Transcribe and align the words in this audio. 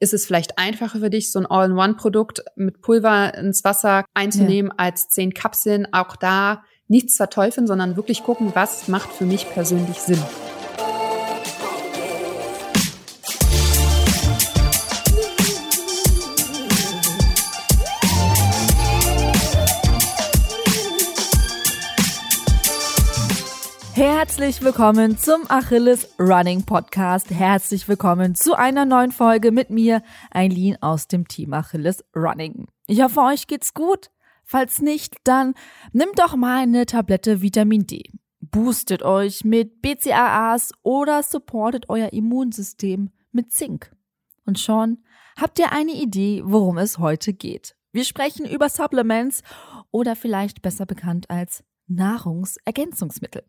ist 0.00 0.14
es 0.14 0.26
vielleicht 0.26 0.58
einfacher 0.58 1.00
für 1.00 1.10
dich, 1.10 1.32
so 1.32 1.38
ein 1.38 1.46
All-in-One-Produkt 1.46 2.42
mit 2.56 2.80
Pulver 2.80 3.34
ins 3.34 3.64
Wasser 3.64 4.04
einzunehmen, 4.14 4.70
ja. 4.70 4.84
als 4.84 5.08
zehn 5.08 5.34
Kapseln. 5.34 5.92
Auch 5.92 6.16
da 6.16 6.62
nichts 6.86 7.16
verteufeln, 7.16 7.66
sondern 7.66 7.96
wirklich 7.96 8.22
gucken, 8.22 8.52
was 8.54 8.88
macht 8.88 9.10
für 9.10 9.26
mich 9.26 9.48
persönlich 9.50 9.98
Sinn. 9.98 10.22
Herzlich 23.98 24.62
willkommen 24.62 25.18
zum 25.18 25.50
Achilles 25.50 26.14
Running 26.20 26.62
Podcast. 26.62 27.32
Herzlich 27.32 27.88
willkommen 27.88 28.36
zu 28.36 28.54
einer 28.54 28.84
neuen 28.84 29.10
Folge 29.10 29.50
mit 29.50 29.70
mir, 29.70 30.04
Eileen 30.30 30.80
aus 30.80 31.08
dem 31.08 31.26
Team 31.26 31.52
Achilles 31.52 32.04
Running. 32.14 32.68
Ich 32.86 33.02
hoffe, 33.02 33.22
euch 33.22 33.48
geht's 33.48 33.74
gut. 33.74 34.12
Falls 34.44 34.80
nicht, 34.80 35.16
dann 35.24 35.54
nimmt 35.92 36.16
doch 36.20 36.36
mal 36.36 36.62
eine 36.62 36.86
Tablette 36.86 37.42
Vitamin 37.42 37.88
D. 37.88 38.12
Boostet 38.38 39.02
euch 39.02 39.44
mit 39.44 39.82
BCAAs 39.82 40.70
oder 40.84 41.24
supportet 41.24 41.86
euer 41.88 42.12
Immunsystem 42.12 43.10
mit 43.32 43.50
Zink. 43.52 43.90
Und 44.46 44.60
schon 44.60 45.02
habt 45.36 45.58
ihr 45.58 45.72
eine 45.72 46.00
Idee, 46.00 46.42
worum 46.44 46.78
es 46.78 47.00
heute 47.00 47.32
geht. 47.32 47.74
Wir 47.90 48.04
sprechen 48.04 48.46
über 48.46 48.68
Supplements 48.68 49.42
oder 49.90 50.14
vielleicht 50.14 50.62
besser 50.62 50.86
bekannt 50.86 51.28
als 51.30 51.64
Nahrungsergänzungsmittel. 51.88 53.42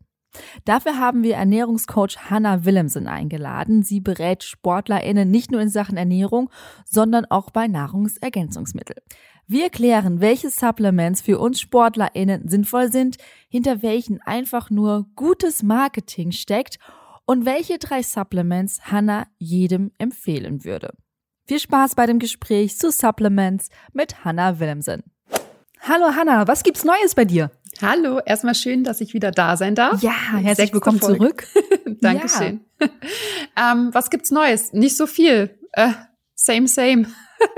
Dafür 0.64 0.98
haben 0.98 1.22
wir 1.22 1.36
Ernährungscoach 1.36 2.30
Hannah 2.30 2.64
Willemsen 2.64 3.08
eingeladen. 3.08 3.82
Sie 3.82 4.00
berät 4.00 4.42
SportlerInnen 4.44 5.30
nicht 5.30 5.50
nur 5.50 5.60
in 5.60 5.68
Sachen 5.68 5.96
Ernährung, 5.96 6.50
sondern 6.84 7.24
auch 7.26 7.50
bei 7.50 7.66
Nahrungsergänzungsmitteln. 7.66 9.00
Wir 9.46 9.68
klären, 9.70 10.20
welche 10.20 10.50
Supplements 10.50 11.22
für 11.22 11.40
uns 11.40 11.60
SportlerInnen 11.60 12.48
sinnvoll 12.48 12.92
sind, 12.92 13.16
hinter 13.48 13.82
welchen 13.82 14.20
einfach 14.22 14.70
nur 14.70 15.06
gutes 15.16 15.64
Marketing 15.64 16.30
steckt 16.30 16.78
und 17.26 17.44
welche 17.44 17.78
drei 17.78 18.02
Supplements 18.02 18.92
Hannah 18.92 19.26
jedem 19.38 19.90
empfehlen 19.98 20.64
würde. 20.64 20.94
Viel 21.46 21.58
Spaß 21.58 21.96
bei 21.96 22.06
dem 22.06 22.20
Gespräch 22.20 22.78
zu 22.78 22.92
Supplements 22.92 23.70
mit 23.92 24.24
Hannah 24.24 24.60
Willemsen. 24.60 25.02
Hallo 25.80 26.14
Hannah, 26.14 26.46
was 26.46 26.62
gibt's 26.62 26.84
Neues 26.84 27.14
bei 27.14 27.24
dir? 27.24 27.50
Hallo, 27.80 28.20
erstmal 28.24 28.54
schön, 28.54 28.84
dass 28.84 29.00
ich 29.00 29.14
wieder 29.14 29.30
da 29.30 29.56
sein 29.56 29.74
darf. 29.74 30.02
Ja, 30.02 30.12
herzlich 30.32 30.56
Sechste 30.56 30.74
willkommen 30.74 30.98
Folge. 30.98 31.18
zurück. 31.18 31.46
Dankeschön. 32.00 32.60
Ja. 32.80 32.88
ähm, 33.72 33.90
was 33.92 34.10
gibt's 34.10 34.30
Neues? 34.30 34.72
Nicht 34.72 34.96
so 34.96 35.06
viel. 35.06 35.58
Äh, 35.72 35.92
same, 36.34 36.68
same. 36.68 37.06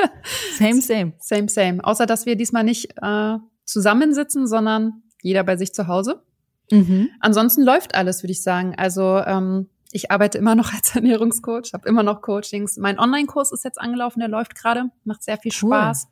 same, 0.58 0.80
same. 0.80 1.12
Same, 1.18 1.48
same. 1.48 1.84
Außer, 1.84 2.06
dass 2.06 2.26
wir 2.26 2.36
diesmal 2.36 2.62
nicht 2.62 2.94
äh, 3.02 3.36
zusammensitzen, 3.64 4.46
sondern 4.46 5.02
jeder 5.22 5.42
bei 5.44 5.56
sich 5.56 5.72
zu 5.74 5.88
Hause. 5.88 6.22
Mhm. 6.70 7.08
Ansonsten 7.20 7.62
läuft 7.62 7.94
alles, 7.94 8.22
würde 8.22 8.32
ich 8.32 8.42
sagen. 8.42 8.74
Also 8.76 9.18
ähm, 9.18 9.70
ich 9.90 10.10
arbeite 10.10 10.38
immer 10.38 10.54
noch 10.54 10.72
als 10.72 10.94
Ernährungscoach, 10.94 11.72
habe 11.72 11.88
immer 11.88 12.02
noch 12.02 12.22
Coachings. 12.22 12.76
Mein 12.76 12.98
Online-Kurs 12.98 13.52
ist 13.52 13.64
jetzt 13.64 13.80
angelaufen, 13.80 14.20
der 14.20 14.28
läuft 14.28 14.54
gerade, 14.54 14.84
macht 15.04 15.22
sehr 15.22 15.38
viel 15.38 15.52
cool. 15.62 15.70
Spaß. 15.70 16.08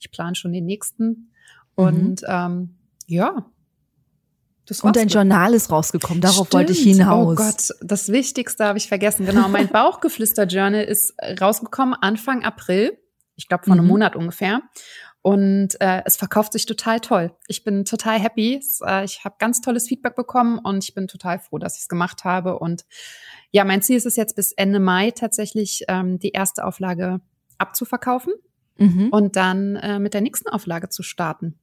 Ich 0.00 0.10
plane 0.10 0.34
schon 0.34 0.52
den 0.52 0.64
nächsten. 0.64 1.06
Mhm. 1.06 1.28
Und 1.74 2.22
ähm, 2.26 2.78
ja. 3.06 3.46
und 4.82 4.96
dein 4.96 5.08
Journal 5.08 5.54
ist 5.54 5.70
rausgekommen, 5.70 6.20
darauf 6.20 6.46
Stimmt. 6.46 6.54
wollte 6.54 6.72
ich 6.72 6.82
hinaus. 6.82 7.32
Oh 7.32 7.34
Gott, 7.34 7.74
das 7.82 8.08
Wichtigste 8.10 8.64
habe 8.64 8.78
ich 8.78 8.88
vergessen. 8.88 9.26
Genau, 9.26 9.48
mein 9.48 9.68
Bauchgeflüster-Journal 9.72 10.84
ist 10.84 11.14
rausgekommen 11.40 11.94
Anfang 12.00 12.44
April. 12.44 12.98
Ich 13.36 13.48
glaube, 13.48 13.64
vor 13.64 13.72
einem 13.72 13.84
mhm. 13.84 13.90
Monat 13.90 14.16
ungefähr. 14.16 14.62
Und 15.22 15.80
äh, 15.80 16.02
es 16.04 16.16
verkauft 16.16 16.52
sich 16.52 16.66
total 16.66 16.98
toll. 16.98 17.32
Ich 17.46 17.62
bin 17.62 17.84
total 17.84 18.18
happy. 18.18 18.60
Äh, 18.84 19.04
ich 19.04 19.24
habe 19.24 19.36
ganz 19.38 19.60
tolles 19.60 19.86
Feedback 19.86 20.16
bekommen 20.16 20.58
und 20.58 20.82
ich 20.82 20.94
bin 20.94 21.06
total 21.06 21.38
froh, 21.38 21.58
dass 21.58 21.76
ich 21.76 21.82
es 21.82 21.88
gemacht 21.88 22.24
habe. 22.24 22.58
Und 22.58 22.84
ja, 23.52 23.64
mein 23.64 23.82
Ziel 23.82 23.96
ist 23.96 24.06
es 24.06 24.16
jetzt 24.16 24.34
bis 24.34 24.50
Ende 24.50 24.80
Mai 24.80 25.12
tatsächlich 25.12 25.84
ähm, 25.86 26.18
die 26.18 26.30
erste 26.30 26.64
Auflage 26.64 27.20
abzuverkaufen 27.58 28.32
mhm. 28.78 29.10
und 29.10 29.36
dann 29.36 29.76
äh, 29.76 30.00
mit 30.00 30.12
der 30.12 30.22
nächsten 30.22 30.48
Auflage 30.48 30.88
zu 30.88 31.04
starten. 31.04 31.54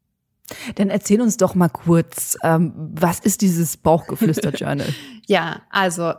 Dann 0.75 0.89
erzähl 0.89 1.21
uns 1.21 1.37
doch 1.37 1.55
mal 1.55 1.69
kurz, 1.69 2.37
ähm, 2.43 2.73
was 2.75 3.19
ist 3.19 3.41
dieses 3.41 3.77
Bauchgeflüster-Journal? 3.77 4.87
ja, 5.27 5.61
also 5.69 6.09
äh, 6.09 6.15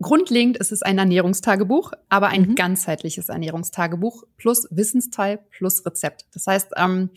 grundlegend 0.00 0.56
ist 0.56 0.72
es 0.72 0.82
ein 0.82 0.98
Ernährungstagebuch, 0.98 1.92
aber 2.08 2.28
ein 2.28 2.42
mhm. 2.42 2.54
ganzheitliches 2.54 3.28
Ernährungstagebuch 3.28 4.24
plus 4.36 4.66
Wissensteil 4.70 5.38
plus 5.50 5.84
Rezept. 5.84 6.26
Das 6.32 6.46
heißt, 6.46 6.72
ähm, 6.76 7.10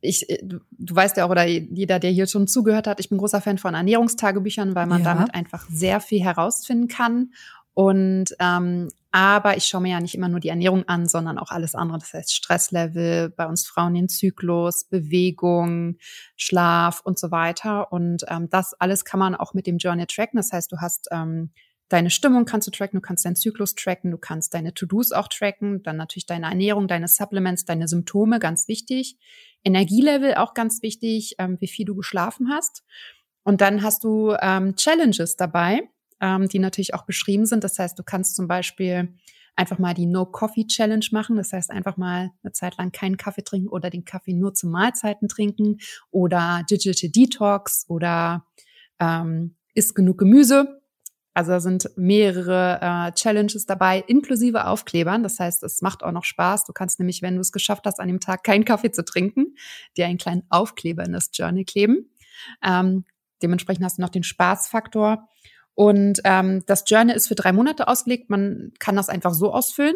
ich, 0.00 0.28
äh, 0.30 0.38
du 0.42 0.94
weißt 0.94 1.16
ja 1.16 1.26
auch, 1.26 1.30
oder 1.30 1.46
jeder, 1.46 1.98
der 1.98 2.10
hier 2.10 2.26
schon 2.26 2.48
zugehört 2.48 2.86
hat, 2.86 3.00
ich 3.00 3.08
bin 3.08 3.18
großer 3.18 3.40
Fan 3.40 3.58
von 3.58 3.74
Ernährungstagebüchern, 3.74 4.74
weil 4.74 4.86
man 4.86 5.02
ja. 5.02 5.14
damit 5.14 5.34
einfach 5.34 5.66
sehr 5.70 6.00
viel 6.00 6.22
herausfinden 6.22 6.88
kann 6.88 7.32
und 7.74 8.34
ähm, 8.40 8.88
aber 9.16 9.56
ich 9.56 9.64
schaue 9.64 9.80
mir 9.80 9.92
ja 9.92 10.00
nicht 10.00 10.14
immer 10.14 10.28
nur 10.28 10.40
die 10.40 10.50
Ernährung 10.50 10.86
an, 10.88 11.08
sondern 11.08 11.38
auch 11.38 11.50
alles 11.50 11.74
andere. 11.74 12.00
Das 12.00 12.12
heißt 12.12 12.34
Stresslevel, 12.34 13.30
bei 13.30 13.46
uns 13.46 13.66
Frauen 13.66 13.94
den 13.94 14.10
Zyklus, 14.10 14.84
Bewegung, 14.84 15.96
Schlaf 16.36 17.00
und 17.00 17.18
so 17.18 17.30
weiter. 17.30 17.90
Und 17.92 18.26
ähm, 18.28 18.50
das 18.50 18.74
alles 18.74 19.06
kann 19.06 19.18
man 19.18 19.34
auch 19.34 19.54
mit 19.54 19.66
dem 19.66 19.78
Journal 19.78 20.04
tracken. 20.04 20.36
Das 20.36 20.52
heißt, 20.52 20.70
du 20.70 20.82
hast 20.82 21.08
ähm, 21.12 21.50
deine 21.88 22.10
Stimmung 22.10 22.44
kannst 22.44 22.66
du 22.66 22.70
tracken, 22.70 22.98
du 22.98 23.00
kannst 23.00 23.24
deinen 23.24 23.36
Zyklus 23.36 23.74
tracken, 23.74 24.10
du 24.10 24.18
kannst 24.18 24.52
deine 24.52 24.74
To-Dos 24.74 25.12
auch 25.12 25.28
tracken, 25.28 25.82
dann 25.82 25.96
natürlich 25.96 26.26
deine 26.26 26.50
Ernährung, 26.50 26.86
deine 26.86 27.08
Supplements, 27.08 27.64
deine 27.64 27.88
Symptome, 27.88 28.38
ganz 28.38 28.68
wichtig. 28.68 29.16
Energielevel 29.64 30.34
auch 30.34 30.52
ganz 30.52 30.82
wichtig, 30.82 31.36
ähm, 31.38 31.56
wie 31.60 31.68
viel 31.68 31.86
du 31.86 31.94
geschlafen 31.94 32.50
hast. 32.50 32.84
Und 33.44 33.62
dann 33.62 33.82
hast 33.82 34.04
du 34.04 34.36
ähm, 34.42 34.76
Challenges 34.76 35.36
dabei 35.36 35.88
ähm, 36.20 36.48
die 36.48 36.58
natürlich 36.58 36.94
auch 36.94 37.04
beschrieben 37.04 37.46
sind. 37.46 37.64
Das 37.64 37.78
heißt, 37.78 37.98
du 37.98 38.02
kannst 38.02 38.36
zum 38.36 38.48
Beispiel 38.48 39.14
einfach 39.56 39.78
mal 39.78 39.94
die 39.94 40.06
No 40.06 40.26
Coffee 40.26 40.66
Challenge 40.66 41.06
machen. 41.12 41.36
Das 41.36 41.52
heißt, 41.52 41.70
einfach 41.70 41.96
mal 41.96 42.30
eine 42.42 42.52
Zeit 42.52 42.76
lang 42.76 42.92
keinen 42.92 43.16
Kaffee 43.16 43.42
trinken 43.42 43.68
oder 43.68 43.90
den 43.90 44.04
Kaffee 44.04 44.34
nur 44.34 44.54
zu 44.54 44.68
Mahlzeiten 44.68 45.28
trinken 45.28 45.78
oder 46.10 46.62
Digital 46.70 47.10
Detox 47.10 47.86
oder 47.88 48.44
ähm, 49.00 49.56
isst 49.74 49.94
genug 49.94 50.18
Gemüse. 50.18 50.80
Also 51.36 51.50
da 51.52 51.60
sind 51.60 51.90
mehrere 51.96 52.78
äh, 52.80 53.12
Challenges 53.12 53.66
dabei, 53.66 54.02
inklusive 54.06 54.66
Aufklebern. 54.66 55.22
Das 55.22 55.38
heißt, 55.38 55.62
es 55.64 55.82
macht 55.82 56.02
auch 56.02 56.12
noch 56.12 56.24
Spaß. 56.24 56.64
Du 56.64 56.72
kannst 56.72 56.98
nämlich, 56.98 57.20
wenn 57.20 57.34
du 57.34 57.42
es 57.42 57.52
geschafft 57.52 57.84
hast, 57.84 58.00
an 58.00 58.08
dem 58.08 58.20
Tag 58.20 58.42
keinen 58.42 58.64
Kaffee 58.64 58.90
zu 58.90 59.04
trinken, 59.04 59.54
dir 59.98 60.06
einen 60.06 60.16
kleinen 60.16 60.44
Aufkleber 60.48 61.04
in 61.04 61.12
das 61.12 61.28
Journal 61.34 61.64
kleben. 61.64 62.10
Ähm, 62.62 63.04
dementsprechend 63.42 63.84
hast 63.84 63.98
du 63.98 64.02
noch 64.02 64.08
den 64.08 64.22
Spaßfaktor. 64.22 65.28
Und 65.76 66.22
ähm, 66.24 66.64
das 66.66 66.84
Journal 66.86 67.14
ist 67.14 67.28
für 67.28 67.34
drei 67.34 67.52
Monate 67.52 67.86
ausgelegt. 67.86 68.30
Man 68.30 68.72
kann 68.78 68.96
das 68.96 69.10
einfach 69.10 69.34
so 69.34 69.52
ausfüllen. 69.52 69.94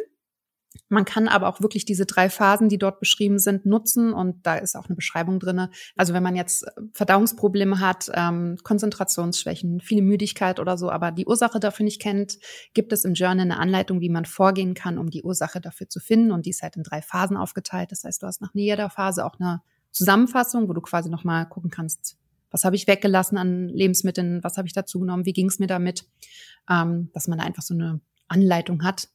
Man 0.88 1.04
kann 1.04 1.26
aber 1.26 1.48
auch 1.48 1.60
wirklich 1.60 1.84
diese 1.84 2.06
drei 2.06 2.30
Phasen, 2.30 2.68
die 2.68 2.78
dort 2.78 3.00
beschrieben 3.00 3.40
sind, 3.40 3.66
nutzen 3.66 4.12
und 4.12 4.46
da 4.46 4.56
ist 4.56 4.76
auch 4.76 4.86
eine 4.86 4.94
Beschreibung 4.94 5.40
drinne. 5.40 5.70
Also 5.96 6.14
wenn 6.14 6.22
man 6.22 6.36
jetzt 6.36 6.64
äh, 6.64 6.70
Verdauungsprobleme 6.92 7.80
hat, 7.80 8.08
ähm, 8.14 8.56
Konzentrationsschwächen, 8.62 9.80
viele 9.80 10.02
Müdigkeit 10.02 10.60
oder 10.60 10.78
so, 10.78 10.90
aber 10.90 11.10
die 11.10 11.26
Ursache 11.26 11.58
dafür 11.58 11.84
nicht 11.84 12.00
kennt, 12.00 12.38
gibt 12.72 12.92
es 12.92 13.04
im 13.04 13.14
Journal 13.14 13.40
eine 13.40 13.58
Anleitung, 13.58 14.00
wie 14.00 14.10
man 14.10 14.26
vorgehen 14.26 14.74
kann, 14.74 14.98
um 14.98 15.10
die 15.10 15.24
Ursache 15.24 15.60
dafür 15.60 15.88
zu 15.88 15.98
finden 15.98 16.30
und 16.30 16.46
die 16.46 16.50
ist 16.50 16.62
halt 16.62 16.76
in 16.76 16.84
drei 16.84 17.02
Phasen 17.02 17.36
aufgeteilt. 17.36 17.90
Das 17.90 18.04
heißt, 18.04 18.22
du 18.22 18.28
hast 18.28 18.40
nach 18.40 18.54
jeder 18.54 18.90
Phase 18.90 19.24
auch 19.24 19.40
eine 19.40 19.62
Zusammenfassung, 19.90 20.68
wo 20.68 20.72
du 20.72 20.82
quasi 20.82 21.10
nochmal 21.10 21.48
gucken 21.48 21.70
kannst, 21.70 22.16
was 22.50 22.64
habe 22.64 22.76
ich 22.76 22.86
weggelassen 22.86 23.38
an 23.38 23.68
Lebensmitteln? 23.68 24.42
Was 24.42 24.56
habe 24.56 24.66
ich 24.66 24.74
dazu 24.74 25.00
genommen? 25.00 25.24
Wie 25.24 25.32
ging 25.32 25.46
es 25.46 25.58
mir 25.58 25.66
damit? 25.66 26.04
Ähm, 26.68 27.10
dass 27.12 27.28
man 27.28 27.38
da 27.38 27.44
einfach 27.44 27.62
so 27.62 27.74
eine 27.74 28.00
Anleitung 28.28 28.82
hat. 28.82 29.08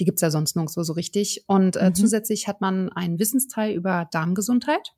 Die 0.00 0.04
gibt's 0.04 0.22
ja 0.22 0.30
sonst 0.30 0.56
nirgendwo 0.56 0.82
so 0.82 0.92
richtig. 0.92 1.44
Und 1.46 1.76
äh, 1.76 1.90
mhm. 1.90 1.94
zusätzlich 1.94 2.48
hat 2.48 2.60
man 2.60 2.90
einen 2.90 3.18
Wissensteil 3.18 3.74
über 3.74 4.08
Darmgesundheit. 4.10 4.92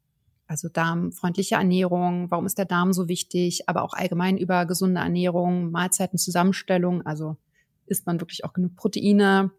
Also 0.47 0.69
darmfreundliche 0.69 1.55
Ernährung, 1.55 2.31
warum 2.31 2.45
ist 2.45 2.59
der 2.59 2.67
Darm 2.67 2.93
so 2.93 3.09
wichtig, 3.09 3.69
aber 3.69 3.83
auch 3.83 3.95
allgemein 3.95 4.37
über 4.37 4.67
gesunde 4.67 5.01
Ernährung, 5.01 5.71
Mahlzeitenzusammenstellung, 5.71 7.01
also 7.07 7.39
isst 7.87 8.07
man 8.07 8.21
wirklich 8.21 8.45
auch 8.45 8.53
genug 8.53 8.77
Proteine. 8.77 9.53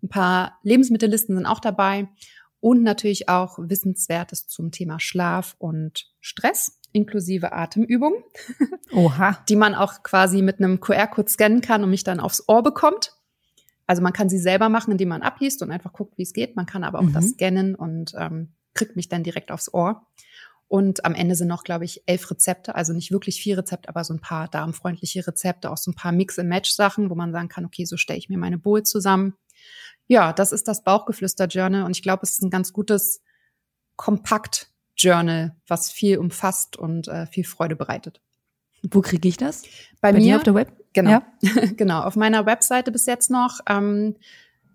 Ein 0.00 0.08
paar 0.08 0.58
Lebensmittellisten 0.62 1.34
sind 1.34 1.46
auch 1.46 1.58
dabei 1.58 2.08
und 2.60 2.84
natürlich 2.84 3.28
auch 3.28 3.58
Wissenswertes 3.58 4.46
zum 4.46 4.70
Thema 4.70 5.00
Schlaf 5.00 5.56
und 5.58 6.08
Stress 6.20 6.77
inklusive 6.92 7.52
Atemübungen, 7.52 8.22
Oha. 8.92 9.38
die 9.48 9.56
man 9.56 9.74
auch 9.74 10.02
quasi 10.02 10.42
mit 10.42 10.58
einem 10.58 10.80
QR-Code 10.80 11.30
scannen 11.30 11.60
kann 11.60 11.84
und 11.84 11.90
mich 11.90 12.04
dann 12.04 12.20
aufs 12.20 12.48
Ohr 12.48 12.62
bekommt. 12.62 13.14
Also 13.86 14.02
man 14.02 14.12
kann 14.12 14.28
sie 14.28 14.38
selber 14.38 14.68
machen, 14.68 14.92
indem 14.92 15.08
man 15.08 15.22
abliest 15.22 15.62
und 15.62 15.70
einfach 15.70 15.92
guckt, 15.92 16.18
wie 16.18 16.22
es 16.22 16.32
geht. 16.32 16.56
Man 16.56 16.66
kann 16.66 16.84
aber 16.84 16.98
auch 16.98 17.04
mhm. 17.04 17.12
das 17.12 17.30
scannen 17.30 17.74
und 17.74 18.12
ähm, 18.18 18.52
kriegt 18.74 18.96
mich 18.96 19.08
dann 19.08 19.22
direkt 19.22 19.50
aufs 19.50 19.72
Ohr. 19.72 20.06
Und 20.68 21.06
am 21.06 21.14
Ende 21.14 21.34
sind 21.34 21.48
noch, 21.48 21.64
glaube 21.64 21.86
ich, 21.86 22.02
elf 22.04 22.30
Rezepte, 22.30 22.74
also 22.74 22.92
nicht 22.92 23.10
wirklich 23.10 23.40
vier 23.40 23.56
Rezepte, 23.56 23.88
aber 23.88 24.04
so 24.04 24.12
ein 24.12 24.20
paar 24.20 24.48
darmfreundliche 24.48 25.26
Rezepte, 25.26 25.70
auch 25.70 25.78
so 25.78 25.90
ein 25.90 25.94
paar 25.94 26.12
Mix-and-Match-Sachen, 26.12 27.08
wo 27.08 27.14
man 27.14 27.32
sagen 27.32 27.48
kann, 27.48 27.64
okay, 27.64 27.86
so 27.86 27.96
stelle 27.96 28.18
ich 28.18 28.28
mir 28.28 28.36
meine 28.36 28.58
Bowl 28.58 28.82
zusammen. 28.82 29.34
ja, 30.06 30.34
das 30.34 30.52
ist 30.52 30.68
das 30.68 30.84
Bauchgeflüster-Journal 30.84 31.84
und 31.84 31.96
ich 31.96 32.02
glaube, 32.02 32.20
es 32.22 32.32
ist 32.32 32.42
ein 32.42 32.50
ganz 32.50 32.72
gutes 32.74 33.22
Kompakt-Journal, 34.98 35.56
was 35.66 35.90
viel 35.90 36.18
umfasst 36.18 36.76
und 36.76 37.08
äh, 37.08 37.26
viel 37.26 37.44
Freude 37.44 37.76
bereitet. 37.76 38.20
Wo 38.82 39.00
kriege 39.00 39.28
ich 39.28 39.36
das? 39.36 39.62
Bei, 40.00 40.12
Bei 40.12 40.18
mir 40.18 40.36
auf 40.36 40.42
der 40.42 40.54
Web? 40.54 40.72
Genau, 40.92 41.10
ja. 41.10 41.22
genau. 41.76 42.02
Auf 42.02 42.16
meiner 42.16 42.46
Webseite 42.46 42.92
bis 42.92 43.06
jetzt 43.06 43.30
noch. 43.30 43.60
Ähm, 43.68 44.16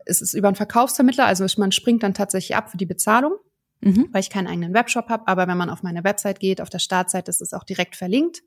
es 0.05 0.21
ist 0.21 0.33
über 0.33 0.49
einen 0.49 0.55
Verkaufsvermittler, 0.55 1.25
also 1.25 1.45
man 1.57 1.71
springt 1.71 2.03
dann 2.03 2.13
tatsächlich 2.13 2.57
ab 2.57 2.69
für 2.69 2.77
die 2.77 2.85
Bezahlung, 2.85 3.35
mhm. 3.79 4.09
weil 4.11 4.19
ich 4.19 4.29
keinen 4.29 4.47
eigenen 4.47 4.73
Webshop 4.73 5.07
habe. 5.09 5.27
Aber 5.27 5.47
wenn 5.47 5.57
man 5.57 5.69
auf 5.69 5.83
meine 5.83 6.03
Website 6.03 6.39
geht, 6.39 6.59
auf 6.59 6.69
der 6.69 6.79
Startseite 6.79 7.29
ist 7.29 7.41
es 7.41 7.53
auch 7.53 7.63
direkt 7.63 7.95
verlinkt. 7.95 8.43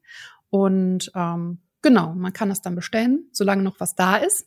Und 0.51 1.11
ähm, 1.15 1.59
genau, 1.81 2.13
man 2.15 2.35
kann 2.35 2.51
es 2.51 2.61
dann 2.61 2.75
bestellen, 2.75 3.29
solange 3.33 3.63
noch 3.63 3.81
was 3.81 3.95
da 3.95 4.17
ist. 4.17 4.47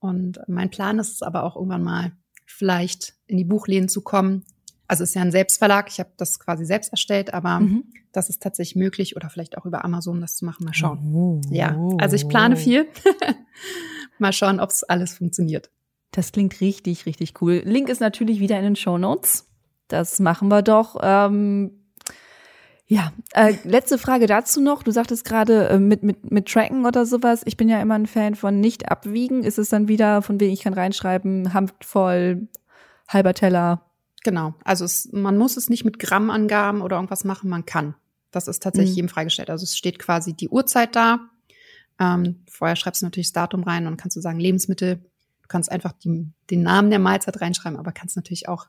Und 0.00 0.38
mein 0.46 0.70
Plan 0.70 0.98
ist 0.98 1.14
es 1.14 1.22
aber 1.22 1.44
auch 1.44 1.56
irgendwann 1.56 1.82
mal 1.82 2.12
vielleicht 2.44 3.14
in 3.26 3.38
die 3.38 3.44
Buchläden 3.44 3.88
zu 3.88 4.02
kommen. 4.02 4.44
Also 4.86 5.02
es 5.02 5.10
ist 5.10 5.14
ja 5.14 5.22
ein 5.22 5.32
Selbstverlag, 5.32 5.88
ich 5.88 5.98
habe 5.98 6.10
das 6.16 6.38
quasi 6.38 6.64
selbst 6.64 6.90
erstellt, 6.90 7.32
aber 7.32 7.60
mhm. 7.60 7.84
das 8.12 8.28
ist 8.28 8.42
tatsächlich 8.42 8.76
möglich 8.76 9.16
oder 9.16 9.30
vielleicht 9.30 9.56
auch 9.56 9.64
über 9.64 9.84
Amazon 9.84 10.20
das 10.20 10.36
zu 10.36 10.44
machen. 10.44 10.64
Mal 10.64 10.74
schauen. 10.74 11.14
Oh. 11.14 11.40
Ja, 11.50 11.78
also 11.98 12.16
ich 12.16 12.28
plane 12.28 12.56
viel. 12.56 12.86
mal 14.18 14.32
schauen, 14.32 14.60
ob 14.60 14.70
es 14.70 14.84
alles 14.84 15.14
funktioniert. 15.14 15.70
Das 16.10 16.32
klingt 16.32 16.60
richtig, 16.60 17.06
richtig 17.06 17.40
cool. 17.40 17.62
Link 17.64 17.88
ist 17.88 18.00
natürlich 18.00 18.40
wieder 18.40 18.58
in 18.58 18.64
den 18.64 18.76
Show 18.76 18.98
Notes. 18.98 19.48
Das 19.88 20.20
machen 20.20 20.48
wir 20.48 20.62
doch. 20.62 20.96
Ähm, 21.02 21.72
ja, 22.86 23.12
äh, 23.32 23.54
letzte 23.64 23.98
Frage 23.98 24.26
dazu 24.26 24.60
noch. 24.60 24.82
Du 24.82 24.90
sagtest 24.90 25.24
gerade 25.24 25.68
äh, 25.70 25.78
mit, 25.78 26.02
mit, 26.02 26.30
mit 26.30 26.46
Tracken 26.46 26.84
oder 26.84 27.06
sowas. 27.06 27.42
Ich 27.46 27.56
bin 27.56 27.68
ja 27.68 27.80
immer 27.80 27.94
ein 27.94 28.06
Fan 28.06 28.34
von 28.34 28.60
nicht 28.60 28.90
abwiegen. 28.90 29.42
Ist 29.42 29.58
es 29.58 29.70
dann 29.70 29.88
wieder, 29.88 30.22
von 30.22 30.38
wegen 30.38 30.52
ich 30.52 30.62
kann 30.62 30.74
reinschreiben, 30.74 31.54
Handvoll, 31.54 32.48
halber 33.08 33.34
Teller? 33.34 33.83
Genau. 34.24 34.54
Also 34.64 34.84
es, 34.84 35.10
man 35.12 35.38
muss 35.38 35.56
es 35.56 35.70
nicht 35.70 35.84
mit 35.84 36.00
Grammangaben 36.00 36.80
oder 36.80 36.96
irgendwas 36.96 37.24
machen. 37.24 37.48
Man 37.48 37.64
kann. 37.64 37.94
Das 38.32 38.48
ist 38.48 38.62
tatsächlich 38.62 38.92
mhm. 38.92 38.96
jedem 38.96 39.08
freigestellt. 39.10 39.50
Also 39.50 39.62
es 39.62 39.76
steht 39.76 40.00
quasi 40.00 40.32
die 40.32 40.48
Uhrzeit 40.48 40.96
da. 40.96 41.20
Ähm, 42.00 42.42
vorher 42.50 42.74
schreibst 42.74 43.02
du 43.02 43.06
natürlich 43.06 43.28
das 43.28 43.34
Datum 43.34 43.62
rein 43.62 43.86
und 43.86 43.96
kannst 43.96 44.16
du 44.16 44.20
sagen 44.20 44.40
Lebensmittel. 44.40 44.96
Du 44.96 45.48
kannst 45.48 45.70
einfach 45.70 45.92
die, 45.92 46.26
den 46.50 46.62
Namen 46.62 46.90
der 46.90 46.98
Mahlzeit 46.98 47.40
reinschreiben, 47.40 47.78
aber 47.78 47.92
kannst 47.92 48.16
natürlich 48.16 48.48
auch 48.48 48.66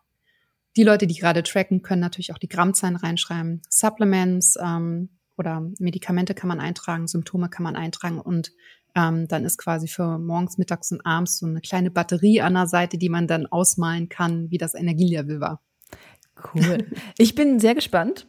die 0.76 0.84
Leute, 0.84 1.08
die 1.08 1.16
gerade 1.16 1.42
tracken, 1.42 1.82
können 1.82 2.02
natürlich 2.02 2.34
auch 2.34 2.38
die 2.38 2.50
Grammzahlen 2.50 2.98
reinschreiben. 2.98 3.62
Supplements 3.70 4.58
ähm, 4.62 5.10
oder 5.38 5.70
Medikamente 5.80 6.34
kann 6.34 6.48
man 6.48 6.60
eintragen, 6.60 7.08
Symptome 7.08 7.50
kann 7.50 7.64
man 7.64 7.76
eintragen 7.76 8.20
und 8.20 8.52
ähm, 8.96 9.28
dann 9.28 9.44
ist 9.44 9.58
quasi 9.58 9.88
für 9.88 10.18
morgens, 10.18 10.58
mittags 10.58 10.92
und 10.92 11.06
abends 11.06 11.40
so 11.40 11.46
eine 11.46 11.62
kleine 11.62 11.92
Batterie 11.92 12.42
an 12.42 12.54
der 12.54 12.68
Seite, 12.68 12.98
die 12.98 13.10
man 13.10 13.28
dann 13.28 13.46
ausmalen 13.46 14.10
kann, 14.10 14.50
wie 14.50 14.58
das 14.58 14.74
Energielevel 14.74 15.42
war. 15.42 15.62
Cool. 16.54 16.86
Ich 17.18 17.36
bin 17.36 17.60
sehr 17.60 17.76
gespannt. 17.76 18.28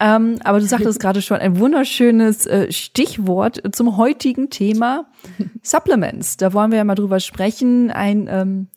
Ähm, 0.00 0.38
aber 0.44 0.60
du 0.60 0.66
sagtest 0.66 1.00
gerade 1.00 1.22
schon 1.22 1.38
ein 1.38 1.58
wunderschönes 1.58 2.46
äh, 2.46 2.70
Stichwort 2.70 3.60
zum 3.74 3.96
heutigen 3.96 4.48
Thema 4.48 5.10
Supplements. 5.62 6.36
Da 6.36 6.52
wollen 6.52 6.70
wir 6.70 6.78
ja 6.78 6.84
mal 6.84 6.94
drüber 6.94 7.18
sprechen. 7.18 7.90
Ein 7.90 8.28
ähm, 8.30 8.68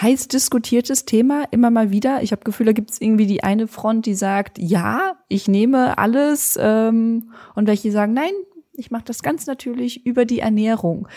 heiß 0.00 0.28
diskutiertes 0.28 1.04
Thema 1.04 1.44
immer 1.50 1.70
mal 1.70 1.90
wieder. 1.90 2.22
Ich 2.22 2.32
habe 2.32 2.44
Gefühl, 2.44 2.66
da 2.66 2.72
gibt 2.72 2.90
es 2.90 3.00
irgendwie 3.00 3.26
die 3.26 3.44
eine 3.44 3.68
Front, 3.68 4.06
die 4.06 4.14
sagt, 4.14 4.58
ja, 4.58 5.18
ich 5.28 5.48
nehme 5.48 5.98
alles 5.98 6.58
ähm, 6.60 7.32
und 7.54 7.66
welche 7.66 7.92
sagen, 7.92 8.14
nein, 8.14 8.32
ich 8.74 8.90
mache 8.90 9.04
das 9.04 9.22
ganz 9.22 9.46
natürlich 9.46 10.06
über 10.06 10.24
die 10.24 10.40
Ernährung. 10.40 11.08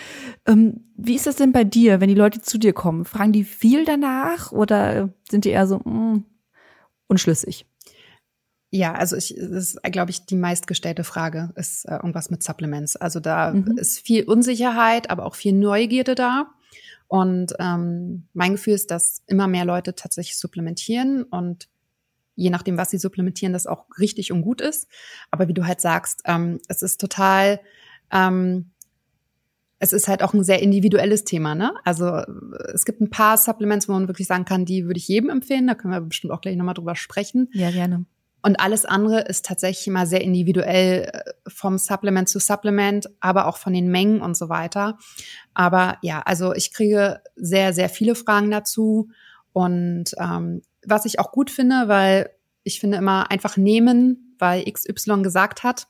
Ähm, 0.45 0.83
wie 0.97 1.15
ist 1.15 1.25
das 1.25 1.37
denn 1.37 1.53
bei 1.53 1.63
dir, 1.63 2.01
wenn 2.01 2.09
die 2.09 2.15
Leute 2.15 2.41
zu 2.41 2.57
dir 2.57 2.73
kommen? 2.73 3.05
Fragen 3.05 3.31
die 3.31 3.45
viel 3.45 3.85
danach 3.85 4.51
oder 4.51 5.09
sind 5.29 5.45
die 5.45 5.49
eher 5.49 5.67
so 5.67 5.79
mh, 5.79 5.91
mm, 5.91 6.25
unschlüssig? 7.07 7.65
Ja, 8.71 8.93
also 8.93 9.15
ich, 9.15 9.33
das 9.37 9.75
ist, 9.75 9.83
glaube 9.83 10.11
ich, 10.11 10.25
die 10.25 10.35
meistgestellte 10.35 11.05
Frage, 11.05 11.53
ist 11.55 11.85
äh, 11.85 11.95
irgendwas 11.95 12.29
mit 12.29 12.43
Supplements. 12.43 12.97
Also 12.97 13.21
da 13.21 13.53
mhm. 13.53 13.77
ist 13.77 13.99
viel 13.99 14.25
Unsicherheit, 14.25 15.09
aber 15.09 15.25
auch 15.25 15.35
viel 15.35 15.53
Neugierde 15.53 16.13
da. 16.13 16.47
Und 17.07 17.53
ähm, 17.59 18.27
mein 18.33 18.53
Gefühl 18.53 18.73
ist, 18.73 18.91
dass 18.91 19.23
immer 19.27 19.47
mehr 19.47 19.65
Leute 19.65 19.95
tatsächlich 19.95 20.37
supplementieren 20.37 21.23
und 21.23 21.69
je 22.35 22.49
nachdem, 22.49 22.77
was 22.77 22.89
sie 22.89 22.97
supplementieren, 22.97 23.53
das 23.53 23.67
auch 23.67 23.85
richtig 23.99 24.31
und 24.31 24.41
gut 24.41 24.61
ist. 24.61 24.87
Aber 25.31 25.47
wie 25.47 25.53
du 25.53 25.65
halt 25.65 25.81
sagst, 25.81 26.21
ähm, 26.25 26.59
es 26.67 26.81
ist 26.81 26.99
total, 26.99 27.61
ähm, 28.11 28.71
es 29.79 29.93
ist 29.93 30.07
halt 30.07 30.23
auch 30.23 30.33
ein 30.33 30.43
sehr 30.43 30.61
individuelles 30.61 31.23
Thema, 31.23 31.53
ne? 31.53 31.73
Also 31.83 32.07
es 32.73 32.85
gibt 32.85 33.01
ein 33.01 33.09
paar 33.09 33.37
Supplements, 33.37 33.87
wo 33.87 33.93
man 33.93 34.07
wirklich 34.07 34.27
sagen 34.27 34.45
kann, 34.45 34.65
die 34.65 34.85
würde 34.85 34.97
ich 34.97 35.07
jedem 35.07 35.29
empfehlen. 35.29 35.67
Da 35.67 35.75
können 35.75 35.93
wir 35.93 36.01
bestimmt 36.01 36.33
auch 36.33 36.41
gleich 36.41 36.55
nochmal 36.55 36.73
drüber 36.73 36.95
sprechen. 36.95 37.49
Ja, 37.53 37.71
gerne. 37.71 38.05
Und 38.45 38.59
alles 38.59 38.85
andere 38.85 39.21
ist 39.21 39.43
tatsächlich 39.43 39.87
immer 39.87 40.05
sehr 40.05 40.21
individuell 40.21 41.09
äh, 41.11 41.31
vom 41.47 41.79
Supplement 41.79 42.29
zu 42.29 42.37
Supplement, 42.37 43.09
aber 43.19 43.47
auch 43.47 43.57
von 43.57 43.73
den 43.73 43.89
Mengen 43.89 44.21
und 44.21 44.37
so 44.37 44.49
weiter. 44.49 44.99
Aber 45.55 45.97
ja, 46.03 46.21
also 46.21 46.53
ich 46.53 46.71
kriege 46.71 47.21
sehr, 47.35 47.73
sehr 47.73 47.89
viele 47.89 48.13
Fragen 48.13 48.51
dazu. 48.51 49.09
Und 49.51 50.11
ähm, 50.19 50.61
was 50.85 51.05
ich 51.05 51.17
auch 51.17 51.31
gut 51.31 51.49
finde, 51.49 51.87
weil 51.87 52.29
ich 52.61 52.79
finde 52.79 52.97
immer 52.97 53.31
einfach 53.31 53.57
nehmen, 53.57 54.35
weil 54.37 54.63
XY 54.71 55.23
gesagt 55.23 55.63
hat, 55.63 55.87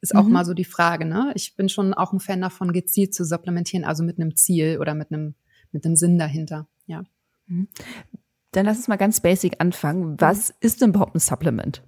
ist 0.00 0.14
auch 0.14 0.26
mhm. 0.26 0.32
mal 0.32 0.44
so 0.44 0.54
die 0.54 0.64
Frage. 0.64 1.04
Ne? 1.06 1.32
Ich 1.34 1.56
bin 1.56 1.68
schon 1.68 1.92
auch 1.92 2.12
ein 2.12 2.20
Fan 2.20 2.40
davon, 2.40 2.72
gezielt 2.72 3.14
zu 3.14 3.24
supplementieren, 3.24 3.84
also 3.84 4.04
mit 4.04 4.16
einem 4.20 4.36
Ziel 4.36 4.78
oder 4.78 4.94
mit 4.94 5.10
einem, 5.10 5.34
mit 5.72 5.84
einem 5.84 5.96
Sinn 5.96 6.20
dahinter. 6.20 6.68
Ja. 6.86 7.02
Mhm. 7.48 7.66
Dann 8.52 8.66
lass 8.66 8.78
uns 8.78 8.88
mal 8.88 8.96
ganz 8.96 9.20
basic 9.20 9.60
anfangen. 9.60 10.20
Was 10.20 10.52
ist 10.60 10.80
denn 10.80 10.90
überhaupt 10.90 11.14
ein 11.14 11.20
Supplement? 11.20 11.82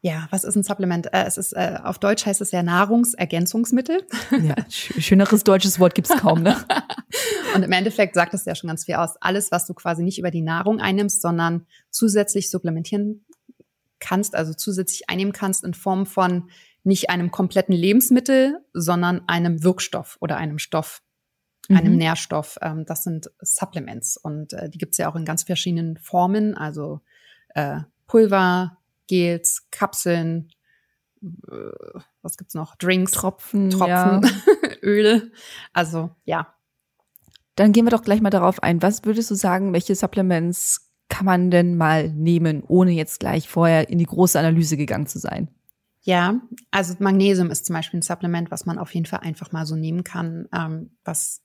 Ja, 0.00 0.28
was 0.30 0.44
ist 0.44 0.54
ein 0.54 0.62
Supplement? 0.62 1.06
Äh, 1.14 1.24
es 1.24 1.38
ist 1.38 1.54
äh, 1.54 1.78
auf 1.82 1.98
Deutsch 1.98 2.26
heißt 2.26 2.42
es 2.42 2.50
ja 2.50 2.62
Nahrungsergänzungsmittel. 2.62 4.06
Ja, 4.42 4.54
schöneres 4.68 5.44
deutsches 5.44 5.80
Wort 5.80 5.94
gibt's 5.94 6.14
kaum, 6.18 6.42
ne? 6.42 6.56
Und 7.54 7.62
im 7.62 7.72
Endeffekt 7.72 8.14
sagt 8.14 8.34
es 8.34 8.44
ja 8.44 8.54
schon 8.54 8.68
ganz 8.68 8.84
viel 8.84 8.96
aus. 8.96 9.16
Alles, 9.20 9.50
was 9.50 9.64
du 9.66 9.72
quasi 9.72 10.02
nicht 10.02 10.18
über 10.18 10.30
die 10.30 10.42
Nahrung 10.42 10.78
einnimmst, 10.80 11.22
sondern 11.22 11.66
zusätzlich 11.88 12.50
supplementieren 12.50 13.24
kannst, 13.98 14.34
also 14.34 14.52
zusätzlich 14.52 15.08
einnehmen 15.08 15.32
kannst 15.32 15.64
in 15.64 15.72
Form 15.72 16.04
von 16.04 16.50
nicht 16.82 17.08
einem 17.08 17.30
kompletten 17.30 17.74
Lebensmittel, 17.74 18.58
sondern 18.74 19.22
einem 19.26 19.62
Wirkstoff 19.62 20.18
oder 20.20 20.36
einem 20.36 20.58
Stoff 20.58 21.00
einem 21.70 21.92
mhm. 21.92 21.98
Nährstoff. 21.98 22.58
Ähm, 22.62 22.84
das 22.86 23.04
sind 23.04 23.30
Supplements 23.40 24.16
und 24.16 24.52
äh, 24.52 24.68
die 24.68 24.78
gibt's 24.78 24.98
ja 24.98 25.10
auch 25.10 25.16
in 25.16 25.24
ganz 25.24 25.44
verschiedenen 25.44 25.96
Formen, 25.96 26.56
also 26.56 27.00
äh, 27.50 27.80
Pulver, 28.06 28.78
Gels, 29.06 29.68
Kapseln, 29.70 30.50
äh, 31.22 32.00
was 32.22 32.36
gibt's 32.36 32.54
noch? 32.54 32.76
Drinks, 32.76 33.12
Tropfen, 33.12 33.70
Tropfen, 33.70 33.88
ja. 33.88 34.20
Öle. 34.82 35.30
Also 35.72 36.10
ja. 36.24 36.54
Dann 37.56 37.72
gehen 37.72 37.86
wir 37.86 37.90
doch 37.90 38.02
gleich 38.02 38.20
mal 38.20 38.30
darauf 38.30 38.62
ein. 38.62 38.82
Was 38.82 39.04
würdest 39.04 39.30
du 39.30 39.34
sagen, 39.34 39.72
welche 39.72 39.94
Supplements 39.94 40.90
kann 41.08 41.26
man 41.26 41.50
denn 41.50 41.76
mal 41.76 42.08
nehmen, 42.08 42.64
ohne 42.66 42.90
jetzt 42.92 43.20
gleich 43.20 43.48
vorher 43.48 43.88
in 43.88 43.98
die 43.98 44.06
große 44.06 44.38
Analyse 44.38 44.76
gegangen 44.76 45.06
zu 45.06 45.18
sein? 45.18 45.48
Ja, 46.02 46.40
also 46.70 46.94
Magnesium 46.98 47.50
ist 47.50 47.66
zum 47.66 47.74
Beispiel 47.74 48.00
ein 48.00 48.02
Supplement, 48.02 48.50
was 48.50 48.66
man 48.66 48.78
auf 48.78 48.92
jeden 48.92 49.06
Fall 49.06 49.20
einfach 49.20 49.52
mal 49.52 49.64
so 49.64 49.76
nehmen 49.76 50.04
kann, 50.04 50.48
ähm, 50.52 50.90
was 51.04 51.42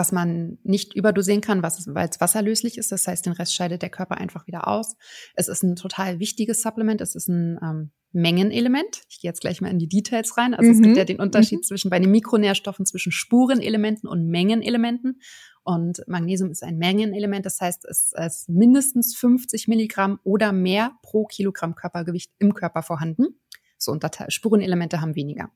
was 0.00 0.12
man 0.12 0.56
nicht 0.62 0.94
überdosieren 0.96 1.42
kann, 1.42 1.62
weil 1.62 2.08
es 2.08 2.20
wasserlöslich 2.22 2.78
ist. 2.78 2.90
Das 2.90 3.06
heißt, 3.06 3.26
den 3.26 3.34
Rest 3.34 3.54
scheidet 3.54 3.82
der 3.82 3.90
Körper 3.90 4.16
einfach 4.16 4.46
wieder 4.46 4.66
aus. 4.66 4.96
Es 5.34 5.48
ist 5.48 5.62
ein 5.62 5.76
total 5.76 6.18
wichtiges 6.20 6.62
Supplement. 6.62 7.02
Es 7.02 7.14
ist 7.14 7.28
ein 7.28 7.58
ähm, 7.62 7.90
Mengenelement. 8.12 9.02
Ich 9.10 9.20
gehe 9.20 9.28
jetzt 9.28 9.42
gleich 9.42 9.60
mal 9.60 9.68
in 9.68 9.78
die 9.78 9.88
Details 9.88 10.38
rein. 10.38 10.54
Also 10.54 10.70
mhm. 10.70 10.74
es 10.74 10.82
gibt 10.82 10.96
ja 10.96 11.04
den 11.04 11.20
Unterschied 11.20 11.58
mhm. 11.58 11.64
zwischen 11.64 11.90
bei 11.90 11.98
den 11.98 12.10
Mikronährstoffen 12.12 12.86
zwischen 12.86 13.12
Spurenelementen 13.12 14.08
und 14.08 14.26
Mengenelementen. 14.26 15.20
Und 15.64 16.02
Magnesium 16.06 16.50
ist 16.50 16.62
ein 16.62 16.78
Mengenelement. 16.78 17.44
Das 17.44 17.60
heißt, 17.60 17.84
es 17.84 18.14
ist 18.16 18.48
mindestens 18.48 19.14
50 19.16 19.68
Milligramm 19.68 20.18
oder 20.24 20.52
mehr 20.52 20.92
pro 21.02 21.26
Kilogramm 21.26 21.74
Körpergewicht 21.74 22.32
im 22.38 22.54
Körper 22.54 22.82
vorhanden. 22.82 23.38
So 23.76 23.92
Unterteil. 23.92 24.30
Spurenelemente 24.30 25.02
haben 25.02 25.14
weniger 25.14 25.50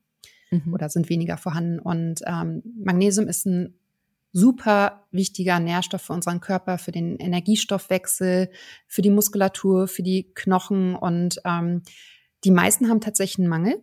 mhm. 0.51 0.71
oder 0.71 0.87
sind 0.89 1.09
weniger 1.09 1.37
vorhanden. 1.37 1.79
Und 1.79 2.21
ähm, 2.27 2.61
Magnesium 2.77 3.27
ist 3.27 3.47
ein 3.47 3.79
super 4.35 5.07
wichtiger 5.11 5.61
Nährstoff 5.61 6.01
für 6.01 6.13
unseren 6.13 6.41
Körper, 6.41 6.77
für 6.77 6.91
den 6.91 7.15
Energiestoffwechsel, 7.17 8.49
für 8.85 9.01
die 9.01 9.09
Muskulatur, 9.09 9.87
für 9.87 10.03
die 10.03 10.33
Knochen 10.33 10.93
und 10.93 11.39
ähm, 11.45 11.83
die 12.43 12.51
meisten 12.51 12.89
haben 12.89 12.99
tatsächlich 12.99 13.39
einen 13.39 13.47
Mangel. 13.47 13.81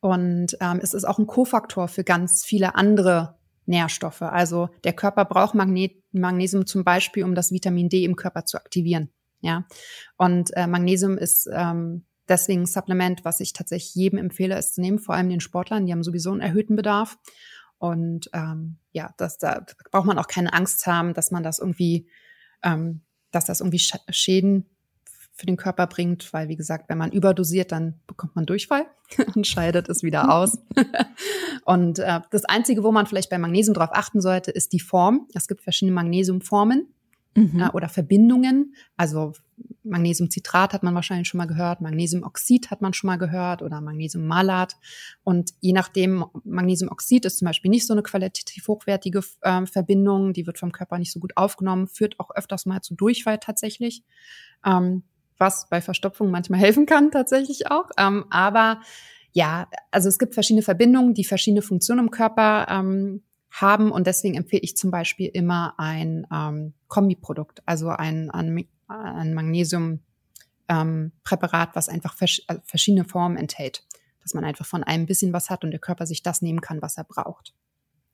Und 0.00 0.58
ähm, 0.60 0.80
es 0.82 0.92
ist 0.92 1.04
auch 1.04 1.18
ein 1.18 1.26
Kofaktor 1.26 1.88
für 1.88 2.04
ganz 2.04 2.44
viele 2.44 2.74
andere 2.74 3.38
Nährstoffe. 3.64 4.20
Also 4.20 4.68
der 4.84 4.92
Körper 4.92 5.24
braucht 5.24 5.54
Magnet 5.54 5.92
Magnesium 6.12 6.66
zum 6.66 6.84
Beispiel, 6.84 7.24
um 7.24 7.34
das 7.34 7.50
Vitamin 7.50 7.88
D 7.88 8.04
im 8.04 8.16
Körper 8.16 8.44
zu 8.44 8.58
aktivieren. 8.58 9.08
Ja, 9.40 9.66
und 10.18 10.54
äh, 10.56 10.66
Magnesium 10.66 11.16
ist 11.16 11.48
ähm, 11.50 12.04
deswegen 12.28 12.62
ein 12.62 12.66
Supplement, 12.66 13.24
was 13.24 13.40
ich 13.40 13.54
tatsächlich 13.54 13.94
jedem 13.94 14.18
empfehle, 14.18 14.56
es 14.56 14.74
zu 14.74 14.82
nehmen, 14.82 14.98
vor 14.98 15.14
allem 15.14 15.30
den 15.30 15.40
Sportlern, 15.40 15.86
die 15.86 15.92
haben 15.92 16.02
sowieso 16.02 16.32
einen 16.32 16.40
erhöhten 16.40 16.76
Bedarf. 16.76 17.16
Und 17.78 18.28
ähm, 18.32 18.76
ja, 18.92 19.14
das, 19.16 19.38
da 19.38 19.64
braucht 19.90 20.06
man 20.06 20.18
auch 20.18 20.26
keine 20.26 20.52
Angst 20.52 20.86
haben, 20.86 21.14
dass 21.14 21.30
man 21.30 21.42
das 21.42 21.58
irgendwie, 21.58 22.08
ähm, 22.62 23.02
dass 23.30 23.44
das 23.44 23.60
irgendwie 23.60 23.80
Schäden 24.10 24.66
für 25.32 25.46
den 25.46 25.56
Körper 25.56 25.86
bringt, 25.86 26.32
weil 26.32 26.48
wie 26.48 26.56
gesagt, 26.56 26.88
wenn 26.88 26.98
man 26.98 27.12
überdosiert, 27.12 27.70
dann 27.70 28.00
bekommt 28.08 28.34
man 28.34 28.44
Durchfall 28.44 28.86
und 29.36 29.46
scheidet 29.46 29.88
es 29.88 30.02
wieder 30.02 30.34
aus. 30.34 30.58
und 31.64 32.00
äh, 32.00 32.20
das 32.30 32.44
Einzige, 32.44 32.82
wo 32.82 32.90
man 32.90 33.06
vielleicht 33.06 33.30
bei 33.30 33.38
Magnesium 33.38 33.74
drauf 33.74 33.90
achten 33.92 34.20
sollte, 34.20 34.50
ist 34.50 34.72
die 34.72 34.80
Form. 34.80 35.28
Es 35.34 35.46
gibt 35.46 35.62
verschiedene 35.62 35.94
Magnesiumformen 35.94 36.92
mhm. 37.38 37.60
äh, 37.60 37.70
oder 37.70 37.88
Verbindungen. 37.88 38.74
Also 38.96 39.32
Magnesiumcitrat 39.82 40.72
hat 40.72 40.82
man 40.82 40.94
wahrscheinlich 40.94 41.28
schon 41.28 41.38
mal 41.38 41.46
gehört, 41.46 41.80
Magnesiumoxid 41.80 42.70
hat 42.70 42.82
man 42.82 42.92
schon 42.92 43.08
mal 43.08 43.16
gehört 43.16 43.62
oder 43.62 43.80
Magnesiummalat. 43.80 44.76
Und 45.24 45.52
je 45.60 45.72
nachdem, 45.72 46.24
Magnesiumoxid 46.44 47.24
ist 47.24 47.38
zum 47.38 47.46
Beispiel 47.46 47.70
nicht 47.70 47.86
so 47.86 47.94
eine 47.94 48.02
qualitativ 48.02 48.68
hochwertige 48.68 49.22
äh, 49.42 49.66
Verbindung, 49.66 50.32
die 50.32 50.46
wird 50.46 50.58
vom 50.58 50.72
Körper 50.72 50.98
nicht 50.98 51.12
so 51.12 51.20
gut 51.20 51.36
aufgenommen, 51.36 51.88
führt 51.88 52.18
auch 52.20 52.30
öfters 52.34 52.66
mal 52.66 52.80
zu 52.82 52.94
Durchfall 52.94 53.38
tatsächlich. 53.38 54.04
Ähm, 54.64 55.02
was 55.38 55.68
bei 55.68 55.80
Verstopfung 55.80 56.30
manchmal 56.30 56.60
helfen 56.60 56.86
kann, 56.86 57.10
tatsächlich 57.10 57.70
auch. 57.70 57.90
Ähm, 57.96 58.24
aber 58.30 58.80
ja, 59.32 59.68
also 59.90 60.08
es 60.08 60.18
gibt 60.18 60.34
verschiedene 60.34 60.62
Verbindungen, 60.62 61.14
die 61.14 61.24
verschiedene 61.24 61.62
Funktionen 61.62 62.06
im 62.06 62.10
Körper 62.10 62.66
ähm, 62.68 63.22
haben 63.60 63.90
und 63.90 64.06
deswegen 64.06 64.36
empfehle 64.36 64.62
ich 64.62 64.76
zum 64.76 64.90
Beispiel 64.90 65.28
immer 65.28 65.74
ein 65.78 66.26
ähm, 66.32 66.74
Kombiprodukt, 66.88 67.62
also 67.66 67.88
ein, 67.88 68.30
ein, 68.30 68.66
ein 68.88 69.34
Magnesiumpräparat, 69.34 70.00
ähm, 70.68 71.74
was 71.74 71.88
einfach 71.88 72.14
vers 72.14 72.40
äh, 72.48 72.56
verschiedene 72.64 73.04
Formen 73.04 73.36
enthält, 73.36 73.84
dass 74.22 74.34
man 74.34 74.44
einfach 74.44 74.66
von 74.66 74.84
einem 74.84 75.06
bisschen 75.06 75.32
was 75.32 75.50
hat 75.50 75.64
und 75.64 75.70
der 75.70 75.80
Körper 75.80 76.06
sich 76.06 76.22
das 76.22 76.42
nehmen 76.42 76.60
kann, 76.60 76.82
was 76.82 76.96
er 76.96 77.04
braucht. 77.04 77.54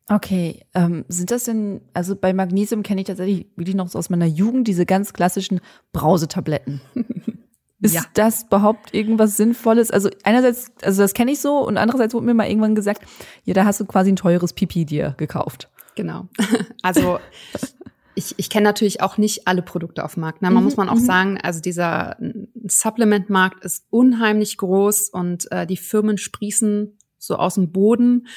Okay, 0.08 0.66
ähm, 0.74 1.06
sind 1.08 1.30
das 1.30 1.44
denn, 1.44 1.80
also 1.94 2.14
bei 2.14 2.34
Magnesium 2.34 2.82
kenne 2.82 3.00
ich 3.00 3.06
tatsächlich 3.06 3.46
wirklich 3.56 3.74
noch 3.74 3.88
so 3.88 3.98
aus 3.98 4.10
meiner 4.10 4.26
Jugend 4.26 4.68
diese 4.68 4.84
ganz 4.84 5.14
klassischen 5.14 5.60
Brausetabletten. 5.92 6.82
Ist 7.84 7.94
ja. 7.94 8.02
das 8.14 8.44
überhaupt 8.44 8.94
irgendwas 8.94 9.36
Sinnvolles? 9.36 9.90
Also 9.90 10.08
einerseits, 10.22 10.72
also 10.82 11.02
das 11.02 11.12
kenne 11.12 11.32
ich 11.32 11.40
so 11.40 11.58
und 11.58 11.76
andererseits 11.76 12.14
wurde 12.14 12.24
mir 12.24 12.32
mal 12.32 12.48
irgendwann 12.48 12.74
gesagt, 12.74 13.02
ja, 13.44 13.52
da 13.52 13.66
hast 13.66 13.78
du 13.78 13.84
quasi 13.84 14.10
ein 14.10 14.16
teures 14.16 14.54
Pipi 14.54 14.86
dir 14.86 15.14
gekauft. 15.18 15.70
Genau. 15.94 16.28
Also 16.82 17.18
ich, 18.14 18.34
ich 18.38 18.48
kenne 18.48 18.64
natürlich 18.64 19.02
auch 19.02 19.18
nicht 19.18 19.46
alle 19.46 19.60
Produkte 19.60 20.04
auf 20.04 20.14
dem 20.14 20.20
Markt. 20.22 20.38
Na, 20.40 20.48
ne? 20.48 20.54
man 20.54 20.62
mhm, 20.62 20.66
muss 20.66 20.76
man 20.76 20.88
auch 20.88 20.94
mhm. 20.94 21.04
sagen, 21.04 21.38
also 21.42 21.60
dieser 21.60 22.16
Supplement-Markt 22.66 23.64
ist 23.64 23.86
unheimlich 23.90 24.56
groß 24.56 25.10
und 25.10 25.50
äh, 25.50 25.66
die 25.66 25.76
Firmen 25.76 26.16
sprießen 26.16 26.96
so 27.18 27.36
aus 27.36 27.56
dem 27.56 27.70
Boden. 27.72 28.28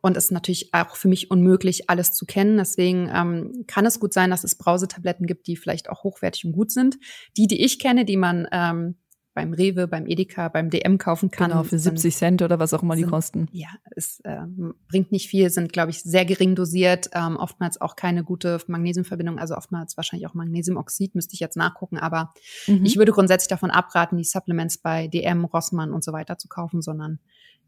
Und 0.00 0.16
es 0.16 0.26
ist 0.26 0.30
natürlich 0.30 0.72
auch 0.72 0.96
für 0.96 1.08
mich 1.08 1.30
unmöglich, 1.30 1.90
alles 1.90 2.12
zu 2.12 2.24
kennen. 2.24 2.56
Deswegen 2.56 3.10
ähm, 3.12 3.64
kann 3.66 3.84
es 3.84 3.98
gut 3.98 4.12
sein, 4.12 4.30
dass 4.30 4.44
es 4.44 4.56
Brausetabletten 4.56 5.26
gibt, 5.26 5.46
die 5.46 5.56
vielleicht 5.56 5.90
auch 5.90 6.04
hochwertig 6.04 6.44
und 6.44 6.52
gut 6.52 6.70
sind. 6.70 6.98
Die, 7.36 7.48
die 7.48 7.64
ich 7.64 7.78
kenne, 7.78 8.04
die 8.04 8.16
man 8.16 8.46
ähm, 8.52 8.96
beim 9.38 9.52
Rewe, 9.52 9.86
beim 9.86 10.08
Edeka, 10.08 10.48
beim 10.48 10.68
DM 10.68 10.98
kaufen 10.98 11.30
kann. 11.30 11.50
Genau, 11.50 11.62
für 11.62 11.78
70 11.78 12.16
Cent 12.16 12.42
oder 12.42 12.58
was 12.58 12.74
auch 12.74 12.82
immer 12.82 12.96
sind, 12.96 13.06
die 13.06 13.10
kosten. 13.10 13.48
Ja, 13.52 13.68
es 13.94 14.18
äh, 14.24 14.40
bringt 14.88 15.12
nicht 15.12 15.28
viel, 15.28 15.48
sind, 15.50 15.72
glaube 15.72 15.90
ich, 15.90 16.02
sehr 16.02 16.24
gering 16.24 16.56
dosiert, 16.56 17.10
ähm, 17.14 17.36
oftmals 17.36 17.80
auch 17.80 17.94
keine 17.94 18.24
gute 18.24 18.58
Magnesiumverbindung, 18.66 19.38
also 19.38 19.54
oftmals 19.54 19.96
wahrscheinlich 19.96 20.26
auch 20.26 20.34
Magnesiumoxid, 20.34 21.14
müsste 21.14 21.34
ich 21.34 21.40
jetzt 21.40 21.56
nachgucken, 21.56 21.98
aber 21.98 22.34
mhm. 22.66 22.84
ich 22.84 22.96
würde 22.96 23.12
grundsätzlich 23.12 23.46
davon 23.46 23.70
abraten, 23.70 24.16
die 24.16 24.24
Supplements 24.24 24.78
bei 24.78 25.06
DM, 25.06 25.44
Rossmann 25.44 25.92
und 25.92 26.02
so 26.02 26.12
weiter 26.12 26.36
zu 26.36 26.48
kaufen, 26.48 26.82
sondern 26.82 27.20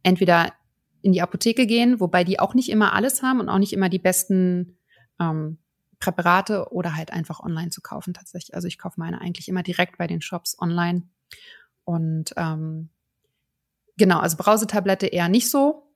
entweder 0.03 0.53
in 1.03 1.13
die 1.13 1.23
Apotheke 1.23 1.67
gehen, 1.67 2.01
wobei 2.01 2.25
die 2.25 2.39
auch 2.39 2.55
nicht 2.55 2.69
immer 2.69 2.93
alles 2.93 3.23
haben 3.23 3.41
und 3.41 3.49
auch 3.49 3.59
nicht 3.59 3.73
immer 3.73 3.89
die 3.89 3.99
besten 3.99 4.77
ähm, 5.19 5.59
Präparate 5.99 6.73
oder 6.73 6.97
halt 6.97 7.13
einfach 7.13 7.41
online 7.41 7.71
zu 7.71 7.83
kaufen 7.83 8.15
tatsächlich. 8.15 8.55
Also 8.55 8.69
ich 8.69 8.79
kaufe 8.79 8.99
meine 8.99 9.21
eigentlich 9.21 9.49
immer 9.49 9.63
direkt 9.63 9.99
bei 9.99 10.07
den 10.07 10.23
Shops 10.23 10.57
online. 10.59 11.03
Und 11.85 12.33
ähm, 12.37 12.89
genau, 13.97 14.19
also 14.19 14.37
Brausetablette 14.37 15.07
eher 15.07 15.29
nicht 15.29 15.51
so, 15.51 15.91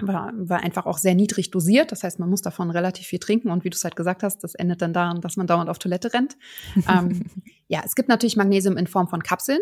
war, 0.00 0.32
war 0.36 0.60
einfach 0.60 0.86
auch 0.86 0.98
sehr 0.98 1.14
niedrig 1.14 1.50
dosiert. 1.50 1.92
Das 1.92 2.04
heißt, 2.04 2.18
man 2.18 2.30
muss 2.30 2.42
davon 2.42 2.70
relativ 2.70 3.06
viel 3.06 3.18
trinken. 3.18 3.50
Und 3.50 3.64
wie 3.64 3.70
du 3.70 3.76
es 3.76 3.84
halt 3.84 3.96
gesagt 3.96 4.22
hast, 4.22 4.44
das 4.44 4.54
endet 4.54 4.82
dann 4.82 4.92
daran, 4.92 5.20
dass 5.20 5.36
man 5.36 5.46
dauernd 5.46 5.70
auf 5.70 5.78
Toilette 5.78 6.12
rennt. 6.12 6.36
ähm, 6.88 7.24
ja, 7.68 7.82
es 7.84 7.94
gibt 7.94 8.08
natürlich 8.08 8.36
Magnesium 8.36 8.76
in 8.76 8.86
Form 8.86 9.08
von 9.08 9.22
Kapseln 9.22 9.60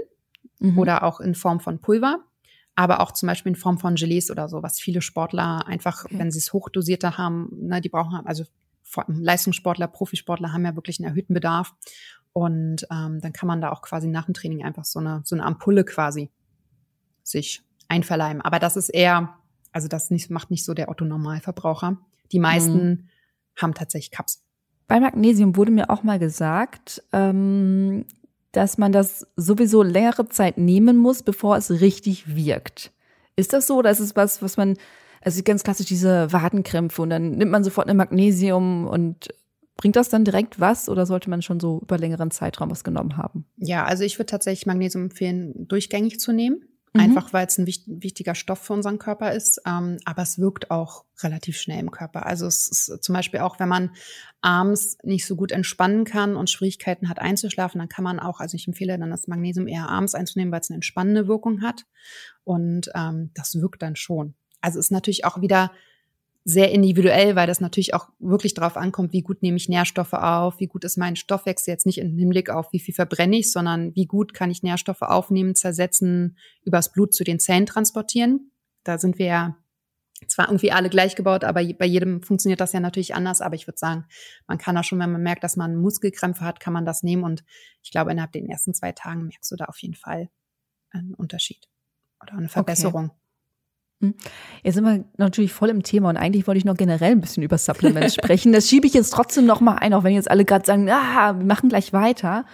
mhm. 0.59 0.79
oder 0.79 1.03
auch 1.03 1.21
in 1.21 1.35
Form 1.35 1.61
von 1.61 1.81
Pulver 1.81 2.25
aber 2.77 3.01
auch 3.01 3.13
zum 3.13 3.27
Beispiel 3.27 3.51
in 3.51 3.57
Form 3.57 3.79
von 3.79 3.95
Gelees 3.97 4.31
oder 4.31 4.49
so, 4.49 4.63
was 4.63 4.79
viele 4.79 5.01
Sportler 5.01 5.67
einfach, 5.67 6.05
okay. 6.05 6.19
wenn 6.19 6.31
sie 6.31 6.39
es 6.39 6.53
hochdosierter 6.53 7.17
haben, 7.17 7.49
ne, 7.53 7.81
die 7.81 7.89
brauchen, 7.89 8.25
also 8.27 8.45
Leistungssportler, 9.09 9.89
Profisportler 9.89 10.53
haben 10.53 10.65
ja 10.65 10.77
wirklich 10.77 11.01
einen 11.01 11.09
erhöhten 11.09 11.35
Bedarf. 11.35 11.75
Und 12.33 12.87
ähm, 12.91 13.21
dann 13.21 13.33
kann 13.33 13.47
man 13.47 13.63
da 13.63 13.73
auch 13.73 13.81
quasi 13.81 14.09
nach 14.09 14.27
dem 14.27 14.35
Training 14.35 14.63
einfach 14.63 14.85
so 14.85 15.01
eine, 15.01 15.23
so 15.25 15.35
eine 15.35 15.45
Ampulle 15.45 15.85
quasi 15.85 16.31
sich 17.23 17.63
einverleiben. 17.89 18.43
Aber 18.43 18.59
das 18.59 18.77
ist 18.77 18.91
eher, 18.91 19.35
also 19.73 19.89
das 19.89 20.11
nicht, 20.11 20.31
macht 20.31 20.51
nicht 20.51 20.65
so 20.65 20.75
der 20.75 20.91
Otto-Normalverbraucher. 20.91 21.97
Die 22.33 22.39
meisten 22.39 22.89
mhm. 22.89 23.09
haben 23.57 23.75
tatsächlich 23.75 24.11
Cups. 24.11 24.45
Bei 24.87 25.01
Magnesium 25.01 25.57
wurde 25.57 25.73
mir 25.73 25.91
auch 25.91 26.03
mal 26.03 26.19
gesagt, 26.19 27.03
ähm, 27.13 28.05
dass 28.57 28.79
man 28.79 28.91
das 28.91 29.27
sowieso 29.37 29.83
längere 29.83 30.29
Zeit 30.29 30.57
nehmen 30.57 30.97
muss, 30.97 31.23
bevor 31.23 31.57
es 31.59 31.71
richtig 31.71 32.35
wirkt. 32.35 32.91
Ist 33.37 33.53
das 33.53 33.67
so 33.67 33.77
oder 33.77 33.91
ist 33.91 34.01
es 34.01 34.17
was, 34.17 34.41
was 34.41 34.57
man, 34.57 34.79
also 35.21 35.43
ganz 35.43 35.63
klassisch 35.63 35.87
diese 35.87 36.33
Wadenkrämpfe 36.33 37.03
und 37.03 37.11
dann 37.11 37.33
nimmt 37.33 37.51
man 37.51 37.65
sofort 37.65 37.89
ein 37.89 37.99
Magnesium 37.99 38.87
und 38.87 39.29
bringt 39.77 39.97
das 39.97 40.09
dann 40.09 40.25
direkt 40.25 40.59
was 40.59 40.89
oder 40.89 41.05
sollte 41.05 41.29
man 41.29 41.43
schon 41.43 41.61
so 41.61 41.81
über 41.83 41.99
längeren 41.99 42.31
Zeitraum 42.31 42.71
was 42.71 42.83
genommen 42.83 43.19
haben? 43.19 43.45
Ja, 43.59 43.85
also 43.85 44.05
ich 44.05 44.19
würde 44.19 44.31
tatsächlich 44.31 44.65
Magnesium 44.65 45.05
empfehlen, 45.05 45.69
durchgängig 45.69 46.19
zu 46.19 46.33
nehmen. 46.33 46.65
Mhm. 46.97 47.03
Einfach 47.03 47.33
weil 47.33 47.47
es 47.47 47.59
ein 47.59 47.67
wichtiger 47.67 48.35
Stoff 48.35 48.61
für 48.61 48.73
unseren 48.73 48.99
Körper 48.99 49.33
ist. 49.33 49.61
Ähm, 49.67 49.99
aber 50.05 50.23
es 50.23 50.39
wirkt 50.39 50.71
auch 50.71 51.05
relativ 51.23 51.59
schnell 51.59 51.81
im 51.81 51.91
Körper. 51.91 52.27
Also 52.27 52.47
es 52.47 52.69
ist 52.69 53.03
zum 53.03 53.15
Beispiel 53.15 53.41
auch, 53.41 53.59
wenn 53.59 53.69
man 53.69 53.91
abends 54.41 54.99
nicht 55.03 55.27
so 55.27 55.37
gut 55.37 55.53
entspannen 55.53 56.05
kann 56.05 56.37
und 56.37 56.51
Schwierigkeiten 56.51 57.09
hat 57.09 57.19
einzuschlafen, 57.19 57.79
dann 57.79 57.89
kann 57.89 58.05
man 58.05 58.19
auch, 58.19 58.41
also 58.41 58.55
ich 58.55 58.67
empfehle 58.67 58.99
dann 58.99 59.11
das 59.11 59.27
Magnesium 59.27 59.69
eher 59.69 59.89
abends 59.89 60.15
einzunehmen, 60.15 60.53
weil 60.53 60.61
es 60.61 60.71
eine 60.71 60.77
entspannende 60.77 61.29
Wirkung 61.29 61.63
hat. 61.63 61.85
Und 62.45 62.91
ähm, 62.95 63.31
das 63.35 63.61
wirkt 63.61 63.83
dann 63.83 63.97
schon. 63.97 64.35
Also 64.61 64.79
ist 64.79 64.91
natürlich 64.91 65.25
auch 65.25 65.41
wieder 65.41 65.71
sehr 66.49 66.71
individuell, 66.71 67.35
weil 67.35 67.49
das 67.49 67.61
natürlich 67.61 67.93
auch 67.93 68.09
wirklich 68.21 68.55
darauf 68.55 68.77
ankommt, 68.77 69.13
wie 69.13 69.23
gut 69.23 69.43
nehme 69.43 69.57
ich 69.57 69.69
Nährstoffe 69.69 70.13
auf, 70.13 70.61
wie 70.61 70.69
gut 70.69 70.85
ist 70.85 70.97
mein 70.97 71.17
Stoffwechsel 71.17 71.73
jetzt 71.73 71.87
nicht 71.87 71.99
im 71.99 72.17
Hinblick 72.17 72.51
auf, 72.51 72.73
wie 72.73 72.79
viel 72.79 72.95
verbrenne 72.95 73.39
ich, 73.39 73.51
sondern 73.51 73.97
wie 73.97 74.07
gut 74.07 74.33
kann 74.33 74.53
ich 74.53 74.63
Nährstoffe 74.63 75.03
aufnehmen, 75.03 75.57
zersetzen, 75.57 76.39
übers 76.63 76.93
Blut 76.93 77.15
zu 77.15 77.25
den 77.25 77.41
Zellen 77.41 77.67
transportieren. 77.67 78.53
Da 78.85 78.97
sind 78.97 79.19
wir 79.19 79.27
ja 79.27 79.57
zwar 80.29 80.47
irgendwie 80.47 80.71
alle 80.71 80.89
gleich 80.89 81.17
gebaut, 81.17 81.43
aber 81.43 81.65
bei 81.65 81.85
jedem 81.85 82.23
funktioniert 82.23 82.61
das 82.61 82.73
ja 82.73 82.79
natürlich 82.79 83.17
anders. 83.17 83.41
Aber 83.41 83.57
ich 83.57 83.67
würde 83.67 83.79
sagen, 83.79 84.05
man 84.47 84.59
kann 84.59 84.77
da 84.77 84.85
schon, 84.85 85.01
wenn 85.01 85.11
man 85.11 85.23
merkt, 85.23 85.43
dass 85.43 85.57
man 85.57 85.75
Muskelkrämpfe 85.75 86.45
hat, 86.45 86.61
kann 86.61 86.73
man 86.73 86.87
das 86.87 87.03
nehmen. 87.03 87.25
Und 87.25 87.45
ich 87.83 87.91
glaube, 87.91 88.13
innerhalb 88.13 88.31
den 88.31 88.49
ersten 88.49 88.73
zwei 88.73 88.93
Tagen 88.93 89.27
merkst 89.27 89.51
du 89.51 89.57
da 89.57 89.65
auf 89.65 89.79
jeden 89.79 89.97
Fall 89.97 90.31
einen 90.91 91.13
Unterschied 91.15 91.69
oder 92.23 92.35
eine 92.35 92.49
Verbesserung. 92.49 93.07
Okay. 93.07 93.21
Hm. 94.01 94.15
Jetzt 94.63 94.75
sind 94.75 94.85
wir 94.85 95.05
natürlich 95.17 95.53
voll 95.53 95.71
im 95.71 95.83
Thema 95.83 96.11
und 96.11 96.17
eigentlich 96.17 96.47
wollte 96.47 96.59
ich 96.59 96.65
noch 96.65 96.77
generell 96.77 97.13
ein 97.13 97.21
bisschen 97.21 97.43
über 97.43 97.59
Supplements 97.59 98.15
sprechen. 98.23 98.53
Das 98.53 98.69
schiebe 98.69 98.87
ich 98.87 98.95
jetzt 98.95 99.11
trotzdem 99.11 99.47
noch 99.47 99.61
mal 99.61 99.77
ein, 99.77 99.95
auch 99.95 100.05
wenn 100.05 100.15
jetzt 100.15 100.31
alle 100.31 100.45
gerade 100.45 100.67
sagen, 100.67 100.89
ah, 100.91 101.39
wir 101.39 101.47
machen 101.47 101.69
gleich 101.69 101.93
weiter. 101.93 102.45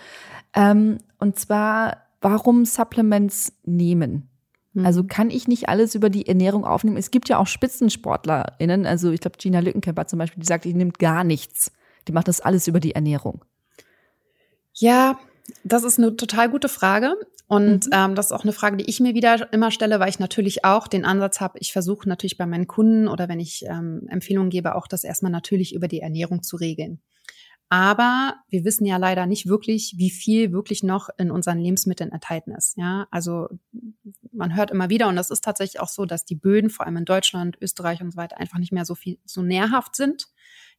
Ähm, 0.55 0.99
und 1.19 1.39
zwar, 1.39 1.99
warum 2.21 2.65
Supplements 2.65 3.53
nehmen? 3.65 4.29
Mhm. 4.75 4.87
Also 4.87 5.05
kann 5.05 5.31
ich 5.31 5.49
nicht 5.49 5.69
alles 5.69 5.95
über 5.95 6.11
die 6.11 6.29
Ernährung 6.29 6.65
aufnehmen? 6.65 6.97
Es 6.97 7.11
gibt 7.11 7.29
ja 7.29 7.39
auch 7.39 7.47
SpitzensportlerInnen, 7.47 8.87
also 8.87 9.11
ich 9.11 9.21
glaube 9.21 9.39
Gina 9.39 9.61
Lückenkämper 9.61 10.07
zum 10.07 10.19
Beispiel, 10.19 10.41
die 10.41 10.47
sagt, 10.47 10.65
die 10.65 10.75
nimmt 10.75 10.99
gar 10.99 11.25
nichts. 11.25 11.73
Die 12.09 12.13
macht 12.13 12.29
das 12.29 12.41
alles 12.41 12.67
über 12.69 12.81
die 12.81 12.95
Ernährung. 12.95 13.45
Ja, 14.75 15.19
das 15.65 15.85
ist 15.85 15.99
eine 15.99 16.17
total 16.17 16.49
gute 16.51 16.69
Frage. 16.69 17.17
Und 17.49 17.87
mhm. 17.87 17.93
ähm, 17.93 18.15
das 18.15 18.27
ist 18.27 18.33
auch 18.33 18.45
eine 18.45 18.53
Frage, 18.53 18.79
die 18.79 18.89
ich 18.89 19.01
mir 19.01 19.15
wieder 19.15 19.53
immer 19.53 19.71
stelle, 19.71 20.01
weil 20.01 20.09
ich 20.09 20.19
natürlich 20.19 20.65
auch 20.65 20.89
den 20.89 21.05
Ansatz 21.05 21.41
habe, 21.41 21.59
ich 21.59 21.73
versuche 21.73 22.09
natürlich 22.09 22.39
bei 22.39 22.47
meinen 22.47 22.67
Kunden 22.67 23.09
oder 23.09 23.29
wenn 23.29 23.41
ich 23.41 23.65
ähm, 23.67 24.07
Empfehlungen 24.09 24.51
gebe, 24.51 24.75
auch 24.75 24.87
das 24.87 25.05
erstmal 25.05 25.33
natürlich 25.33 25.75
über 25.75 25.89
die 25.89 26.01
Ernährung 26.01 26.43
zu 26.43 26.57
regeln. 26.57 27.03
Aber 27.69 28.35
wir 28.51 28.65
wissen 28.65 28.85
ja 28.85 28.99
leider 28.99 29.25
nicht 29.25 29.47
wirklich, 29.47 29.95
wie 29.97 30.11
viel 30.11 30.53
wirklich 30.53 30.83
noch 30.83 31.09
in 31.17 31.31
unseren 31.31 31.59
Lebensmitteln 31.59 32.13
enthalten 32.13 32.53
ist. 32.53 32.77
Ja, 32.77 33.07
also 33.11 33.49
man 34.31 34.55
hört 34.55 34.71
immer 34.71 34.91
wieder, 34.91 35.09
und 35.09 35.17
das 35.17 35.31
ist 35.31 35.43
tatsächlich 35.43 35.81
auch 35.81 35.89
so, 35.89 36.05
dass 36.05 36.27
die 36.27 36.35
Böden, 36.35 36.69
vor 36.69 36.85
allem 36.85 36.99
in 36.99 37.07
Deutschland, 37.07 37.57
Österreich 37.63 38.03
und 38.03 38.13
so 38.13 38.19
weiter, 38.19 38.39
einfach 38.39 38.59
nicht 38.59 38.73
mehr 38.73 38.85
so 38.85 38.95
viel, 38.95 39.19
so 39.25 39.41
nährhaft 39.41 39.97
sind. 39.97 40.29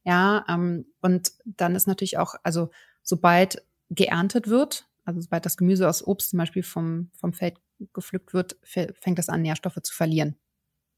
Ja, 0.04 0.44
ähm, 0.48 0.86
und 1.00 1.32
dann 1.44 1.74
ist 1.74 1.88
natürlich 1.88 2.18
auch, 2.18 2.36
also 2.44 2.70
sobald 3.02 3.60
geerntet 3.94 4.48
wird, 4.48 4.88
also 5.04 5.20
sobald 5.20 5.44
das 5.44 5.56
Gemüse 5.56 5.88
aus 5.88 6.06
Obst 6.06 6.30
zum 6.30 6.38
Beispiel 6.38 6.62
vom, 6.62 7.10
vom 7.18 7.32
Feld 7.32 7.56
gepflückt 7.92 8.32
wird, 8.32 8.56
fängt 8.62 9.18
das 9.18 9.28
an, 9.28 9.42
Nährstoffe 9.42 9.80
zu 9.82 9.94
verlieren. 9.94 10.36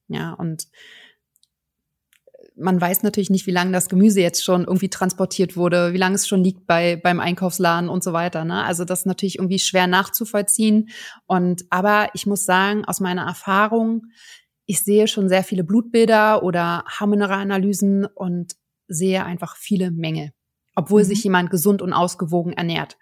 Ja, 0.08 0.34
und 0.34 0.68
man 2.56 2.80
weiß 2.80 3.02
natürlich 3.02 3.30
nicht, 3.30 3.46
wie 3.46 3.52
lange 3.52 3.72
das 3.72 3.88
Gemüse 3.88 4.20
jetzt 4.20 4.44
schon 4.44 4.64
irgendwie 4.64 4.88
transportiert 4.88 5.56
wurde, 5.56 5.92
wie 5.92 5.98
lange 5.98 6.14
es 6.14 6.26
schon 6.26 6.42
liegt 6.42 6.66
bei 6.66 6.96
beim 6.96 7.20
Einkaufsladen 7.20 7.88
und 7.88 8.02
so 8.02 8.12
weiter. 8.12 8.44
Ne? 8.44 8.64
Also 8.64 8.84
das 8.84 9.00
ist 9.00 9.06
natürlich 9.06 9.36
irgendwie 9.36 9.58
schwer 9.58 9.86
nachzuvollziehen. 9.86 10.88
Und 11.26 11.64
aber 11.70 12.08
ich 12.14 12.26
muss 12.26 12.44
sagen, 12.44 12.84
aus 12.84 13.00
meiner 13.00 13.26
Erfahrung, 13.26 14.06
ich 14.64 14.82
sehe 14.82 15.06
schon 15.06 15.28
sehr 15.28 15.44
viele 15.44 15.64
Blutbilder 15.64 16.42
oder 16.42 16.84
Haarmineralanalysen 16.86 18.06
und 18.06 18.54
sehe 18.88 19.24
einfach 19.24 19.56
viele 19.56 19.90
Mängel, 19.90 20.30
obwohl 20.76 21.02
mhm. 21.02 21.06
sich 21.06 21.24
jemand 21.24 21.50
gesund 21.50 21.82
und 21.82 21.92
ausgewogen 21.92 22.52
ernährt. 22.52 22.96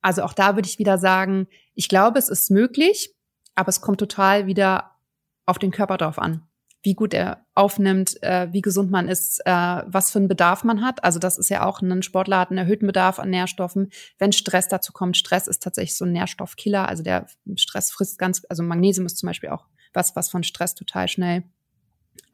Also 0.00 0.22
auch 0.22 0.32
da 0.32 0.54
würde 0.54 0.68
ich 0.68 0.78
wieder 0.78 0.98
sagen, 0.98 1.48
ich 1.74 1.88
glaube, 1.88 2.20
es 2.20 2.28
ist 2.28 2.52
möglich, 2.52 3.12
aber 3.56 3.70
es 3.70 3.80
kommt 3.80 3.98
total 3.98 4.46
wieder 4.46 4.92
auf 5.46 5.58
den 5.58 5.72
Körper 5.72 5.96
drauf 5.96 6.20
an 6.20 6.46
wie 6.84 6.94
gut 6.94 7.14
er 7.14 7.46
aufnimmt, 7.54 8.22
äh, 8.22 8.52
wie 8.52 8.60
gesund 8.60 8.90
man 8.90 9.08
ist, 9.08 9.40
äh, 9.46 9.50
was 9.86 10.12
für 10.12 10.18
einen 10.18 10.28
Bedarf 10.28 10.64
man 10.64 10.82
hat. 10.82 11.02
Also 11.02 11.18
das 11.18 11.38
ist 11.38 11.48
ja 11.48 11.64
auch 11.64 11.80
ein 11.80 12.02
Sportler 12.02 12.38
hat 12.38 12.50
einen 12.50 12.58
erhöhten 12.58 12.86
Bedarf 12.86 13.18
an 13.18 13.30
Nährstoffen. 13.30 13.90
Wenn 14.18 14.32
Stress 14.32 14.68
dazu 14.68 14.92
kommt, 14.92 15.16
Stress 15.16 15.48
ist 15.48 15.62
tatsächlich 15.62 15.96
so 15.96 16.04
ein 16.04 16.12
Nährstoffkiller. 16.12 16.86
Also 16.86 17.02
der 17.02 17.26
Stress 17.56 17.90
frisst 17.90 18.18
ganz, 18.18 18.42
also 18.50 18.62
Magnesium 18.62 19.06
ist 19.06 19.16
zum 19.16 19.28
Beispiel 19.28 19.48
auch 19.48 19.66
was, 19.94 20.14
was 20.14 20.28
von 20.28 20.44
Stress 20.44 20.74
total 20.74 21.08
schnell 21.08 21.44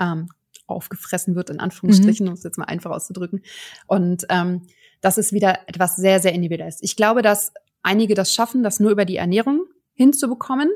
ähm, 0.00 0.28
aufgefressen 0.70 1.34
wird, 1.34 1.50
in 1.50 1.60
Anführungsstrichen, 1.60 2.24
mhm. 2.24 2.32
um 2.32 2.34
es 2.34 2.42
jetzt 2.42 2.58
mal 2.58 2.64
einfach 2.64 2.90
auszudrücken. 2.90 3.42
Und 3.86 4.26
ähm, 4.28 4.62
das 5.00 5.18
ist 5.18 5.32
wieder 5.32 5.60
etwas 5.66 5.96
sehr, 5.96 6.20
sehr 6.20 6.32
individuelles. 6.32 6.78
Ich 6.82 6.96
glaube, 6.96 7.22
dass 7.22 7.52
einige 7.82 8.14
das 8.14 8.34
schaffen, 8.34 8.62
das 8.62 8.80
nur 8.80 8.90
über 8.90 9.04
die 9.04 9.16
Ernährung 9.16 9.66
hinzubekommen, 9.94 10.70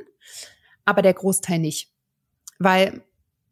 aber 0.85 1.03
der 1.03 1.15
Großteil 1.15 1.59
nicht. 1.59 1.91
Weil 2.59 3.03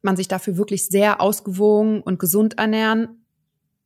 man 0.02 0.16
sich 0.16 0.28
dafür 0.28 0.56
wirklich 0.56 0.86
sehr 0.86 1.20
ausgewogen 1.20 2.02
und 2.02 2.18
gesund 2.18 2.58
ernähren 2.58 3.21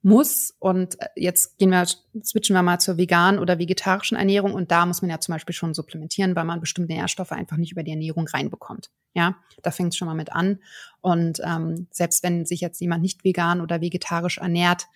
muss. 0.06 0.54
Und 0.60 1.00
äh, 1.00 1.08
jetzt 1.16 1.58
gehen 1.58 1.70
wir, 1.70 1.84
switchen 2.22 2.54
wir 2.54 2.62
mal 2.62 2.78
zur 2.78 2.96
veganen 2.96 3.40
oder 3.40 3.58
vegetarischen 3.58 4.16
Ernährung. 4.16 4.54
Und 4.54 4.70
da 4.70 4.86
muss 4.86 5.02
man 5.02 5.10
ja 5.10 5.18
zum 5.18 5.34
Beispiel 5.34 5.54
schon 5.54 5.74
supplementieren, 5.74 6.36
weil 6.36 6.44
man 6.44 6.60
bestimmte 6.60 6.94
Nährstoffe 6.94 7.32
einfach 7.32 7.56
nicht 7.56 7.72
über 7.72 7.82
die 7.82 7.90
Ernährung 7.90 8.26
reinbekommt. 8.28 8.90
Ja, 9.14 9.36
da 9.62 9.72
fängt 9.72 9.92
es 9.92 9.96
schon 9.96 10.06
mal 10.06 10.14
mit 10.14 10.32
an. 10.32 10.60
Und 11.00 11.40
ähm, 11.44 11.88
selbst 11.90 12.22
wenn 12.22 12.46
sich 12.46 12.60
jetzt 12.60 12.80
jemand 12.80 13.02
nicht 13.02 13.24
vegan 13.24 13.60
oder 13.60 13.80
vegetarisch 13.80 14.38
ernährt, 14.38 14.86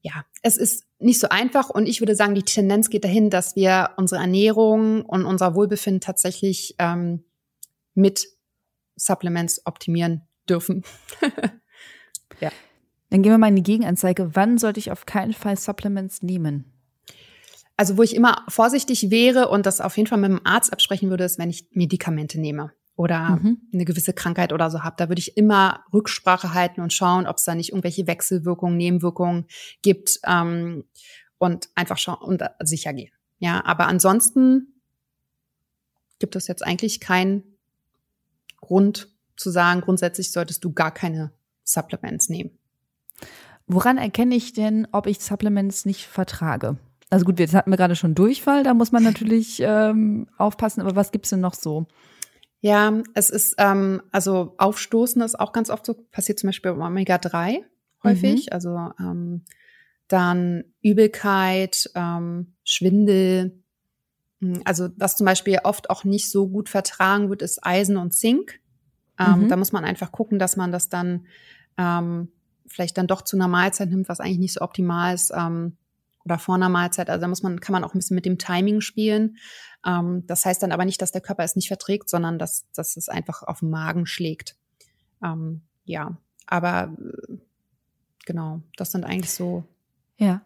ja, 0.00 0.24
es 0.42 0.56
ist 0.56 0.84
nicht 1.00 1.18
so 1.18 1.28
einfach. 1.28 1.68
Und 1.68 1.86
ich 1.86 2.00
würde 2.00 2.14
sagen, 2.14 2.36
die 2.36 2.44
Tendenz 2.44 2.90
geht 2.90 3.02
dahin, 3.02 3.30
dass 3.30 3.56
wir 3.56 3.90
unsere 3.96 4.20
Ernährung 4.20 5.04
und 5.04 5.24
unser 5.24 5.56
Wohlbefinden 5.56 6.00
tatsächlich 6.00 6.76
ähm, 6.78 7.24
mit 7.94 8.28
Supplements 8.94 9.66
optimieren 9.66 10.22
dürfen. 10.48 10.84
ja. 12.40 12.52
Dann 13.10 13.22
gehen 13.22 13.32
wir 13.32 13.38
mal 13.38 13.48
in 13.48 13.56
die 13.56 13.62
Gegenanzeige. 13.62 14.34
Wann 14.34 14.58
sollte 14.58 14.80
ich 14.80 14.90
auf 14.90 15.06
keinen 15.06 15.32
Fall 15.32 15.56
Supplements 15.56 16.22
nehmen? 16.22 16.72
Also, 17.76 17.96
wo 17.96 18.02
ich 18.02 18.14
immer 18.14 18.44
vorsichtig 18.48 19.10
wäre 19.10 19.48
und 19.48 19.64
das 19.64 19.80
auf 19.80 19.96
jeden 19.96 20.08
Fall 20.08 20.18
mit 20.18 20.30
dem 20.30 20.44
Arzt 20.44 20.72
absprechen 20.72 21.10
würde, 21.10 21.24
ist, 21.24 21.38
wenn 21.38 21.50
ich 21.50 21.68
Medikamente 21.70 22.40
nehme 22.40 22.72
oder 22.96 23.36
mhm. 23.36 23.58
eine 23.72 23.84
gewisse 23.84 24.12
Krankheit 24.12 24.52
oder 24.52 24.70
so 24.70 24.82
habe. 24.82 24.96
Da 24.98 25.08
würde 25.08 25.20
ich 25.20 25.36
immer 25.36 25.84
Rücksprache 25.92 26.52
halten 26.52 26.80
und 26.80 26.92
schauen, 26.92 27.28
ob 27.28 27.36
es 27.36 27.44
da 27.44 27.54
nicht 27.54 27.70
irgendwelche 27.70 28.08
Wechselwirkungen, 28.08 28.76
Nebenwirkungen 28.76 29.46
gibt 29.82 30.18
ähm, 30.26 30.84
und 31.38 31.68
einfach 31.76 31.96
schauen 31.96 32.18
und 32.20 32.42
sicher 32.58 32.92
gehen. 32.92 33.12
Ja, 33.38 33.64
aber 33.64 33.86
ansonsten 33.86 34.80
gibt 36.18 36.34
es 36.34 36.48
jetzt 36.48 36.66
eigentlich 36.66 36.98
kein 36.98 37.44
Grund 38.60 39.14
zu 39.36 39.50
sagen, 39.50 39.82
grundsätzlich 39.82 40.32
solltest 40.32 40.64
du 40.64 40.72
gar 40.72 40.92
keine 40.92 41.32
Supplements 41.62 42.28
nehmen. 42.28 42.57
Woran 43.68 43.98
erkenne 43.98 44.34
ich 44.34 44.54
denn, 44.54 44.88
ob 44.92 45.06
ich 45.06 45.20
Supplements 45.20 45.84
nicht 45.84 46.06
vertrage? 46.06 46.78
Also 47.10 47.24
gut, 47.24 47.38
jetzt 47.38 47.54
hatten 47.54 47.70
wir 47.70 47.76
gerade 47.76 47.96
schon 47.96 48.14
Durchfall, 48.14 48.64
da 48.64 48.74
muss 48.74 48.92
man 48.92 49.02
natürlich 49.02 49.60
ähm, 49.62 50.26
aufpassen, 50.36 50.80
aber 50.80 50.96
was 50.96 51.12
gibt's 51.12 51.30
denn 51.30 51.40
noch 51.40 51.54
so? 51.54 51.86
Ja, 52.60 53.02
es 53.14 53.30
ist, 53.30 53.54
ähm, 53.58 54.02
also 54.10 54.54
Aufstoßen 54.58 55.22
ist 55.22 55.38
auch 55.38 55.52
ganz 55.52 55.70
oft 55.70 55.86
so, 55.86 55.94
passiert 55.94 56.38
zum 56.38 56.48
Beispiel 56.48 56.72
beim 56.72 56.82
Omega-3 56.82 57.60
häufig, 58.02 58.46
mhm. 58.46 58.52
also 58.52 58.90
ähm, 58.98 59.44
dann 60.08 60.64
Übelkeit, 60.82 61.90
ähm, 61.94 62.54
Schwindel, 62.64 63.62
hm, 64.40 64.62
also 64.64 64.88
was 64.96 65.16
zum 65.16 65.26
Beispiel 65.26 65.60
oft 65.62 65.90
auch 65.90 66.04
nicht 66.04 66.30
so 66.30 66.48
gut 66.48 66.68
vertragen 66.68 67.28
wird, 67.28 67.42
ist 67.42 67.64
Eisen 67.64 67.96
und 67.96 68.12
Zink. 68.12 68.60
Ähm, 69.18 69.42
mhm. 69.42 69.48
Da 69.48 69.56
muss 69.56 69.72
man 69.72 69.84
einfach 69.84 70.12
gucken, 70.12 70.38
dass 70.38 70.56
man 70.56 70.72
das 70.72 70.88
dann 70.88 71.26
ähm, 71.76 72.28
vielleicht 72.68 72.98
dann 72.98 73.06
doch 73.06 73.22
zu 73.22 73.36
einer 73.36 73.48
Mahlzeit 73.48 73.90
nimmt, 73.90 74.08
was 74.08 74.20
eigentlich 74.20 74.38
nicht 74.38 74.54
so 74.54 74.60
optimal 74.60 75.14
ist. 75.14 75.32
Ähm, 75.34 75.76
oder 76.24 76.38
vor 76.38 76.56
einer 76.56 76.68
Mahlzeit. 76.68 77.08
Also 77.08 77.22
da 77.22 77.28
muss 77.28 77.42
man, 77.42 77.60
kann 77.60 77.72
man 77.72 77.84
auch 77.84 77.94
ein 77.94 77.98
bisschen 77.98 78.14
mit 78.14 78.26
dem 78.26 78.38
Timing 78.38 78.80
spielen. 78.82 79.38
Ähm, 79.86 80.24
das 80.26 80.44
heißt 80.44 80.62
dann 80.62 80.72
aber 80.72 80.84
nicht, 80.84 81.00
dass 81.00 81.12
der 81.12 81.22
Körper 81.22 81.42
es 81.42 81.56
nicht 81.56 81.68
verträgt, 81.68 82.10
sondern 82.10 82.38
dass, 82.38 82.66
dass 82.74 82.96
es 82.96 83.08
einfach 83.08 83.42
auf 83.42 83.60
den 83.60 83.70
Magen 83.70 84.04
schlägt. 84.04 84.56
Ähm, 85.24 85.62
ja, 85.84 86.18
aber 86.46 86.94
äh, 86.98 87.38
genau, 88.26 88.60
das 88.76 88.92
sind 88.92 89.04
eigentlich 89.04 89.32
so 89.32 89.64
ja. 90.18 90.42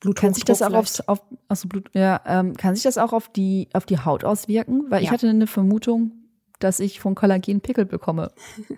Bluthochdruck 0.00 0.16
kann 0.16 0.34
sich 0.34 0.44
das 0.44 0.62
auch 0.62 0.72
aufs, 0.72 1.00
auf, 1.00 1.22
also 1.46 1.68
Blut, 1.68 1.90
ja, 1.92 2.20
ähm, 2.26 2.56
kann 2.56 2.74
sich 2.74 2.82
das 2.82 2.98
auch 2.98 3.12
auf 3.12 3.28
die, 3.28 3.68
auf 3.72 3.86
die 3.86 4.00
Haut 4.00 4.24
auswirken? 4.24 4.90
Weil 4.90 5.00
ja. 5.00 5.04
ich 5.04 5.10
hatte 5.12 5.28
eine 5.28 5.46
Vermutung, 5.46 6.21
dass 6.62 6.80
ich 6.80 7.00
von 7.00 7.14
Kollagen 7.14 7.60
Pickel 7.60 7.84
bekomme. 7.84 8.32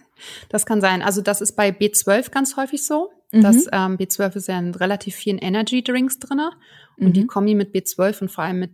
Das 0.49 0.65
kann 0.65 0.81
sein. 0.81 1.03
Also 1.03 1.21
das 1.21 1.41
ist 1.41 1.53
bei 1.53 1.71
B12 1.71 2.31
ganz 2.31 2.57
häufig 2.57 2.87
so. 2.87 3.11
Mhm. 3.33 3.43
Das 3.43 3.67
ähm, 3.73 3.97
B12 3.99 4.37
ist 4.37 4.49
ja 4.49 4.59
in 4.59 4.73
relativ 4.73 5.17
vielen 5.17 5.39
Energy 5.39 5.83
Drinks 5.83 6.21
drinne 6.21 6.53
und 6.97 7.09
mhm. 7.09 7.13
die 7.13 7.27
Kombi 7.27 7.55
mit 7.55 7.75
B12 7.75 8.23
und 8.23 8.31
vor 8.31 8.45
allem 8.45 8.61
mit 8.61 8.71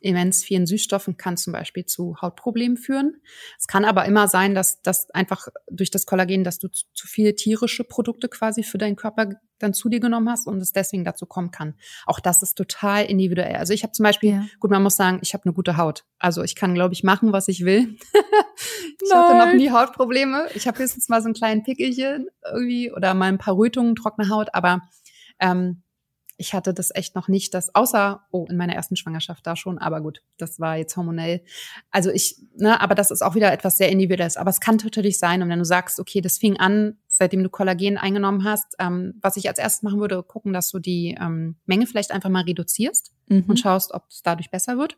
immens 0.00 0.44
vielen 0.44 0.66
Süßstoffen 0.66 1.16
kann 1.16 1.36
zum 1.36 1.52
Beispiel 1.52 1.84
zu 1.84 2.16
Hautproblemen 2.20 2.76
führen. 2.76 3.20
Es 3.58 3.66
kann 3.66 3.84
aber 3.84 4.04
immer 4.04 4.28
sein, 4.28 4.54
dass 4.54 4.82
das 4.82 5.10
einfach 5.10 5.48
durch 5.70 5.90
das 5.90 6.06
Kollagen, 6.06 6.44
dass 6.44 6.58
du 6.58 6.68
zu 6.68 7.06
viele 7.06 7.34
tierische 7.34 7.84
Produkte 7.84 8.28
quasi 8.28 8.62
für 8.62 8.78
deinen 8.78 8.96
Körper 8.96 9.30
dann 9.58 9.74
zu 9.74 9.88
dir 9.88 10.00
genommen 10.00 10.28
hast 10.30 10.46
und 10.46 10.60
es 10.60 10.72
deswegen 10.72 11.04
dazu 11.04 11.26
kommen 11.26 11.50
kann. 11.50 11.74
Auch 12.06 12.20
das 12.20 12.42
ist 12.42 12.54
total 12.54 13.04
individuell. 13.06 13.56
Also 13.56 13.72
ich 13.72 13.82
habe 13.82 13.92
zum 13.92 14.04
Beispiel, 14.04 14.30
ja. 14.30 14.46
gut, 14.60 14.70
man 14.70 14.82
muss 14.82 14.96
sagen, 14.96 15.18
ich 15.22 15.34
habe 15.34 15.44
eine 15.44 15.52
gute 15.52 15.76
Haut. 15.76 16.04
Also 16.18 16.42
ich 16.42 16.54
kann, 16.54 16.74
glaube 16.74 16.94
ich, 16.94 17.02
machen, 17.02 17.32
was 17.32 17.48
ich 17.48 17.64
will. 17.64 17.96
ich 18.12 19.10
Nein. 19.10 19.18
hatte 19.18 19.36
noch 19.36 19.54
nie 19.54 19.70
Hautprobleme. 19.70 20.48
Ich 20.54 20.66
habe 20.66 20.78
höchstens 20.78 21.08
mal 21.08 21.20
so 21.20 21.26
einen 21.26 21.34
kleinen 21.34 21.62
Pickelchen 21.62 22.28
irgendwie 22.44 22.92
oder 22.92 23.14
mal 23.14 23.26
ein 23.26 23.38
paar 23.38 23.56
Rötungen, 23.56 23.96
trockene 23.96 24.28
Haut, 24.28 24.48
aber 24.52 24.82
ähm, 25.40 25.82
ich 26.38 26.54
hatte 26.54 26.72
das 26.72 26.94
echt 26.94 27.16
noch 27.16 27.26
nicht, 27.26 27.52
das 27.52 27.74
außer, 27.74 28.24
oh, 28.30 28.46
in 28.48 28.56
meiner 28.56 28.74
ersten 28.74 28.94
Schwangerschaft 28.94 29.44
da 29.44 29.56
schon, 29.56 29.78
aber 29.78 30.00
gut, 30.00 30.22
das 30.38 30.60
war 30.60 30.76
jetzt 30.76 30.96
hormonell. 30.96 31.42
Also 31.90 32.10
ich, 32.10 32.36
ne, 32.56 32.80
aber 32.80 32.94
das 32.94 33.10
ist 33.10 33.22
auch 33.22 33.34
wieder 33.34 33.52
etwas 33.52 33.76
sehr 33.76 33.90
individuelles. 33.90 34.36
Aber 34.36 34.48
es 34.48 34.60
kann 34.60 34.76
natürlich 34.82 35.18
sein, 35.18 35.42
und 35.42 35.48
wenn 35.48 35.58
du 35.58 35.64
sagst, 35.64 35.98
okay, 35.98 36.20
das 36.20 36.38
fing 36.38 36.56
an, 36.56 36.96
seitdem 37.08 37.42
du 37.42 37.50
Kollagen 37.50 37.98
eingenommen 37.98 38.44
hast, 38.44 38.76
ähm, 38.78 39.14
was 39.20 39.36
ich 39.36 39.48
als 39.48 39.58
erstes 39.58 39.82
machen 39.82 40.00
würde, 40.00 40.22
gucken, 40.22 40.52
dass 40.52 40.70
du 40.70 40.78
die 40.78 41.18
ähm, 41.20 41.56
Menge 41.66 41.86
vielleicht 41.86 42.12
einfach 42.12 42.30
mal 42.30 42.44
reduzierst 42.44 43.12
mhm. 43.26 43.44
und 43.48 43.58
schaust, 43.58 43.92
ob 43.92 44.04
es 44.08 44.22
dadurch 44.22 44.50
besser 44.50 44.78
wird. 44.78 44.96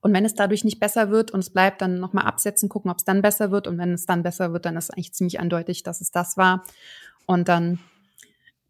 Und 0.00 0.14
wenn 0.14 0.24
es 0.24 0.34
dadurch 0.34 0.62
nicht 0.62 0.78
besser 0.78 1.10
wird 1.10 1.32
und 1.32 1.40
es 1.40 1.50
bleibt, 1.50 1.82
dann 1.82 1.98
nochmal 1.98 2.24
absetzen, 2.24 2.68
gucken, 2.68 2.90
ob 2.90 2.98
es 2.98 3.04
dann 3.04 3.20
besser 3.20 3.50
wird. 3.50 3.66
Und 3.66 3.78
wenn 3.78 3.92
es 3.92 4.06
dann 4.06 4.22
besser 4.22 4.52
wird, 4.52 4.64
dann 4.64 4.76
ist 4.76 4.90
eigentlich 4.90 5.12
ziemlich 5.12 5.40
eindeutig, 5.40 5.82
dass 5.82 6.00
es 6.00 6.12
das 6.12 6.36
war. 6.36 6.64
Und 7.26 7.48
dann 7.48 7.80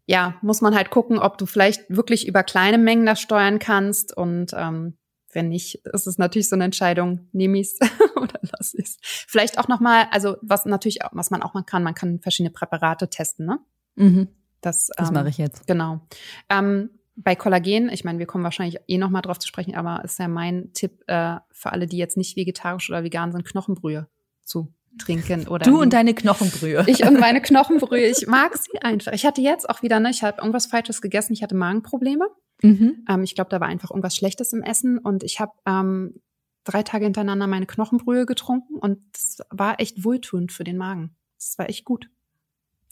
ja, 0.05 0.35
muss 0.41 0.61
man 0.61 0.75
halt 0.75 0.89
gucken, 0.89 1.19
ob 1.19 1.37
du 1.37 1.45
vielleicht 1.45 1.83
wirklich 1.89 2.27
über 2.27 2.43
kleine 2.43 2.77
Mengen 2.77 3.05
das 3.05 3.21
steuern 3.21 3.59
kannst. 3.59 4.15
Und 4.15 4.51
ähm, 4.55 4.97
wenn 5.33 5.49
nicht, 5.49 5.75
ist 5.85 6.07
es 6.07 6.17
natürlich 6.17 6.49
so 6.49 6.55
eine 6.55 6.65
Entscheidung, 6.65 7.27
nehme 7.31 7.59
ich 7.59 7.67
es 7.67 7.89
oder 8.15 8.39
lass 8.41 8.73
ich 8.73 8.85
es. 8.85 8.97
Vielleicht 9.01 9.57
auch 9.57 9.67
nochmal, 9.67 10.07
also 10.11 10.37
was 10.41 10.65
natürlich, 10.65 10.99
was 11.11 11.31
man 11.31 11.43
auch 11.43 11.53
mal 11.53 11.63
kann, 11.63 11.83
man 11.83 11.95
kann 11.95 12.19
verschiedene 12.19 12.51
Präparate 12.51 13.09
testen, 13.09 13.45
ne? 13.45 13.59
Mhm. 13.95 14.27
Das, 14.61 14.87
das 14.95 15.09
ähm, 15.09 15.15
mache 15.15 15.29
ich 15.29 15.37
jetzt. 15.37 15.65
Genau. 15.67 16.01
Ähm, 16.49 16.91
bei 17.15 17.35
Kollagen, 17.35 17.89
ich 17.89 18.03
meine, 18.03 18.19
wir 18.19 18.25
kommen 18.25 18.43
wahrscheinlich 18.43 18.79
eh 18.87 18.97
nochmal 18.97 19.21
drauf 19.21 19.39
zu 19.39 19.47
sprechen, 19.47 19.75
aber 19.75 20.03
ist 20.03 20.19
ja 20.19 20.27
mein 20.27 20.71
Tipp 20.73 21.03
äh, 21.07 21.37
für 21.51 21.71
alle, 21.71 21.87
die 21.87 21.97
jetzt 21.97 22.17
nicht 22.17 22.35
vegetarisch 22.35 22.89
oder 22.89 23.03
vegan 23.03 23.31
sind, 23.31 23.45
Knochenbrühe 23.45 24.07
zu 24.43 24.73
trinken 24.97 25.47
oder 25.47 25.65
du 25.65 25.81
und 25.81 25.93
deine 25.93 26.13
Knochenbrühe. 26.13 26.85
Ich 26.87 27.03
und 27.03 27.19
meine 27.19 27.41
Knochenbrühe. 27.41 28.07
Ich 28.07 28.27
mag 28.27 28.57
sie 28.57 28.81
einfach. 28.81 29.13
Ich 29.13 29.25
hatte 29.25 29.41
jetzt 29.41 29.69
auch 29.69 29.81
wieder, 29.81 29.99
ne, 29.99 30.09
ich 30.09 30.23
habe 30.23 30.39
irgendwas 30.39 30.65
Falsches 30.65 31.01
gegessen. 31.01 31.33
Ich 31.33 31.43
hatte 31.43 31.55
Magenprobleme. 31.55 32.27
Mhm. 32.61 33.05
Ähm, 33.09 33.23
ich 33.23 33.35
glaube, 33.35 33.49
da 33.49 33.59
war 33.59 33.67
einfach 33.67 33.91
irgendwas 33.91 34.15
Schlechtes 34.15 34.53
im 34.53 34.61
Essen 34.61 34.97
und 34.97 35.23
ich 35.23 35.39
habe 35.39 35.53
ähm, 35.65 36.21
drei 36.63 36.83
Tage 36.83 37.05
hintereinander 37.05 37.47
meine 37.47 37.65
Knochenbrühe 37.65 38.25
getrunken 38.25 38.75
und 38.75 38.99
das 39.13 39.39
war 39.49 39.79
echt 39.79 40.03
wohltuend 40.03 40.51
für 40.51 40.63
den 40.63 40.77
Magen. 40.77 41.15
Das 41.37 41.57
war 41.57 41.69
echt 41.69 41.85
gut. 41.85 42.07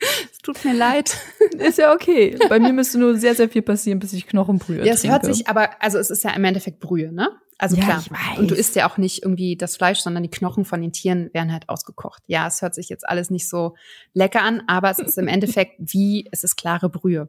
Es 0.00 0.38
tut 0.38 0.64
mir 0.64 0.74
leid. 0.74 1.18
Ist 1.58 1.78
ja 1.78 1.92
okay. 1.92 2.38
Bei 2.48 2.60
mir 2.60 2.72
müsste 2.72 2.98
nur 2.98 3.16
sehr, 3.16 3.34
sehr 3.34 3.48
viel 3.48 3.62
passieren, 3.62 3.98
bis 3.98 4.12
ich 4.12 4.28
Knochenbrühe 4.28 4.86
ja, 4.86 4.92
es 4.92 5.04
hört 5.04 5.24
sich, 5.24 5.48
aber, 5.48 5.82
also 5.82 5.98
es 5.98 6.10
ist 6.10 6.22
ja 6.22 6.30
im 6.30 6.44
Endeffekt 6.44 6.78
Brühe, 6.78 7.12
ne? 7.12 7.30
Also 7.58 7.76
Ja, 7.76 8.00
klar. 8.00 8.38
Und 8.38 8.50
du 8.50 8.54
isst 8.54 8.76
ja 8.76 8.88
auch 8.88 8.98
nicht 8.98 9.22
irgendwie 9.24 9.56
das 9.56 9.76
Fleisch, 9.76 9.98
sondern 9.98 10.22
die 10.22 10.30
Knochen 10.30 10.64
von 10.64 10.80
den 10.80 10.92
Tieren 10.92 11.28
werden 11.34 11.52
halt 11.52 11.68
ausgekocht. 11.68 12.22
Ja, 12.28 12.46
es 12.46 12.62
hört 12.62 12.74
sich 12.74 12.88
jetzt 12.88 13.06
alles 13.06 13.30
nicht 13.30 13.48
so 13.48 13.74
lecker 14.14 14.42
an, 14.42 14.62
aber 14.68 14.90
es 14.90 15.00
ist 15.00 15.18
im 15.18 15.28
Endeffekt 15.28 15.74
wie, 15.78 16.28
es 16.30 16.44
ist 16.44 16.56
klare 16.56 16.88
Brühe. 16.88 17.28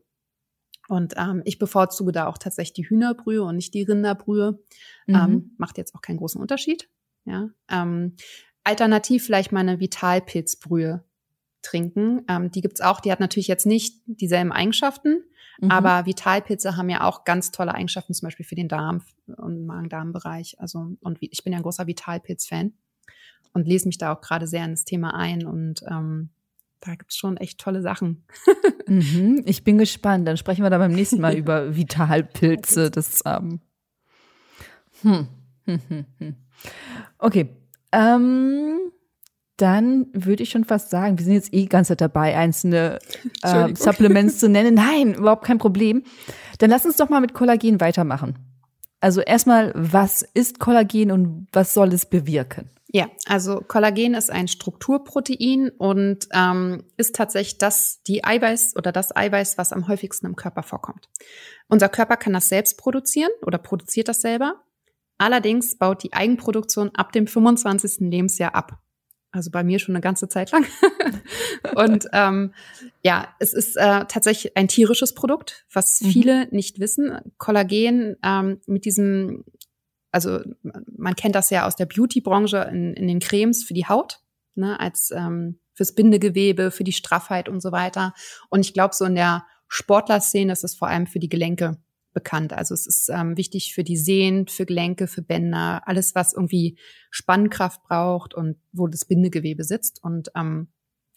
Und 0.88 1.14
ähm, 1.18 1.42
ich 1.46 1.60
bevorzuge 1.60 2.12
da 2.12 2.28
auch 2.28 2.38
tatsächlich 2.38 2.74
die 2.74 2.90
Hühnerbrühe 2.90 3.44
und 3.44 3.56
nicht 3.56 3.74
die 3.74 3.84
Rinderbrühe. 3.84 4.60
Mhm. 5.08 5.16
Ähm, 5.16 5.52
macht 5.58 5.78
jetzt 5.78 5.96
auch 5.96 6.02
keinen 6.02 6.18
großen 6.18 6.40
Unterschied. 6.40 6.90
Ja. 7.26 7.50
Ähm, 7.70 8.16
alternativ 8.64 9.26
vielleicht 9.26 9.52
mal 9.52 9.60
eine 9.60 9.80
Vitalpilzbrühe 9.80 11.04
trinken. 11.62 12.22
Ähm, 12.28 12.52
die 12.52 12.62
gibt's 12.62 12.82
auch. 12.82 13.00
Die 13.02 13.12
hat 13.12 13.20
natürlich 13.20 13.48
jetzt 13.48 13.66
nicht 13.66 14.02
dieselben 14.06 14.52
Eigenschaften, 14.52 15.24
Mhm. 15.62 15.72
aber 15.72 16.06
Vitalpilze 16.06 16.78
haben 16.78 16.90
ja 16.90 17.04
auch 17.04 17.26
ganz 17.26 17.52
tolle 17.52 17.76
Eigenschaften, 17.76 18.14
zum 18.14 18.28
Beispiel 18.28 18.46
für 18.46 18.56
den 18.56 18.70
Darm 18.70 19.02
und 19.36 19.66
Magen-Darm-Bereich. 19.66 20.58
Also, 20.60 20.96
und 21.02 21.18
ich 21.20 21.44
bin 21.44 21.52
ja 21.52 21.60
ein 21.60 21.64
großer 21.64 21.86
Vitalpilz-Fan 21.86 22.72
und 23.54 23.68
lese 23.68 23.88
mich 23.88 23.98
da 23.98 24.14
auch 24.14 24.22
gerade 24.22 24.48
sehr 24.48 24.64
in 24.64 24.72
das 24.72 24.86
Thema 24.86 25.14
ein 25.16 25.46
und 25.46 25.82
ähm, 25.90 26.30
da 26.80 26.96
gibt's 26.96 27.18
schon 27.18 27.36
echt 27.38 27.60
tolle 27.60 27.82
Sachen. 27.82 28.24
Mhm. 28.88 29.44
Ich 29.46 29.64
bin 29.64 29.78
gespannt. 29.78 30.28
Dann 30.28 30.36
sprechen 30.36 30.64
wir 30.64 30.72
da 30.72 30.80
beim 30.80 30.92
nächsten 30.94 31.22
Mal 31.22 31.36
über 31.38 31.76
Vitalpilze. 31.76 32.90
Das 32.90 33.22
ähm. 33.24 33.60
hm. 35.04 35.28
Hm, 35.66 35.80
hm, 35.88 36.06
hm. 36.18 36.36
Okay. 37.20 37.56
Ähm, 37.92 38.80
dann 39.62 40.08
würde 40.14 40.44
ich 40.44 40.50
schon 40.50 40.64
fast 40.64 40.90
sagen, 40.90 41.18
wir 41.18 41.26
sind 41.26 41.34
jetzt 41.34 41.54
eh 41.54 41.62
die 41.62 41.70
ganze 41.70 41.90
Zeit 41.90 42.02
dabei, 42.02 42.36
einzelne 42.38 43.00
äh. 43.44 43.76
Supplements 43.76 44.40
zu 44.40 44.50
nennen. 44.50 44.76
Nein, 44.76 45.16
überhaupt 45.16 45.46
kein 45.46 45.58
Problem. 45.58 46.04
Dann 46.60 46.70
lass 46.70 46.86
uns 46.86 46.98
doch 46.98 47.10
mal 47.10 47.22
mit 47.22 47.34
Kollagen 47.34 47.82
weitermachen. 47.82 48.38
Also 49.02 49.22
erstmal, 49.22 49.72
was 49.76 50.22
ist 50.34 50.60
Kollagen 50.60 51.12
und 51.12 51.48
was 51.52 51.74
soll 51.74 51.94
es 51.94 52.06
bewirken? 52.06 52.70
Ja, 52.92 53.08
also 53.28 53.62
Kollagen 53.68 54.16
ist 54.16 54.32
ein 54.32 54.48
Strukturprotein 54.48 55.72
und 55.78 56.28
ähm, 56.34 56.84
ist 56.98 57.16
tatsächlich 57.16 57.60
das 57.60 58.02
die 58.08 58.24
Eiweiß 58.24 58.76
oder 58.78 58.92
das 58.92 59.16
Eiweiß, 59.16 59.58
was 59.58 59.74
am 59.74 59.88
häufigsten 59.88 60.26
im 60.26 60.36
Körper 60.36 60.64
vorkommt. 60.64 61.08
Unser 61.68 61.88
Körper 61.88 62.18
kann 62.18 62.34
das 62.34 62.50
selbst 62.50 62.78
produzieren 62.78 63.30
oder 63.46 63.60
produziert 63.60 64.08
das 64.08 64.22
selber. 64.22 64.56
Allerdings 65.20 65.78
baut 65.78 66.02
die 66.04 66.14
Eigenproduktion 66.14 66.90
ab 66.96 67.12
dem 67.12 67.28
25. 67.28 68.10
Lebensjahr 68.10 68.56
ab. 68.56 68.80
Also 69.32 69.52
bei 69.52 69.64
mir 69.64 69.80
schon 69.80 69.96
eine 69.96 70.02
ganze 70.02 70.28
Zeit 70.28 70.52
lang. 70.52 70.66
und 71.76 72.08
ähm, 72.14 72.54
ja, 73.04 73.28
es 73.40 73.54
ist 73.54 73.76
äh, 73.76 74.06
tatsächlich 74.08 74.58
ein 74.58 74.68
tierisches 74.68 75.14
Produkt, 75.14 75.66
was 75.72 76.02
Mhm. 76.02 76.08
viele 76.08 76.48
nicht 76.52 76.80
wissen. 76.80 77.20
Kollagen 77.38 78.18
ähm, 78.24 78.60
mit 78.66 78.86
diesem 78.86 79.44
also 80.12 80.40
man 80.98 81.16
kennt 81.16 81.36
das 81.36 81.50
ja 81.50 81.68
aus 81.68 81.76
der 81.76 81.86
Beauty-Branche 81.86 82.68
in, 82.72 82.94
in 82.94 83.08
den 83.08 83.20
Cremes 83.20 83.64
für 83.64 83.74
die 83.74 83.86
Haut, 83.86 84.22
ne, 84.56 84.80
als 84.80 85.12
ähm, 85.12 85.60
fürs 85.74 85.94
Bindegewebe, 85.94 86.72
für 86.72 86.84
die 86.84 86.94
Straffheit 86.94 87.48
und 87.48 87.62
so 87.62 87.72
weiter. 87.72 88.14
Und 88.50 88.62
ich 88.62 88.74
glaube, 88.74 88.96
so 88.96 89.06
in 89.06 89.16
der 89.16 89.46
Sportlerszene 89.68 90.52
ist 90.52 90.64
es 90.64 90.76
vor 90.76 90.88
allem 90.88 91.06
für 91.06 91.20
die 91.20 91.30
Gelenke 91.30 91.78
bekannt. 92.14 92.54
Also 92.54 92.74
es 92.74 92.86
ist 92.88 93.10
ähm, 93.14 93.38
wichtig 93.38 93.74
für 93.74 93.84
die 93.84 93.98
Sehnen, 93.98 94.48
für 94.48 94.66
Gelenke, 94.66 95.08
für 95.08 95.22
Bänder, 95.22 95.88
alles, 95.88 96.16
was 96.16 96.34
irgendwie 96.34 96.78
Spannkraft 97.12 97.84
braucht 97.84 98.34
und 98.34 98.58
wo 98.72 98.88
das 98.88 99.06
Bindegewebe 99.06 99.64
sitzt. 99.64 100.04
Und 100.04 100.30
ähm, 100.36 100.70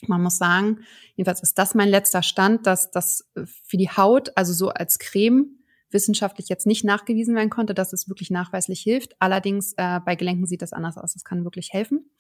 man 0.07 0.23
muss 0.23 0.39
sagen, 0.39 0.81
jedenfalls 1.15 1.43
ist 1.43 1.59
das 1.59 1.75
mein 1.75 1.89
letzter 1.89 2.23
Stand, 2.23 2.67
dass 2.67 2.91
das 2.91 3.31
für 3.65 3.77
die 3.77 3.91
Haut, 3.91 4.37
also 4.37 4.53
so 4.53 4.69
als 4.71 4.99
Creme, 4.99 5.62
wissenschaftlich 5.93 6.49
jetzt 6.49 6.67
nicht 6.67 6.85
nachgewiesen 6.85 7.35
werden 7.35 7.51
konnte, 7.51 7.75
dass 7.75 7.93
es 7.93 8.09
wirklich 8.09 8.31
nachweislich 8.31 8.81
hilft. 8.81 9.15
Allerdings 9.19 9.75
äh, 9.77 10.01
bei 10.05 10.15
Gelenken 10.17 10.47
sieht 10.47 10.63
das 10.63 10.73
anders 10.73 10.97
aus. 10.99 11.13
Das 11.15 11.25
kann 11.25 11.45
wirklich 11.45 11.73
helfen. 11.73 12.11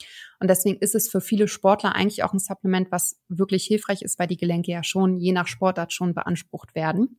Und 0.41 0.49
deswegen 0.49 0.79
ist 0.81 0.95
es 0.95 1.09
für 1.09 1.21
viele 1.21 1.49
Sportler 1.49 1.95
eigentlich 1.95 2.23
auch 2.25 2.33
ein 2.33 2.39
Supplement, 2.39 2.91
was 2.93 3.21
wirklich 3.29 3.65
hilfreich 3.65 4.03
ist, 4.03 4.19
weil 4.19 4.27
die 4.27 4.37
Gelenke 4.37 4.71
ja 4.73 4.83
schon 4.83 5.17
je 5.17 5.33
nach 5.33 5.47
Sportart 5.47 5.93
schon 5.93 6.15
beansprucht 6.15 6.75
werden. 6.75 7.19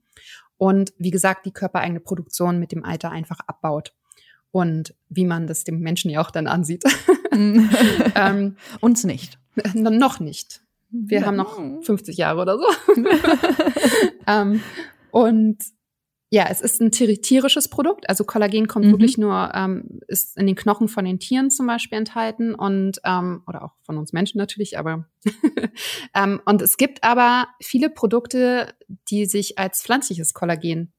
Und 0.57 0.93
wie 0.97 1.11
gesagt, 1.11 1.45
die 1.45 1.51
körpereigene 1.51 1.99
Produktion 1.99 2.59
mit 2.59 2.71
dem 2.71 2.83
Alter 2.85 3.11
einfach 3.11 3.39
abbaut. 3.47 3.93
Und 4.51 4.93
wie 5.09 5.25
man 5.25 5.47
das 5.47 5.63
dem 5.63 5.79
Menschen 5.79 6.11
ja 6.11 6.21
auch 6.21 6.29
dann 6.31 6.47
ansieht. 6.47 6.83
ähm, 7.33 8.57
Uns 8.81 9.03
nicht. 9.03 9.39
noch 9.73 10.19
nicht. 10.19 10.61
Wir 10.91 11.21
Ja. 11.21 11.25
haben 11.25 11.37
noch 11.37 11.57
50 11.83 12.17
Jahre 12.17 12.41
oder 12.41 12.57
so. 12.59 12.65
ähm, 14.27 14.61
und 15.11 15.57
ja, 16.33 16.47
es 16.49 16.61
ist 16.61 16.81
ein 16.81 16.89
tier- 16.91 17.21
tierisches 17.21 17.67
Produkt. 17.69 18.09
Also 18.09 18.23
Kollagen 18.23 18.67
kommt 18.67 18.87
Mhm. 18.87 18.91
wirklich 18.93 19.19
nur, 19.19 19.51
ähm, 19.53 19.99
ist 20.07 20.35
in 20.35 20.47
den 20.47 20.55
Knochen 20.55 20.87
von 20.87 21.05
den 21.05 21.19
Tieren 21.19 21.51
zum 21.51 21.67
Beispiel 21.67 21.99
enthalten 21.99 22.55
und 22.55 22.99
ähm, 23.05 23.43
oder 23.45 23.63
auch 23.63 23.73
von 23.83 23.99
uns 23.99 24.13
Menschen 24.13 24.39
natürlich, 24.39 24.79
aber 24.79 25.05
ähm, 26.15 26.41
und 26.45 26.63
es 26.63 26.77
gibt 26.77 27.03
aber 27.03 27.49
viele 27.61 27.91
Produkte, 27.91 28.73
die 29.11 29.27
sich 29.27 29.59
als 29.59 29.83
pflanzliches 29.83 30.33
Kollagen 30.33 30.91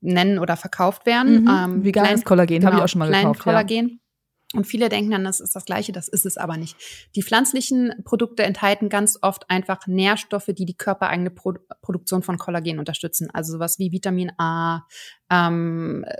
nennen 0.00 0.38
oder 0.38 0.56
verkauft 0.56 1.04
werden. 1.04 1.42
Mhm. 1.42 1.48
Ähm, 1.50 1.84
Veganes 1.84 2.24
Kollagen 2.24 2.64
habe 2.64 2.76
ich 2.76 2.82
auch 2.82 2.88
schon 2.88 3.00
mal 3.00 3.10
gekauft. 3.10 3.44
Ja. 4.00 4.01
Und 4.54 4.66
viele 4.66 4.88
denken 4.88 5.10
dann, 5.10 5.24
das 5.24 5.40
ist 5.40 5.54
das 5.56 5.64
Gleiche, 5.64 5.92
das 5.92 6.08
ist 6.08 6.26
es 6.26 6.36
aber 6.36 6.56
nicht. 6.56 6.76
Die 7.14 7.22
pflanzlichen 7.22 7.92
Produkte 8.04 8.42
enthalten 8.42 8.88
ganz 8.88 9.18
oft 9.22 9.48
einfach 9.50 9.86
Nährstoffe, 9.86 10.50
die 10.56 10.64
die 10.66 10.76
körpereigene 10.76 11.30
Pro 11.30 11.54
Produktion 11.80 12.22
von 12.22 12.38
Kollagen 12.38 12.78
unterstützen. 12.78 13.30
Also 13.32 13.52
sowas 13.52 13.78
wie 13.78 13.92
Vitamin 13.92 14.32
A, 14.38 14.86
ähm, 15.30 16.04
äh, 16.06 16.14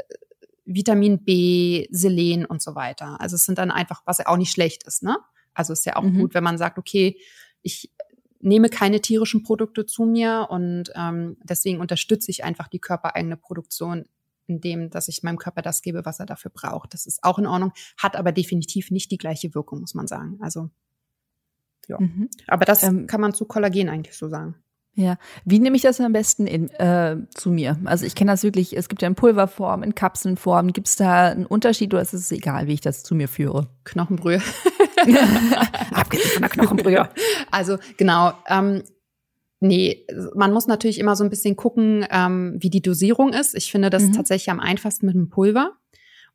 Vitamin 0.65 1.25
B, 1.25 1.87
Selen 1.91 2.45
und 2.47 2.63
so 2.63 2.75
weiter. 2.75 3.21
Also 3.21 3.37
es 3.37 3.45
sind 3.45 3.59
dann 3.59 3.71
einfach, 3.71 4.03
was 4.07 4.19
ja 4.19 4.27
auch 4.29 4.37
nicht 4.37 4.53
schlecht 4.53 4.85
ist, 4.85 5.03
ne? 5.03 5.17
Also 5.55 5.73
ist 5.73 5.85
ja 5.85 5.97
auch 5.97 6.03
Mhm. 6.03 6.19
gut, 6.21 6.35
wenn 6.35 6.45
man 6.45 6.57
sagt, 6.57 6.79
okay, 6.79 7.19
ich 7.63 7.91
nehme 8.41 8.69
keine 8.69 9.01
tierischen 9.01 9.43
Produkte 9.43 9.87
zu 9.87 10.05
mir 10.05 10.49
und 10.51 10.91
ähm, 10.97 11.37
deswegen 11.45 11.81
unterstütze 11.81 12.31
ich 12.31 12.43
einfach 12.45 12.69
die 12.69 12.81
körpereigene 12.81 13.37
Produktion 13.37 14.07
indem, 14.47 14.91
dass 14.91 15.09
ich 15.09 15.23
meinem 15.23 15.39
Körper 15.39 15.63
das 15.63 15.83
gebe, 15.83 16.05
was 16.05 16.21
er 16.21 16.27
dafür 16.27 16.51
braucht. 16.53 16.95
Das 16.95 17.07
ist 17.07 17.23
auch 17.23 17.39
in 17.39 17.47
Ordnung, 17.47 17.73
hat 17.97 18.17
aber 18.17 18.33
definitiv 18.33 18.91
nicht 18.91 19.11
die 19.11 19.19
gleiche 19.19 19.55
Wirkung, 19.55 19.81
muss 19.81 19.95
man 19.95 20.07
sagen. 20.07 20.39
Also, 20.41 20.71
Mhm. 21.89 22.31
aber 22.47 22.65
das 22.65 22.83
Ähm, 22.85 23.07
kann 23.07 23.21
man 23.21 23.35
zu 23.35 23.45
Kollagen 23.45 23.89
eigentlich 23.89 24.17
so 24.17 24.29
sagen. 24.29 24.55
Ja, 24.95 25.17
wie 25.45 25.59
nehme 25.59 25.75
ich 25.75 25.83
das 25.83 26.01
am 26.01 26.13
besten 26.13 26.47
in, 26.47 26.69
äh, 26.71 27.17
zu 27.35 27.51
mir? 27.51 27.79
Also 27.87 28.05
ich 28.05 28.15
kenne 28.15 28.31
das 28.31 28.43
wirklich, 28.43 28.77
es 28.77 28.89
gibt 28.89 29.01
ja 29.03 29.09
in 29.09 29.15
Pulverform, 29.15 29.83
in 29.83 29.95
Kapselnform. 29.95 30.73
Gibt 30.75 30.87
es 30.89 30.97
da 30.97 31.29
einen 31.31 31.47
Unterschied 31.47 31.93
oder 31.95 32.03
ist 32.03 32.13
es 32.13 32.31
egal, 32.31 32.67
wie 32.67 32.75
ich 32.75 32.83
das 32.83 33.03
zu 33.03 33.15
mir 33.15 33.27
führe? 33.27 33.69
Knochenbrühe. 33.85 34.41
Abgesehen 35.93 36.31
von 36.31 36.43
der 36.43 36.51
Knochenbrühe. 36.51 37.09
Also 37.51 37.79
genau. 37.97 38.33
Ähm, 38.49 38.83
nee, 39.63 40.07
man 40.35 40.53
muss 40.53 40.67
natürlich 40.67 40.99
immer 40.99 41.17
so 41.17 41.25
ein 41.25 41.31
bisschen 41.31 41.57
gucken, 41.57 42.07
ähm, 42.11 42.57
wie 42.59 42.71
die 42.71 42.83
Dosierung 42.83 43.33
ist. 43.33 43.55
Ich 43.55 43.71
finde 43.71 43.91
das 43.91 44.05
Mhm. 44.05 44.13
tatsächlich 44.13 44.51
am 44.51 44.61
einfachsten 44.61 45.07
mit 45.07 45.15
einem 45.15 45.29
Pulver. 45.29 45.73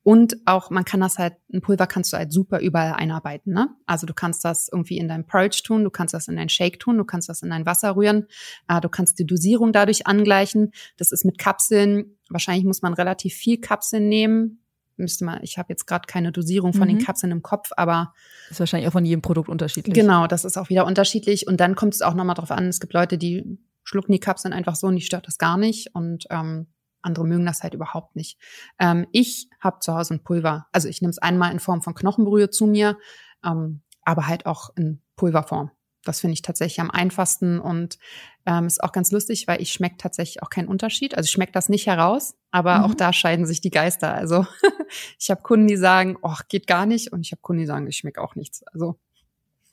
Und 0.04 0.38
auch, 0.46 0.70
man 0.70 0.86
kann 0.86 1.02
das 1.02 1.18
halt, 1.18 1.34
ein 1.52 1.60
Pulver 1.60 1.86
kannst 1.86 2.14
du 2.14 2.18
halt 2.18 2.32
super 2.32 2.62
überall 2.62 2.94
einarbeiten, 2.94 3.52
ne? 3.54 3.70
Also 3.88 4.08
du 4.08 4.14
kannst 4.14 4.46
das 4.46 4.70
irgendwie 4.72 4.98
in 4.98 5.10
dein 5.10 5.26
Porridge 5.28 5.64
tun, 5.66 5.84
du 5.84 5.90
kannst 5.90 6.14
das 6.14 6.30
in 6.30 6.38
dein 6.38 6.48
Shake 6.48 6.80
tun, 6.80 6.98
du 6.98 7.04
kannst 7.04 7.28
das 7.28 7.42
in 7.42 7.50
dein 7.50 7.66
Wasser 7.66 7.98
rühren, 7.98 8.26
äh, 8.70 8.80
du 8.80 8.88
kannst 8.88 9.20
die 9.20 9.26
Dosierung 9.26 9.74
dadurch 9.74 10.08
angleichen. 10.08 10.72
Das 10.96 11.12
ist 11.12 11.26
mit 11.26 11.38
Kapseln, 11.38 12.18
wahrscheinlich 12.30 12.64
muss 12.64 12.82
man 12.82 12.94
relativ 12.94 13.34
viel 13.34 13.60
Kapseln 13.60 14.08
nehmen. 14.08 14.62
Müsste 14.98 15.26
man, 15.26 15.40
ich 15.44 15.58
habe 15.58 15.68
jetzt 15.70 15.86
gerade 15.86 16.08
keine 16.08 16.32
Dosierung 16.32 16.74
von 16.74 16.88
Mhm. 16.88 16.98
den 16.98 17.06
Kapseln 17.06 17.32
im 17.32 17.42
Kopf, 17.42 17.70
aber 17.78 18.14
Ist 18.50 18.60
wahrscheinlich 18.60 18.88
auch 18.88 18.94
von 18.94 19.06
jedem 19.06 19.22
Produkt 19.22 19.50
unterschiedlich. 19.50 19.94
Genau, 19.94 20.28
das 20.28 20.44
ist 20.46 20.58
auch 20.58 20.70
wieder 20.70 20.86
unterschiedlich. 20.86 21.48
Und 21.48 21.60
dann 21.60 21.76
kommt 21.76 21.94
es 21.94 22.02
auch 22.02 22.14
nochmal 22.14 22.36
drauf 22.36 22.52
an, 22.52 22.68
es 22.68 22.80
gibt 22.80 22.94
Leute, 22.94 23.18
die 23.18 23.60
schlucken 23.84 24.12
die 24.12 24.20
Kapseln 24.20 24.54
einfach 24.54 24.76
so 24.76 24.88
und 24.88 24.96
die 24.96 25.02
stört 25.02 25.28
das 25.28 25.38
gar 25.38 25.58
nicht. 25.58 25.94
Und 25.96 26.26
ähm, 26.30 26.68
andere 27.02 27.26
mögen 27.26 27.46
das 27.46 27.64
halt 27.64 27.74
überhaupt 27.74 28.16
nicht. 28.16 28.38
Ähm, 28.80 29.08
ich 29.12 29.50
habe 29.62 29.80
zu 29.80 29.94
Hause 29.96 30.16
ein 30.16 30.24
Pulver. 30.24 30.68
Also 30.72 30.90
ich 30.90 31.02
nehme 31.02 31.12
es 31.12 31.20
einmal 31.20 31.52
in 31.52 31.60
Form 31.60 31.82
von 31.82 31.94
Knochenbrühe 31.94 32.50
zu 32.50 32.66
mir, 32.66 32.98
ähm, 33.46 33.82
aber 34.02 34.28
halt 34.28 34.46
auch 34.46 34.72
in 34.76 35.02
Pulverform. 35.16 35.72
Das 36.04 36.22
finde 36.22 36.34
ich 36.34 36.42
tatsächlich 36.42 36.80
am 36.80 36.90
einfachsten 36.90 37.60
und 37.60 37.98
ähm, 38.46 38.66
ist 38.66 38.82
auch 38.82 38.94
ganz 38.94 39.12
lustig, 39.12 39.46
weil 39.48 39.62
ich 39.62 39.74
schmecke 39.74 39.98
tatsächlich 39.98 40.42
auch 40.42 40.50
keinen 40.50 40.70
Unterschied. 40.70 41.16
Also 41.18 41.26
ich 41.28 41.32
schmecke 41.32 41.52
das 41.52 41.68
nicht 41.68 41.86
heraus, 41.88 42.36
aber 42.58 42.80
Mhm. 42.80 42.84
auch 42.86 42.94
da 42.96 43.14
scheiden 43.14 43.46
sich 43.46 43.62
die 43.62 43.70
Geister. 43.72 44.14
Also 44.14 44.46
ich 45.20 45.30
habe 45.30 45.42
Kunden, 45.42 45.68
die 45.68 45.78
sagen, 45.78 46.18
oh, 46.22 46.36
geht 46.50 46.68
gar 46.68 46.86
nicht 46.86 47.12
und 47.14 47.22
ich 47.22 47.32
habe 47.32 47.42
Kunden, 47.42 47.62
die 47.62 47.66
sagen, 47.68 47.88
ich 47.88 47.98
schmecke 47.98 48.22
auch 48.22 48.36
nichts. 48.36 48.64
Also 48.74 48.98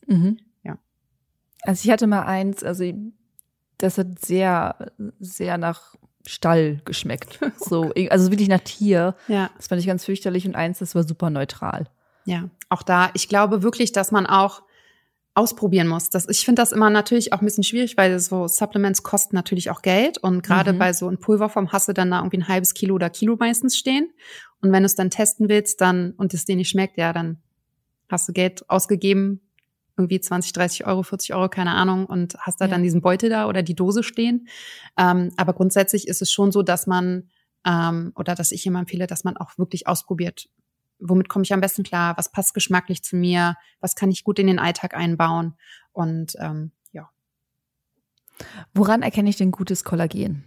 Mhm. 0.07 0.39
Ja. 0.63 0.77
Also 1.63 1.85
ich 1.87 1.91
hatte 1.91 2.07
mal 2.07 2.23
eins, 2.25 2.63
also 2.63 2.85
das 3.79 3.97
hat 3.99 4.19
sehr, 4.19 4.93
sehr 5.19 5.57
nach 5.59 5.95
Stall 6.27 6.81
geschmeckt. 6.85 7.39
So, 7.59 7.93
also 8.11 8.31
wirklich 8.31 8.49
nach 8.49 8.61
Tier. 8.61 9.15
ja. 9.29 9.51
Das 9.57 9.69
fand 9.69 9.81
ich 9.81 9.87
ganz 9.87 10.05
fürchterlich 10.05 10.47
und 10.47 10.55
eins, 10.57 10.79
das 10.81 10.95
war 10.95 11.03
super 11.05 11.31
neutral. 11.31 11.87
Ja, 12.27 12.49
auch 12.71 12.83
da, 12.83 13.11
ich 13.15 13.29
glaube 13.29 13.63
wirklich, 13.63 13.93
dass 13.93 14.11
man 14.13 14.27
auch 14.27 14.63
ausprobieren 15.35 15.89
muss. 15.89 16.11
Das, 16.11 16.29
ich 16.29 16.45
finde 16.45 16.63
das 16.63 16.71
immer 16.71 16.91
natürlich 16.91 17.33
auch 17.33 17.41
ein 17.41 17.45
bisschen 17.45 17.65
schwierig, 17.65 17.97
weil 17.97 18.19
so 18.21 18.47
Supplements 18.47 19.03
kosten 19.03 19.35
natürlich 19.35 19.69
auch 19.71 19.83
Geld 19.83 20.19
und 20.19 20.43
gerade 20.43 20.73
Mhm. 20.73 20.79
bei 20.79 20.93
so 20.93 21.09
in 21.09 21.19
Pulverform 21.19 21.73
hast 21.73 21.89
du 21.89 21.93
dann 21.93 22.11
da 22.11 22.19
irgendwie 22.19 22.39
ein 22.39 22.49
halbes 22.49 22.75
Kilo 22.75 22.95
oder 22.95 23.11
Kilo 23.11 23.37
meistens 23.39 23.77
stehen 23.77 24.13
Und 24.61 24.73
wenn 24.73 24.83
du 24.83 24.87
es 24.87 24.95
dann 24.95 25.11
testen 25.11 25.49
willst, 25.49 25.81
dann 25.81 26.13
und 26.13 26.33
es 26.35 26.45
dir 26.45 26.57
nicht 26.57 26.71
schmeckt, 26.71 26.97
ja, 26.97 27.13
dann 27.13 27.43
hast 28.09 28.29
du 28.29 28.33
Geld 28.33 28.69
ausgegeben, 28.71 29.41
irgendwie 29.97 30.21
20, 30.21 30.53
30 30.53 30.87
Euro, 30.87 31.03
40 31.03 31.35
Euro, 31.35 31.49
keine 31.49 31.73
Ahnung, 31.73 32.07
und 32.07 32.37
hast 32.39 32.61
da 32.61 32.67
ja. 32.67 32.71
dann 32.71 32.83
diesen 32.83 33.01
Beutel 33.01 33.31
da 33.31 33.49
oder 33.49 33.63
die 33.63 33.75
Dose 33.75 34.03
stehen. 34.03 34.49
Ähm, 34.97 35.33
aber 35.37 35.53
grundsätzlich 35.53 36.09
ist 36.09 36.23
es 36.23 36.33
schon 36.33 36.53
so, 36.53 36.63
dass 36.63 36.87
man 36.87 37.29
ähm, 37.67 38.13
oder 38.17 38.35
dass 38.35 38.53
ich 38.53 38.67
immer 38.67 38.81
empfehle, 38.81 39.07
dass 39.07 39.25
man 39.25 39.37
auch 39.37 39.59
wirklich 39.59 39.87
ausprobiert, 39.87 40.49
womit 40.99 41.29
komme 41.29 41.45
ich 41.45 41.53
am 41.53 41.61
besten 41.61 41.83
klar, 41.83 42.17
was 42.17 42.31
passt 42.31 42.55
geschmacklich 42.55 43.03
zu 43.03 43.17
mir, 43.17 43.57
was 43.81 43.95
kann 43.95 44.11
ich 44.11 44.25
gut 44.25 44.39
in 44.39 44.47
den 44.47 44.59
Alltag 44.59 44.95
einbauen 44.95 45.55
und 45.93 46.35
ähm, 46.39 46.73
ja. 46.93 47.11
Woran 48.75 49.03
erkenne 49.03 49.31
ich 49.31 49.37
denn 49.37 49.51
gutes 49.51 49.85
Kollagen? 49.85 50.45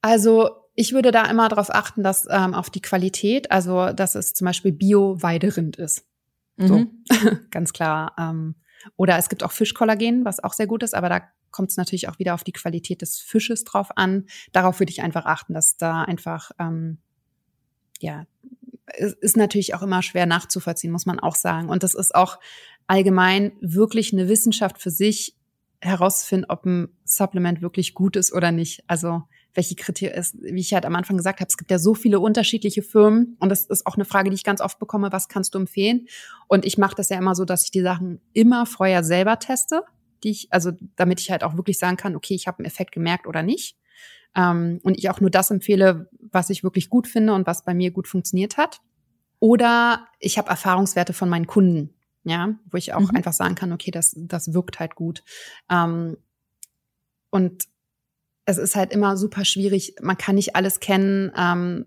Also 0.00 0.50
ich 0.74 0.92
würde 0.92 1.10
da 1.10 1.24
immer 1.24 1.48
darauf 1.48 1.74
achten, 1.74 2.02
dass 2.02 2.26
ähm, 2.30 2.54
auf 2.54 2.70
die 2.70 2.82
Qualität, 2.82 3.50
also 3.50 3.92
dass 3.92 4.14
es 4.14 4.32
zum 4.32 4.44
Beispiel 4.44 4.72
Bio-Weiderind 4.72 5.76
ist. 5.76 6.06
So, 6.56 6.78
mhm. 6.78 7.04
ganz 7.50 7.72
klar. 7.72 8.14
Ähm, 8.18 8.54
oder 8.96 9.18
es 9.18 9.28
gibt 9.28 9.42
auch 9.42 9.52
Fischkollagen, 9.52 10.24
was 10.24 10.42
auch 10.42 10.52
sehr 10.52 10.66
gut 10.66 10.82
ist, 10.82 10.94
aber 10.94 11.08
da 11.08 11.22
kommt 11.50 11.70
es 11.70 11.76
natürlich 11.76 12.08
auch 12.08 12.18
wieder 12.18 12.34
auf 12.34 12.44
die 12.44 12.52
Qualität 12.52 13.02
des 13.02 13.18
Fisches 13.18 13.64
drauf 13.64 13.96
an. 13.96 14.26
Darauf 14.52 14.78
würde 14.80 14.90
ich 14.90 15.02
einfach 15.02 15.24
achten, 15.24 15.54
dass 15.54 15.76
da 15.76 16.02
einfach, 16.02 16.50
ähm, 16.58 16.98
ja, 18.00 18.26
ist 19.20 19.36
natürlich 19.36 19.74
auch 19.74 19.82
immer 19.82 20.02
schwer 20.02 20.26
nachzuvollziehen, 20.26 20.92
muss 20.92 21.06
man 21.06 21.20
auch 21.20 21.34
sagen. 21.34 21.68
Und 21.68 21.82
das 21.82 21.94
ist 21.94 22.14
auch 22.14 22.38
allgemein 22.86 23.52
wirklich 23.60 24.12
eine 24.12 24.28
Wissenschaft 24.28 24.78
für 24.78 24.90
sich, 24.90 25.34
herauszufinden, 25.80 26.46
ob 26.48 26.64
ein 26.66 26.88
Supplement 27.04 27.62
wirklich 27.62 27.94
gut 27.94 28.16
ist 28.16 28.32
oder 28.32 28.50
nicht. 28.52 28.82
Also 28.86 29.22
welche 29.54 29.76
Kriterien 29.76 30.18
ist, 30.18 30.36
wie 30.40 30.60
ich 30.60 30.74
halt 30.74 30.84
am 30.84 30.94
Anfang 30.94 31.16
gesagt 31.16 31.40
habe, 31.40 31.48
es 31.48 31.56
gibt 31.56 31.70
ja 31.70 31.78
so 31.78 31.94
viele 31.94 32.20
unterschiedliche 32.20 32.82
Firmen 32.82 33.36
und 33.40 33.48
das 33.48 33.66
ist 33.66 33.86
auch 33.86 33.94
eine 33.94 34.04
Frage, 34.04 34.30
die 34.30 34.36
ich 34.36 34.44
ganz 34.44 34.60
oft 34.60 34.78
bekomme, 34.78 35.12
was 35.12 35.28
kannst 35.28 35.54
du 35.54 35.58
empfehlen? 35.58 36.06
Und 36.48 36.64
ich 36.64 36.78
mache 36.78 36.94
das 36.96 37.08
ja 37.08 37.18
immer 37.18 37.34
so, 37.34 37.44
dass 37.44 37.64
ich 37.64 37.70
die 37.70 37.80
Sachen 37.80 38.20
immer 38.32 38.66
vorher 38.66 39.04
selber 39.04 39.38
teste, 39.38 39.82
die 40.22 40.30
ich, 40.30 40.52
also 40.52 40.72
damit 40.96 41.20
ich 41.20 41.30
halt 41.30 41.44
auch 41.44 41.56
wirklich 41.56 41.78
sagen 41.78 41.96
kann, 41.96 42.16
okay, 42.16 42.34
ich 42.34 42.46
habe 42.46 42.58
einen 42.58 42.66
Effekt 42.66 42.92
gemerkt 42.92 43.26
oder 43.26 43.42
nicht. 43.42 43.76
Ähm, 44.38 44.78
und 44.84 44.96
ich 44.96 45.10
auch 45.10 45.20
nur 45.20 45.30
das 45.30 45.50
empfehle, 45.50 46.08
was 46.30 46.48
ich 46.48 46.62
wirklich 46.62 46.88
gut 46.88 47.08
finde 47.08 47.34
und 47.34 47.46
was 47.46 47.64
bei 47.64 47.74
mir 47.74 47.90
gut 47.90 48.06
funktioniert 48.06 48.56
hat. 48.56 48.80
Oder 49.40 50.06
ich 50.20 50.38
habe 50.38 50.48
Erfahrungswerte 50.48 51.12
von 51.12 51.28
meinen 51.28 51.48
Kunden, 51.48 51.94
ja, 52.22 52.54
wo 52.70 52.76
ich 52.76 52.94
auch 52.94 53.10
mhm. 53.10 53.16
einfach 53.16 53.32
sagen 53.32 53.56
kann, 53.56 53.72
okay, 53.72 53.90
das, 53.90 54.14
das 54.16 54.54
wirkt 54.54 54.78
halt 54.78 54.94
gut. 54.94 55.24
Ähm, 55.68 56.16
und 57.30 57.64
es 58.44 58.58
ist 58.58 58.76
halt 58.76 58.92
immer 58.92 59.16
super 59.16 59.44
schwierig. 59.44 59.96
Man 60.00 60.16
kann 60.16 60.36
nicht 60.36 60.56
alles 60.56 60.80
kennen. 60.80 61.32
Ähm, 61.36 61.84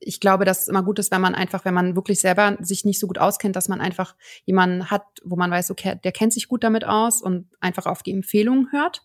ich 0.00 0.18
glaube, 0.18 0.44
dass 0.46 0.62
es 0.62 0.68
immer 0.68 0.82
gut 0.82 0.98
ist, 0.98 1.12
wenn 1.12 1.20
man 1.20 1.34
einfach, 1.34 1.64
wenn 1.64 1.74
man 1.74 1.94
wirklich 1.94 2.20
selber 2.20 2.56
sich 2.60 2.84
nicht 2.84 2.98
so 2.98 3.06
gut 3.06 3.18
auskennt, 3.18 3.54
dass 3.54 3.68
man 3.68 3.80
einfach 3.80 4.16
jemanden 4.44 4.90
hat, 4.90 5.04
wo 5.22 5.36
man 5.36 5.50
weiß, 5.50 5.70
okay, 5.70 6.00
der 6.02 6.12
kennt 6.12 6.32
sich 6.32 6.48
gut 6.48 6.64
damit 6.64 6.84
aus 6.84 7.20
und 7.22 7.48
einfach 7.60 7.86
auf 7.86 8.02
die 8.02 8.12
Empfehlungen 8.12 8.72
hört 8.72 9.02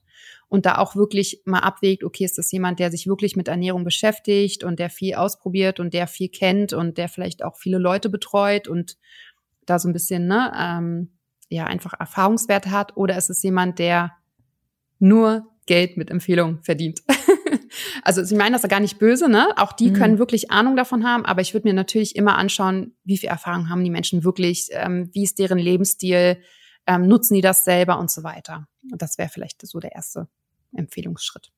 und 0.50 0.66
da 0.66 0.78
auch 0.78 0.96
wirklich 0.96 1.42
mal 1.46 1.60
abwägt, 1.60 2.04
okay, 2.04 2.24
ist 2.24 2.38
das 2.38 2.52
jemand, 2.52 2.80
der 2.80 2.90
sich 2.92 3.08
wirklich 3.08 3.36
mit 3.36 3.48
Ernährung 3.48 3.84
beschäftigt 3.84 4.64
und 4.64 4.80
der 4.80 4.90
viel 4.90 5.16
ausprobiert 5.16 5.80
und 5.80 5.94
der 5.94 6.08
viel 6.08 6.30
kennt 6.30 6.74
und 6.74 6.98
der 6.98 7.10
vielleicht 7.10 7.44
auch 7.44 7.58
viele 7.58 7.78
Leute 7.78 8.10
betreut 8.10 8.68
und 8.68 8.98
da 9.66 9.80
so 9.80 9.90
ein 9.90 9.94
bisschen, 9.94 10.28
ne, 10.28 10.52
ähm, 10.58 11.12
ja, 11.50 11.66
einfach 11.66 11.94
Erfahrungswerte 12.00 12.72
hat 12.72 12.96
oder 12.96 13.18
ist 13.18 13.30
es 13.30 13.44
jemand, 13.44 13.80
der 13.80 14.14
nur 15.00 15.48
Geld 15.66 15.98
mit 15.98 16.10
Empfehlungen 16.10 16.64
verdient. 16.64 17.02
also 18.04 18.24
sie 18.24 18.36
meinen 18.36 18.54
das 18.54 18.64
ja 18.64 18.70
gar 18.70 18.80
nicht 18.80 19.00
böse, 19.00 19.30
ne? 19.30 19.50
Auch 19.58 19.74
die 19.74 19.90
mhm. 19.90 19.94
können 19.94 20.20
wirklich 20.20 20.50
Ahnung 20.50 20.76
davon 20.76 21.06
haben, 21.06 21.26
aber 21.26 21.42
ich 21.42 21.54
würde 21.54 21.68
mir 21.68 21.74
natürlich 21.74 22.16
immer 22.16 22.38
anschauen, 22.38 22.96
wie 23.04 23.18
viel 23.18 23.30
Erfahrung 23.30 23.70
haben 23.70 23.84
die 23.84 23.90
Menschen 23.90 24.24
wirklich, 24.24 24.70
ähm, 24.72 25.10
wie 25.14 25.24
ist 25.24 25.40
deren 25.40 25.58
Lebensstil, 25.58 26.42
ähm, 26.88 27.08
nutzen 27.08 27.36
die 27.36 27.42
das 27.42 27.66
selber 27.66 28.00
und 28.00 28.10
so 28.10 28.24
weiter. 28.24 28.68
Und 28.92 29.02
das 29.02 29.18
wäre 29.18 29.30
vielleicht 29.30 29.66
so 29.66 29.80
der 29.80 29.94
erste 29.94 30.30
Empfehlungsschritt. 30.74 31.52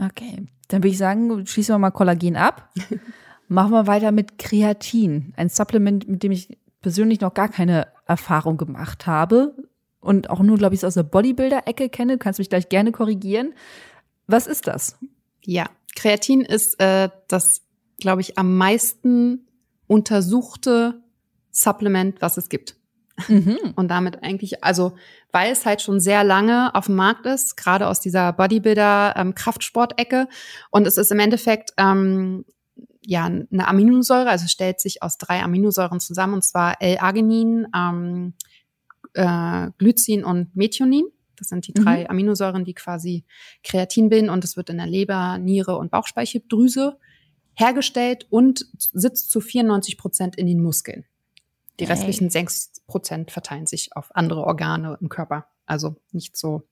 Okay, 0.00 0.46
dann 0.68 0.82
würde 0.82 0.88
ich 0.88 0.98
sagen, 0.98 1.46
schließen 1.46 1.74
wir 1.74 1.78
mal 1.78 1.90
Kollagen 1.90 2.36
ab. 2.36 2.70
Machen 3.48 3.72
wir 3.72 3.86
weiter 3.86 4.12
mit 4.12 4.38
Kreatin, 4.38 5.34
ein 5.36 5.48
Supplement, 5.48 6.08
mit 6.08 6.22
dem 6.22 6.32
ich 6.32 6.58
persönlich 6.80 7.20
noch 7.20 7.34
gar 7.34 7.48
keine 7.48 7.88
Erfahrung 8.06 8.56
gemacht 8.56 9.06
habe 9.06 9.54
und 10.00 10.30
auch 10.30 10.40
nur, 10.40 10.58
glaube 10.58 10.74
ich, 10.74 10.84
aus 10.84 10.94
der 10.94 11.02
Bodybuilder-Ecke 11.04 11.88
kenne. 11.88 12.14
Du 12.14 12.18
kannst 12.18 12.38
mich 12.38 12.48
gleich 12.48 12.68
gerne 12.68 12.92
korrigieren. 12.92 13.54
Was 14.26 14.46
ist 14.46 14.66
das? 14.66 14.98
Ja, 15.44 15.66
Kreatin 15.94 16.40
ist 16.42 16.80
äh, 16.80 17.08
das, 17.28 17.62
glaube 17.98 18.20
ich, 18.20 18.38
am 18.38 18.56
meisten 18.56 19.46
untersuchte 19.86 21.02
Supplement, 21.50 22.20
was 22.20 22.36
es 22.36 22.48
gibt. 22.48 22.76
Mhm. 23.28 23.58
Und 23.76 23.88
damit 23.88 24.22
eigentlich, 24.22 24.64
also 24.64 24.94
weil 25.32 25.52
es 25.52 25.66
halt 25.66 25.82
schon 25.82 26.00
sehr 26.00 26.24
lange 26.24 26.74
auf 26.74 26.86
dem 26.86 26.96
Markt 26.96 27.26
ist, 27.26 27.56
gerade 27.56 27.88
aus 27.88 28.00
dieser 28.00 28.32
Bodybuilder-Kraftsport-Ecke. 28.32 30.16
Ähm, 30.16 30.26
und 30.70 30.86
es 30.86 30.96
ist 30.96 31.12
im 31.12 31.18
Endeffekt 31.18 31.72
ähm, 31.76 32.44
ja 33.04 33.24
eine 33.24 33.68
Aminosäure, 33.68 34.28
also 34.28 34.46
stellt 34.46 34.80
sich 34.80 35.02
aus 35.02 35.18
drei 35.18 35.42
Aminosäuren 35.42 36.00
zusammen, 36.00 36.34
und 36.34 36.44
zwar 36.44 36.80
L-Arginin, 36.80 37.66
ähm, 37.74 38.34
äh, 39.14 39.70
Glycin 39.78 40.24
und 40.24 40.54
Methionin. 40.56 41.04
Das 41.36 41.48
sind 41.48 41.66
die 41.66 41.74
drei 41.74 42.02
mhm. 42.02 42.10
Aminosäuren, 42.10 42.64
die 42.64 42.74
quasi 42.74 43.24
Kreatin 43.64 44.08
bilden 44.08 44.30
und 44.30 44.44
es 44.44 44.56
wird 44.56 44.70
in 44.70 44.78
der 44.78 44.86
Leber, 44.86 45.38
Niere 45.38 45.76
und 45.76 45.90
Bauchspeicheldrüse 45.90 46.98
hergestellt 47.54 48.26
und 48.30 48.66
sitzt 48.78 49.30
zu 49.30 49.40
94 49.40 49.98
Prozent 49.98 50.36
in 50.36 50.46
den 50.46 50.62
Muskeln. 50.62 51.04
Die 51.82 51.88
restlichen 51.88 52.30
6 52.30 52.84
Prozent 52.86 53.32
verteilen 53.32 53.66
sich 53.66 53.96
auf 53.96 54.14
andere 54.14 54.44
Organe 54.44 54.96
im 55.00 55.08
Körper. 55.08 55.48
Also 55.66 55.96
nicht 56.12 56.36
so, 56.36 56.62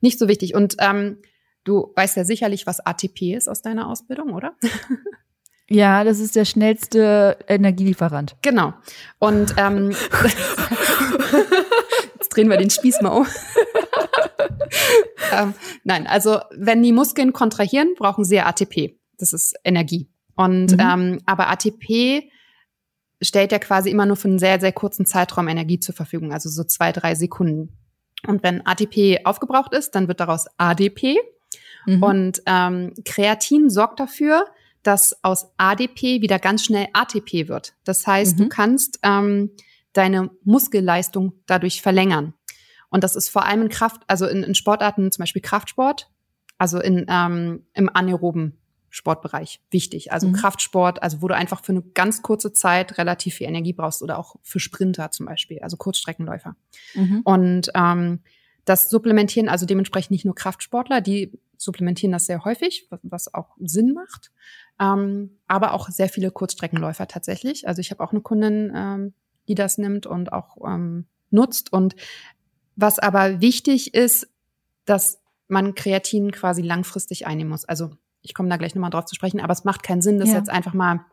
nicht 0.00 0.18
so 0.18 0.26
wichtig. 0.26 0.54
Und 0.54 0.74
ähm, 0.80 1.22
du 1.62 1.92
weißt 1.94 2.16
ja 2.16 2.24
sicherlich, 2.24 2.66
was 2.66 2.80
ATP 2.80 3.36
ist 3.36 3.48
aus 3.48 3.62
deiner 3.62 3.88
Ausbildung, 3.88 4.34
oder? 4.34 4.54
Ja, 5.68 6.04
das 6.04 6.20
ist 6.20 6.36
der 6.36 6.44
schnellste 6.44 7.38
Energielieferant. 7.48 8.36
Genau. 8.40 8.72
Und 9.18 9.52
ähm, 9.56 9.90
drehen 12.30 12.48
wir 12.48 12.56
den 12.56 12.70
Spieß 12.70 13.00
mal 13.00 13.08
um. 13.08 13.26
ähm, 15.32 15.54
nein, 15.82 16.06
also 16.06 16.38
wenn 16.52 16.84
die 16.84 16.92
Muskeln 16.92 17.32
kontrahieren, 17.32 17.96
brauchen 17.98 18.24
sie 18.24 18.36
ja 18.36 18.46
ATP. 18.46 18.96
Das 19.18 19.32
ist 19.32 19.56
Energie. 19.64 20.08
Und 20.36 20.70
mhm. 20.70 20.78
ähm, 20.78 21.20
aber 21.26 21.50
ATP 21.50 22.30
stellt 23.22 23.52
ja 23.52 23.58
quasi 23.58 23.90
immer 23.90 24.06
nur 24.06 24.16
für 24.16 24.28
einen 24.28 24.38
sehr, 24.38 24.60
sehr 24.60 24.72
kurzen 24.72 25.06
Zeitraum 25.06 25.48
Energie 25.48 25.80
zur 25.80 25.94
Verfügung, 25.94 26.32
also 26.32 26.48
so 26.48 26.64
zwei, 26.64 26.92
drei 26.92 27.14
Sekunden. 27.14 27.76
Und 28.26 28.42
wenn 28.42 28.66
ATP 28.66 29.24
aufgebraucht 29.24 29.72
ist, 29.72 29.94
dann 29.94 30.08
wird 30.08 30.20
daraus 30.20 30.46
ADP. 30.58 31.16
Mhm. 31.86 32.02
Und 32.02 32.42
ähm, 32.46 32.92
Kreatin 33.04 33.70
sorgt 33.70 34.00
dafür, 34.00 34.46
dass 34.82 35.22
aus 35.24 35.52
ADP 35.56 36.20
wieder 36.20 36.38
ganz 36.38 36.64
schnell 36.64 36.88
ATP 36.92 37.48
wird. 37.48 37.74
Das 37.84 38.06
heißt, 38.06 38.38
mhm. 38.38 38.42
du 38.42 38.48
kannst 38.48 38.98
ähm, 39.02 39.50
deine 39.92 40.30
Muskelleistung 40.44 41.32
dadurch 41.46 41.82
verlängern. 41.82 42.34
Und 42.88 43.02
das 43.02 43.16
ist 43.16 43.28
vor 43.28 43.44
allem 43.44 43.62
in 43.62 43.68
Kraft, 43.68 44.02
also 44.06 44.26
in, 44.26 44.42
in 44.42 44.54
Sportarten, 44.54 45.10
zum 45.10 45.22
Beispiel 45.22 45.42
Kraftsport, 45.42 46.10
also 46.58 46.80
in, 46.80 47.06
ähm, 47.08 47.66
im 47.74 47.90
anaeroben 47.92 48.58
Sportbereich 48.96 49.60
wichtig. 49.70 50.10
Also 50.10 50.28
mhm. 50.28 50.32
Kraftsport, 50.32 51.02
also 51.02 51.20
wo 51.20 51.28
du 51.28 51.34
einfach 51.34 51.62
für 51.62 51.72
eine 51.72 51.82
ganz 51.82 52.22
kurze 52.22 52.54
Zeit 52.54 52.96
relativ 52.96 53.34
viel 53.34 53.46
Energie 53.46 53.74
brauchst 53.74 54.02
oder 54.02 54.18
auch 54.18 54.36
für 54.42 54.58
Sprinter 54.58 55.10
zum 55.10 55.26
Beispiel, 55.26 55.58
also 55.58 55.76
Kurzstreckenläufer. 55.76 56.56
Mhm. 56.94 57.20
Und 57.22 57.70
ähm, 57.74 58.20
das 58.64 58.88
supplementieren 58.88 59.50
also 59.50 59.66
dementsprechend 59.66 60.12
nicht 60.12 60.24
nur 60.24 60.34
Kraftsportler, 60.34 61.02
die 61.02 61.38
supplementieren 61.58 62.10
das 62.12 62.24
sehr 62.24 62.42
häufig, 62.46 62.88
was 63.02 63.32
auch 63.34 63.50
Sinn 63.60 63.92
macht, 63.92 64.32
ähm, 64.80 65.38
aber 65.46 65.74
auch 65.74 65.90
sehr 65.90 66.08
viele 66.08 66.30
Kurzstreckenläufer 66.30 67.06
tatsächlich. 67.06 67.68
Also 67.68 67.80
ich 67.80 67.90
habe 67.90 68.02
auch 68.02 68.12
eine 68.12 68.22
Kundin, 68.22 68.72
ähm, 68.74 69.12
die 69.46 69.54
das 69.54 69.76
nimmt 69.76 70.06
und 70.06 70.32
auch 70.32 70.56
ähm, 70.66 71.04
nutzt. 71.30 71.70
Und 71.70 71.96
was 72.76 72.98
aber 72.98 73.42
wichtig 73.42 73.92
ist, 73.92 74.26
dass 74.86 75.20
man 75.48 75.74
Kreatin 75.74 76.32
quasi 76.32 76.62
langfristig 76.62 77.26
einnehmen 77.26 77.50
muss. 77.50 77.66
Also 77.66 77.90
ich 78.26 78.34
komme 78.34 78.48
da 78.48 78.56
gleich 78.56 78.74
nochmal 78.74 78.90
drauf 78.90 79.04
zu 79.04 79.14
sprechen, 79.14 79.40
aber 79.40 79.52
es 79.52 79.64
macht 79.64 79.82
keinen 79.82 80.02
Sinn, 80.02 80.18
das 80.18 80.30
ja. 80.30 80.36
jetzt 80.36 80.50
einfach 80.50 80.74
mal 80.74 81.04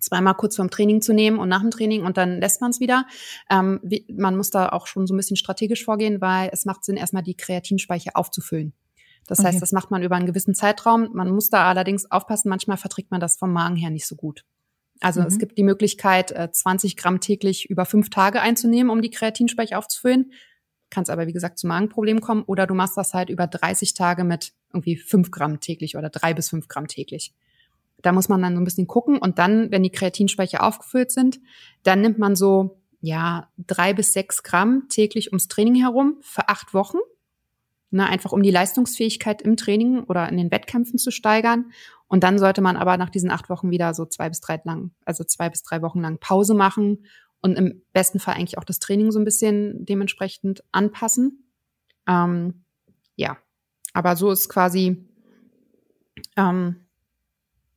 zweimal 0.00 0.34
kurz 0.34 0.56
vorm 0.56 0.70
Training 0.70 1.02
zu 1.02 1.12
nehmen 1.12 1.38
und 1.38 1.48
nach 1.48 1.60
dem 1.60 1.70
Training 1.70 2.04
und 2.04 2.16
dann 2.16 2.40
lässt 2.40 2.60
man 2.60 2.70
es 2.70 2.80
wieder. 2.80 3.06
Ähm, 3.50 3.80
wie, 3.82 4.06
man 4.10 4.36
muss 4.36 4.50
da 4.50 4.68
auch 4.68 4.86
schon 4.86 5.06
so 5.06 5.14
ein 5.14 5.16
bisschen 5.16 5.36
strategisch 5.36 5.84
vorgehen, 5.84 6.20
weil 6.20 6.50
es 6.52 6.64
macht 6.64 6.84
Sinn, 6.84 6.96
erstmal 6.96 7.22
die 7.22 7.34
Kreatinspeicher 7.34 8.12
aufzufüllen. 8.14 8.72
Das 9.26 9.40
okay. 9.40 9.48
heißt, 9.48 9.62
das 9.62 9.72
macht 9.72 9.90
man 9.90 10.02
über 10.02 10.14
einen 10.14 10.26
gewissen 10.26 10.54
Zeitraum. 10.54 11.10
Man 11.12 11.30
muss 11.30 11.50
da 11.50 11.68
allerdings 11.68 12.10
aufpassen, 12.10 12.48
manchmal 12.48 12.76
verträgt 12.76 13.10
man 13.10 13.20
das 13.20 13.36
vom 13.36 13.52
Magen 13.52 13.76
her 13.76 13.90
nicht 13.90 14.06
so 14.06 14.14
gut. 14.14 14.44
Also 15.00 15.20
mhm. 15.20 15.26
es 15.26 15.38
gibt 15.38 15.58
die 15.58 15.64
Möglichkeit, 15.64 16.34
20 16.52 16.92
äh, 16.92 16.94
Gramm 16.94 17.20
täglich 17.20 17.68
über 17.68 17.84
fünf 17.84 18.10
Tage 18.10 18.40
einzunehmen, 18.40 18.90
um 18.90 19.02
die 19.02 19.10
Kreatinspeicher 19.10 19.78
aufzufüllen. 19.78 20.32
Kann 20.90 21.02
es 21.02 21.10
aber, 21.10 21.26
wie 21.26 21.32
gesagt, 21.32 21.58
zu 21.58 21.66
Magenproblemen 21.66 22.22
kommen. 22.22 22.44
Oder 22.44 22.66
du 22.66 22.74
machst 22.74 22.96
das 22.96 23.12
halt 23.12 23.28
über 23.28 23.48
30 23.48 23.94
Tage 23.94 24.22
mit 24.22 24.52
irgendwie 24.76 24.96
fünf 24.96 25.30
Gramm 25.30 25.60
täglich 25.60 25.96
oder 25.96 26.10
drei 26.10 26.34
bis 26.34 26.50
fünf 26.50 26.68
Gramm 26.68 26.86
täglich. 26.86 27.34
da 28.02 28.12
muss 28.12 28.28
man 28.28 28.42
dann 28.42 28.54
so 28.54 28.60
ein 28.60 28.64
bisschen 28.64 28.86
gucken. 28.86 29.18
Und 29.18 29.38
dann, 29.38 29.70
wenn 29.70 29.82
die 29.82 29.90
Kreatinspeicher 29.90 30.62
aufgefüllt 30.62 31.10
sind, 31.10 31.40
dann 31.82 32.00
nimmt 32.00 32.18
man 32.18 32.36
so, 32.36 32.80
ja, 33.00 33.48
drei 33.58 33.94
bis 33.94 34.12
sechs 34.12 34.42
Gramm 34.42 34.88
täglich 34.88 35.28
ums 35.32 35.48
Training 35.48 35.74
herum 35.74 36.18
für 36.20 36.48
acht 36.48 36.74
Wochen. 36.74 36.98
Ne, 37.90 38.06
einfach 38.06 38.32
um 38.32 38.42
die 38.42 38.50
Leistungsfähigkeit 38.50 39.42
im 39.42 39.56
Training 39.56 40.04
oder 40.04 40.28
in 40.28 40.36
den 40.36 40.50
Wettkämpfen 40.50 40.98
zu 40.98 41.12
steigern. 41.12 41.70
Und 42.08 42.24
dann 42.24 42.38
sollte 42.38 42.60
man 42.60 42.76
aber 42.76 42.96
nach 42.96 43.10
diesen 43.10 43.30
acht 43.30 43.48
Wochen 43.48 43.70
wieder 43.70 43.94
so 43.94 44.04
zwei 44.04 44.28
bis 44.28 44.40
drei 44.40 44.60
lang, 44.64 44.90
also 45.04 45.22
zwei 45.24 45.48
bis 45.50 45.62
drei 45.62 45.82
Wochen 45.82 46.00
lang 46.00 46.18
Pause 46.18 46.54
machen 46.54 47.06
und 47.40 47.56
im 47.56 47.82
besten 47.92 48.18
Fall 48.18 48.34
eigentlich 48.34 48.58
auch 48.58 48.64
das 48.64 48.80
Training 48.80 49.12
so 49.12 49.20
ein 49.20 49.24
bisschen 49.24 49.86
dementsprechend 49.86 50.64
anpassen. 50.72 51.48
Ähm, 52.08 52.64
ja, 53.14 53.38
aber 53.96 54.14
so 54.14 54.30
ist 54.30 54.50
quasi 54.50 55.08
ähm, 56.36 56.86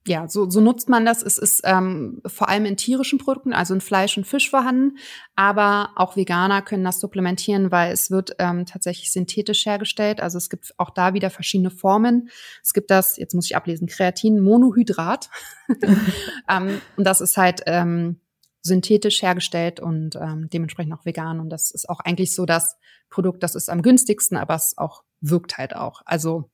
ja, 0.08 0.28
so, 0.28 0.50
so 0.50 0.60
nutzt 0.60 0.90
man 0.90 1.06
das. 1.06 1.22
Es 1.22 1.38
ist 1.38 1.62
ähm, 1.66 2.22
vor 2.26 2.50
allem 2.50 2.66
in 2.66 2.78
tierischen 2.78 3.20
Produkten, 3.20 3.54
also 3.54 3.74
in 3.74 3.82
Fleisch 3.82 4.18
und 4.18 4.26
Fisch 4.26 4.50
vorhanden, 4.50 4.98
aber 5.36 5.92
auch 5.96 6.16
Veganer 6.16 6.62
können 6.62 6.84
das 6.84 7.00
supplementieren, 7.00 7.72
weil 7.72 7.92
es 7.92 8.10
wird 8.10 8.32
ähm, 8.40 8.66
tatsächlich 8.66 9.12
synthetisch 9.12 9.66
hergestellt. 9.66 10.20
Also 10.20 10.38
es 10.38 10.50
gibt 10.50 10.74
auch 10.78 10.90
da 10.90 11.14
wieder 11.14 11.30
verschiedene 11.30 11.70
Formen. 11.70 12.30
Es 12.64 12.74
gibt 12.74 12.92
das, 12.92 13.18
jetzt 13.18 13.36
muss 13.36 13.46
ich 13.46 13.56
ablesen, 13.56 13.88
Kreatin, 13.88 14.40
Monohydrat. 14.40 15.30
ähm, 16.50 16.82
und 16.98 17.04
das 17.04 17.22
ist 17.22 17.38
halt 17.38 17.62
ähm, 17.68 18.20
synthetisch 18.62 19.22
hergestellt 19.22 19.80
und 19.80 20.16
ähm, 20.16 20.50
dementsprechend 20.52 20.94
auch 20.94 21.06
vegan. 21.06 21.40
Und 21.40 21.50
das 21.50 21.72
ist 21.72 21.90
auch 21.90 22.00
eigentlich 22.00 22.36
so 22.36 22.46
das 22.46 22.76
Produkt, 23.10 23.44
das 23.44 23.56
ist 23.56 23.70
am 23.70 23.82
günstigsten, 23.82 24.38
aber 24.38 24.56
es 24.56 24.78
auch 24.78 25.04
wirkt 25.22 25.58
halt 25.58 25.76
auch. 25.76 26.02
Also 26.06 26.50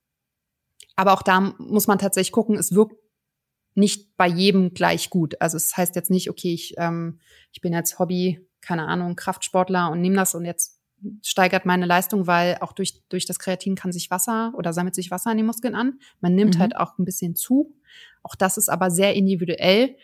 aber 0.96 1.12
auch 1.12 1.22
da 1.22 1.40
muss 1.58 1.86
man 1.86 1.98
tatsächlich 1.98 2.32
gucken, 2.32 2.56
es 2.56 2.74
wirkt 2.74 2.96
nicht 3.74 4.16
bei 4.16 4.26
jedem 4.26 4.72
gleich 4.72 5.10
gut. 5.10 5.40
Also 5.40 5.58
es 5.58 5.76
heißt 5.76 5.94
jetzt 5.94 6.10
nicht, 6.10 6.30
okay, 6.30 6.54
ich, 6.54 6.74
ähm, 6.78 7.20
ich 7.52 7.60
bin 7.60 7.74
jetzt 7.74 7.98
Hobby, 7.98 8.48
keine 8.62 8.86
Ahnung, 8.86 9.14
Kraftsportler 9.14 9.90
und 9.90 10.00
nehme 10.00 10.16
das 10.16 10.34
und 10.34 10.46
jetzt 10.46 10.80
steigert 11.22 11.66
meine 11.66 11.84
Leistung, 11.84 12.26
weil 12.26 12.56
auch 12.62 12.72
durch, 12.72 13.02
durch 13.10 13.26
das 13.26 13.38
Kreatin 13.38 13.74
kann 13.74 13.92
sich 13.92 14.10
Wasser 14.10 14.54
oder 14.56 14.72
sammelt 14.72 14.94
sich 14.94 15.10
Wasser 15.10 15.30
in 15.30 15.36
den 15.36 15.46
Muskeln 15.46 15.74
an. 15.74 16.00
Man 16.20 16.34
nimmt 16.34 16.56
mhm. 16.56 16.60
halt 16.60 16.76
auch 16.76 16.98
ein 16.98 17.04
bisschen 17.04 17.36
zu. 17.36 17.76
Auch 18.22 18.34
das 18.34 18.56
ist 18.56 18.70
aber 18.70 18.90
sehr 18.90 19.14
individuell. 19.14 19.96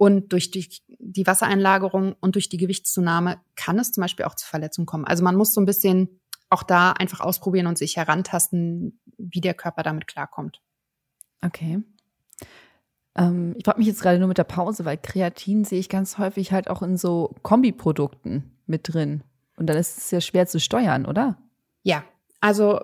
Und 0.00 0.32
durch 0.32 0.50
die, 0.50 0.66
die 0.98 1.26
Wassereinlagerung 1.26 2.16
und 2.20 2.34
durch 2.34 2.48
die 2.48 2.56
Gewichtszunahme 2.56 3.38
kann 3.54 3.78
es 3.78 3.92
zum 3.92 4.00
Beispiel 4.00 4.24
auch 4.24 4.34
zu 4.34 4.46
Verletzungen 4.46 4.86
kommen. 4.86 5.04
Also 5.04 5.22
man 5.22 5.36
muss 5.36 5.52
so 5.52 5.60
ein 5.60 5.66
bisschen 5.66 6.08
auch 6.48 6.62
da 6.62 6.92
einfach 6.92 7.20
ausprobieren 7.20 7.66
und 7.66 7.76
sich 7.76 7.98
herantasten, 7.98 8.98
wie 9.18 9.42
der 9.42 9.52
Körper 9.52 9.82
damit 9.82 10.06
klarkommt. 10.06 10.62
Okay. 11.44 11.82
Ähm, 13.14 13.54
ich 13.58 13.64
frage 13.66 13.76
mich 13.76 13.88
jetzt 13.88 14.00
gerade 14.00 14.18
nur 14.18 14.28
mit 14.28 14.38
der 14.38 14.44
Pause, 14.44 14.86
weil 14.86 14.96
Kreatin 14.96 15.64
sehe 15.64 15.78
ich 15.78 15.90
ganz 15.90 16.16
häufig 16.16 16.50
halt 16.50 16.70
auch 16.70 16.80
in 16.80 16.96
so 16.96 17.34
Kombiprodukten 17.42 18.56
mit 18.64 18.90
drin. 18.90 19.22
Und 19.58 19.66
dann 19.66 19.76
ist 19.76 19.98
es 19.98 20.10
ja 20.10 20.22
schwer 20.22 20.46
zu 20.46 20.60
steuern, 20.60 21.04
oder? 21.04 21.36
Ja, 21.82 22.04
also 22.40 22.80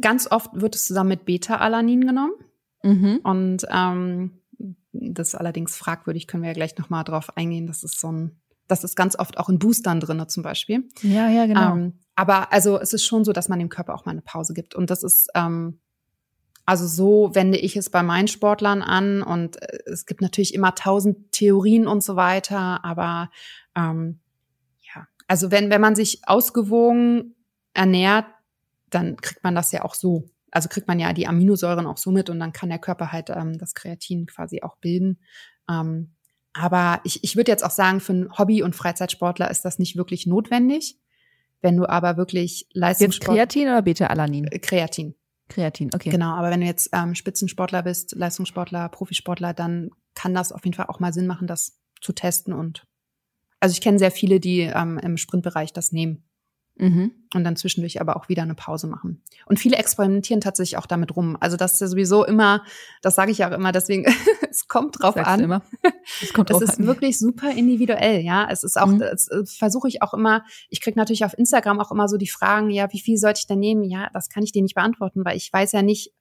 ganz 0.00 0.28
oft 0.28 0.50
wird 0.52 0.74
es 0.74 0.84
zusammen 0.84 1.10
mit 1.10 1.26
Beta-Alanin 1.26 2.08
genommen. 2.08 2.34
Mhm. 2.82 3.20
Und 3.22 3.66
ähm, 3.70 4.40
das 5.00 5.28
ist 5.28 5.34
allerdings 5.34 5.76
fragwürdig, 5.76 6.26
können 6.26 6.42
wir 6.42 6.50
ja 6.50 6.54
gleich 6.54 6.76
nochmal 6.76 7.04
drauf 7.04 7.36
eingehen. 7.36 7.66
Das 7.66 7.82
ist 7.82 8.00
so 8.00 8.10
ein, 8.10 8.40
das 8.68 8.84
ist 8.84 8.96
ganz 8.96 9.18
oft 9.18 9.38
auch 9.38 9.48
in 9.48 9.58
Boostern 9.58 10.00
drin 10.00 10.22
zum 10.28 10.42
Beispiel. 10.42 10.88
Ja, 11.02 11.28
ja, 11.28 11.46
genau. 11.46 11.74
Ähm, 11.74 11.98
aber 12.14 12.52
also 12.52 12.80
es 12.80 12.92
ist 12.92 13.04
schon 13.04 13.24
so, 13.24 13.32
dass 13.32 13.48
man 13.48 13.58
dem 13.58 13.68
Körper 13.68 13.94
auch 13.94 14.04
mal 14.04 14.12
eine 14.12 14.22
Pause 14.22 14.54
gibt. 14.54 14.74
Und 14.74 14.90
das 14.90 15.02
ist 15.02 15.28
ähm, 15.34 15.80
also 16.66 16.88
so 16.88 17.32
wende 17.32 17.58
ich 17.58 17.76
es 17.76 17.90
bei 17.90 18.02
meinen 18.02 18.26
Sportlern 18.26 18.82
an 18.82 19.22
und 19.22 19.62
äh, 19.62 19.78
es 19.86 20.04
gibt 20.04 20.20
natürlich 20.20 20.52
immer 20.52 20.74
tausend 20.74 21.30
Theorien 21.30 21.86
und 21.86 22.02
so 22.02 22.16
weiter, 22.16 22.84
aber 22.84 23.30
ähm, 23.76 24.18
ja, 24.92 25.06
also 25.28 25.52
wenn, 25.52 25.70
wenn 25.70 25.80
man 25.80 25.94
sich 25.94 26.22
ausgewogen 26.26 27.36
ernährt, 27.72 28.26
dann 28.90 29.16
kriegt 29.16 29.44
man 29.44 29.54
das 29.54 29.70
ja 29.70 29.84
auch 29.84 29.94
so. 29.94 30.28
Also 30.50 30.68
kriegt 30.68 30.88
man 30.88 30.98
ja 30.98 31.12
die 31.12 31.26
Aminosäuren 31.26 31.86
auch 31.86 31.98
so 31.98 32.10
mit 32.10 32.30
und 32.30 32.38
dann 32.38 32.52
kann 32.52 32.68
der 32.68 32.78
Körper 32.78 33.12
halt 33.12 33.30
ähm, 33.30 33.58
das 33.58 33.74
Kreatin 33.74 34.26
quasi 34.26 34.62
auch 34.62 34.76
bilden. 34.76 35.18
Ähm, 35.68 36.14
aber 36.52 37.00
ich, 37.04 37.22
ich 37.22 37.36
würde 37.36 37.50
jetzt 37.50 37.64
auch 37.64 37.70
sagen, 37.70 38.00
für 38.00 38.12
einen 38.12 38.38
Hobby- 38.38 38.62
und 38.62 38.74
Freizeitsportler 38.74 39.50
ist 39.50 39.64
das 39.64 39.78
nicht 39.78 39.96
wirklich 39.96 40.26
notwendig. 40.26 40.98
Wenn 41.60 41.76
du 41.76 41.88
aber 41.88 42.16
wirklich 42.16 42.68
Leistungssport... 42.72 43.36
Jetzt 43.36 43.52
Kreatin 43.52 43.68
oder 43.68 43.82
Beta-Alanin? 43.82 44.46
Äh, 44.46 44.58
Kreatin. 44.58 45.14
Kreatin, 45.48 45.90
okay. 45.94 46.10
Genau, 46.10 46.34
aber 46.34 46.50
wenn 46.50 46.60
du 46.60 46.66
jetzt 46.66 46.90
ähm, 46.92 47.14
Spitzensportler 47.14 47.82
bist, 47.82 48.14
Leistungssportler, 48.16 48.88
Profisportler, 48.88 49.54
dann 49.54 49.90
kann 50.14 50.34
das 50.34 50.52
auf 50.52 50.64
jeden 50.64 50.74
Fall 50.74 50.86
auch 50.86 50.98
mal 50.98 51.12
Sinn 51.12 51.26
machen, 51.26 51.46
das 51.46 51.78
zu 52.00 52.12
testen. 52.12 52.52
Und 52.52 52.86
also 53.60 53.72
ich 53.72 53.80
kenne 53.80 53.98
sehr 53.98 54.10
viele, 54.10 54.40
die 54.40 54.60
ähm, 54.60 54.98
im 54.98 55.16
Sprintbereich 55.16 55.72
das 55.72 55.92
nehmen. 55.92 56.25
Mhm. 56.78 57.12
Und 57.34 57.44
dann 57.44 57.56
zwischendurch 57.56 58.00
aber 58.00 58.16
auch 58.16 58.28
wieder 58.28 58.42
eine 58.42 58.54
Pause 58.54 58.86
machen. 58.86 59.22
Und 59.46 59.58
viele 59.58 59.76
experimentieren 59.76 60.40
tatsächlich 60.42 60.76
auch 60.76 60.86
damit 60.86 61.16
rum. 61.16 61.36
Also 61.40 61.56
das 61.56 61.74
ist 61.74 61.80
ja 61.80 61.86
sowieso 61.86 62.24
immer, 62.24 62.62
das 63.00 63.14
sage 63.14 63.30
ich 63.30 63.44
auch 63.44 63.52
immer, 63.52 63.72
deswegen, 63.72 64.04
es 64.50 64.68
kommt 64.68 65.00
drauf 65.00 65.14
Sagst 65.14 65.30
an. 65.30 65.40
Immer. 65.40 65.62
Es 66.22 66.32
kommt 66.34 66.50
drauf 66.50 66.60
es 66.60 66.70
ist 66.70 66.86
wirklich 66.86 67.18
super 67.18 67.50
individuell, 67.50 68.20
ja. 68.20 68.46
Es 68.50 68.62
ist 68.62 68.78
auch, 68.78 68.88
mhm. 68.88 68.98
das 68.98 69.28
äh, 69.28 69.44
versuche 69.46 69.88
ich 69.88 70.02
auch 70.02 70.12
immer, 70.12 70.44
ich 70.68 70.80
kriege 70.80 70.98
natürlich 70.98 71.24
auf 71.24 71.36
Instagram 71.36 71.80
auch 71.80 71.90
immer 71.90 72.08
so 72.08 72.18
die 72.18 72.28
Fragen, 72.28 72.70
ja, 72.70 72.92
wie 72.92 73.00
viel 73.00 73.16
sollte 73.16 73.40
ich 73.40 73.46
denn 73.46 73.58
nehmen? 73.58 73.84
Ja, 73.84 74.10
das 74.12 74.28
kann 74.28 74.42
ich 74.42 74.52
dir 74.52 74.62
nicht 74.62 74.74
beantworten, 74.74 75.24
weil 75.24 75.36
ich 75.36 75.50
weiß 75.50 75.72
ja 75.72 75.82
nicht, 75.82 76.12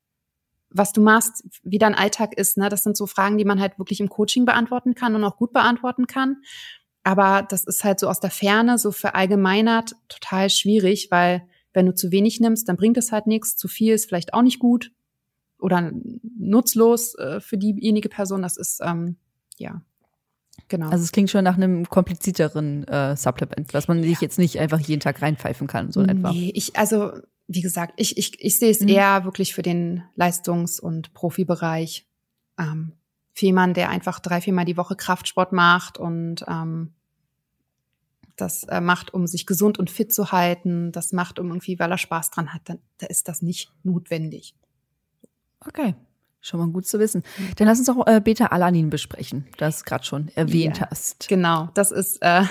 was 0.70 0.94
du 0.94 1.02
machst, 1.02 1.44
wie 1.64 1.78
dein 1.78 1.96
Alltag 1.96 2.38
ist. 2.38 2.58
Ne? 2.58 2.70
Das 2.70 2.84
sind 2.84 2.98
so 2.98 3.08
Fragen, 3.08 3.38
die 3.38 3.46
man 3.46 3.60
halt 3.60 3.78
wirklich 3.80 4.00
im 4.00 4.10
Coaching 4.10 4.46
beantworten 4.46 4.94
kann 4.94 5.16
und 5.16 5.24
auch 5.24 5.38
gut 5.38 5.54
beantworten 5.54 6.08
kann. 6.08 6.38
Aber 7.06 7.46
das 7.48 7.66
ist 7.66 7.84
halt 7.84 8.00
so 8.00 8.10
aus 8.10 8.20
der 8.20 8.32
Ferne, 8.32 8.80
so 8.80 8.92
verallgemeinert, 8.92 9.96
total 10.10 10.50
schwierig, 10.50 11.10
weil 11.12 11.48
wenn 11.72 11.86
du 11.86 11.94
zu 11.94 12.12
wenig 12.12 12.40
nimmst, 12.40 12.68
dann 12.68 12.78
bringt 12.78 12.98
es 12.98 13.12
halt 13.12 13.28
nichts. 13.28 13.56
Zu 13.56 13.68
viel 13.68 13.94
ist 13.94 14.08
vielleicht 14.08 14.34
auch 14.34 14.42
nicht 14.42 14.58
gut 14.58 14.92
oder 15.60 15.92
nutzlos 16.36 17.14
äh, 17.14 17.40
für 17.42 17.60
diejenige 17.60 18.10
Person. 18.10 18.42
Das 18.42 18.58
ist, 18.58 18.82
ähm, 18.84 19.18
ja, 19.58 19.84
genau. 20.68 20.90
Also 20.90 21.04
es 21.04 21.12
klingt 21.12 21.30
schon 21.30 21.44
nach 21.44 21.58
einem 21.58 21.88
komplizierteren 21.88 22.88
äh, 22.88 23.16
Supplement, 23.16 23.72
was 23.76 23.88
man 23.88 24.02
ja. 24.02 24.10
sich 24.10 24.22
jetzt 24.22 24.40
nicht 24.40 24.60
einfach 24.60 24.80
jeden 24.80 25.02
Tag 25.02 25.22
reinpfeifen 25.22 25.68
kann, 25.68 25.92
so 25.92 26.02
etwa. 26.02 26.32
Nee, 26.32 26.54
ich, 26.56 26.76
also 26.76 27.12
wie 27.48 27.62
gesagt, 27.62 27.94
ich, 27.98 28.18
ich, 28.18 28.44
ich 28.44 28.58
sehe 28.58 28.72
es 28.72 28.80
mhm. 28.80 28.88
eher 28.88 29.26
wirklich 29.26 29.54
für 29.54 29.62
den 29.62 30.02
Leistungs- 30.16 30.80
und 30.80 31.14
Profibereich. 31.14 32.08
Ähm, 32.58 32.94
für 33.36 33.46
jemanden, 33.48 33.74
der 33.74 33.90
einfach 33.90 34.20
drei, 34.20 34.40
viermal 34.40 34.66
die 34.66 34.78
Woche 34.78 34.96
Kraftsport 34.96 35.52
macht 35.52 35.98
und 35.98 36.46
ähm, 36.48 36.94
das 38.38 38.64
äh, 38.64 38.80
macht, 38.80 39.14
um 39.14 39.28
sich 39.28 39.46
gesund 39.46 39.78
und 39.78 39.90
fit 39.90 40.14
zu 40.14 40.32
halten, 40.32 40.94
das 40.94 41.12
macht, 41.12 41.38
um 41.38 41.50
irgendwie, 41.50 41.78
weil 41.78 41.92
er 41.92 41.98
Spaß 41.98 42.32
dran 42.32 42.54
hat, 42.54 42.62
dann 42.66 42.80
da 42.98 43.08
ist 43.08 43.28
das 43.28 43.42
nicht 43.42 43.72
notwendig. 43.84 44.56
Okay. 45.60 45.96
Schon 46.40 46.60
mal 46.60 46.70
gut 46.70 46.86
zu 46.86 47.00
wissen. 47.00 47.24
Dann 47.58 47.68
lass 47.68 47.80
uns 47.80 47.90
auch 47.90 48.08
äh, 48.08 48.22
Beta-Alanin 48.22 48.90
besprechen, 48.90 49.48
das 49.58 49.84
gerade 49.84 50.06
schon 50.06 50.30
erwähnt 50.36 50.78
ja, 50.78 50.88
hast. 50.90 51.28
Genau, 51.28 51.70
das 51.74 51.92
ist 51.92 52.22
äh, 52.22 52.44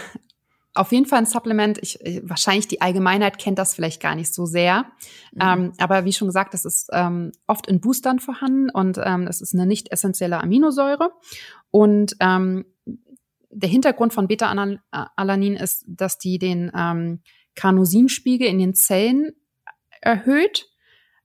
auf 0.75 0.93
jeden 0.93 1.07
Fall 1.07 1.21
ein 1.21 1.27
Supplement. 1.27 1.79
Ich, 1.81 2.05
äh, 2.05 2.21
wahrscheinlich 2.25 2.69
die 2.69 2.81
Allgemeinheit 2.81 3.39
kennt 3.39 3.59
das 3.59 3.75
vielleicht 3.75 4.03
gar 4.03 4.15
nicht 4.15 4.35
so 4.35 4.45
sehr. 4.45 4.87
Mhm. 5.33 5.41
Ähm, 5.41 5.73
aber 5.79 6.05
wie 6.05 6.13
schon 6.13 6.29
gesagt, 6.29 6.53
das 6.53 6.65
ist 6.65 6.91
ähm, 6.93 7.33
oft 7.47 7.67
in 7.67 7.81
Boostern 7.81 8.19
vorhanden 8.19 8.71
und 8.71 8.99
ähm, 9.03 9.27
es 9.27 9.41
ist 9.41 9.55
eine 9.55 9.67
nicht 9.67 9.93
essentielle 9.93 10.41
Aminosäure. 10.41 11.11
Und 11.71 12.17
ähm, 12.21 12.65
der 13.51 13.69
Hintergrund 13.69 14.13
von 14.13 14.27
Beta-Alanin 14.27 15.55
ist, 15.55 15.85
dass 15.87 16.19
die 16.19 16.39
den 16.39 16.73
ähm, 16.77 17.23
Carnosinspiegel 17.55 18.49
in 18.49 18.59
den 18.59 18.75
Zellen 18.75 19.33
erhöht 20.01 20.67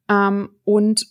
ähm, 0.07 0.49
und 0.63 1.05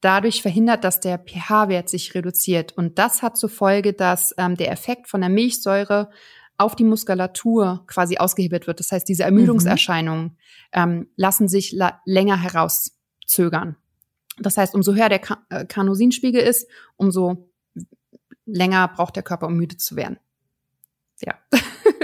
dadurch 0.00 0.40
verhindert, 0.40 0.84
dass 0.84 1.00
der 1.00 1.18
pH-Wert 1.18 1.88
sich 1.88 2.14
reduziert. 2.14 2.72
Und 2.76 2.98
das 2.98 3.22
hat 3.22 3.36
zur 3.36 3.50
Folge, 3.50 3.92
dass 3.92 4.34
ähm, 4.38 4.56
der 4.56 4.70
Effekt 4.70 5.08
von 5.08 5.20
der 5.20 5.30
Milchsäure 5.30 6.10
auf 6.56 6.76
die 6.76 6.84
Muskulatur 6.84 7.84
quasi 7.86 8.18
ausgehebelt 8.18 8.66
wird. 8.66 8.80
Das 8.80 8.92
heißt, 8.92 9.08
diese 9.08 9.24
Ermüdungserscheinungen 9.24 10.24
mhm. 10.24 10.36
ähm, 10.72 11.08
lassen 11.16 11.48
sich 11.48 11.72
la 11.72 12.00
länger 12.04 12.40
herauszögern. 12.40 13.76
Das 14.38 14.56
heißt, 14.56 14.74
umso 14.74 14.94
höher 14.94 15.08
der 15.08 15.18
Ka 15.20 15.38
äh, 15.48 15.64
Carnosinspiegel 15.64 16.40
ist, 16.40 16.68
umso 16.96 17.48
länger 18.46 18.88
braucht 18.88 19.16
der 19.16 19.22
Körper, 19.22 19.46
um 19.46 19.56
müde 19.56 19.76
zu 19.76 19.96
werden. 19.96 20.18
Ja. 21.20 21.34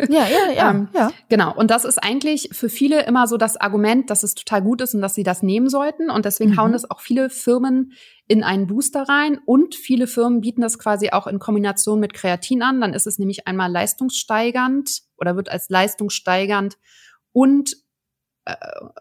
Ja, 0.09 0.27
ja, 0.27 0.53
ja, 0.55 0.71
ähm, 0.71 0.89
ja. 0.95 1.11
Genau. 1.29 1.55
Und 1.55 1.71
das 1.71 1.85
ist 1.85 1.99
eigentlich 1.99 2.51
für 2.53 2.69
viele 2.69 3.05
immer 3.05 3.27
so 3.27 3.37
das 3.37 3.57
Argument, 3.57 4.11
dass 4.11 4.23
es 4.23 4.35
total 4.35 4.63
gut 4.63 4.81
ist 4.81 4.95
und 4.95 5.01
dass 5.01 5.15
sie 5.15 5.23
das 5.23 5.43
nehmen 5.43 5.69
sollten. 5.69 6.11
Und 6.11 6.25
deswegen 6.25 6.53
mhm. 6.53 6.57
hauen 6.59 6.73
das 6.73 6.91
auch 6.91 7.01
viele 7.01 7.31
Firmen 7.31 7.93
in 8.27 8.45
einen 8.45 8.67
Booster 8.67 9.03
rein. 9.09 9.39
Und 9.45 9.75
viele 9.75 10.07
Firmen 10.07 10.41
bieten 10.41 10.61
das 10.61 10.79
quasi 10.79 11.11
auch 11.11 11.27
in 11.27 11.39
Kombination 11.39 12.01
mit 12.01 12.15
Kreatin 12.15 12.63
an. 12.63 12.81
Dann 12.81 12.95
ist 12.95 13.07
es 13.07 13.19
nämlich 13.19 13.47
einmal 13.47 13.71
leistungssteigernd 13.71 15.03
oder 15.17 15.37
wird 15.37 15.51
als 15.51 15.69
leistungssteigernd 15.69 16.79
und 17.33 17.77
äh, 18.45 18.55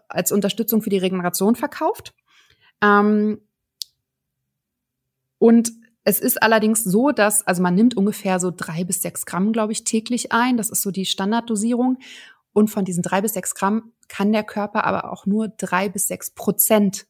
als 0.08 0.32
Unterstützung 0.32 0.82
für 0.82 0.90
die 0.90 0.98
Regeneration 0.98 1.56
verkauft. 1.56 2.14
Ähm, 2.82 3.40
und 5.38 5.72
es 6.04 6.20
ist 6.20 6.42
allerdings 6.42 6.82
so, 6.82 7.10
dass, 7.10 7.46
also 7.46 7.62
man 7.62 7.74
nimmt 7.74 7.96
ungefähr 7.96 8.40
so 8.40 8.50
drei 8.54 8.84
bis 8.84 9.02
sechs 9.02 9.26
Gramm, 9.26 9.52
glaube 9.52 9.72
ich, 9.72 9.84
täglich 9.84 10.32
ein. 10.32 10.56
Das 10.56 10.70
ist 10.70 10.82
so 10.82 10.90
die 10.90 11.06
Standarddosierung. 11.06 11.98
Und 12.52 12.68
von 12.68 12.84
diesen 12.84 13.02
drei 13.02 13.20
bis 13.20 13.34
sechs 13.34 13.54
Gramm 13.54 13.92
kann 14.08 14.32
der 14.32 14.42
Körper 14.42 14.84
aber 14.84 15.12
auch 15.12 15.26
nur 15.26 15.48
drei 15.48 15.88
bis 15.88 16.08
sechs 16.08 16.30
Prozent, 16.30 17.06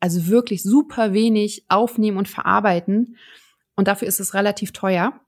also 0.00 0.26
wirklich 0.26 0.62
super 0.62 1.12
wenig 1.12 1.64
aufnehmen 1.68 2.18
und 2.18 2.28
verarbeiten. 2.28 3.16
Und 3.74 3.88
dafür 3.88 4.06
ist 4.06 4.20
es 4.20 4.34
relativ 4.34 4.72
teuer. 4.72 5.18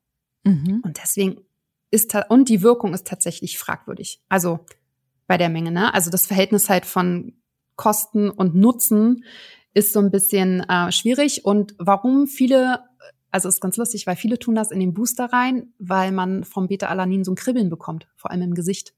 Mhm. 0.45 0.83
Und 0.85 0.99
deswegen 1.03 1.41
ist, 1.91 2.15
und 2.29 2.49
die 2.49 2.63
Wirkung 2.63 2.95
ist 2.95 3.07
tatsächlich 3.07 3.59
fragwürdig. 3.59 4.21
Also 4.29 4.61
bei 5.27 5.39
der 5.39 5.49
Menge, 5.49 5.71
ne? 5.71 5.93
Also 5.95 6.11
das 6.11 6.27
Verhältnis 6.27 6.69
halt 6.69 6.87
von 6.87 7.35
Kosten 7.77 8.31
und 8.31 8.55
Nutzen 8.55 9.25
ist 9.75 9.93
so 9.93 10.01
ein 10.01 10.11
bisschen 10.11 10.61
äh, 10.69 10.91
schwierig. 10.93 11.45
Und 11.45 11.75
warum 11.79 12.27
viele, 12.27 12.81
also 13.31 13.49
ist 13.49 13.61
ganz 13.61 13.77
lustig, 13.77 14.07
weil 14.07 14.17
viele 14.17 14.39
tun 14.39 14.55
das 14.55 14.71
in 14.71 14.81
den 14.81 14.95
Booster 14.95 15.27
rein, 15.27 15.73
weil 15.79 16.13
man 16.13 16.45
vom 16.45 16.69
Beta-Alanin 16.69 17.25
so 17.25 17.33
ein 17.33 17.37
Kribbeln 17.37 17.69
bekommt, 17.69 18.09
vor 18.17 18.31
allem 18.31 18.43
im 18.43 18.55
Gesicht. 18.55 18.95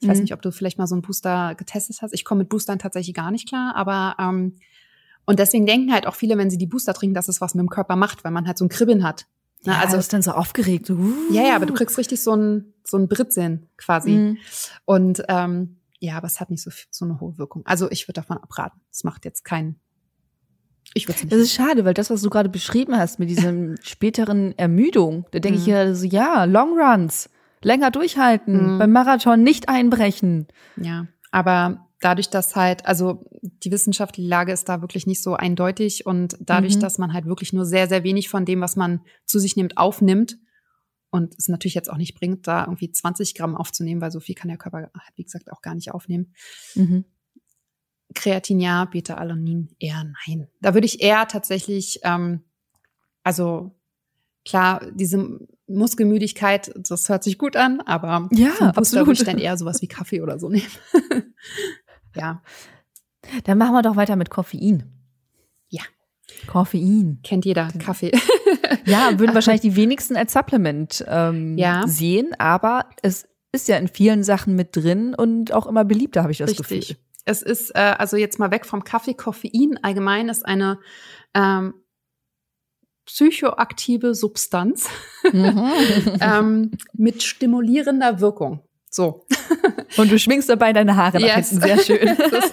Ich 0.00 0.06
mhm. 0.06 0.12
weiß 0.12 0.20
nicht, 0.20 0.34
ob 0.34 0.42
du 0.42 0.52
vielleicht 0.52 0.78
mal 0.78 0.86
so 0.86 0.94
einen 0.94 1.02
Booster 1.02 1.54
getestet 1.54 2.02
hast. 2.02 2.12
Ich 2.12 2.24
komme 2.24 2.40
mit 2.40 2.48
Boostern 2.48 2.78
tatsächlich 2.78 3.14
gar 3.14 3.30
nicht 3.30 3.48
klar, 3.48 3.74
aber 3.74 4.16
ähm, 4.18 4.56
und 5.24 5.38
deswegen 5.38 5.64
denken 5.64 5.92
halt 5.92 6.06
auch 6.06 6.14
viele, 6.14 6.36
wenn 6.36 6.50
sie 6.50 6.58
die 6.58 6.66
Booster 6.66 6.92
trinken, 6.92 7.14
dass 7.14 7.28
es 7.28 7.40
was 7.40 7.54
mit 7.54 7.62
dem 7.62 7.70
Körper 7.70 7.96
macht, 7.96 8.24
weil 8.24 8.32
man 8.32 8.46
halt 8.46 8.58
so 8.58 8.64
ein 8.64 8.68
Kribbeln 8.68 9.04
hat. 9.04 9.26
Ne? 9.64 9.72
Ja, 9.72 9.80
also 9.80 9.96
ist 9.96 10.12
dann 10.12 10.20
so 10.20 10.32
aufgeregt. 10.32 10.90
Uh. 10.90 11.14
Ja, 11.30 11.42
ja, 11.42 11.56
aber 11.56 11.64
du 11.64 11.72
kriegst 11.72 11.96
richtig 11.96 12.22
so 12.22 12.36
ein 12.36 12.74
so 12.84 12.98
ein 12.98 13.08
Britzeln 13.08 13.68
quasi. 13.78 14.10
Mhm. 14.10 14.38
Und 14.84 15.24
ähm, 15.28 15.78
ja, 16.00 16.18
aber 16.18 16.26
es 16.26 16.40
hat 16.40 16.50
nicht 16.50 16.62
so 16.62 16.70
so 16.90 17.06
eine 17.06 17.20
hohe 17.20 17.38
Wirkung. 17.38 17.62
Also 17.64 17.90
ich 17.90 18.06
würde 18.06 18.20
davon 18.20 18.36
abraten. 18.36 18.80
Es 18.90 19.04
macht 19.04 19.24
jetzt 19.24 19.44
keinen 19.44 19.80
ich 20.94 21.08
würde 21.08 21.20
nicht. 21.20 21.32
Das 21.32 21.40
ist 21.40 21.52
schade, 21.52 21.84
weil 21.84 21.94
das, 21.94 22.10
was 22.10 22.22
du 22.22 22.30
gerade 22.30 22.48
beschrieben 22.48 22.96
hast 22.96 23.18
mit 23.18 23.28
diesem 23.28 23.76
späteren 23.82 24.56
Ermüdung, 24.56 25.26
da 25.32 25.40
denke 25.40 25.58
mhm. 25.58 25.62
ich 25.62 25.66
ja 25.66 25.94
so, 25.94 26.06
ja, 26.06 26.44
Long 26.44 26.78
Runs, 26.78 27.28
länger 27.62 27.90
durchhalten, 27.90 28.74
mhm. 28.74 28.78
beim 28.78 28.92
Marathon 28.92 29.42
nicht 29.42 29.68
einbrechen. 29.68 30.46
Ja, 30.76 31.06
aber 31.30 31.88
dadurch, 32.00 32.30
dass 32.30 32.54
halt, 32.54 32.86
also 32.86 33.24
die 33.42 33.72
wissenschaftliche 33.72 34.28
Lage 34.28 34.52
ist 34.52 34.68
da 34.68 34.82
wirklich 34.82 35.06
nicht 35.06 35.22
so 35.22 35.34
eindeutig 35.34 36.06
und 36.06 36.36
dadurch, 36.40 36.76
mhm. 36.76 36.80
dass 36.80 36.98
man 36.98 37.12
halt 37.12 37.26
wirklich 37.26 37.52
nur 37.52 37.64
sehr, 37.64 37.88
sehr 37.88 38.04
wenig 38.04 38.28
von 38.28 38.44
dem, 38.44 38.60
was 38.60 38.76
man 38.76 39.00
zu 39.24 39.38
sich 39.38 39.56
nimmt, 39.56 39.76
aufnimmt 39.78 40.36
und 41.10 41.34
es 41.38 41.48
natürlich 41.48 41.74
jetzt 41.74 41.90
auch 41.90 41.96
nicht 41.96 42.14
bringt, 42.14 42.46
da 42.46 42.64
irgendwie 42.64 42.90
20 42.90 43.34
Gramm 43.34 43.56
aufzunehmen, 43.56 44.00
weil 44.00 44.10
so 44.10 44.20
viel 44.20 44.34
kann 44.34 44.48
der 44.48 44.58
Körper, 44.58 44.90
wie 45.16 45.24
gesagt, 45.24 45.50
auch 45.50 45.62
gar 45.62 45.74
nicht 45.74 45.92
aufnehmen. 45.92 46.34
Mhm. 46.74 47.04
Kreatin 48.14 48.60
ja, 48.60 48.84
Beta-Alanin 48.84 49.68
eher 49.78 50.04
nein. 50.26 50.48
Da 50.60 50.74
würde 50.74 50.86
ich 50.86 51.02
eher 51.02 51.26
tatsächlich, 51.28 52.00
ähm, 52.02 52.42
also 53.22 53.72
klar, 54.44 54.86
diese 54.92 55.38
Muskelmüdigkeit, 55.66 56.72
das 56.76 57.08
hört 57.08 57.24
sich 57.24 57.38
gut 57.38 57.56
an, 57.56 57.80
aber 57.80 58.28
ja, 58.32 58.52
absolut. 58.74 59.06
würde 59.06 59.20
ich 59.20 59.26
dann 59.26 59.38
eher 59.38 59.56
sowas 59.56 59.80
wie 59.82 59.88
Kaffee 59.88 60.20
oder 60.20 60.38
so 60.38 60.48
nehmen. 60.48 60.66
ja. 62.16 62.42
Dann 63.44 63.58
machen 63.58 63.72
wir 63.72 63.82
doch 63.82 63.96
weiter 63.96 64.16
mit 64.16 64.30
Koffein. 64.30 64.84
Ja. 65.68 65.82
Koffein. 66.46 67.20
Kennt 67.22 67.46
jeder, 67.46 67.68
Kaffee. 67.78 68.12
ja, 68.84 69.18
würden 69.18 69.34
wahrscheinlich 69.34 69.62
die 69.62 69.76
wenigsten 69.76 70.16
als 70.16 70.32
Supplement 70.32 71.04
ähm, 71.08 71.56
ja. 71.56 71.86
sehen, 71.86 72.34
aber 72.38 72.86
es 73.02 73.26
ist 73.52 73.68
ja 73.68 73.76
in 73.76 73.88
vielen 73.88 74.24
Sachen 74.24 74.56
mit 74.56 74.76
drin 74.76 75.14
und 75.14 75.52
auch 75.52 75.66
immer 75.66 75.84
beliebter, 75.84 76.22
habe 76.22 76.32
ich 76.32 76.38
das 76.38 76.50
Richtig. 76.50 76.88
Gefühl. 76.88 76.96
Es 77.24 77.42
ist 77.42 77.70
äh, 77.74 77.94
also 77.98 78.16
jetzt 78.16 78.38
mal 78.38 78.50
weg 78.50 78.66
vom 78.66 78.84
Kaffee. 78.84 79.14
Koffein 79.14 79.78
allgemein 79.82 80.28
ist 80.28 80.44
eine 80.44 80.78
ähm, 81.34 81.74
psychoaktive 83.06 84.14
Substanz 84.14 84.88
mhm. 85.32 85.70
ähm, 86.20 86.70
mit 86.92 87.22
stimulierender 87.22 88.20
Wirkung. 88.20 88.60
So. 88.90 89.26
Und 89.96 90.10
du 90.10 90.18
schwingst 90.18 90.48
dabei 90.48 90.72
deine 90.72 90.96
Haare 90.96 91.18
nach 91.18 91.36
yes. 91.36 91.50
hinten. 91.50 91.66
Sehr 91.66 91.78
schön. 91.78 92.08
ist, 92.08 92.52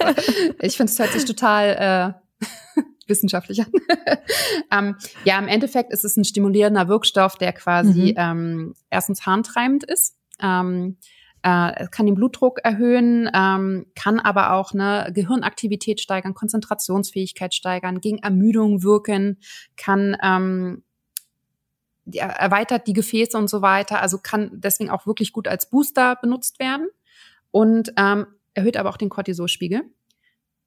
ich 0.61 0.77
finde, 0.77 0.91
es 0.91 0.99
hört 0.99 1.11
sich 1.11 1.25
total 1.25 2.15
äh, 2.17 2.41
wissenschaftlich 3.07 3.61
an. 3.61 3.71
ähm, 4.71 4.95
ja, 5.23 5.37
im 5.37 5.47
Endeffekt 5.47 5.91
ist 5.91 6.03
es 6.03 6.17
ein 6.17 6.23
stimulierender 6.23 6.87
Wirkstoff, 6.87 7.37
der 7.37 7.53
quasi 7.53 8.11
mhm. 8.11 8.13
ähm, 8.17 8.73
erstens 8.89 9.25
harntreibend 9.25 9.83
ist. 9.83 10.17
Ähm, 10.41 10.97
äh, 11.43 11.87
kann 11.87 12.05
den 12.05 12.15
Blutdruck 12.15 12.59
erhöhen, 12.63 13.29
ähm, 13.33 13.87
kann 13.95 14.19
aber 14.19 14.53
auch 14.53 14.73
eine 14.73 15.11
Gehirnaktivität 15.13 15.99
steigern, 15.99 16.33
Konzentrationsfähigkeit 16.33 17.53
steigern, 17.53 17.99
gegen 18.01 18.19
Ermüdung 18.19 18.83
wirken, 18.83 19.39
kann 19.75 20.15
ähm, 20.23 20.83
die, 22.05 22.19
erweitert 22.19 22.87
die 22.87 22.93
Gefäße 22.93 23.37
und 23.37 23.49
so 23.49 23.61
weiter, 23.61 24.01
also 24.01 24.17
kann 24.17 24.51
deswegen 24.53 24.89
auch 24.89 25.07
wirklich 25.07 25.33
gut 25.33 25.47
als 25.47 25.69
Booster 25.69 26.15
benutzt 26.15 26.59
werden 26.59 26.87
und 27.51 27.93
ähm, 27.97 28.27
erhöht 28.53 28.77
aber 28.77 28.89
auch 28.89 28.97
den 28.97 29.09
Cortisolspiegel, 29.09 29.81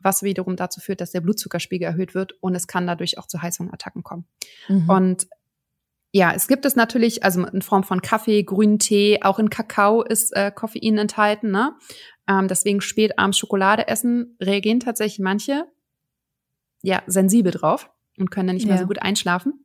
was 0.01 0.22
wiederum 0.22 0.57
dazu 0.57 0.81
führt, 0.81 1.01
dass 1.01 1.12
der 1.12 1.20
Blutzuckerspiegel 1.20 1.87
erhöht 1.87 2.14
wird 2.14 2.33
und 2.41 2.55
es 2.55 2.66
kann 2.66 2.87
dadurch 2.87 3.18
auch 3.18 3.27
zu 3.27 3.41
Heißhungerattacken 3.41 4.03
kommen. 4.03 4.27
Mhm. 4.68 4.89
Und 4.89 5.27
ja, 6.16 6.32
es 6.32 6.46
gibt 6.46 6.64
es 6.64 6.76
natürlich, 6.76 7.24
also 7.24 7.44
in 7.44 7.60
Form 7.60 7.82
von 7.82 8.00
Kaffee, 8.00 8.44
grünen 8.44 8.78
Tee, 8.78 9.18
auch 9.22 9.40
in 9.40 9.50
Kakao 9.50 10.00
ist 10.00 10.32
äh, 10.36 10.52
Koffein 10.54 10.96
enthalten. 10.96 11.50
Ne? 11.50 11.72
Ähm, 12.28 12.46
deswegen 12.46 12.80
spät 12.80 13.18
abends 13.18 13.36
Schokolade 13.36 13.88
essen, 13.88 14.36
reagieren 14.40 14.78
tatsächlich 14.78 15.18
manche 15.18 15.64
ja 16.82 17.02
sensibel 17.08 17.50
drauf 17.50 17.90
und 18.16 18.30
können 18.30 18.46
dann 18.46 18.54
nicht 18.54 18.66
ja. 18.66 18.74
mehr 18.74 18.78
so 18.78 18.86
gut 18.86 19.02
einschlafen. 19.02 19.64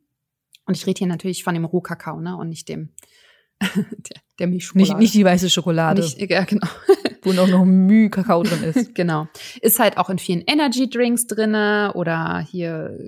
Und 0.66 0.76
ich 0.76 0.84
rede 0.88 0.98
hier 0.98 1.06
natürlich 1.06 1.44
von 1.44 1.54
dem 1.54 1.64
Rohkakao, 1.64 2.20
ne, 2.20 2.36
und 2.36 2.48
nicht 2.48 2.68
dem 2.68 2.88
der, 3.60 4.20
der 4.40 4.46
Milchschokolade. 4.48 4.90
Nicht, 4.94 5.00
nicht 5.00 5.14
die 5.14 5.24
weiße 5.24 5.50
Schokolade. 5.50 6.02
Nicht, 6.02 6.18
ja, 6.18 6.42
genau. 6.42 6.66
Wo 7.22 7.32
noch 7.32 7.46
noch 7.46 7.64
Müh 7.64 8.08
Kakao 8.08 8.42
drin 8.42 8.64
ist. 8.64 8.92
genau. 8.96 9.28
Ist 9.60 9.78
halt 9.78 9.98
auch 9.98 10.10
in 10.10 10.18
vielen 10.18 10.42
Energy 10.48 10.90
Drinks 10.90 11.28
drinne 11.28 11.92
oder 11.94 12.40
hier 12.40 12.98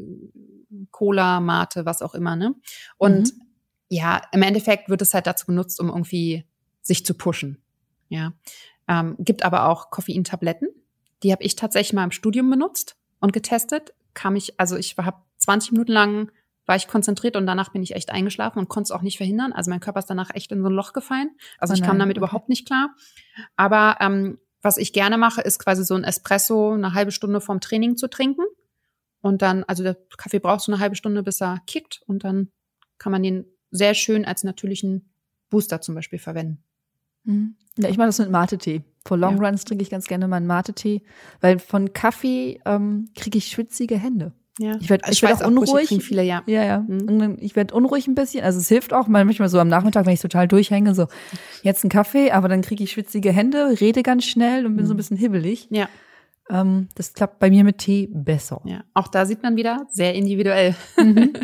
Cola, 0.90 1.40
Mate, 1.40 1.84
was 1.84 2.02
auch 2.02 2.14
immer, 2.14 2.36
ne? 2.36 2.54
Und 2.98 3.34
mhm. 3.34 3.42
ja, 3.88 4.22
im 4.32 4.42
Endeffekt 4.42 4.88
wird 4.88 5.02
es 5.02 5.14
halt 5.14 5.26
dazu 5.26 5.46
benutzt, 5.46 5.80
um 5.80 5.88
irgendwie 5.88 6.44
sich 6.80 7.04
zu 7.04 7.14
pushen. 7.14 7.62
Ja. 8.08 8.32
Ähm, 8.88 9.16
gibt 9.18 9.44
aber 9.44 9.68
auch 9.68 9.90
Koffeintabletten. 9.90 10.68
Die 11.22 11.32
habe 11.32 11.42
ich 11.42 11.56
tatsächlich 11.56 11.92
mal 11.92 12.04
im 12.04 12.10
Studium 12.10 12.50
benutzt 12.50 12.96
und 13.20 13.32
getestet. 13.32 13.94
Kam 14.14 14.36
ich, 14.36 14.58
also 14.58 14.76
ich 14.76 14.96
habe 14.98 15.18
20 15.38 15.72
Minuten 15.72 15.92
lang 15.92 16.32
war 16.66 16.76
ich 16.76 16.86
konzentriert 16.86 17.36
und 17.36 17.46
danach 17.46 17.70
bin 17.70 17.82
ich 17.82 17.94
echt 17.94 18.10
eingeschlafen 18.10 18.58
und 18.58 18.68
konnte 18.68 18.86
es 18.86 18.90
auch 18.92 19.02
nicht 19.02 19.16
verhindern. 19.16 19.52
Also 19.52 19.70
mein 19.70 19.80
Körper 19.80 19.98
ist 19.98 20.10
danach 20.10 20.30
echt 20.34 20.52
in 20.52 20.62
so 20.62 20.68
ein 20.68 20.74
Loch 20.74 20.92
gefallen. 20.92 21.30
Also 21.58 21.72
oh 21.72 21.74
ich 21.74 21.82
kam 21.82 21.98
damit 21.98 22.16
okay. 22.16 22.24
überhaupt 22.24 22.48
nicht 22.48 22.66
klar. 22.66 22.94
Aber 23.56 23.96
ähm, 24.00 24.38
was 24.62 24.76
ich 24.76 24.92
gerne 24.92 25.18
mache, 25.18 25.40
ist 25.40 25.58
quasi 25.58 25.84
so 25.84 25.94
ein 25.94 26.04
Espresso 26.04 26.72
eine 26.72 26.94
halbe 26.94 27.10
Stunde 27.10 27.40
vorm 27.40 27.60
Training 27.60 27.96
zu 27.96 28.08
trinken. 28.08 28.44
Und 29.22 29.40
dann, 29.40 29.64
also 29.64 29.82
der 29.82 29.96
Kaffee 30.18 30.40
braucht 30.40 30.60
so 30.60 30.72
eine 30.72 30.80
halbe 30.80 30.96
Stunde, 30.96 31.22
bis 31.22 31.40
er 31.40 31.60
kickt. 31.66 32.02
Und 32.06 32.24
dann 32.24 32.50
kann 32.98 33.12
man 33.12 33.22
den 33.22 33.46
sehr 33.70 33.94
schön 33.94 34.24
als 34.24 34.44
natürlichen 34.44 35.12
Booster 35.48 35.80
zum 35.80 35.94
Beispiel 35.94 36.18
verwenden. 36.18 36.62
Mhm. 37.24 37.56
Ja, 37.78 37.88
ich 37.88 37.96
mache 37.96 38.08
das 38.08 38.18
mit 38.18 38.30
Mate-Tee. 38.30 38.82
Vor 39.06 39.16
Long 39.16 39.40
ja. 39.40 39.48
Runs 39.48 39.64
trinke 39.64 39.82
ich 39.82 39.90
ganz 39.90 40.06
gerne 40.06 40.28
meinen 40.28 40.46
Mate-Tee, 40.46 41.02
weil 41.40 41.58
von 41.58 41.92
Kaffee 41.92 42.60
ähm, 42.66 43.08
kriege 43.16 43.38
ich 43.38 43.46
schwitzige 43.46 43.96
Hände. 43.96 44.32
Ja. 44.58 44.76
Ich 44.80 44.90
werde 44.90 45.10
ich 45.10 45.22
werd 45.22 45.42
auch 45.42 45.46
unruhig. 45.46 45.90
Auch, 45.90 46.02
viele, 46.02 46.22
ja. 46.22 46.42
Ja, 46.46 46.64
ja. 46.64 46.80
Mhm. 46.80 47.38
Ich 47.40 47.56
werde 47.56 47.74
unruhig 47.74 48.06
ein 48.06 48.14
bisschen. 48.14 48.44
Also 48.44 48.58
es 48.58 48.68
hilft 48.68 48.92
auch 48.92 49.08
manchmal 49.08 49.48
so 49.48 49.58
am 49.58 49.68
Nachmittag, 49.68 50.04
wenn 50.04 50.12
ich 50.12 50.20
total 50.20 50.46
durchhänge, 50.46 50.94
so 50.94 51.06
jetzt 51.62 51.84
ein 51.84 51.88
Kaffee, 51.88 52.32
aber 52.32 52.48
dann 52.48 52.60
kriege 52.60 52.84
ich 52.84 52.92
schwitzige 52.92 53.32
Hände, 53.32 53.80
rede 53.80 54.02
ganz 54.02 54.24
schnell 54.24 54.66
und 54.66 54.76
bin 54.76 54.84
mhm. 54.84 54.88
so 54.88 54.94
ein 54.94 54.98
bisschen 54.98 55.16
hibbelig. 55.16 55.68
Ja. 55.70 55.88
Ähm, 56.50 56.88
das 56.94 57.14
klappt 57.14 57.38
bei 57.38 57.50
mir 57.50 57.64
mit 57.64 57.78
Tee 57.78 58.08
besser. 58.12 58.60
Ja, 58.64 58.84
auch 58.94 59.08
da 59.08 59.26
sieht 59.26 59.42
man 59.42 59.56
wieder 59.56 59.86
sehr 59.90 60.14
individuell. 60.14 60.74
Mhm. 60.96 61.32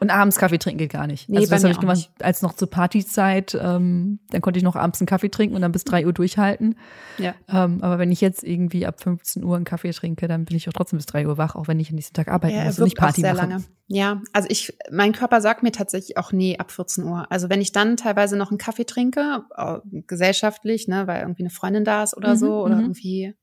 Und 0.00 0.10
abends 0.10 0.36
Kaffee 0.36 0.58
trinken 0.58 0.78
geht 0.78 0.92
gar 0.92 1.06
nicht. 1.06 1.28
Nee, 1.28 1.38
also 1.38 1.50
das 1.50 1.62
habe 1.62 1.72
ich 1.72 1.80
gemacht, 1.80 2.10
als 2.20 2.42
noch 2.42 2.54
zur 2.54 2.68
Partyzeit, 2.68 3.56
ähm, 3.60 4.20
dann 4.30 4.40
konnte 4.40 4.58
ich 4.58 4.64
noch 4.64 4.76
abends 4.76 5.00
einen 5.00 5.06
Kaffee 5.06 5.30
trinken 5.30 5.56
und 5.56 5.62
dann 5.62 5.72
bis 5.72 5.84
drei 5.84 6.06
Uhr 6.06 6.12
durchhalten. 6.12 6.76
Ja. 7.18 7.34
Ähm, 7.48 7.78
aber 7.80 7.98
wenn 7.98 8.12
ich 8.12 8.20
jetzt 8.20 8.42
irgendwie 8.42 8.86
ab 8.86 9.00
15 9.00 9.42
Uhr 9.44 9.56
einen 9.56 9.64
Kaffee 9.64 9.92
trinke, 9.92 10.28
dann 10.28 10.44
bin 10.44 10.56
ich 10.56 10.68
auch 10.68 10.72
trotzdem 10.72 10.98
bis 10.98 11.06
drei 11.06 11.26
Uhr 11.26 11.38
wach, 11.38 11.54
auch 11.54 11.68
wenn 11.68 11.80
ich 11.80 11.90
an 11.90 11.96
diesem 11.96 12.12
Tag 12.12 12.28
arbeiten 12.28 12.56
ja, 12.56 12.64
muss 12.64 12.78
und 12.78 12.84
nicht 12.84 12.96
Party 12.96 13.22
sehr 13.22 13.34
mache. 13.34 13.48
Lange. 13.48 13.64
Ja, 13.86 14.20
also 14.32 14.48
ich, 14.50 14.76
mein 14.90 15.12
Körper 15.12 15.40
sagt 15.40 15.62
mir 15.62 15.72
tatsächlich 15.72 16.16
auch 16.16 16.32
nee 16.32 16.58
ab 16.58 16.70
14 16.70 17.04
Uhr. 17.04 17.26
Also 17.30 17.48
wenn 17.48 17.60
ich 17.60 17.72
dann 17.72 17.96
teilweise 17.96 18.36
noch 18.36 18.50
einen 18.50 18.58
Kaffee 18.58 18.84
trinke, 18.84 19.44
äh, 19.56 19.78
gesellschaftlich, 20.06 20.86
ne, 20.86 21.06
weil 21.06 21.22
irgendwie 21.22 21.42
eine 21.42 21.50
Freundin 21.50 21.84
da 21.84 22.02
ist 22.02 22.16
oder 22.16 22.34
mhm, 22.34 22.38
so 22.38 22.62
oder 22.62 22.76
mhm. 22.76 22.82
irgendwie 22.82 23.34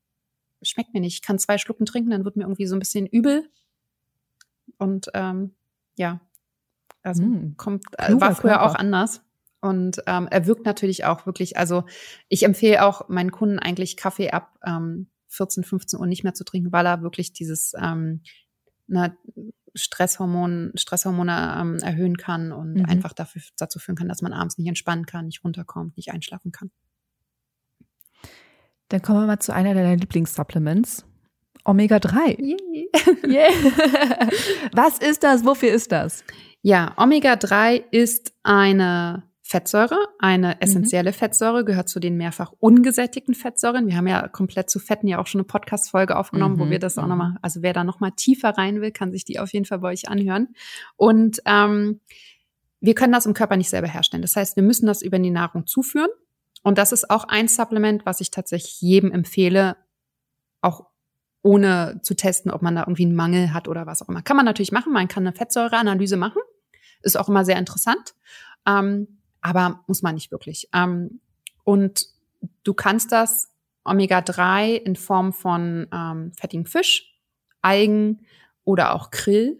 schmeckt 0.62 0.94
mir 0.94 1.00
nicht. 1.00 1.14
Ich 1.14 1.22
kann 1.22 1.38
zwei 1.38 1.58
Schlucken 1.58 1.86
trinken, 1.86 2.10
dann 2.10 2.24
wird 2.24 2.36
mir 2.36 2.44
irgendwie 2.44 2.66
so 2.66 2.76
ein 2.76 2.80
bisschen 2.80 3.06
übel. 3.06 3.48
Und 4.78 5.08
ähm, 5.14 5.54
ja, 5.96 6.20
also 7.02 7.22
mm, 7.22 7.56
kommt, 7.56 7.84
äh, 7.98 8.12
war 8.20 8.34
früher 8.34 8.52
Körper. 8.52 8.66
auch 8.66 8.74
anders. 8.74 9.22
Und 9.60 10.02
ähm, 10.06 10.28
er 10.30 10.46
wirkt 10.46 10.64
natürlich 10.64 11.04
auch 11.04 11.26
wirklich, 11.26 11.56
also 11.56 11.84
ich 12.28 12.44
empfehle 12.44 12.84
auch 12.84 13.08
meinen 13.08 13.32
Kunden 13.32 13.58
eigentlich 13.58 13.96
Kaffee 13.96 14.30
ab 14.30 14.56
ähm, 14.64 15.08
14, 15.28 15.64
15 15.64 15.98
Uhr 15.98 16.06
nicht 16.06 16.22
mehr 16.22 16.34
zu 16.34 16.44
trinken, 16.44 16.72
weil 16.72 16.86
er 16.86 17.02
wirklich 17.02 17.32
dieses 17.32 17.72
ähm, 17.80 18.22
na, 18.86 19.14
Stresshormon, 19.74 20.72
Stresshormone 20.74 21.56
ähm, 21.60 21.76
erhöhen 21.78 22.16
kann 22.16 22.52
und 22.52 22.74
mhm. 22.74 22.84
einfach 22.84 23.12
dafür, 23.12 23.42
dazu 23.56 23.78
führen 23.78 23.96
kann, 23.96 24.08
dass 24.08 24.22
man 24.22 24.32
abends 24.32 24.58
nicht 24.58 24.68
entspannen 24.68 25.06
kann, 25.06 25.26
nicht 25.26 25.44
runterkommt, 25.44 25.96
nicht 25.96 26.12
einschlafen 26.12 26.52
kann. 26.52 26.70
Dann 28.88 29.02
kommen 29.02 29.20
wir 29.20 29.26
mal 29.26 29.38
zu 29.38 29.52
einer 29.52 29.74
deiner 29.74 29.96
Lieblingssupplements. 29.96 31.04
Omega-3. 31.64 32.38
Yeah. 32.40 33.26
yeah. 33.26 33.50
Was 34.72 34.98
ist 34.98 35.22
das? 35.22 35.44
Wofür 35.44 35.70
ist 35.70 35.92
das? 35.92 36.24
Ja, 36.62 36.94
Omega-3 36.96 37.84
ist 37.90 38.32
eine 38.42 39.24
Fettsäure, 39.42 39.98
eine 40.18 40.48
mhm. 40.48 40.54
essentielle 40.60 41.10
mhm. 41.10 41.14
Fettsäure, 41.14 41.64
gehört 41.64 41.88
zu 41.88 42.00
den 42.00 42.16
mehrfach 42.16 42.52
ungesättigten 42.58 43.34
Fettsäuren. 43.34 43.86
Wir 43.86 43.96
haben 43.96 44.06
ja 44.06 44.28
komplett 44.28 44.68
zu 44.68 44.78
Fetten 44.78 45.08
ja 45.08 45.18
auch 45.18 45.26
schon 45.26 45.40
eine 45.40 45.46
Podcast-Folge 45.46 46.16
aufgenommen, 46.16 46.56
mhm. 46.56 46.60
wo 46.60 46.70
wir 46.70 46.78
das 46.78 46.98
auch 46.98 47.06
nochmal, 47.06 47.30
mhm. 47.30 47.38
also 47.42 47.62
wer 47.62 47.72
da 47.72 47.84
nochmal 47.84 48.12
tiefer 48.12 48.50
rein 48.50 48.80
will, 48.80 48.90
kann 48.90 49.10
sich 49.12 49.24
die 49.24 49.38
auf 49.38 49.52
jeden 49.52 49.64
Fall 49.64 49.78
bei 49.78 49.88
euch 49.88 50.08
anhören. 50.08 50.48
Und 50.96 51.40
ähm, 51.46 52.00
wir 52.80 52.94
können 52.94 53.12
das 53.12 53.26
im 53.26 53.34
Körper 53.34 53.56
nicht 53.56 53.70
selber 53.70 53.88
herstellen. 53.88 54.22
Das 54.22 54.36
heißt, 54.36 54.56
wir 54.56 54.62
müssen 54.62 54.86
das 54.86 55.02
über 55.02 55.18
die 55.18 55.30
Nahrung 55.30 55.66
zuführen. 55.66 56.10
Und 56.62 56.78
das 56.78 56.92
ist 56.92 57.10
auch 57.10 57.24
ein 57.24 57.48
Supplement, 57.48 58.04
was 58.06 58.20
ich 58.20 58.30
tatsächlich 58.30 58.80
jedem 58.80 59.12
empfehle, 59.12 59.76
auch 60.60 60.86
ohne 61.42 62.00
zu 62.02 62.14
testen, 62.14 62.50
ob 62.50 62.62
man 62.62 62.74
da 62.74 62.82
irgendwie 62.82 63.04
einen 63.04 63.14
Mangel 63.14 63.52
hat 63.52 63.68
oder 63.68 63.86
was 63.86 64.02
auch 64.02 64.08
immer. 64.08 64.22
Kann 64.22 64.36
man 64.36 64.44
natürlich 64.44 64.72
machen, 64.72 64.92
man 64.92 65.08
kann 65.08 65.26
eine 65.26 65.36
Fettsäureanalyse 65.36 66.16
machen. 66.16 66.42
Ist 67.02 67.18
auch 67.18 67.28
immer 67.28 67.44
sehr 67.44 67.58
interessant. 67.58 68.14
Ähm, 68.66 69.20
aber 69.40 69.84
muss 69.86 70.02
man 70.02 70.14
nicht 70.14 70.30
wirklich. 70.32 70.68
Ähm, 70.74 71.20
und 71.64 72.06
du 72.64 72.74
kannst 72.74 73.12
das 73.12 73.52
Omega-3 73.84 74.74
in 74.74 74.96
Form 74.96 75.32
von 75.32 75.86
ähm, 75.92 76.32
fettigem 76.38 76.66
Fisch, 76.66 77.14
Algen 77.62 78.26
oder 78.64 78.94
auch 78.94 79.10
Krill 79.10 79.58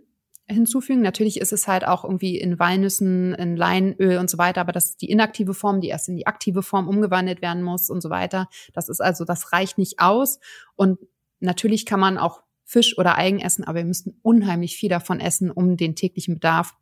hinzufügen. 0.49 1.03
Natürlich 1.03 1.41
ist 1.41 1.53
es 1.53 1.69
halt 1.69 1.87
auch 1.87 2.05
irgendwie 2.05 2.39
in 2.39 2.59
Walnüssen, 2.59 3.35
in 3.35 3.57
Leinöl 3.57 4.19
und 4.19 4.31
so 4.31 4.39
weiter, 4.39 4.61
aber 4.61 4.73
das 4.73 4.91
ist 4.91 5.03
die 5.03 5.11
inaktive 5.11 5.55
Form, 5.55 5.81
die 5.81 5.89
erst 5.89 6.09
in 6.09 6.17
die 6.17 6.27
aktive 6.27 6.63
Form 6.63 6.89
umgewandelt 6.89 7.43
werden 7.43 7.63
muss 7.63 7.91
und 7.91 8.01
so 8.01 8.11
weiter. 8.11 8.49
Das 8.73 8.89
ist 8.89 9.01
also, 9.01 9.25
das 9.25 9.53
reicht 9.53 9.79
nicht 9.79 10.01
aus. 10.01 10.41
Und 10.75 10.99
natürlich 11.41 11.87
kann 11.87 12.01
man 12.01 12.19
auch 12.19 12.43
Fisch 12.65 12.99
oder 12.99 13.17
Algen 13.17 13.41
essen, 13.41 13.65
aber 13.65 13.79
wir 13.79 13.85
müssten 13.85 14.19
unheimlich 14.23 14.77
viel 14.77 14.91
davon 14.91 15.21
essen, 15.21 15.51
um 15.51 15.77
den 15.77 15.95
täglichen 15.95 16.35
Bedarf 16.35 16.75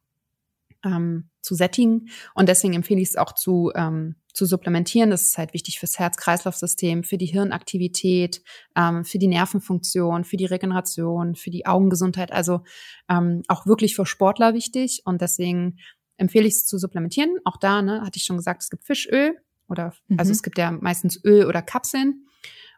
ähm, 0.84 1.30
zu 1.40 1.54
sättigen. 1.54 2.08
Und 2.34 2.48
deswegen 2.48 2.74
empfehle 2.74 3.00
ich 3.00 3.10
es 3.10 3.16
auch 3.16 3.32
zu, 3.32 3.72
ähm, 3.74 4.16
zu 4.32 4.46
supplementieren. 4.46 5.10
Das 5.10 5.22
ist 5.22 5.38
halt 5.38 5.54
wichtig 5.54 5.78
fürs 5.78 5.98
Herz-Kreislauf-System, 5.98 7.04
für 7.04 7.18
die 7.18 7.26
Hirnaktivität, 7.26 8.42
ähm, 8.76 9.04
für 9.04 9.18
die 9.18 9.28
Nervenfunktion, 9.28 10.24
für 10.24 10.36
die 10.36 10.46
Regeneration, 10.46 11.34
für 11.34 11.50
die 11.50 11.66
Augengesundheit. 11.66 12.32
Also 12.32 12.60
ähm, 13.08 13.42
auch 13.48 13.66
wirklich 13.66 13.96
für 13.96 14.06
Sportler 14.06 14.54
wichtig. 14.54 15.02
Und 15.04 15.20
deswegen 15.22 15.78
empfehle 16.16 16.46
ich 16.46 16.54
es 16.54 16.66
zu 16.66 16.78
supplementieren. 16.78 17.36
Auch 17.44 17.56
da, 17.56 17.82
ne, 17.82 18.02
hatte 18.02 18.16
ich 18.18 18.24
schon 18.24 18.36
gesagt, 18.36 18.62
es 18.62 18.70
gibt 18.70 18.84
Fischöl 18.84 19.36
oder 19.68 19.94
mhm. 20.08 20.18
also 20.18 20.32
es 20.32 20.42
gibt 20.42 20.58
ja 20.58 20.70
meistens 20.70 21.22
Öl 21.24 21.46
oder 21.46 21.62
Kapseln 21.62 22.26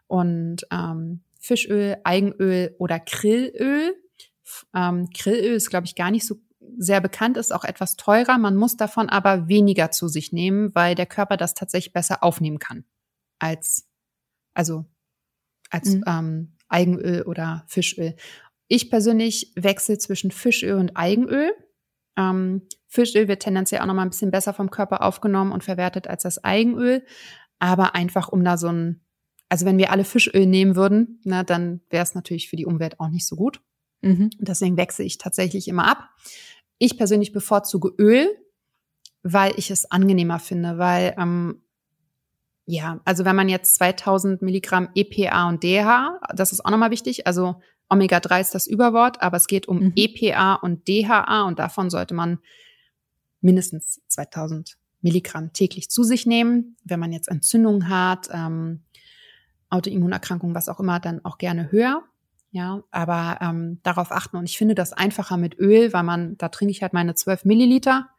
und 0.07 0.65
ähm, 0.71 1.21
Fischöl, 1.39 1.97
Eigenöl 2.03 2.75
oder 2.79 2.99
Krillöl. 2.99 3.95
Ähm, 4.75 5.09
Krillöl 5.15 5.55
ist, 5.55 5.69
glaube 5.69 5.85
ich, 5.85 5.95
gar 5.95 6.11
nicht 6.11 6.25
so 6.25 6.35
sehr 6.77 7.01
bekannt, 7.01 7.37
ist 7.37 7.53
auch 7.53 7.63
etwas 7.63 7.95
teurer. 7.95 8.37
Man 8.37 8.55
muss 8.55 8.77
davon 8.77 9.09
aber 9.09 9.47
weniger 9.47 9.91
zu 9.91 10.07
sich 10.07 10.31
nehmen, 10.33 10.73
weil 10.75 10.95
der 10.95 11.05
Körper 11.05 11.37
das 11.37 11.53
tatsächlich 11.53 11.93
besser 11.93 12.23
aufnehmen 12.23 12.59
kann 12.59 12.85
als, 13.39 13.87
also 14.53 14.85
als 15.69 15.95
mhm. 15.95 16.03
ähm, 16.07 16.57
Eigenöl 16.67 17.23
oder 17.23 17.63
Fischöl. 17.67 18.15
Ich 18.67 18.89
persönlich 18.89 19.51
wechsle 19.55 19.97
zwischen 19.97 20.31
Fischöl 20.31 20.75
und 20.75 20.95
Eigenöl. 20.95 21.51
Ähm, 22.17 22.67
Fischöl 22.87 23.27
wird 23.27 23.41
tendenziell 23.41 23.81
auch 23.81 23.85
noch 23.85 23.93
mal 23.93 24.03
ein 24.03 24.09
bisschen 24.09 24.31
besser 24.31 24.53
vom 24.53 24.69
Körper 24.69 25.03
aufgenommen 25.03 25.51
und 25.51 25.63
verwertet 25.63 26.07
als 26.07 26.23
das 26.23 26.43
Eigenöl. 26.43 27.03
Aber 27.59 27.95
einfach 27.95 28.29
um 28.29 28.43
da 28.43 28.57
so 28.57 28.67
ein, 28.67 29.01
also 29.49 29.65
wenn 29.65 29.77
wir 29.77 29.91
alle 29.91 30.05
Fischöl 30.05 30.45
nehmen 30.45 30.75
würden, 30.75 31.19
na, 31.23 31.43
dann 31.43 31.81
wäre 31.89 32.03
es 32.03 32.15
natürlich 32.15 32.49
für 32.49 32.55
die 32.55 32.65
Umwelt 32.65 32.99
auch 32.99 33.09
nicht 33.09 33.25
so 33.25 33.35
gut. 33.35 33.61
Mhm. 34.01 34.29
Deswegen 34.39 34.77
wechsle 34.77 35.05
ich 35.05 35.17
tatsächlich 35.17 35.67
immer 35.67 35.87
ab. 35.89 36.09
Ich 36.77 36.97
persönlich 36.97 37.31
bevorzuge 37.31 37.93
Öl, 37.97 38.29
weil 39.23 39.53
ich 39.57 39.69
es 39.71 39.91
angenehmer 39.91 40.39
finde, 40.39 40.77
weil 40.77 41.15
ähm, 41.17 41.61
ja, 42.65 43.01
also 43.03 43.25
wenn 43.25 43.35
man 43.35 43.49
jetzt 43.49 43.75
2000 43.75 44.41
Milligramm 44.41 44.89
EPA 44.93 45.49
und 45.49 45.63
DHA, 45.63 46.19
das 46.35 46.51
ist 46.51 46.63
auch 46.63 46.69
nochmal 46.69 46.91
wichtig, 46.91 47.25
also 47.25 47.55
Omega-3 47.89 48.41
ist 48.41 48.53
das 48.53 48.67
Überwort, 48.67 49.21
aber 49.21 49.37
es 49.37 49.47
geht 49.47 49.67
um 49.67 49.79
mhm. 49.79 49.93
EPA 49.95 50.55
und 50.55 50.87
DHA 50.87 51.43
und 51.47 51.57
davon 51.57 51.89
sollte 51.89 52.13
man 52.13 52.37
mindestens 53.41 54.01
2000 54.07 54.77
Milligramm 55.01 55.53
täglich 55.53 55.89
zu 55.89 56.03
sich 56.03 56.25
nehmen. 56.25 56.77
Wenn 56.83 56.99
man 56.99 57.11
jetzt 57.11 57.29
Entzündungen 57.29 57.89
hat, 57.89 58.29
ähm, 58.31 58.83
Autoimmunerkrankungen, 59.69 60.55
was 60.55 60.69
auch 60.69 60.79
immer, 60.79 60.99
dann 60.99 61.23
auch 61.25 61.37
gerne 61.37 61.71
höher. 61.71 62.03
Ja, 62.51 62.83
aber 62.89 63.37
ähm, 63.41 63.79
darauf 63.83 64.11
achten. 64.11 64.37
Und 64.37 64.45
ich 64.45 64.57
finde 64.57 64.75
das 64.75 64.93
einfacher 64.93 65.37
mit 65.37 65.59
Öl, 65.59 65.93
weil 65.93 66.03
man, 66.03 66.37
da 66.37 66.49
trinke 66.49 66.71
ich 66.71 66.81
halt 66.81 66.93
meine 66.93 67.13
12 67.13 67.45
Milliliter, 67.45 68.09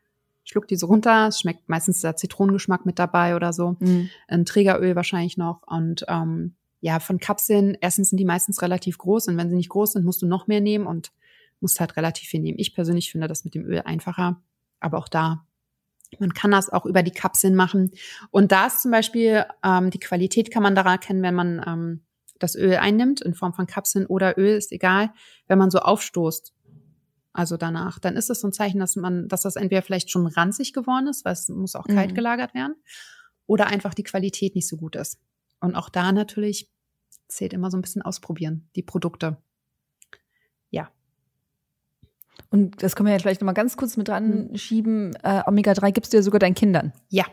schluck 0.45 0.69
die 0.69 0.77
so 0.77 0.87
runter. 0.87 1.29
Es 1.29 1.41
schmeckt 1.41 1.69
meistens 1.69 2.01
der 2.01 2.17
Zitronengeschmack 2.17 2.87
mit 2.87 2.99
dabei 2.99 3.35
oder 3.35 3.53
so. 3.53 3.77
Mhm. 3.81 4.09
Ein 4.29 4.45
Trägeröl 4.45 4.95
wahrscheinlich 4.95 5.37
noch. 5.37 5.63
Und 5.67 6.05
ähm, 6.09 6.55
ja, 6.81 7.01
von 7.01 7.19
Kapseln, 7.19 7.77
erstens 7.81 8.11
sind 8.11 8.19
die 8.19 8.25
meistens 8.25 8.63
relativ 8.63 8.99
groß 8.99 9.29
und 9.29 9.37
wenn 9.37 9.51
sie 9.51 9.57
nicht 9.57 9.69
groß 9.69 9.93
sind, 9.93 10.05
musst 10.05 10.23
du 10.23 10.27
noch 10.27 10.47
mehr 10.47 10.61
nehmen 10.61 10.87
und 10.87 11.13
musst 11.61 11.81
halt 11.81 11.97
relativ 11.97 12.29
viel 12.29 12.41
nehmen. 12.41 12.59
Ich 12.59 12.75
persönlich 12.75 13.11
finde 13.11 13.29
das 13.29 13.45
mit 13.45 13.55
dem 13.55 13.65
Öl 13.65 13.83
einfacher, 13.85 14.41
aber 14.81 14.99
auch 14.99 15.09
da, 15.09 15.45
man 16.19 16.33
kann 16.33 16.51
das 16.51 16.71
auch 16.71 16.87
über 16.87 17.03
die 17.03 17.11
Kapseln 17.11 17.55
machen. 17.55 17.91
Und 18.31 18.51
da 18.51 18.67
ist 18.67 18.81
zum 18.81 18.91
Beispiel, 18.91 19.45
ähm, 19.63 19.91
die 19.91 20.01
Qualität 20.01 20.51
kann 20.51 20.63
man 20.63 20.75
daran 20.75 20.93
erkennen, 20.93 21.23
wenn 21.23 21.35
man 21.35 21.63
ähm, 21.67 22.01
das 22.41 22.57
Öl 22.57 22.77
einnimmt, 22.77 23.21
in 23.21 23.35
Form 23.35 23.53
von 23.53 23.67
Kapseln 23.67 24.07
oder 24.07 24.37
Öl, 24.37 24.57
ist 24.57 24.73
egal, 24.73 25.13
wenn 25.47 25.59
man 25.59 25.71
so 25.71 25.79
aufstoßt, 25.79 26.53
also 27.33 27.57
danach, 27.57 27.99
dann 27.99 28.17
ist 28.17 28.29
es 28.29 28.41
so 28.41 28.49
ein 28.49 28.53
Zeichen, 28.53 28.81
dass 28.81 28.97
man, 28.97 29.29
dass 29.29 29.43
das 29.43 29.57
entweder 29.57 29.83
vielleicht 29.83 30.11
schon 30.11 30.27
ranzig 30.27 30.73
geworden 30.73 31.07
ist, 31.07 31.25
weil 31.25 31.35
es 31.35 31.49
muss 31.49 31.77
auch 31.77 31.87
kalt 31.87 32.11
mhm. 32.11 32.15
gelagert 32.15 32.55
werden, 32.55 32.75
oder 33.47 33.69
einfach 33.69 33.95
die 33.95 34.03
Qualität 34.03 34.55
nicht 34.55 34.69
so 34.69 34.77
gut 34.77 34.97
ist. 34.97 35.21
Und 35.61 35.77
auch 35.77 35.89
da 35.89 36.13
natürlich 36.13 36.71
zählt 37.29 37.53
immer 37.53 37.71
so 37.71 37.79
ein 37.79 37.83
bisschen 37.83 38.03
ausprobieren, 38.03 38.69
die 38.75 38.83
Produkte. 38.83 39.37
Ja. 40.71 40.91
Und 42.51 42.83
das 42.83 42.97
können 42.97 43.07
wir 43.07 43.13
ja 43.13 43.19
vielleicht 43.19 43.41
nochmal 43.41 43.55
ganz 43.55 43.77
kurz 43.77 43.97
mit 43.97 44.09
dran 44.09 44.49
mhm. 44.49 44.57
schieben. 44.57 45.15
Äh, 45.23 45.43
Omega-3 45.47 45.93
gibst 45.93 46.13
du 46.13 46.17
ja 46.17 46.23
sogar 46.23 46.41
deinen 46.41 46.55
Kindern. 46.55 46.93
Ja, 47.09 47.27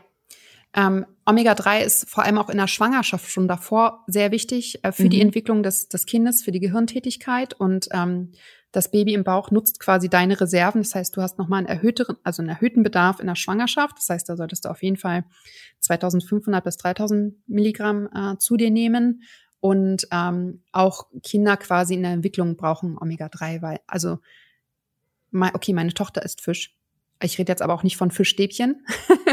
ähm, 0.77 1.05
Omega-3 1.25 1.81
ist 1.81 2.07
vor 2.07 2.23
allem 2.23 2.37
auch 2.37 2.49
in 2.49 2.57
der 2.57 2.67
Schwangerschaft 2.67 3.29
schon 3.29 3.47
davor 3.47 4.03
sehr 4.05 4.31
wichtig 4.31 4.83
äh, 4.83 4.91
für 4.91 5.05
mhm. 5.05 5.09
die 5.09 5.21
Entwicklung 5.21 5.63
des, 5.63 5.89
des 5.89 6.05
Kindes, 6.05 6.43
für 6.43 6.51
die 6.51 6.59
Gehirntätigkeit 6.59 7.55
und 7.55 7.87
ähm, 7.91 8.31
das 8.71 8.91
Baby 8.91 9.15
im 9.15 9.23
Bauch 9.23 9.49
nutzt 9.49 9.79
quasi 9.79 10.07
deine 10.07 10.39
Reserven. 10.39 10.83
Das 10.83 10.93
heißt, 10.93 11.17
du 11.17 11.21
hast 11.23 11.39
nochmal 11.39 11.59
einen 11.59 11.67
erhöhteren, 11.67 12.17
also 12.23 12.43
einen 12.43 12.49
erhöhten 12.49 12.83
Bedarf 12.83 13.19
in 13.19 13.25
der 13.25 13.35
Schwangerschaft. 13.35 13.97
Das 13.97 14.09
heißt, 14.09 14.29
da 14.29 14.35
solltest 14.35 14.65
du 14.65 14.69
auf 14.69 14.83
jeden 14.83 14.97
Fall 14.97 15.23
2500 15.79 16.63
bis 16.63 16.77
3000 16.77 17.35
Milligramm 17.47 18.07
äh, 18.13 18.37
zu 18.37 18.55
dir 18.55 18.69
nehmen. 18.69 19.23
Und 19.59 20.07
ähm, 20.11 20.61
auch 20.71 21.07
Kinder 21.23 21.57
quasi 21.57 21.95
in 21.95 22.03
der 22.03 22.11
Entwicklung 22.11 22.55
brauchen 22.55 22.97
Omega-3, 22.99 23.63
weil, 23.63 23.79
also, 23.87 24.19
okay, 25.33 25.73
meine 25.73 25.93
Tochter 25.93 26.21
isst 26.23 26.41
Fisch. 26.41 26.76
Ich 27.21 27.39
rede 27.39 27.51
jetzt 27.51 27.61
aber 27.61 27.73
auch 27.73 27.83
nicht 27.83 27.97
von 27.97 28.11
Fischstäbchen. 28.11 28.85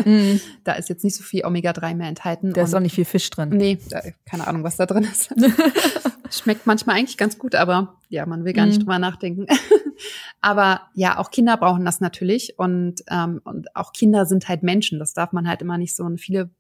Mm. 0.05 0.37
da 0.65 0.73
ist 0.73 0.89
jetzt 0.89 1.05
nicht 1.05 1.17
so 1.17 1.23
viel 1.23 1.45
Omega-3 1.45 1.95
mehr 1.95 2.09
enthalten. 2.09 2.53
Da 2.53 2.63
ist 2.63 2.75
auch 2.75 2.81
nicht 2.81 2.95
viel 2.95 3.05
Fisch 3.05 3.29
drin. 3.29 3.51
Nee, 3.51 3.79
keine 4.25 4.47
Ahnung, 4.47 4.65
was 4.65 4.77
da 4.77 4.87
drin 4.87 5.05
ist. 5.05 5.35
Schmeckt 6.31 6.67
manchmal 6.67 6.97
eigentlich 6.97 7.19
ganz 7.19 7.39
gut, 7.39 7.55
aber 7.55 8.01
ja, 8.09 8.25
man 8.25 8.45
will 8.45 8.55
gar 8.55 8.67
nicht 8.67 8.79
mm. 8.79 8.85
drüber 8.85 8.99
nachdenken. 8.99 9.47
aber 10.41 10.83
ja, 10.95 11.19
auch 11.19 11.31
Kinder 11.31 11.57
brauchen 11.59 11.85
das 11.85 12.01
natürlich. 12.01 12.59
Und, 12.59 13.05
ähm, 13.11 13.43
und 13.45 13.77
auch 13.77 13.93
Kinder 13.93 14.25
sind 14.25 14.49
halt 14.49 14.63
Menschen. 14.63 14.99
Das 14.99 15.13
darf 15.13 15.33
man 15.33 15.47
halt 15.47 15.61
immer 15.61 15.77
nicht 15.77 15.95
so. 15.95 16.05
Und 16.05 16.19
viele 16.19 16.51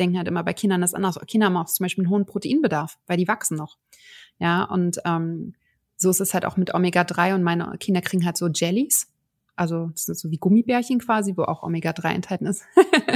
denken 0.00 0.16
halt 0.16 0.26
immer 0.26 0.42
bei 0.42 0.52
Kindern 0.52 0.80
das 0.80 0.94
anders. 0.94 1.18
Kinder 1.28 1.46
haben 1.46 1.56
auch 1.56 1.66
zum 1.66 1.84
Beispiel 1.84 2.04
einen 2.04 2.10
hohen 2.10 2.26
Proteinbedarf, 2.26 2.98
weil 3.06 3.18
die 3.18 3.28
wachsen 3.28 3.56
noch. 3.56 3.78
Ja, 4.38 4.64
und 4.64 4.98
ähm, 5.04 5.54
so 5.96 6.10
ist 6.10 6.20
es 6.20 6.34
halt 6.34 6.44
auch 6.44 6.56
mit 6.56 6.74
Omega-3 6.74 7.34
und 7.34 7.42
meine 7.44 7.76
Kinder 7.78 8.00
kriegen 8.00 8.26
halt 8.26 8.36
so 8.36 8.48
Jellies 8.48 9.11
also 9.62 9.90
das 9.92 10.06
sind 10.06 10.18
so 10.18 10.32
wie 10.32 10.38
Gummibärchen 10.38 10.98
quasi, 10.98 11.36
wo 11.36 11.44
auch 11.44 11.62
Omega-3 11.62 12.14
enthalten 12.14 12.46
ist. 12.46 12.64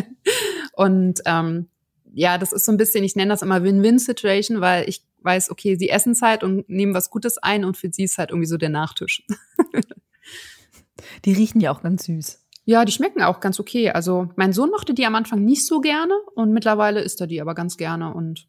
und 0.75 1.21
ähm, 1.27 1.69
ja, 2.15 2.39
das 2.39 2.53
ist 2.53 2.65
so 2.65 2.71
ein 2.71 2.77
bisschen, 2.77 3.03
ich 3.03 3.17
nenne 3.17 3.31
das 3.31 3.43
immer 3.43 3.65
Win-Win-Situation, 3.65 4.61
weil 4.61 4.89
ich 4.89 5.05
weiß, 5.23 5.51
okay, 5.51 5.75
sie 5.75 5.89
essen 5.89 6.13
es 6.13 6.23
halt 6.23 6.45
und 6.45 6.69
nehmen 6.69 6.95
was 6.95 7.11
Gutes 7.11 7.37
ein 7.39 7.65
und 7.65 7.77
für 7.77 7.91
sie 7.93 8.05
ist 8.05 8.17
halt 8.17 8.31
irgendwie 8.31 8.47
so 8.47 8.59
der 8.59 8.69
Nachtisch. 8.69 9.27
die 11.25 11.33
riechen 11.33 11.61
ja 11.61 11.73
auch 11.73 11.83
ganz 11.83 12.05
süß. 12.05 12.45
Ja, 12.65 12.85
die 12.85 12.93
schmecken 12.93 13.23
auch 13.23 13.41
ganz 13.41 13.59
okay. 13.59 13.91
Also 13.91 14.29
mein 14.37 14.53
Sohn 14.53 14.71
mochte 14.71 14.95
die 14.95 15.05
am 15.05 15.17
Anfang 15.17 15.45
nicht 15.45 15.67
so 15.67 15.81
gerne 15.81 16.15
und 16.37 16.53
mittlerweile 16.53 17.01
isst 17.01 17.21
er 17.21 17.27
die 17.27 17.41
aber 17.41 17.57
ganz 17.57 17.77
gerne 17.77 18.15
und 18.15 18.47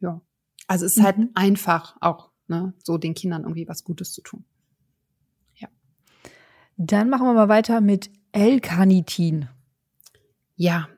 ja. 0.00 0.22
Also 0.66 0.86
es 0.86 0.96
ist 0.96 1.02
halt 1.02 1.18
mhm. 1.18 1.22
halt 1.24 1.36
einfach 1.36 1.96
auch, 2.00 2.30
ne, 2.48 2.72
so 2.82 2.96
den 2.96 3.12
Kindern 3.12 3.42
irgendwie 3.42 3.68
was 3.68 3.84
Gutes 3.84 4.14
zu 4.14 4.22
tun. 4.22 4.46
Dann 6.82 7.10
machen 7.10 7.26
wir 7.26 7.34
mal 7.34 7.50
weiter 7.50 7.82
mit 7.82 8.10
L-Carnitin. 8.32 9.50
Ja, 10.56 10.88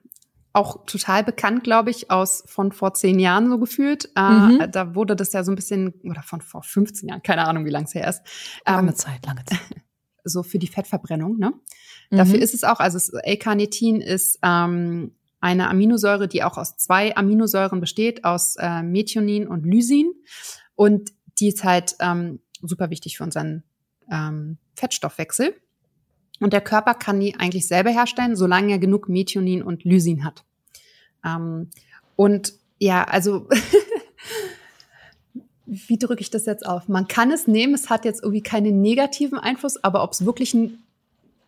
auch 0.52 0.86
total 0.86 1.24
bekannt, 1.24 1.64
glaube 1.64 1.90
ich, 1.90 2.08
aus 2.08 2.44
von 2.46 2.70
vor 2.70 2.94
zehn 2.94 3.18
Jahren 3.18 3.50
so 3.50 3.58
gefühlt. 3.58 4.08
Äh, 4.14 4.30
mhm. 4.30 4.60
Äh, 4.60 4.68
da 4.68 4.94
wurde 4.94 5.16
das 5.16 5.32
ja 5.32 5.42
so 5.42 5.50
ein 5.50 5.56
bisschen, 5.56 5.92
oder 6.04 6.22
von 6.22 6.40
vor 6.40 6.62
15 6.62 7.08
Jahren, 7.08 7.24
keine 7.24 7.48
Ahnung, 7.48 7.64
wie 7.64 7.70
lange 7.70 7.86
es 7.86 7.94
her 7.94 8.06
ist. 8.06 8.22
Lange 8.64 8.90
ähm, 8.90 8.96
Zeit, 8.96 9.26
lange 9.26 9.44
Zeit. 9.44 9.58
So 10.24 10.44
für 10.44 10.60
die 10.60 10.68
Fettverbrennung, 10.68 11.36
ne? 11.36 11.52
Mhm. 12.10 12.16
Dafür 12.16 12.38
ist 12.38 12.54
es 12.54 12.62
auch, 12.62 12.78
also 12.78 13.18
L-Carnitin 13.18 14.00
ist 14.00 14.38
ähm, 14.44 15.16
eine 15.40 15.68
Aminosäure, 15.68 16.28
die 16.28 16.44
auch 16.44 16.58
aus 16.58 16.76
zwei 16.76 17.16
Aminosäuren 17.16 17.80
besteht, 17.80 18.24
aus 18.24 18.54
äh, 18.54 18.84
Methionin 18.84 19.48
und 19.48 19.66
Lysin. 19.66 20.12
Und 20.76 21.10
die 21.40 21.48
ist 21.48 21.64
halt 21.64 21.96
ähm, 21.98 22.38
super 22.60 22.88
wichtig 22.90 23.16
für 23.16 23.24
unseren 23.24 23.64
ähm, 24.12 24.58
Fettstoffwechsel. 24.76 25.56
Und 26.43 26.53
der 26.53 26.61
Körper 26.61 26.95
kann 26.95 27.20
die 27.20 27.36
eigentlich 27.38 27.68
selber 27.68 27.90
herstellen, 27.90 28.34
solange 28.34 28.72
er 28.72 28.78
genug 28.78 29.09
Methionin 29.09 29.62
und 29.62 29.84
Lysin 29.84 30.24
hat. 30.24 30.43
Ähm, 31.24 31.70
und 32.16 32.55
ja, 32.78 33.05
also 33.05 33.49
wie 35.66 35.99
drücke 35.99 36.20
ich 36.20 36.30
das 36.30 36.47
jetzt 36.47 36.66
auf? 36.66 36.88
Man 36.88 37.07
kann 37.07 37.30
es 37.30 37.47
nehmen, 37.47 37.74
es 37.74 37.90
hat 37.90 38.05
jetzt 38.05 38.22
irgendwie 38.22 38.43
keinen 38.43 38.80
negativen 38.80 39.38
Einfluss, 39.38 39.82
aber 39.84 40.03
ob 40.03 40.12
es 40.12 40.24
wirklich 40.24 40.53
ein, 40.53 40.82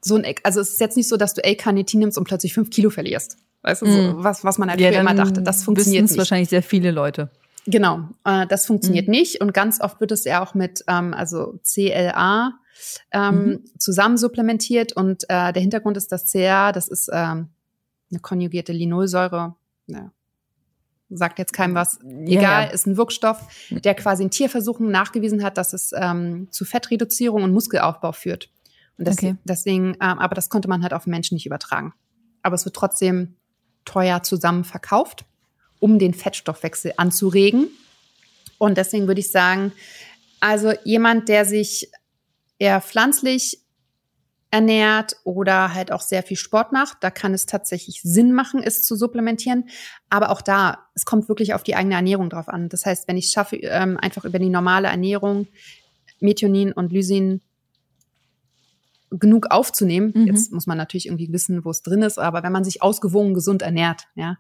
so 0.01 0.15
ein, 0.15 0.25
also 0.45 0.61
es 0.61 0.71
ist 0.71 0.81
jetzt 0.81 0.97
nicht 0.97 1.09
so, 1.09 1.17
dass 1.17 1.35
du 1.35 1.43
L-Carnitin 1.43 1.99
nimmst 1.99 2.17
und 2.17 2.25
plötzlich 2.25 2.55
fünf 2.55 2.71
Kilo 2.71 2.91
verlierst. 2.91 3.37
Weißt 3.63 3.83
du, 3.83 3.87
so, 3.87 3.99
mm. 3.99 4.25
was, 4.25 4.45
was 4.45 4.59
man 4.59 4.71
halt 4.71 4.81
ja, 4.81 4.91
immer 4.91 5.15
dachte, 5.15 5.43
das 5.43 5.65
funktioniert 5.65 6.05
nicht. 6.05 6.17
wahrscheinlich 6.17 6.51
sehr 6.51 6.63
viele 6.63 6.93
Leute. 6.93 7.31
Genau, 7.67 8.11
äh, 8.25 8.47
das 8.47 8.67
funktioniert 8.67 9.09
mhm. 9.09 9.13
nicht 9.13 9.41
und 9.41 9.55
ganz 9.55 9.81
oft 9.81 9.99
wird 10.01 10.13
es 10.13 10.25
ja 10.25 10.43
auch 10.43 10.55
mit 10.55 10.85
ähm, 10.87 11.15
also 11.15 11.59
CLA 11.65 12.59
ähm, 13.11 13.45
mhm. 13.47 13.65
zusammen 13.79 14.17
supplementiert 14.17 14.93
und 14.93 15.25
äh, 15.25 15.53
der 15.53 15.63
Hintergrund 15.63 15.97
ist, 15.97 16.13
dass 16.13 16.31
CLA, 16.31 16.73
das 16.73 16.89
ist 16.89 17.09
ähm, 17.13 17.51
eine 18.11 18.21
konjugierte 18.21 18.73
Linolsäure, 18.73 19.55
ja, 19.87 20.11
sagt 21.11 21.39
jetzt 21.39 21.53
keinem 21.53 21.75
was, 21.75 22.01
egal, 22.01 22.27
ja, 22.27 22.63
ja. 22.63 22.65
ist 22.65 22.87
ein 22.87 22.97
Wirkstoff, 22.97 23.41
der 23.71 23.95
quasi 23.95 24.23
in 24.23 24.31
Tierversuchen 24.31 24.91
nachgewiesen 24.91 25.43
hat, 25.45 25.59
dass 25.59 25.73
es 25.73 25.93
ähm, 25.95 26.49
zu 26.51 26.65
Fettreduzierung 26.65 27.43
und 27.43 27.53
Muskelaufbau 27.53 28.13
führt. 28.13 28.51
Und 28.97 29.07
das, 29.07 29.19
okay. 29.19 29.37
deswegen, 29.45 29.95
ähm, 30.01 30.19
aber 30.19 30.35
das 30.35 30.49
konnte 30.49 30.69
man 30.69 30.83
halt 30.83 30.95
auf 30.95 31.07
Menschen 31.07 31.35
nicht 31.35 31.47
übertragen. 31.47 31.93
Aber 32.43 32.55
es 32.55 32.65
wird 32.65 32.75
trotzdem 32.75 33.37
teuer 33.85 34.23
zusammen 34.23 34.65
verkauft 34.65 35.25
um 35.85 35.99
den 35.99 36.15
Fettstoffwechsel 36.15 36.95
anzuregen. 36.97 37.69
Und 38.57 38.79
deswegen 38.79 39.07
würde 39.07 39.21
ich 39.21 39.31
sagen, 39.31 39.71
also 40.41 40.73
jemand, 40.85 41.29
der 41.29 41.45
sich 41.45 41.91
eher 42.59 42.81
pflanzlich 42.81 43.59
ernährt 44.51 45.17
oder 45.25 45.75
halt 45.75 45.91
auch 45.91 46.01
sehr 46.01 46.23
viel 46.23 46.37
Sport 46.37 46.71
macht, 46.71 46.99
da 47.01 47.11
kann 47.11 47.35
es 47.35 47.45
tatsächlich 47.45 48.03
Sinn 48.03 48.33
machen, 48.33 48.63
es 48.63 48.85
zu 48.85 48.95
supplementieren. 48.95 49.69
Aber 50.11 50.31
auch 50.31 50.41
da, 50.41 50.87
es 50.95 51.05
kommt 51.05 51.29
wirklich 51.29 51.55
auf 51.55 51.65
die 51.65 51.75
eigene 51.75 51.97
Ernährung 51.97 52.31
drauf 52.31 52.49
an. 52.49 52.69
Das 52.69 52.87
heißt, 52.87 53.09
wenn 53.09 53.17
ich 53.17 53.31
schaffe, 53.31 53.57
ähm, 53.57 53.97
einfach 53.97 54.25
über 54.25 54.39
die 54.39 54.51
normale 54.51 54.87
Ernährung 54.87 55.49
Methionin 56.21 56.73
und 56.73 56.93
Lysin 56.93 57.41
genug 59.11 59.47
aufzunehmen, 59.51 60.13
mhm. 60.15 60.27
jetzt 60.29 60.53
muss 60.53 60.69
man 60.69 60.79
natürlich 60.79 61.07
irgendwie 61.07 61.33
wissen, 61.33 61.65
wo 61.65 61.71
es 61.71 61.83
drin 61.83 62.03
ist, 62.03 62.19
aber 62.19 62.45
wenn 62.45 62.53
man 62.53 62.65
sich 62.65 62.81
ausgewogen 62.81 63.35
gesund 63.35 63.63
ernährt, 63.63 64.07
ja, 64.15 64.39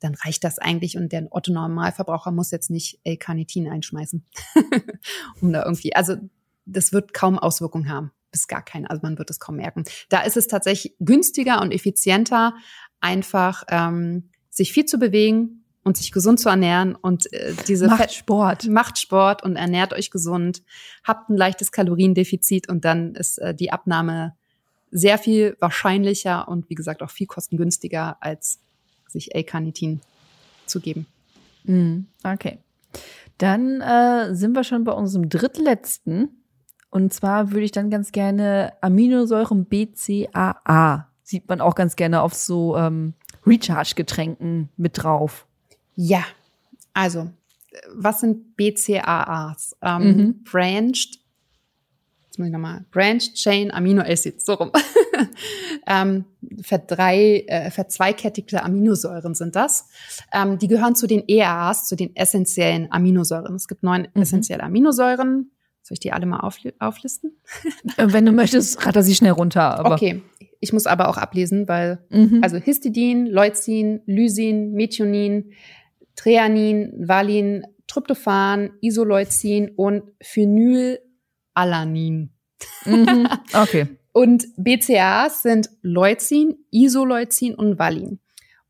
dann 0.00 0.14
reicht 0.14 0.42
das 0.42 0.58
eigentlich 0.58 0.96
und 0.96 1.12
der 1.12 1.28
Otto 1.30 1.52
Normalverbraucher 1.52 2.32
muss 2.32 2.50
jetzt 2.50 2.70
nicht 2.70 2.98
L-Carnitin 3.04 3.68
einschmeißen, 3.68 4.24
um 5.40 5.52
da 5.52 5.64
irgendwie, 5.64 5.94
also 5.94 6.16
das 6.64 6.92
wird 6.92 7.12
kaum 7.14 7.38
Auswirkungen 7.38 7.88
haben, 7.88 8.12
bis 8.30 8.48
gar 8.48 8.62
keine, 8.62 8.90
also 8.90 9.00
man 9.02 9.18
wird 9.18 9.30
es 9.30 9.40
kaum 9.40 9.56
merken. 9.56 9.84
Da 10.08 10.22
ist 10.22 10.36
es 10.36 10.46
tatsächlich 10.46 10.94
günstiger 11.00 11.60
und 11.60 11.72
effizienter, 11.72 12.54
einfach 13.00 13.64
ähm, 13.68 14.30
sich 14.50 14.72
viel 14.72 14.84
zu 14.84 14.98
bewegen 14.98 15.64
und 15.84 15.96
sich 15.96 16.12
gesund 16.12 16.38
zu 16.38 16.48
ernähren 16.48 16.94
und 16.94 17.32
äh, 17.32 17.54
diese 17.66 17.86
macht 17.86 18.00
Fett 18.00 18.12
Sport, 18.12 18.68
macht 18.68 18.98
Sport 18.98 19.42
und 19.42 19.56
ernährt 19.56 19.92
euch 19.92 20.10
gesund, 20.10 20.62
habt 21.04 21.28
ein 21.28 21.36
leichtes 21.36 21.72
Kaloriendefizit 21.72 22.68
und 22.68 22.84
dann 22.84 23.14
ist 23.14 23.38
äh, 23.38 23.54
die 23.54 23.72
Abnahme 23.72 24.36
sehr 24.92 25.18
viel 25.18 25.56
wahrscheinlicher 25.58 26.46
und 26.48 26.68
wie 26.68 26.74
gesagt 26.74 27.02
auch 27.02 27.10
viel 27.10 27.26
kostengünstiger 27.26 28.18
als 28.20 28.60
sich 29.08 29.34
L-Carnitin 29.34 30.00
zu 30.66 30.80
geben. 30.80 31.06
Mhm. 31.64 32.06
Okay. 32.22 32.58
Dann 33.38 33.80
äh, 33.80 34.34
sind 34.34 34.54
wir 34.54 34.64
schon 34.64 34.84
bei 34.84 34.92
unserem 34.92 35.28
drittletzten. 35.28 36.41
Und 36.92 37.12
zwar 37.12 37.50
würde 37.50 37.64
ich 37.64 37.72
dann 37.72 37.90
ganz 37.90 38.12
gerne 38.12 38.74
Aminosäuren 38.82 39.64
BCAA. 39.64 41.08
Sieht 41.22 41.48
man 41.48 41.60
auch 41.60 41.74
ganz 41.74 41.96
gerne 41.96 42.20
auf 42.20 42.34
so 42.34 42.76
ähm, 42.76 43.14
Recharge-Getränken 43.46 44.68
mit 44.76 45.02
drauf. 45.02 45.46
Ja, 45.96 46.22
also 46.92 47.30
was 47.94 48.20
sind 48.20 48.56
BCAAs? 48.56 49.74
Ähm, 49.82 50.02
mhm. 50.02 50.44
Branched 50.44 51.22
jetzt 52.32 52.38
muss 52.38 52.46
ich 52.46 52.52
nochmal, 52.52 52.84
Branched 52.90 53.34
Chain 53.34 53.70
Amino 53.70 54.00
Acids, 54.00 54.46
so 54.46 54.54
rum. 54.54 54.72
ähm, 55.86 56.24
verdrei, 56.62 57.44
äh, 57.46 57.70
verzweikettigte 57.70 58.62
Aminosäuren 58.62 59.34
sind 59.34 59.54
das. 59.54 59.88
Ähm, 60.32 60.58
die 60.58 60.66
gehören 60.66 60.94
zu 60.94 61.06
den 61.06 61.24
EAAs, 61.28 61.88
zu 61.88 61.94
den 61.94 62.16
essentiellen 62.16 62.90
Aminosäuren. 62.90 63.54
Es 63.54 63.68
gibt 63.68 63.82
neun 63.82 64.08
mhm. 64.14 64.22
essentielle 64.22 64.62
Aminosäuren. 64.62 65.50
Soll 65.92 65.96
ich 65.96 66.00
die 66.00 66.12
alle 66.12 66.24
mal 66.24 66.40
aufli 66.40 66.72
auflisten? 66.78 67.36
Äh, 67.98 68.14
wenn 68.14 68.24
du 68.24 68.32
möchtest, 68.32 68.86
ratter 68.86 69.02
sie 69.02 69.14
schnell 69.14 69.32
runter. 69.32 69.78
Aber. 69.78 69.92
Okay, 69.92 70.22
ich 70.58 70.72
muss 70.72 70.86
aber 70.86 71.08
auch 71.10 71.18
ablesen, 71.18 71.68
weil 71.68 71.98
mhm. 72.08 72.38
also 72.42 72.56
Histidin, 72.56 73.26
Leucin, 73.26 74.00
Lysin, 74.06 74.72
Methionin, 74.72 75.52
Treanin, 76.16 76.94
Valin, 76.96 77.66
Tryptophan, 77.88 78.70
Isoleucin 78.80 79.72
und 79.76 80.04
Phenyl 80.22 80.98
Alanin. 81.52 82.30
Mhm. 82.86 83.28
Okay. 83.52 83.88
und 84.12 84.46
BCAAs 84.56 85.42
sind 85.42 85.68
Leucin, 85.82 86.56
Isoleucin 86.70 87.54
und 87.54 87.78
Valin. 87.78 88.18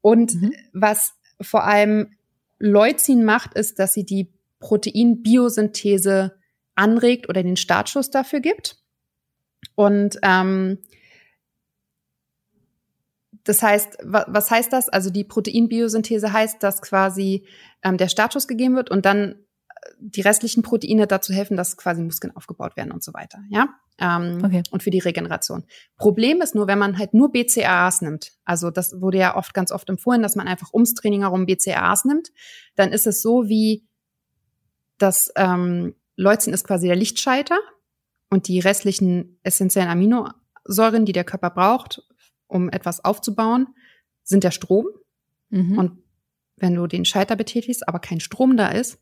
Und 0.01 0.35
mhm. 0.35 0.53
was 0.73 1.13
vor 1.41 1.63
allem 1.63 2.17
Leucin 2.59 3.25
macht, 3.25 3.55
ist, 3.55 3.79
dass 3.79 3.93
sie 3.93 4.05
die 4.05 4.33
Proteinbiosynthese 4.59 6.42
anregt 6.75 7.29
oder 7.29 7.43
den 7.43 7.57
Startschuss 7.57 8.11
dafür 8.11 8.41
gibt. 8.41 8.77
Und 9.75 10.19
ähm, 10.23 10.79
das 13.45 13.63
heißt, 13.63 13.99
was 14.03 14.51
heißt 14.51 14.73
das? 14.73 14.89
Also 14.89 15.11
die 15.11 15.25
Proteinbiosynthese 15.25 16.33
heißt, 16.33 16.63
dass 16.63 16.81
quasi 16.81 17.47
ähm, 17.83 17.97
der 17.97 18.09
Startschuss 18.09 18.47
gegeben 18.47 18.77
wird 18.77 18.91
und 18.91 19.05
dann 19.05 19.37
die 19.99 20.21
restlichen 20.21 20.63
Proteine 20.63 21.07
dazu 21.07 21.33
helfen, 21.33 21.57
dass 21.57 21.77
quasi 21.77 22.03
Muskeln 22.03 22.35
aufgebaut 22.37 22.77
werden 22.77 22.93
und 22.93 23.03
so 23.03 23.13
weiter. 23.13 23.41
Ja. 23.51 23.69
Ähm, 23.99 24.41
okay. 24.45 24.63
Und 24.71 24.83
für 24.83 24.91
die 24.91 25.01
Regeneration. 25.01 25.65
Problem 25.97 26.41
ist 26.41 26.55
nur, 26.55 26.67
wenn 26.67 26.79
man 26.79 26.99
halt 26.99 27.15
nur 27.15 27.33
BCAAs 27.33 28.03
nimmt, 28.03 28.33
also 28.45 28.71
das 28.71 29.01
wurde 29.01 29.19
ja 29.19 29.37
oft 29.37 29.55
ganz 29.55 29.73
oft 29.73 29.89
empfohlen, 29.89 30.23
dass 30.23 30.37
man 30.37 30.49
einfach 30.49 30.73
ums 30.73 30.95
Training 30.95 31.23
herum 31.23 31.47
BCAAs 31.47 32.05
nimmt, 32.05 32.33
dann 32.75 32.93
ist 32.93 33.07
es 33.07 33.23
so 33.23 33.49
wie 33.49 33.85
das 34.99 35.33
ähm, 35.37 35.95
Leucin 36.17 36.53
ist 36.53 36.65
quasi 36.65 36.87
der 36.87 36.97
Lichtschalter 36.97 37.59
und 38.31 38.49
die 38.49 38.61
restlichen 38.61 39.39
essentiellen 39.43 39.91
Aminosäuren, 39.91 41.05
die 41.05 41.13
der 41.13 41.25
Körper 41.25 41.51
braucht, 41.51 42.03
um 42.47 42.69
etwas 42.71 43.05
aufzubauen, 43.05 43.69
sind 44.23 44.45
der 44.45 44.51
Strom. 44.51 44.87
Mhm. 45.51 45.79
Und 45.79 45.99
wenn 46.57 46.75
du 46.75 46.87
den 46.87 47.05
Schalter 47.05 47.37
betätigst, 47.37 47.89
aber 47.89 47.99
kein 47.99 48.21
Strom 48.21 48.57
da 48.57 48.69
ist, 48.69 48.99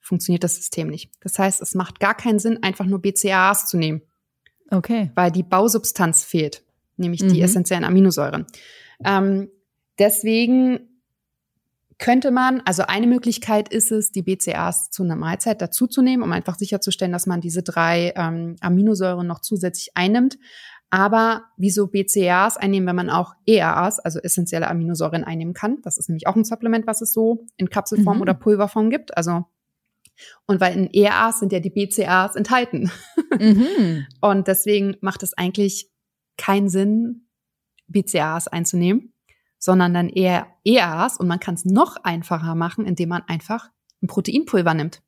funktioniert 0.00 0.44
das 0.44 0.56
System 0.56 0.88
nicht. 0.88 1.10
Das 1.20 1.38
heißt, 1.38 1.60
es 1.60 1.74
macht 1.74 2.00
gar 2.00 2.14
keinen 2.14 2.38
Sinn, 2.38 2.62
einfach 2.62 2.86
nur 2.86 3.00
BCAAs 3.00 3.66
zu 3.66 3.76
nehmen. 3.76 4.02
Okay. 4.70 5.10
Weil 5.14 5.30
die 5.30 5.42
Bausubstanz 5.42 6.24
fehlt, 6.24 6.62
nämlich 6.96 7.22
mhm. 7.22 7.32
die 7.32 7.42
essentiellen 7.42 7.84
Aminosäuren. 7.84 8.46
Ähm, 9.04 9.50
deswegen 9.98 10.87
könnte 11.98 12.30
man, 12.30 12.62
also 12.64 12.84
eine 12.86 13.06
Möglichkeit 13.06 13.68
ist 13.68 13.90
es, 13.90 14.12
die 14.12 14.22
BCAAs 14.22 14.90
zu 14.90 15.02
einer 15.02 15.16
Mahlzeit 15.16 15.60
dazuzunehmen, 15.60 16.22
um 16.22 16.32
einfach 16.32 16.56
sicherzustellen, 16.56 17.12
dass 17.12 17.26
man 17.26 17.40
diese 17.40 17.62
drei 17.62 18.12
ähm, 18.16 18.56
Aminosäuren 18.60 19.26
noch 19.26 19.40
zusätzlich 19.40 19.90
einnimmt. 19.94 20.38
Aber 20.90 21.42
wieso 21.56 21.88
BCAAs 21.88 22.56
einnehmen, 22.56 22.86
wenn 22.86 22.96
man 22.96 23.10
auch 23.10 23.34
EAAs, 23.46 23.98
also 23.98 24.20
essentielle 24.20 24.68
Aminosäuren 24.68 25.24
einnehmen 25.24 25.54
kann? 25.54 25.82
Das 25.82 25.98
ist 25.98 26.08
nämlich 26.08 26.26
auch 26.26 26.36
ein 26.36 26.44
Supplement, 26.44 26.86
was 26.86 27.02
es 27.02 27.12
so 27.12 27.44
in 27.56 27.68
Kapselform 27.68 28.16
mhm. 28.16 28.22
oder 28.22 28.34
Pulverform 28.34 28.88
gibt. 28.90 29.16
Also 29.16 29.44
und 30.46 30.60
weil 30.60 30.76
in 30.76 30.92
ERAs 30.92 31.40
sind 31.40 31.52
ja 31.52 31.60
die 31.60 31.70
BCAs 31.70 32.36
enthalten. 32.36 32.90
Mhm. 33.38 34.06
Und 34.20 34.48
deswegen 34.48 34.96
macht 35.00 35.22
es 35.22 35.32
eigentlich 35.34 35.90
keinen 36.36 36.68
Sinn, 36.68 37.28
BCAs 37.86 38.48
einzunehmen, 38.48 39.12
sondern 39.58 39.94
dann 39.94 40.08
eher 40.08 40.46
EAs. 40.64 41.18
Und 41.18 41.28
man 41.28 41.40
kann 41.40 41.54
es 41.54 41.64
noch 41.64 41.96
einfacher 42.02 42.54
machen, 42.54 42.86
indem 42.86 43.10
man 43.10 43.22
einfach 43.26 43.70
ein 44.02 44.06
Proteinpulver 44.06 44.74
nimmt. 44.74 45.02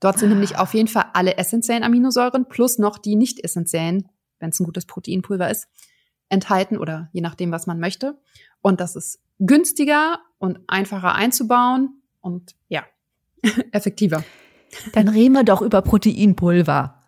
Dort 0.00 0.18
sind 0.18 0.30
ah. 0.30 0.34
nämlich 0.34 0.58
auf 0.58 0.74
jeden 0.74 0.88
Fall 0.88 1.06
alle 1.12 1.36
essentiellen 1.36 1.84
Aminosäuren 1.84 2.48
plus 2.48 2.78
noch 2.78 2.98
die 2.98 3.16
nicht 3.16 3.42
essentiellen 3.44 4.08
wenn 4.42 4.50
es 4.50 4.60
ein 4.60 4.64
gutes 4.64 4.84
Proteinpulver 4.84 5.48
ist, 5.48 5.68
enthalten 6.28 6.76
oder 6.76 7.08
je 7.12 7.22
nachdem, 7.22 7.52
was 7.52 7.66
man 7.66 7.80
möchte. 7.80 8.18
Und 8.60 8.80
das 8.80 8.96
ist 8.96 9.20
günstiger 9.38 10.18
und 10.38 10.60
einfacher 10.66 11.14
einzubauen 11.14 12.02
und 12.20 12.54
ja, 12.68 12.84
effektiver. 13.72 14.24
Dann 14.92 15.08
reden 15.08 15.34
wir 15.34 15.44
doch 15.44 15.62
über 15.62 15.80
Proteinpulver. 15.80 17.01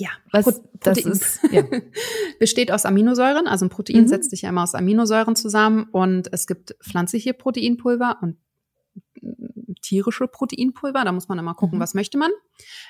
Ja, 0.00 0.08
was 0.32 0.46
Pro 0.46 0.64
das 0.80 0.98
ist, 0.98 1.40
ja. 1.52 1.62
besteht 2.38 2.72
aus 2.72 2.86
Aminosäuren. 2.86 3.46
Also 3.46 3.66
ein 3.66 3.68
Protein 3.68 4.04
mhm. 4.04 4.08
setzt 4.08 4.30
sich 4.30 4.42
ja 4.42 4.48
immer 4.48 4.62
aus 4.62 4.74
Aminosäuren 4.74 5.36
zusammen 5.36 5.88
und 5.92 6.32
es 6.32 6.46
gibt 6.46 6.74
pflanzliche 6.82 7.34
Proteinpulver 7.34 8.16
und 8.22 8.38
tierische 9.82 10.26
Proteinpulver. 10.26 11.04
Da 11.04 11.12
muss 11.12 11.28
man 11.28 11.38
immer 11.38 11.52
gucken, 11.52 11.78
mhm. 11.78 11.82
was 11.82 11.92
möchte 11.92 12.16
man. 12.16 12.30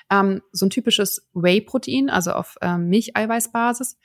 Ähm, 0.09 0.41
so 0.53 0.65
ein 0.65 0.69
typisches 0.69 1.29
Whey-Protein, 1.33 2.09
also 2.09 2.31
auf 2.31 2.55
ähm, 2.61 2.87
Milcheiweißbasis, 2.87 3.97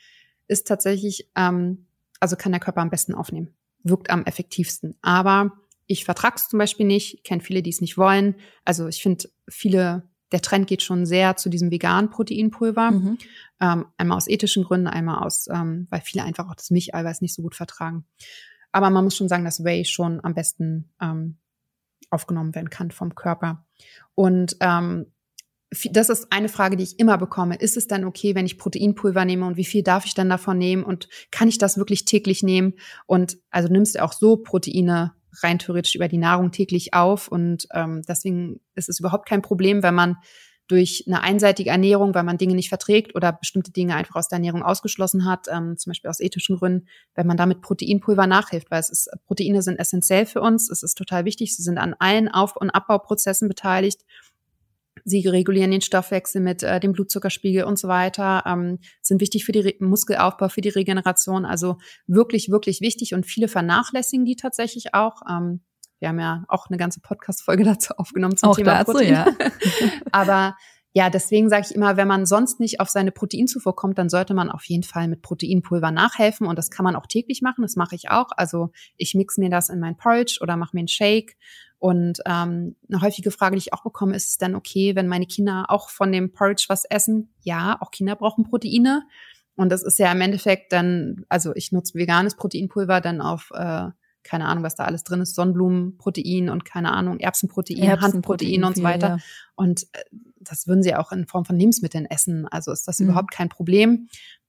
ist 0.48 0.66
tatsächlich, 0.66 1.30
ähm, 1.36 1.86
also 2.18 2.34
kann 2.34 2.50
der 2.50 2.60
Körper 2.60 2.80
am 2.80 2.90
besten 2.90 3.14
aufnehmen. 3.14 3.54
Wirkt 3.84 4.10
am 4.10 4.24
effektivsten. 4.24 4.96
Aber 5.00 5.52
ich 5.86 6.04
vertrag's 6.04 6.48
zum 6.48 6.58
Beispiel 6.58 6.86
nicht, 6.86 7.22
kenne 7.22 7.40
viele, 7.40 7.62
die 7.62 7.70
es 7.70 7.80
nicht 7.80 7.98
wollen. 7.98 8.34
Also 8.64 8.88
ich 8.88 9.00
finde 9.00 9.28
viele 9.48 10.10
der 10.32 10.40
Trend 10.40 10.66
geht 10.66 10.82
schon 10.82 11.06
sehr 11.06 11.36
zu 11.36 11.48
diesem 11.48 11.70
veganen 11.70 12.10
Proteinpulver. 12.10 12.90
Mhm. 12.90 13.18
Ähm, 13.60 13.86
einmal 13.96 14.16
aus 14.16 14.28
ethischen 14.28 14.64
Gründen, 14.64 14.86
einmal 14.86 15.24
aus, 15.24 15.48
ähm, 15.52 15.86
weil 15.90 16.00
viele 16.00 16.24
einfach 16.24 16.48
auch 16.48 16.54
das 16.54 16.70
Milcheiweiß 16.70 17.20
nicht 17.20 17.34
so 17.34 17.42
gut 17.42 17.54
vertragen. 17.54 18.04
Aber 18.72 18.90
man 18.90 19.04
muss 19.04 19.16
schon 19.16 19.28
sagen, 19.28 19.44
dass 19.44 19.64
Whey 19.64 19.84
schon 19.84 20.22
am 20.22 20.34
besten 20.34 20.90
ähm, 21.00 21.38
aufgenommen 22.10 22.54
werden 22.54 22.70
kann 22.70 22.90
vom 22.90 23.14
Körper. 23.14 23.64
Und 24.14 24.56
ähm, 24.60 25.06
das 25.90 26.08
ist 26.08 26.32
eine 26.32 26.48
Frage, 26.48 26.76
die 26.76 26.84
ich 26.84 26.98
immer 26.98 27.18
bekomme. 27.18 27.56
Ist 27.56 27.76
es 27.76 27.88
dann 27.88 28.04
okay, 28.04 28.34
wenn 28.34 28.46
ich 28.46 28.58
Proteinpulver 28.58 29.24
nehme 29.24 29.46
und 29.46 29.56
wie 29.56 29.64
viel 29.64 29.82
darf 29.82 30.06
ich 30.06 30.14
dann 30.14 30.28
davon 30.28 30.58
nehmen 30.58 30.84
und 30.84 31.08
kann 31.30 31.48
ich 31.48 31.58
das 31.58 31.76
wirklich 31.76 32.04
täglich 32.04 32.42
nehmen? 32.42 32.74
Und 33.06 33.38
also 33.50 33.68
nimmst 33.68 33.96
du 33.96 34.02
auch 34.02 34.12
so 34.12 34.36
Proteine 34.36 35.12
rein 35.42 35.58
theoretisch 35.58 35.94
über 35.94 36.08
die 36.08 36.18
Nahrung 36.18 36.50
täglich 36.50 36.94
auf. 36.94 37.28
Und 37.28 37.66
ähm, 37.72 38.02
deswegen 38.08 38.60
ist 38.74 38.88
es 38.88 39.00
überhaupt 39.00 39.28
kein 39.28 39.42
Problem, 39.42 39.82
wenn 39.82 39.94
man 39.94 40.16
durch 40.68 41.04
eine 41.06 41.22
einseitige 41.22 41.70
Ernährung, 41.70 42.14
weil 42.14 42.24
man 42.24 42.38
Dinge 42.38 42.54
nicht 42.54 42.68
verträgt 42.68 43.14
oder 43.14 43.32
bestimmte 43.32 43.70
Dinge 43.70 43.94
einfach 43.94 44.16
aus 44.16 44.28
der 44.28 44.36
Ernährung 44.36 44.62
ausgeschlossen 44.62 45.24
hat, 45.24 45.46
ähm, 45.48 45.76
zum 45.76 45.90
Beispiel 45.90 46.10
aus 46.10 46.20
ethischen 46.20 46.56
Gründen, 46.56 46.88
wenn 47.14 47.26
man 47.26 47.36
damit 47.36 47.60
Proteinpulver 47.60 48.26
nachhilft, 48.26 48.70
weil 48.70 48.80
es 48.80 48.90
ist, 48.90 49.08
Proteine 49.26 49.62
sind 49.62 49.78
essentiell 49.78 50.26
für 50.26 50.40
uns, 50.40 50.68
es 50.68 50.82
ist 50.82 50.96
total 50.96 51.24
wichtig, 51.24 51.54
sie 51.54 51.62
sind 51.62 51.78
an 51.78 51.94
allen 51.98 52.28
Auf- 52.28 52.56
und 52.56 52.70
Abbauprozessen 52.70 53.48
beteiligt 53.48 54.02
Sie 55.08 55.26
regulieren 55.28 55.70
den 55.70 55.82
Stoffwechsel 55.82 56.40
mit 56.40 56.64
äh, 56.64 56.80
dem 56.80 56.92
Blutzuckerspiegel 56.92 57.62
und 57.62 57.78
so 57.78 57.86
weiter, 57.86 58.42
ähm, 58.44 58.80
sind 59.02 59.20
wichtig 59.20 59.44
für 59.44 59.52
den 59.52 59.72
Muskelaufbau, 59.78 60.48
für 60.48 60.62
die 60.62 60.68
Regeneration. 60.68 61.44
Also 61.44 61.78
wirklich, 62.08 62.50
wirklich 62.50 62.80
wichtig 62.80 63.14
und 63.14 63.24
viele 63.24 63.46
vernachlässigen 63.46 64.24
die 64.24 64.34
tatsächlich 64.34 64.94
auch. 64.94 65.22
Ähm, 65.30 65.60
wir 66.00 66.08
haben 66.08 66.18
ja 66.18 66.44
auch 66.48 66.66
eine 66.66 66.76
ganze 66.76 67.00
Podcast-Folge 67.00 67.62
dazu 67.64 67.94
aufgenommen 67.96 68.36
zum 68.36 68.48
auch 68.48 68.56
Thema 68.56 68.78
dazu, 68.78 68.92
Protein. 68.92 69.12
Ja. 69.12 69.26
Aber 70.10 70.56
ja, 70.92 71.08
deswegen 71.08 71.50
sage 71.50 71.66
ich 71.68 71.74
immer, 71.76 71.96
wenn 71.96 72.08
man 72.08 72.26
sonst 72.26 72.58
nicht 72.58 72.80
auf 72.80 72.88
seine 72.88 73.12
Proteinzufuhr 73.12 73.76
kommt, 73.76 73.98
dann 73.98 74.08
sollte 74.08 74.34
man 74.34 74.50
auf 74.50 74.64
jeden 74.64 74.82
Fall 74.82 75.06
mit 75.06 75.22
Proteinpulver 75.22 75.92
nachhelfen 75.92 76.48
und 76.48 76.56
das 76.56 76.70
kann 76.70 76.84
man 76.84 76.96
auch 76.96 77.06
täglich 77.06 77.42
machen. 77.42 77.62
Das 77.62 77.76
mache 77.76 77.94
ich 77.94 78.10
auch. 78.10 78.30
Also 78.36 78.70
ich 78.96 79.14
mix 79.14 79.36
mir 79.36 79.50
das 79.50 79.68
in 79.68 79.78
mein 79.78 79.96
Porridge 79.96 80.38
oder 80.40 80.56
mache 80.56 80.70
mir 80.72 80.80
einen 80.80 80.88
Shake. 80.88 81.36
Und 81.78 82.20
ähm, 82.24 82.76
eine 82.88 83.00
häufige 83.02 83.30
Frage, 83.30 83.56
die 83.56 83.60
ich 83.60 83.72
auch 83.72 83.82
bekomme, 83.82 84.16
ist 84.16 84.28
es 84.28 84.38
dann 84.38 84.54
okay, 84.54 84.96
wenn 84.96 85.08
meine 85.08 85.26
Kinder 85.26 85.66
auch 85.68 85.90
von 85.90 86.10
dem 86.10 86.32
Porridge 86.32 86.66
was 86.68 86.84
essen? 86.84 87.34
Ja, 87.40 87.76
auch 87.80 87.90
Kinder 87.90 88.16
brauchen 88.16 88.44
Proteine. 88.44 89.02
Und 89.56 89.70
das 89.70 89.82
ist 89.82 89.98
ja 89.98 90.10
im 90.12 90.20
Endeffekt 90.20 90.72
dann, 90.72 91.24
also 91.28 91.54
ich 91.54 91.72
nutze 91.72 91.94
veganes 91.94 92.34
Proteinpulver 92.36 93.00
dann 93.00 93.20
auf 93.20 93.50
äh, 93.54 93.90
keine 94.26 94.46
Ahnung, 94.46 94.64
was 94.64 94.74
da 94.74 94.84
alles 94.84 95.04
drin 95.04 95.20
ist, 95.20 95.36
Sonnenblumenprotein 95.36 96.50
und 96.50 96.64
keine 96.64 96.92
Ahnung, 96.92 97.20
Erbsenprotein, 97.20 97.78
Erbsenprotein 97.78 98.12
Handprotein 98.12 98.64
und 98.64 98.76
so 98.76 98.82
weiter. 98.82 99.08
Ja. 99.08 99.18
Und 99.54 99.84
äh, 99.92 100.02
das 100.40 100.66
würden 100.66 100.82
sie 100.82 100.94
auch 100.94 101.12
in 101.12 101.26
Form 101.26 101.44
von 101.44 101.58
Lebensmitteln 101.58 102.06
essen. 102.06 102.46
Also 102.48 102.72
ist 102.72 102.86
das 102.88 102.98
mhm. 102.98 103.06
überhaupt 103.06 103.30
kein 103.30 103.48
Problem. 103.48 104.08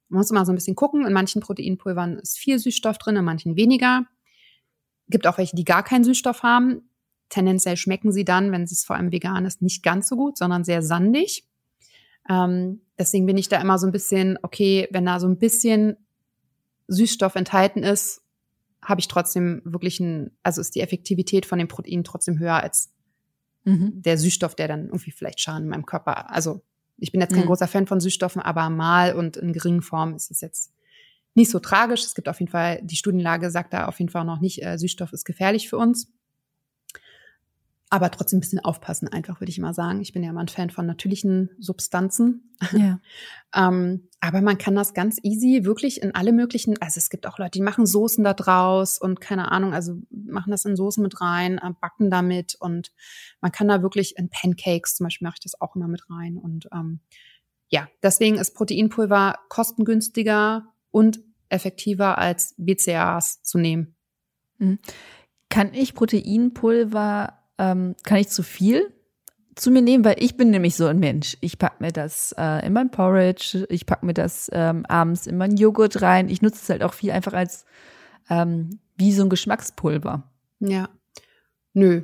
Man 0.09 0.19
muss 0.19 0.31
immer 0.31 0.45
so 0.45 0.51
ein 0.51 0.55
bisschen 0.55 0.75
gucken. 0.75 1.05
In 1.05 1.13
manchen 1.13 1.41
Proteinpulvern 1.41 2.17
ist 2.17 2.37
viel 2.37 2.59
Süßstoff 2.59 2.97
drin, 2.97 3.15
in 3.15 3.25
manchen 3.25 3.55
weniger. 3.55 4.05
Gibt 5.09 5.27
auch 5.27 5.37
welche, 5.37 5.55
die 5.55 5.63
gar 5.63 5.83
keinen 5.83 6.03
Süßstoff 6.03 6.43
haben. 6.43 6.86
Tendenziell 7.29 7.77
schmecken 7.77 8.11
sie 8.11 8.25
dann, 8.25 8.51
wenn 8.51 8.63
es 8.63 8.85
vor 8.85 8.95
allem 8.95 9.11
vegan 9.11 9.45
ist, 9.45 9.61
nicht 9.61 9.83
ganz 9.83 10.07
so 10.07 10.15
gut, 10.15 10.37
sondern 10.37 10.63
sehr 10.63 10.81
sandig. 10.81 11.45
Ähm, 12.29 12.81
deswegen 12.97 13.25
bin 13.25 13.37
ich 13.37 13.49
da 13.49 13.59
immer 13.59 13.77
so 13.77 13.85
ein 13.85 13.91
bisschen, 13.91 14.37
okay, 14.41 14.87
wenn 14.91 15.05
da 15.05 15.19
so 15.19 15.27
ein 15.27 15.37
bisschen 15.37 15.97
Süßstoff 16.87 17.35
enthalten 17.35 17.83
ist, 17.83 18.21
habe 18.81 19.01
ich 19.01 19.07
trotzdem 19.07 19.61
wirklich 19.65 19.99
ein, 19.99 20.31
also 20.43 20.61
ist 20.61 20.75
die 20.75 20.81
Effektivität 20.81 21.45
von 21.45 21.59
den 21.59 21.67
Proteinen 21.67 22.03
trotzdem 22.03 22.39
höher 22.39 22.61
als 22.61 22.93
mhm. 23.65 24.01
der 24.01 24.17
Süßstoff, 24.17 24.55
der 24.55 24.67
dann 24.67 24.85
irgendwie 24.85 25.11
vielleicht 25.11 25.41
Schaden 25.41 25.63
in 25.63 25.69
meinem 25.69 25.85
Körper. 25.85 26.31
Also 26.31 26.61
ich 26.97 27.11
bin 27.11 27.21
jetzt 27.21 27.33
kein 27.33 27.43
mhm. 27.43 27.47
großer 27.47 27.67
Fan 27.67 27.87
von 27.87 27.99
Süßstoffen, 27.99 28.41
aber 28.41 28.69
mal 28.69 29.13
und 29.13 29.37
in 29.37 29.53
geringen 29.53 29.81
Formen 29.81 30.15
ist 30.15 30.31
es 30.31 30.41
jetzt 30.41 30.73
nicht 31.33 31.51
so 31.51 31.59
tragisch. 31.59 32.03
Es 32.03 32.15
gibt 32.15 32.29
auf 32.29 32.39
jeden 32.39 32.51
Fall, 32.51 32.79
die 32.81 32.95
Studienlage 32.95 33.51
sagt 33.51 33.73
da 33.73 33.87
auf 33.87 33.99
jeden 33.99 34.09
Fall 34.09 34.25
noch 34.25 34.39
nicht, 34.39 34.63
äh, 34.63 34.77
Süßstoff 34.77 35.13
ist 35.13 35.25
gefährlich 35.25 35.69
für 35.69 35.77
uns 35.77 36.11
aber 37.89 38.11
trotzdem 38.11 38.37
ein 38.37 38.41
bisschen 38.41 38.59
aufpassen, 38.59 39.07
einfach 39.07 39.39
würde 39.39 39.49
ich 39.49 39.57
immer 39.57 39.73
sagen. 39.73 40.01
Ich 40.01 40.11
bin 40.11 40.21
ja 40.21 40.31
immer 40.31 40.41
ein 40.41 40.49
Fan 40.49 40.69
von 40.69 40.85
natürlichen 40.85 41.51
Substanzen. 41.57 42.53
Ja. 42.73 42.99
ähm, 43.55 44.09
aber 44.19 44.41
man 44.41 44.57
kann 44.57 44.75
das 44.75 44.93
ganz 44.93 45.19
easy 45.23 45.63
wirklich 45.63 46.01
in 46.01 46.13
alle 46.13 46.33
möglichen, 46.33 46.81
also 46.81 46.97
es 46.97 47.09
gibt 47.09 47.27
auch 47.27 47.37
Leute, 47.37 47.51
die 47.51 47.61
machen 47.61 47.85
Soßen 47.85 48.23
da 48.23 48.33
draus 48.33 48.99
und 48.99 49.21
keine 49.21 49.51
Ahnung, 49.51 49.73
also 49.73 50.01
machen 50.09 50.51
das 50.51 50.65
in 50.65 50.75
Soßen 50.75 51.01
mit 51.01 51.21
rein, 51.21 51.59
äh, 51.59 51.71
backen 51.79 52.09
damit 52.09 52.55
und 52.59 52.91
man 53.41 53.51
kann 53.51 53.67
da 53.67 53.81
wirklich 53.81 54.17
in 54.17 54.29
Pancakes 54.29 54.95
zum 54.95 55.05
Beispiel 55.05 55.25
mache 55.25 55.35
ich 55.37 55.43
das 55.43 55.61
auch 55.61 55.75
immer 55.75 55.87
mit 55.87 56.09
rein 56.09 56.37
und 56.37 56.67
ähm, 56.73 56.99
ja, 57.69 57.87
deswegen 58.01 58.37
ist 58.37 58.55
Proteinpulver 58.55 59.39
kostengünstiger 59.49 60.73
und 60.89 61.19
effektiver 61.49 62.17
als 62.17 62.55
BCAAs 62.57 63.43
zu 63.43 63.57
nehmen. 63.57 63.95
Mhm. 64.57 64.79
Kann 65.49 65.73
ich 65.73 65.93
Proteinpulver 65.93 67.37
ähm, 67.57 67.95
kann 68.03 68.17
ich 68.17 68.29
zu 68.29 68.43
viel 68.43 68.93
zu 69.57 69.71
mir 69.71 69.81
nehmen, 69.81 70.05
weil 70.05 70.17
ich 70.19 70.37
bin 70.37 70.51
nämlich 70.51 70.75
so 70.75 70.85
ein 70.85 70.99
Mensch. 70.99 71.37
Ich 71.41 71.57
pack 71.57 71.81
mir 71.81 71.91
das 71.91 72.33
äh, 72.37 72.65
in 72.65 72.73
mein 72.73 72.91
Porridge, 72.91 73.65
ich 73.69 73.85
pack 73.85 74.03
mir 74.03 74.13
das 74.13 74.49
ähm, 74.53 74.85
abends 74.87 75.25
in 75.27 75.37
meinen 75.37 75.57
Joghurt 75.57 76.01
rein. 76.01 76.29
Ich 76.29 76.41
nutze 76.41 76.59
es 76.61 76.69
halt 76.69 76.83
auch 76.83 76.93
viel 76.93 77.11
einfach 77.11 77.33
als 77.33 77.65
ähm, 78.29 78.79
wie 78.95 79.11
so 79.11 79.23
ein 79.23 79.29
Geschmackspulver. 79.29 80.23
Ja. 80.59 80.89
Nö. 81.73 82.03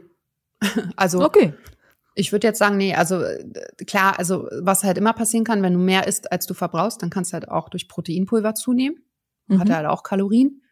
also 0.95 1.23
okay. 1.23 1.53
Ich 2.15 2.31
würde 2.31 2.47
jetzt 2.47 2.59
sagen, 2.59 2.77
nee, 2.77 2.93
also 2.93 3.21
äh, 3.21 3.43
klar, 3.87 4.17
also 4.19 4.47
was 4.61 4.83
halt 4.83 4.97
immer 4.97 5.13
passieren 5.13 5.45
kann, 5.45 5.61
wenn 5.63 5.73
du 5.73 5.79
mehr 5.79 6.07
isst, 6.07 6.31
als 6.31 6.45
du 6.45 6.53
verbrauchst, 6.53 7.01
dann 7.01 7.09
kannst 7.09 7.31
du 7.31 7.33
halt 7.35 7.49
auch 7.49 7.69
durch 7.69 7.87
Proteinpulver 7.87 8.55
zunehmen. 8.55 8.97
Mhm. 9.47 9.59
Hat 9.59 9.69
halt 9.69 9.85
auch 9.87 10.03
Kalorien. 10.03 10.62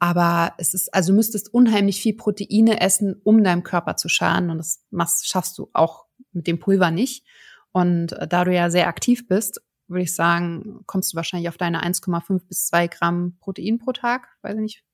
Aber 0.00 0.54
es 0.56 0.72
ist, 0.72 0.92
also 0.94 1.12
du 1.12 1.16
müsstest 1.16 1.52
unheimlich 1.52 2.00
viel 2.00 2.16
Proteine 2.16 2.80
essen, 2.80 3.20
um 3.22 3.44
deinem 3.44 3.62
Körper 3.62 3.96
zu 3.96 4.08
schaden. 4.08 4.50
Und 4.50 4.56
das 4.58 4.82
machst, 4.90 5.28
schaffst 5.28 5.58
du 5.58 5.68
auch 5.74 6.06
mit 6.32 6.46
dem 6.46 6.58
Pulver 6.58 6.90
nicht. 6.90 7.26
Und 7.70 8.12
äh, 8.12 8.26
da 8.26 8.44
du 8.44 8.52
ja 8.52 8.70
sehr 8.70 8.88
aktiv 8.88 9.28
bist, 9.28 9.60
würde 9.88 10.02
ich 10.02 10.14
sagen, 10.14 10.80
kommst 10.86 11.12
du 11.12 11.16
wahrscheinlich 11.16 11.50
auf 11.50 11.58
deine 11.58 11.84
1,5 11.84 12.46
bis 12.48 12.66
2 12.66 12.88
Gramm 12.88 13.36
Protein 13.40 13.78
pro 13.78 13.92
Tag. 13.92 14.28
Weiß 14.40 14.54
ich 14.54 14.62
nicht, 14.62 14.84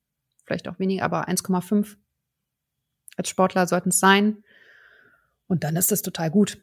vielleicht 0.45 0.67
auch 0.69 0.81
weniger, 0.81 1.05
aber 1.05 1.29
1,5 1.29 1.97
als 3.17 3.29
Sportler 3.29 3.69
sollten 3.69 3.91
es 3.91 4.01
sein. 4.01 4.43
Und 5.47 5.63
dann 5.63 5.77
ist 5.77 5.93
das 5.93 6.03
total 6.03 6.31
gut. 6.31 6.59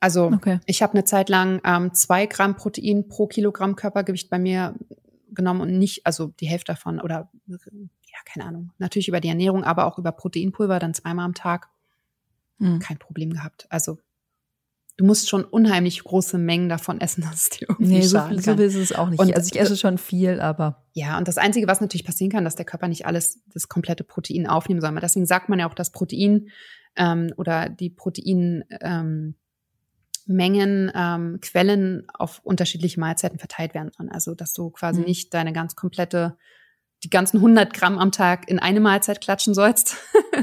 Also 0.00 0.26
okay. 0.26 0.60
ich 0.66 0.82
habe 0.82 0.92
eine 0.92 1.04
Zeit 1.04 1.30
lang 1.30 1.62
ähm, 1.64 1.94
zwei 1.94 2.26
Gramm 2.26 2.56
Protein 2.56 3.08
pro 3.08 3.26
Kilogramm 3.26 3.74
Körpergewicht 3.74 4.28
bei 4.28 4.38
mir 4.38 4.74
genommen 5.32 5.60
und 5.60 5.78
nicht, 5.78 6.06
also 6.06 6.28
die 6.40 6.46
Hälfte 6.46 6.72
davon 6.72 7.00
oder 7.00 7.30
ja, 7.46 8.18
keine 8.24 8.46
Ahnung, 8.46 8.72
natürlich 8.78 9.08
über 9.08 9.20
die 9.20 9.28
Ernährung, 9.28 9.64
aber 9.64 9.86
auch 9.86 9.98
über 9.98 10.12
Proteinpulver, 10.12 10.78
dann 10.78 10.94
zweimal 10.94 11.24
am 11.24 11.34
Tag. 11.34 11.68
Mhm. 12.58 12.78
Kein 12.78 12.98
Problem 12.98 13.32
gehabt. 13.32 13.66
Also 13.68 13.98
du 14.96 15.04
musst 15.04 15.28
schon 15.28 15.44
unheimlich 15.44 16.02
große 16.02 16.38
Mengen 16.38 16.68
davon 16.68 17.00
essen, 17.00 17.22
dass 17.30 17.34
es 17.34 17.50
dir 17.50 17.68
irgendwie 17.68 17.98
nee, 17.98 18.02
so, 18.02 18.20
viel, 18.20 18.40
so 18.40 18.52
ist 18.52 18.74
es 18.74 18.92
auch 18.92 19.08
nicht. 19.08 19.20
Und, 19.20 19.34
also 19.34 19.50
ich 19.52 19.60
esse 19.60 19.76
schon 19.76 19.98
viel, 19.98 20.40
aber. 20.40 20.84
Ja, 20.92 21.18
und 21.18 21.28
das 21.28 21.38
Einzige, 21.38 21.66
was 21.66 21.80
natürlich 21.80 22.06
passieren 22.06 22.30
kann, 22.30 22.44
dass 22.44 22.56
der 22.56 22.64
Körper 22.64 22.88
nicht 22.88 23.06
alles, 23.06 23.42
das 23.52 23.68
komplette 23.68 24.04
Protein 24.04 24.46
aufnehmen 24.46 24.80
soll. 24.80 24.94
Deswegen 25.00 25.26
sagt 25.26 25.48
man 25.48 25.58
ja 25.58 25.68
auch, 25.68 25.74
dass 25.74 25.92
Protein 25.92 26.48
ähm, 26.96 27.32
oder 27.36 27.68
die 27.68 27.90
Protein 27.90 28.64
ähm, 28.80 29.34
Mengen 30.26 30.90
ähm, 30.94 31.38
Quellen 31.40 32.06
auf 32.12 32.40
unterschiedliche 32.42 33.00
Mahlzeiten 33.00 33.38
verteilt 33.38 33.74
werden 33.74 33.92
sollen. 33.96 34.10
Also 34.10 34.34
dass 34.34 34.52
du 34.52 34.70
quasi 34.70 35.00
mhm. 35.00 35.06
nicht 35.06 35.34
deine 35.34 35.52
ganz 35.52 35.76
komplette 35.76 36.36
die 37.04 37.10
ganzen 37.10 37.36
100 37.38 37.74
Gramm 37.74 37.98
am 37.98 38.10
Tag 38.10 38.48
in 38.48 38.58
eine 38.58 38.80
Mahlzeit 38.80 39.20
klatschen 39.20 39.54
sollst 39.54 39.96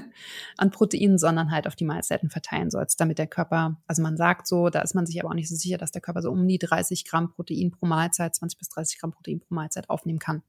an 0.58 0.72
Proteinen, 0.72 1.18
sondern 1.18 1.52
halt 1.52 1.68
auf 1.68 1.76
die 1.76 1.84
Mahlzeiten 1.84 2.30
verteilen 2.30 2.70
sollst, 2.70 3.02
damit 3.02 3.18
der 3.18 3.28
Körper, 3.28 3.82
also 3.88 4.02
man 4.02 4.18
sagt 4.18 4.48
so, 4.48 4.70
da 4.70 4.82
ist 4.82 4.94
man 4.94 5.06
sich 5.06 5.20
aber 5.20 5.30
auch 5.30 5.36
nicht 5.36 5.50
so 5.50 5.56
sicher, 5.56 5.78
dass 5.78 5.92
der 5.92 6.02
Körper 6.02 6.22
so 6.22 6.32
um 6.32 6.48
die 6.48 6.60
30 6.60 7.06
Gramm 7.06 7.32
Protein 7.32 7.72
pro 7.72 7.86
Mahlzeit, 7.86 8.36
20 8.36 8.60
bis 8.60 8.70
30 8.70 9.00
Gramm 9.00 9.12
Protein 9.12 9.40
pro 9.40 9.56
Mahlzeit 9.56 9.90
aufnehmen 9.90 10.20
kann. 10.20 10.44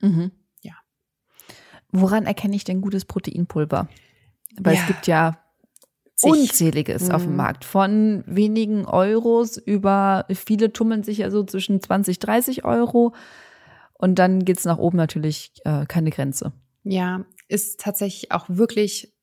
Mhm. 0.00 0.32
Ja. 0.62 0.74
Woran 1.92 2.26
erkenne 2.26 2.56
ich 2.56 2.64
denn 2.64 2.80
gutes 2.80 3.04
Proteinpulver? 3.04 3.88
Weil 4.60 4.74
Ja. 4.74 4.80
es 4.80 4.86
gibt 4.86 5.06
ja 5.06 5.43
Unzähliges 6.30 7.10
auf 7.10 7.22
dem 7.22 7.32
Mhm. 7.32 7.36
Markt. 7.36 7.64
Von 7.64 8.24
wenigen 8.26 8.84
Euros 8.86 9.56
über, 9.56 10.26
viele 10.34 10.72
tummeln 10.72 11.02
sich 11.02 11.18
ja 11.18 11.30
so 11.30 11.44
zwischen 11.44 11.80
20, 11.80 12.18
30 12.18 12.64
Euro. 12.64 13.14
Und 13.94 14.18
dann 14.18 14.44
geht's 14.44 14.64
nach 14.64 14.78
oben 14.78 14.96
natürlich 14.96 15.52
äh, 15.64 15.86
keine 15.86 16.10
Grenze. 16.10 16.52
Ja, 16.82 17.24
ist 17.48 17.80
tatsächlich 17.80 18.32
auch 18.32 18.46
wirklich, 18.48 19.14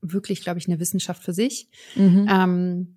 wirklich, 0.00 0.42
glaube 0.42 0.58
ich, 0.58 0.66
eine 0.66 0.80
Wissenschaft 0.80 1.22
für 1.22 1.32
sich. 1.32 1.68
Mhm. 1.94 2.26
Ähm, 2.30 2.95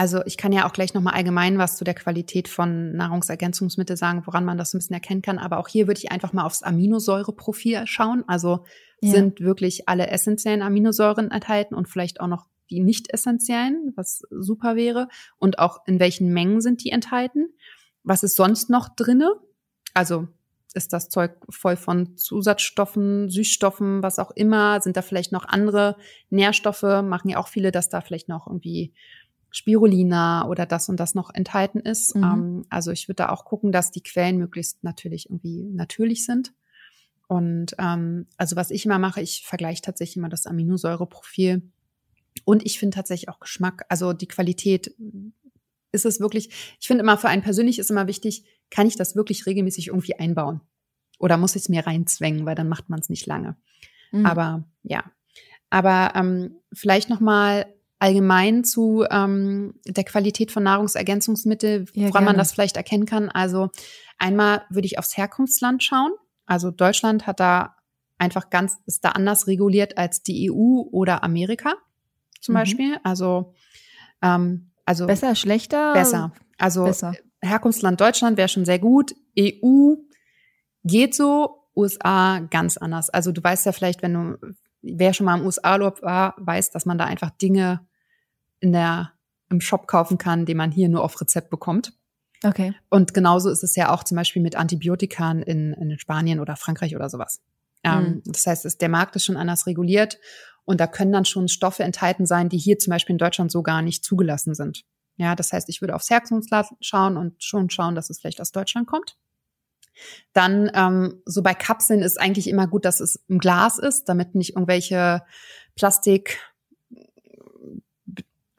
also 0.00 0.22
ich 0.24 0.38
kann 0.38 0.50
ja 0.52 0.66
auch 0.66 0.72
gleich 0.72 0.94
nochmal 0.94 1.12
allgemein 1.12 1.58
was 1.58 1.76
zu 1.76 1.84
der 1.84 1.92
Qualität 1.92 2.48
von 2.48 2.92
Nahrungsergänzungsmitteln 2.92 3.98
sagen, 3.98 4.22
woran 4.24 4.46
man 4.46 4.56
das 4.56 4.72
ein 4.72 4.78
bisschen 4.78 4.94
erkennen 4.94 5.20
kann. 5.20 5.38
Aber 5.38 5.58
auch 5.58 5.68
hier 5.68 5.88
würde 5.88 5.98
ich 5.98 6.10
einfach 6.10 6.32
mal 6.32 6.46
aufs 6.46 6.62
Aminosäureprofil 6.62 7.86
schauen. 7.86 8.24
Also 8.26 8.64
Ja. 9.02 9.10
sind 9.10 9.40
wirklich 9.40 9.90
alle 9.90 10.06
essentiellen 10.06 10.62
Aminosäuren 10.62 11.30
enthalten 11.30 11.74
und 11.74 11.86
vielleicht 11.86 12.22
auch 12.22 12.28
noch 12.28 12.46
die 12.70 12.80
nicht 12.80 13.12
essentiellen, 13.12 13.92
was 13.94 14.22
super 14.30 14.74
wäre. 14.74 15.08
Und 15.38 15.58
auch 15.58 15.80
in 15.86 16.00
welchen 16.00 16.32
Mengen 16.32 16.62
sind 16.62 16.82
die 16.82 16.92
enthalten? 16.92 17.50
Was 18.02 18.22
ist 18.22 18.36
sonst 18.36 18.70
noch 18.70 18.88
drinne? 18.88 19.34
Also 19.92 20.28
ist 20.72 20.92
das 20.92 21.08
Zeug 21.08 21.32
voll 21.50 21.76
von 21.76 22.16
Zusatzstoffen, 22.16 23.28
Süßstoffen, 23.28 24.02
was 24.02 24.18
auch 24.18 24.30
immer? 24.30 24.80
Sind 24.80 24.96
da 24.96 25.02
vielleicht 25.02 25.32
noch 25.32 25.44
andere 25.44 25.96
Nährstoffe? 26.30 26.82
Machen 26.82 27.28
ja 27.28 27.38
auch 27.38 27.48
viele, 27.48 27.72
dass 27.72 27.88
da 27.88 28.00
vielleicht 28.00 28.28
noch 28.28 28.46
irgendwie 28.46 28.94
Spirulina 29.50 30.46
oder 30.46 30.66
das 30.66 30.88
und 30.88 30.98
das 30.98 31.14
noch 31.14 31.30
enthalten 31.34 31.80
ist. 31.80 32.14
Mhm. 32.14 32.22
Ähm, 32.22 32.66
also 32.70 32.90
ich 32.90 33.08
würde 33.08 33.16
da 33.16 33.28
auch 33.30 33.44
gucken, 33.44 33.72
dass 33.72 33.90
die 33.90 34.02
Quellen 34.02 34.38
möglichst 34.38 34.82
natürlich 34.84 35.28
irgendwie 35.28 35.70
natürlich 35.72 36.24
sind. 36.24 36.52
Und 37.28 37.74
ähm, 37.78 38.26
also 38.36 38.56
was 38.56 38.70
ich 38.70 38.84
immer 38.86 38.98
mache, 38.98 39.20
ich 39.20 39.44
vergleiche 39.46 39.82
tatsächlich 39.82 40.16
immer 40.16 40.28
das 40.28 40.46
Aminosäureprofil. 40.46 41.62
Und 42.44 42.64
ich 42.64 42.78
finde 42.78 42.96
tatsächlich 42.96 43.28
auch 43.28 43.40
Geschmack, 43.40 43.84
also 43.88 44.12
die 44.12 44.28
Qualität 44.28 44.94
ist 45.92 46.06
es 46.06 46.20
wirklich, 46.20 46.50
ich 46.80 46.86
finde 46.86 47.02
immer 47.02 47.18
für 47.18 47.28
einen 47.28 47.42
persönlich 47.42 47.78
ist 47.78 47.90
immer 47.90 48.06
wichtig, 48.06 48.44
kann 48.70 48.86
ich 48.86 48.96
das 48.96 49.16
wirklich 49.16 49.46
regelmäßig 49.46 49.88
irgendwie 49.88 50.18
einbauen? 50.18 50.60
Oder 51.18 51.36
muss 51.36 51.56
ich 51.56 51.62
es 51.62 51.68
mir 51.68 51.86
reinzwängen, 51.86 52.46
weil 52.46 52.54
dann 52.54 52.68
macht 52.68 52.88
man 52.88 53.00
es 53.00 53.08
nicht 53.08 53.26
lange. 53.26 53.56
Mhm. 54.10 54.26
Aber 54.26 54.64
ja. 54.82 55.04
Aber 55.68 56.12
ähm, 56.16 56.56
vielleicht 56.72 57.10
noch 57.10 57.20
mal 57.20 57.66
allgemein 58.00 58.64
zu 58.64 59.04
ähm, 59.10 59.74
der 59.86 60.04
Qualität 60.04 60.50
von 60.50 60.62
Nahrungsergänzungsmitteln, 60.64 61.86
Ja, 61.94 62.08
woran 62.08 62.24
man 62.24 62.32
gerne. 62.32 62.38
das 62.38 62.52
vielleicht 62.52 62.76
erkennen 62.76 63.06
kann. 63.06 63.28
Also 63.28 63.70
einmal 64.18 64.62
würde 64.70 64.86
ich 64.86 64.98
aufs 64.98 65.16
Herkunftsland 65.16 65.82
schauen. 65.84 66.12
Also 66.46 66.70
Deutschland 66.70 67.26
hat 67.26 67.38
da 67.40 67.76
einfach 68.18 68.50
ganz, 68.50 68.76
ist 68.86 69.04
da 69.04 69.10
anders 69.10 69.46
reguliert 69.46 69.96
als 69.98 70.22
die 70.22 70.50
EU 70.50 70.82
oder 70.90 71.22
Amerika 71.22 71.74
zum 72.40 72.54
Mhm. 72.54 72.58
Beispiel. 72.58 72.96
Also, 73.04 73.54
ähm, 74.22 74.70
also 74.84 75.06
besser, 75.06 75.34
schlechter? 75.34 75.92
besser. 75.92 76.32
Also 76.58 76.84
Besser. 76.84 77.14
Herkunftsland 77.42 78.00
Deutschland 78.00 78.36
wäre 78.36 78.48
schon 78.48 78.64
sehr 78.64 78.78
gut. 78.78 79.14
EU 79.38 79.94
geht 80.84 81.14
so, 81.14 81.56
USA 81.76 82.40
ganz 82.50 82.76
anders. 82.76 83.08
Also 83.10 83.30
du 83.32 83.42
weißt 83.42 83.64
ja 83.66 83.72
vielleicht, 83.72 84.02
wenn 84.02 84.12
du, 84.14 84.38
wer 84.82 85.12
schon 85.14 85.26
mal 85.26 85.38
im 85.38 85.46
USA-Urlaub 85.46 86.02
war, 86.02 86.34
weiß, 86.38 86.70
dass 86.72 86.84
man 86.84 86.98
da 86.98 87.04
einfach 87.04 87.30
Dinge 87.30 87.86
in 88.60 88.72
der, 88.72 89.12
im 89.48 89.60
Shop 89.60 89.86
kaufen 89.86 90.18
kann, 90.18 90.46
die 90.46 90.54
man 90.54 90.70
hier 90.70 90.88
nur 90.88 91.02
auf 91.02 91.20
Rezept 91.20 91.50
bekommt. 91.50 91.92
Okay. 92.44 92.74
Und 92.88 93.12
genauso 93.12 93.50
ist 93.50 93.62
es 93.62 93.76
ja 93.76 93.92
auch 93.92 94.04
zum 94.04 94.16
Beispiel 94.16 94.42
mit 94.42 94.56
Antibiotika 94.56 95.30
in, 95.32 95.72
in 95.74 95.98
Spanien 95.98 96.40
oder 96.40 96.56
Frankreich 96.56 96.96
oder 96.96 97.10
sowas. 97.10 97.42
Ähm, 97.82 98.02
Mhm. 98.02 98.22
Das 98.26 98.46
heißt, 98.46 98.64
es, 98.64 98.78
der 98.78 98.88
Markt 98.88 99.16
ist 99.16 99.24
schon 99.24 99.36
anders 99.36 99.66
reguliert 99.66 100.18
und 100.64 100.80
da 100.80 100.86
können 100.86 101.12
dann 101.12 101.24
schon 101.24 101.48
Stoffe 101.48 101.82
enthalten 101.82 102.26
sein, 102.26 102.48
die 102.48 102.58
hier 102.58 102.78
zum 102.78 102.92
Beispiel 102.92 103.14
in 103.14 103.18
Deutschland 103.18 103.50
so 103.50 103.62
gar 103.62 103.82
nicht 103.82 104.04
zugelassen 104.04 104.54
sind. 104.54 104.84
Ja, 105.16 105.34
das 105.34 105.52
heißt, 105.52 105.68
ich 105.68 105.80
würde 105.82 105.94
aufs 105.94 106.08
Herkunftsland 106.08 106.68
schauen 106.80 107.16
und 107.16 107.42
schon 107.42 107.68
schauen, 107.68 107.94
dass 107.94 108.08
es 108.08 108.20
vielleicht 108.20 108.40
aus 108.40 108.52
Deutschland 108.52 108.86
kommt. 108.86 109.18
Dann 110.32 110.70
ähm, 110.74 111.22
so 111.26 111.42
bei 111.42 111.52
Kapseln 111.52 112.00
ist 112.00 112.18
eigentlich 112.18 112.48
immer 112.48 112.66
gut, 112.66 112.84
dass 112.84 113.00
es 113.00 113.16
im 113.28 113.38
Glas 113.38 113.78
ist, 113.78 114.08
damit 114.08 114.34
nicht 114.34 114.54
irgendwelche 114.54 115.22
Plastik, 115.74 116.38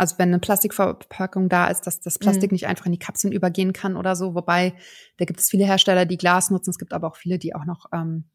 also 0.02 0.16
wenn 0.18 0.30
eine 0.30 0.40
Plastikverpackung 0.40 1.48
da 1.48 1.68
ist, 1.68 1.88
dass 1.88 2.00
das 2.02 2.18
Plastik 2.20 2.52
Mhm. 2.52 2.56
nicht 2.56 2.68
einfach 2.68 2.88
in 2.88 2.92
die 2.92 3.00
Kapseln 3.00 3.32
übergehen 3.32 3.72
kann 3.72 3.96
oder 3.96 4.16
so. 4.16 4.34
Wobei, 4.36 4.74
da 5.18 5.26
gibt 5.26 5.40
es 5.40 5.50
viele 5.50 5.66
Hersteller, 5.66 6.06
die 6.06 6.18
Glas 6.18 6.50
nutzen. 6.50 6.72
Es 6.72 6.80
gibt 6.80 6.92
aber 6.94 7.08
auch 7.08 7.16
viele, 7.16 7.38
die 7.38 7.54
auch 7.56 7.66
noch, 7.66 7.86
ähm, 7.94 8.26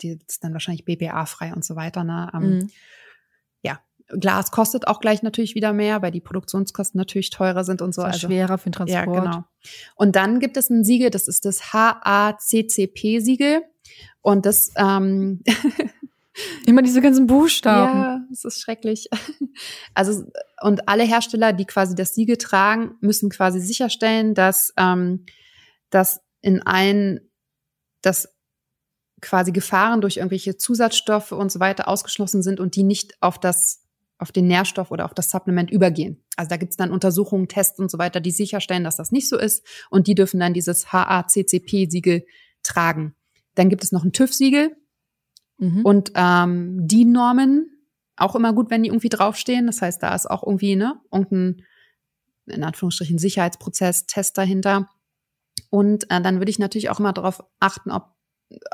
die 0.00 0.18
ist 0.28 0.44
dann 0.44 0.52
wahrscheinlich 0.52 0.84
BPA-frei 0.84 1.52
und 1.54 1.64
so 1.64 1.74
weiter. 1.76 2.04
Ne? 2.04 2.30
Ähm, 2.34 2.40
Mhm. 2.58 2.70
Ja, 3.62 3.80
Glas 4.20 4.50
kostet 4.52 4.86
auch 4.86 5.00
gleich 5.00 5.22
natürlich 5.22 5.54
wieder 5.54 5.72
mehr, 5.72 6.00
weil 6.02 6.12
die 6.12 6.20
Produktionskosten 6.20 6.98
natürlich 6.98 7.30
teurer 7.30 7.64
sind 7.64 7.82
und 7.82 7.92
so. 7.94 8.02
So 8.02 8.06
Also, 8.06 8.28
schwerer 8.28 8.56
für 8.58 8.68
den 8.70 8.72
Transport. 8.74 9.06
ja, 9.06 9.20
genau. 9.20 9.44
Und 9.96 10.14
dann 10.16 10.38
gibt 10.40 10.56
es 10.56 10.70
ein 10.70 10.84
Siegel, 10.84 11.10
das 11.10 11.26
ist 11.28 11.44
das 11.44 11.72
HACCP-Siegel. 11.72 13.62
Und 14.20 14.46
das, 14.46 14.72
ähm, 14.76 15.42
Immer 16.66 16.82
diese 16.82 17.00
ganzen 17.00 17.26
Buchstaben. 17.26 18.00
ja, 18.00 18.20
es 18.32 18.44
ist 18.44 18.60
schrecklich. 18.60 19.08
Also, 19.94 20.24
und 20.62 20.88
alle 20.88 21.02
Hersteller, 21.02 21.52
die 21.52 21.64
quasi 21.64 21.96
das 21.96 22.14
Siegel 22.14 22.36
tragen, 22.36 22.94
müssen 23.00 23.28
quasi 23.28 23.58
sicherstellen, 23.58 24.34
dass, 24.34 24.72
ähm, 24.76 25.26
dass 25.90 26.20
in 26.40 26.62
allen, 26.62 27.28
dass 28.02 28.28
quasi 29.20 29.50
Gefahren 29.52 30.00
durch 30.00 30.18
irgendwelche 30.18 30.56
Zusatzstoffe 30.56 31.32
und 31.32 31.50
so 31.50 31.60
weiter 31.60 31.88
ausgeschlossen 31.88 32.42
sind 32.42 32.60
und 32.60 32.76
die 32.76 32.84
nicht 32.84 33.20
auf 33.20 33.38
das, 33.38 33.82
auf 34.18 34.32
den 34.32 34.46
Nährstoff 34.46 34.90
oder 34.90 35.04
auf 35.04 35.14
das 35.14 35.30
Supplement 35.30 35.70
übergehen. 35.70 36.24
Also 36.36 36.50
da 36.50 36.56
gibt 36.56 36.72
es 36.72 36.76
dann 36.76 36.92
Untersuchungen, 36.92 37.48
Tests 37.48 37.80
und 37.80 37.90
so 37.90 37.98
weiter, 37.98 38.20
die 38.20 38.30
sicherstellen, 38.30 38.84
dass 38.84 38.96
das 38.96 39.10
nicht 39.10 39.28
so 39.28 39.38
ist 39.38 39.66
und 39.90 40.06
die 40.06 40.14
dürfen 40.14 40.38
dann 40.40 40.54
dieses 40.54 40.92
HACCP-Siegel 40.92 42.24
tragen. 42.62 43.14
Dann 43.54 43.68
gibt 43.70 43.82
es 43.82 43.92
noch 43.92 44.04
ein 44.04 44.12
TÜV-Siegel, 44.12 44.76
Mhm. 45.58 45.84
und 45.84 46.12
ähm, 46.14 46.86
die 46.86 47.04
Normen, 47.04 47.78
auch 48.16 48.34
immer 48.34 48.52
gut, 48.52 48.70
wenn 48.70 48.82
die 48.82 48.88
irgendwie 48.88 49.08
draufstehen. 49.08 49.66
Das 49.66 49.82
heißt, 49.82 50.02
da 50.02 50.14
ist 50.14 50.28
auch 50.28 50.42
irgendwie, 50.44 50.76
ne, 50.76 51.00
irgendein, 51.12 51.64
in 52.46 52.64
Anführungsstrichen, 52.64 53.18
Sicherheitsprozess, 53.18 54.06
Test 54.06 54.38
dahinter. 54.38 54.88
Und 55.70 56.10
äh, 56.10 56.20
dann 56.20 56.38
würde 56.38 56.50
ich 56.50 56.58
natürlich 56.58 56.90
auch 56.90 57.00
immer 57.00 57.12
darauf 57.12 57.44
achten, 57.60 57.90
ob 57.90 58.14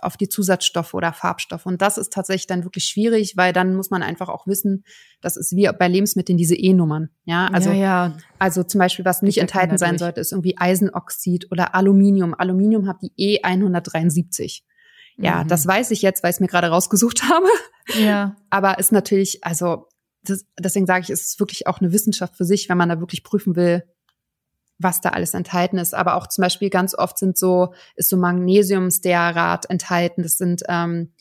auf 0.01 0.17
die 0.17 0.29
Zusatzstoffe 0.29 0.95
oder 0.95 1.13
Farbstoffe. 1.13 1.67
Und 1.67 1.83
das 1.83 1.99
ist 1.99 2.13
tatsächlich 2.13 2.47
dann 2.47 2.63
wirklich 2.63 2.85
schwierig, 2.85 3.37
weil 3.37 3.53
dann 3.53 3.75
muss 3.75 3.91
man 3.91 4.05
einfach 4.05 4.29
auch 4.29 4.47
wissen, 4.47 4.85
das 5.21 5.37
ist 5.37 5.57
wie 5.57 5.69
bei 5.77 5.89
Lebensmitteln 5.89 6.39
diese 6.39 6.55
E-Nummern. 6.55 7.11
Ja, 7.25 7.49
also 7.49 7.71
ja, 7.71 7.77
ja. 7.77 8.17
also 8.39 8.63
zum 8.63 8.79
Beispiel, 8.79 9.05
was 9.05 9.23
nicht 9.23 9.39
enthalten 9.39 9.77
sein 9.77 9.99
sollte, 9.99 10.21
ist 10.21 10.31
irgendwie 10.31 10.57
Eisenoxid 10.57 11.51
oder 11.51 11.75
Aluminium. 11.75 12.35
Aluminium 12.35 12.87
hat 12.87 12.99
die 13.03 13.41
E173. 13.43 14.63
Ja, 15.17 15.45
Mhm. 15.45 15.49
das 15.49 15.67
weiß 15.67 15.91
ich 15.93 16.03
jetzt, 16.03 16.23
weil 16.23 16.31
ich 16.31 16.37
es 16.37 16.41
mir 16.41 16.49
gerade 16.49 16.69
rausgesucht 16.69 17.23
habe. 17.31 17.47
Ja. 17.99 18.37
Aber 18.51 18.79
ist 18.79 18.93
natürlich, 18.93 19.45
also 19.45 19.89
das, 20.23 20.47
deswegen 20.59 20.87
sage 20.87 21.03
ich, 21.03 21.11
es 21.11 21.23
ist 21.23 21.41
wirklich 21.41 21.67
auch 21.67 21.81
eine 21.81 21.93
Wissenschaft 21.93 22.37
für 22.37 22.45
sich, 22.45 22.69
wenn 22.69 22.79
man 22.79 22.89
da 22.89 22.99
wirklich 23.01 23.23
prüfen 23.25 23.57
will, 23.57 23.85
was 24.79 25.01
da 25.01 25.11
alles 25.11 25.35
enthalten 25.35 25.79
ist. 25.79 25.95
Aber 25.95 26.15
auch 26.17 26.27
zum 26.27 26.43
Beispiel 26.43 26.71
ganz 26.71 26.95
oft 26.97 27.19
sind 27.19 27.37
so, 27.39 27.75
ist 27.95 28.09
so 28.09 28.17
Magnesiumstearat 28.17 29.69
enthalten. 29.71 30.23
Das 30.23 30.37
sind 30.37 30.63
ähm, 30.69 31.13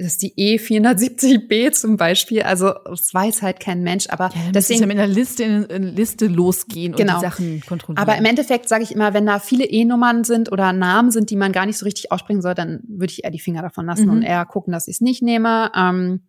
das 0.00 0.12
ist 0.12 0.22
die 0.22 0.32
E470b 0.36 1.72
zum 1.72 1.96
Beispiel. 1.96 2.42
Also 2.42 2.72
das 2.84 3.12
weiß 3.12 3.42
halt 3.42 3.60
kein 3.60 3.82
Mensch, 3.82 4.06
aber 4.10 4.30
Ja, 4.34 4.52
deswegen 4.52 4.80
ja 4.80 4.86
mit 4.86 4.96
einer 4.98 5.06
Liste 5.12 5.42
in, 5.42 5.64
in 5.64 5.82
Liste 5.82 6.26
losgehen 6.28 6.92
und 6.94 6.98
Genau. 7.00 7.14
die 7.16 7.20
Sachen 7.20 7.60
kontrollieren. 7.66 8.02
Aber 8.02 8.16
im 8.16 8.24
Endeffekt 8.24 8.68
sage 8.68 8.84
ich 8.84 8.92
immer, 8.92 9.12
wenn 9.12 9.26
da 9.26 9.38
viele 9.40 9.64
E-Nummern 9.64 10.24
sind 10.24 10.52
oder 10.52 10.72
Namen 10.72 11.10
sind, 11.10 11.30
die 11.30 11.36
man 11.36 11.52
gar 11.52 11.66
nicht 11.66 11.78
so 11.78 11.84
richtig 11.84 12.12
aussprechen 12.12 12.42
soll, 12.42 12.54
dann 12.54 12.80
würde 12.88 13.12
ich 13.12 13.24
eher 13.24 13.30
die 13.30 13.40
Finger 13.40 13.62
davon 13.62 13.86
lassen 13.86 14.04
Mhm. 14.06 14.10
und 14.12 14.22
eher 14.22 14.44
gucken, 14.46 14.72
dass 14.72 14.86
ich 14.88 14.94
es 14.96 15.00
nicht 15.00 15.22
nehme. 15.22 15.70
Ähm, 15.76 16.28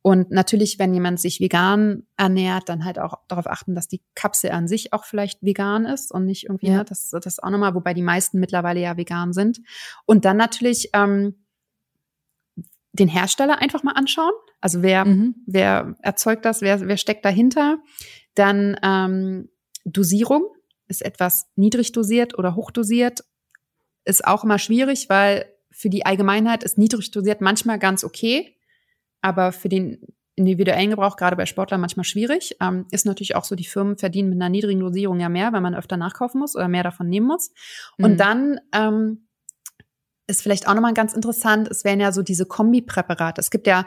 und 0.00 0.30
natürlich, 0.30 0.78
wenn 0.78 0.94
jemand 0.94 1.18
sich 1.18 1.40
vegan 1.40 2.04
ernährt, 2.16 2.68
dann 2.68 2.84
halt 2.84 3.00
auch 3.00 3.14
darauf 3.26 3.48
achten, 3.48 3.74
dass 3.74 3.88
die 3.88 4.00
Kapsel 4.14 4.52
an 4.52 4.68
sich 4.68 4.92
auch 4.92 5.04
vielleicht 5.04 5.42
vegan 5.42 5.86
ist 5.86 6.12
und 6.12 6.24
nicht 6.24 6.44
irgendwie, 6.44 6.68
Ja. 6.68 6.76
ne, 6.78 6.84
das, 6.84 7.10
das 7.10 7.40
auch 7.40 7.50
nochmal, 7.50 7.74
wobei 7.74 7.94
die 7.94 8.02
meisten 8.02 8.38
mittlerweile 8.38 8.80
ja 8.80 8.96
vegan 8.96 9.32
sind. 9.32 9.58
Und 10.06 10.24
dann 10.24 10.36
natürlich 10.36 10.90
ähm, 10.94 11.34
den 12.98 13.08
Hersteller 13.08 13.58
einfach 13.60 13.82
mal 13.82 13.92
anschauen. 13.92 14.32
Also 14.60 14.82
wer, 14.82 15.04
Mhm. 15.04 15.34
wer 15.46 15.94
erzeugt 16.02 16.44
das, 16.44 16.60
wer, 16.60 16.80
wer 16.86 16.96
steckt 16.96 17.24
dahinter. 17.24 17.78
Dann 18.34 18.76
ähm, 18.82 19.48
Dosierung 19.84 20.46
ist 20.88 21.04
etwas 21.04 21.46
niedrig 21.54 21.92
dosiert 21.92 22.38
oder 22.38 22.54
hochdosiert. 22.56 23.24
Ist 24.04 24.26
auch 24.26 24.44
immer 24.44 24.58
schwierig, 24.58 25.08
weil 25.08 25.46
für 25.70 25.90
die 25.90 26.06
Allgemeinheit 26.06 26.64
ist 26.64 26.78
niedrig 26.78 27.10
dosiert 27.10 27.40
manchmal 27.40 27.78
ganz 27.78 28.04
okay, 28.04 28.56
aber 29.20 29.52
für 29.52 29.68
den 29.68 30.00
individuellen 30.34 30.90
Gebrauch, 30.90 31.16
gerade 31.16 31.36
bei 31.36 31.46
Sportlern, 31.46 31.80
manchmal 31.80 32.04
schwierig. 32.04 32.56
Ähm, 32.60 32.86
ist 32.90 33.06
natürlich 33.06 33.34
auch 33.34 33.44
so, 33.44 33.56
die 33.56 33.64
Firmen 33.64 33.98
verdienen 33.98 34.30
mit 34.30 34.38
einer 34.40 34.48
niedrigen 34.48 34.80
Dosierung 34.80 35.20
ja 35.20 35.28
mehr, 35.28 35.52
weil 35.52 35.60
man 35.60 35.74
öfter 35.74 35.96
nachkaufen 35.96 36.40
muss 36.40 36.54
oder 36.54 36.68
mehr 36.68 36.84
davon 36.84 37.08
nehmen 37.08 37.26
muss. 37.26 37.50
Und 37.98 38.12
mhm. 38.12 38.16
dann 38.16 38.60
ähm, 38.72 39.27
ist 40.28 40.42
vielleicht 40.42 40.68
auch 40.68 40.74
nochmal 40.74 40.94
ganz 40.94 41.14
interessant, 41.14 41.68
es 41.68 41.84
wären 41.84 41.98
ja 41.98 42.12
so 42.12 42.22
diese 42.22 42.46
Kombipräparate. 42.46 43.40
Es 43.40 43.50
gibt 43.50 43.66
ja 43.66 43.86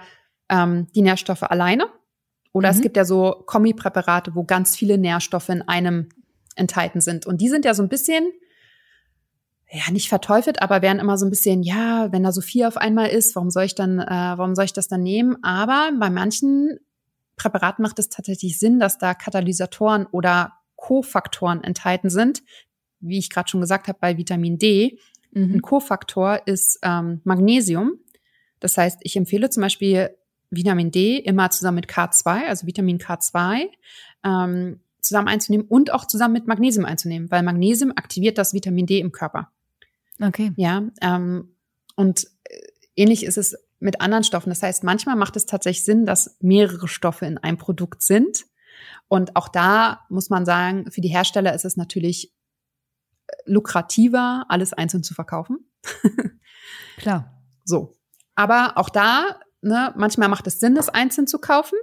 ähm, 0.49 0.87
die 0.93 1.01
Nährstoffe 1.01 1.43
alleine 1.43 1.85
oder 2.51 2.71
mhm. 2.71 2.75
es 2.75 2.81
gibt 2.81 2.97
ja 2.97 3.05
so 3.05 3.43
Kombipräparate, 3.45 4.35
wo 4.35 4.43
ganz 4.43 4.75
viele 4.75 4.97
Nährstoffe 4.97 5.49
in 5.49 5.61
einem 5.61 6.09
enthalten 6.55 6.99
sind. 6.99 7.25
Und 7.25 7.39
die 7.39 7.49
sind 7.49 7.63
ja 7.63 7.73
so 7.73 7.83
ein 7.83 7.89
bisschen, 7.89 8.29
ja, 9.69 9.89
nicht 9.91 10.09
verteufelt, 10.09 10.61
aber 10.61 10.81
wären 10.81 10.99
immer 10.99 11.17
so 11.17 11.25
ein 11.25 11.29
bisschen, 11.29 11.63
ja, 11.63 12.11
wenn 12.11 12.23
da 12.23 12.31
so 12.31 12.41
viel 12.41 12.65
auf 12.65 12.75
einmal 12.75 13.09
ist, 13.09 13.35
warum 13.35 13.49
soll 13.49 13.63
ich 13.63 13.75
dann, 13.75 13.99
äh, 13.99 14.33
warum 14.35 14.55
soll 14.55 14.65
ich 14.65 14.73
das 14.73 14.87
dann 14.87 15.03
nehmen? 15.03 15.37
Aber 15.43 15.91
bei 15.97 16.09
manchen 16.09 16.79
Präparaten 17.37 17.83
macht 17.83 17.99
es 17.99 18.09
tatsächlich 18.09 18.59
Sinn, 18.59 18.79
dass 18.79 18.97
da 18.97 19.13
Katalysatoren 19.13 20.05
oder 20.07 20.53
Kofaktoren 20.75 21.63
enthalten 21.63 22.09
sind, 22.09 22.43
wie 22.99 23.17
ich 23.17 23.29
gerade 23.29 23.49
schon 23.49 23.61
gesagt 23.61 23.87
habe 23.87 23.99
bei 24.01 24.17
Vitamin 24.17 24.57
D. 24.57 24.99
Mhm. 25.31 25.55
Ein 25.55 25.61
Kofaktor 25.61 26.41
ist 26.45 26.79
ähm, 26.83 27.21
Magnesium. 27.23 27.93
Das 28.59 28.77
heißt, 28.77 28.99
ich 29.01 29.15
empfehle 29.15 29.49
zum 29.49 29.61
Beispiel 29.61 30.11
Vitamin 30.49 30.91
D 30.91 31.17
immer 31.17 31.49
zusammen 31.49 31.75
mit 31.75 31.87
K2, 31.87 32.47
also 32.47 32.67
Vitamin 32.67 32.99
K2, 32.99 33.69
ähm, 34.23 34.79
zusammen 34.99 35.29
einzunehmen 35.29 35.65
und 35.67 35.91
auch 35.93 36.05
zusammen 36.05 36.33
mit 36.33 36.47
Magnesium 36.47 36.85
einzunehmen, 36.85 37.31
weil 37.31 37.41
Magnesium 37.41 37.91
aktiviert 37.91 38.37
das 38.37 38.53
Vitamin 38.53 38.85
D 38.85 38.99
im 38.99 39.11
Körper. 39.11 39.51
Okay. 40.21 40.51
Ja, 40.55 40.83
ähm, 41.01 41.55
und 41.95 42.27
äh, 42.43 42.59
ähnlich 42.95 43.25
ist 43.25 43.37
es 43.37 43.57
mit 43.79 43.99
anderen 43.99 44.23
Stoffen. 44.23 44.49
Das 44.49 44.61
heißt, 44.61 44.83
manchmal 44.83 45.15
macht 45.15 45.35
es 45.35 45.47
tatsächlich 45.47 45.83
Sinn, 45.83 46.05
dass 46.05 46.37
mehrere 46.39 46.87
Stoffe 46.87 47.25
in 47.25 47.37
einem 47.39 47.57
Produkt 47.57 48.03
sind. 48.03 48.45
Und 49.07 49.35
auch 49.35 49.49
da 49.49 50.01
muss 50.09 50.29
man 50.29 50.45
sagen, 50.45 50.89
für 50.91 51.01
die 51.01 51.09
Hersteller 51.09 51.53
ist 51.53 51.65
es 51.65 51.77
natürlich 51.77 52.31
lukrativer, 53.45 54.45
alles 54.49 54.73
einzeln 54.73 55.03
zu 55.03 55.13
verkaufen. 55.13 55.57
Klar. 56.97 57.41
So. 57.65 57.95
Aber 58.35 58.73
auch 58.77 58.89
da, 58.89 59.39
ne, 59.61 59.93
manchmal 59.97 60.29
macht 60.29 60.47
es 60.47 60.59
Sinn, 60.59 60.75
das 60.75 60.89
einzeln 60.89 61.27
zu 61.27 61.39
kaufen, 61.39 61.77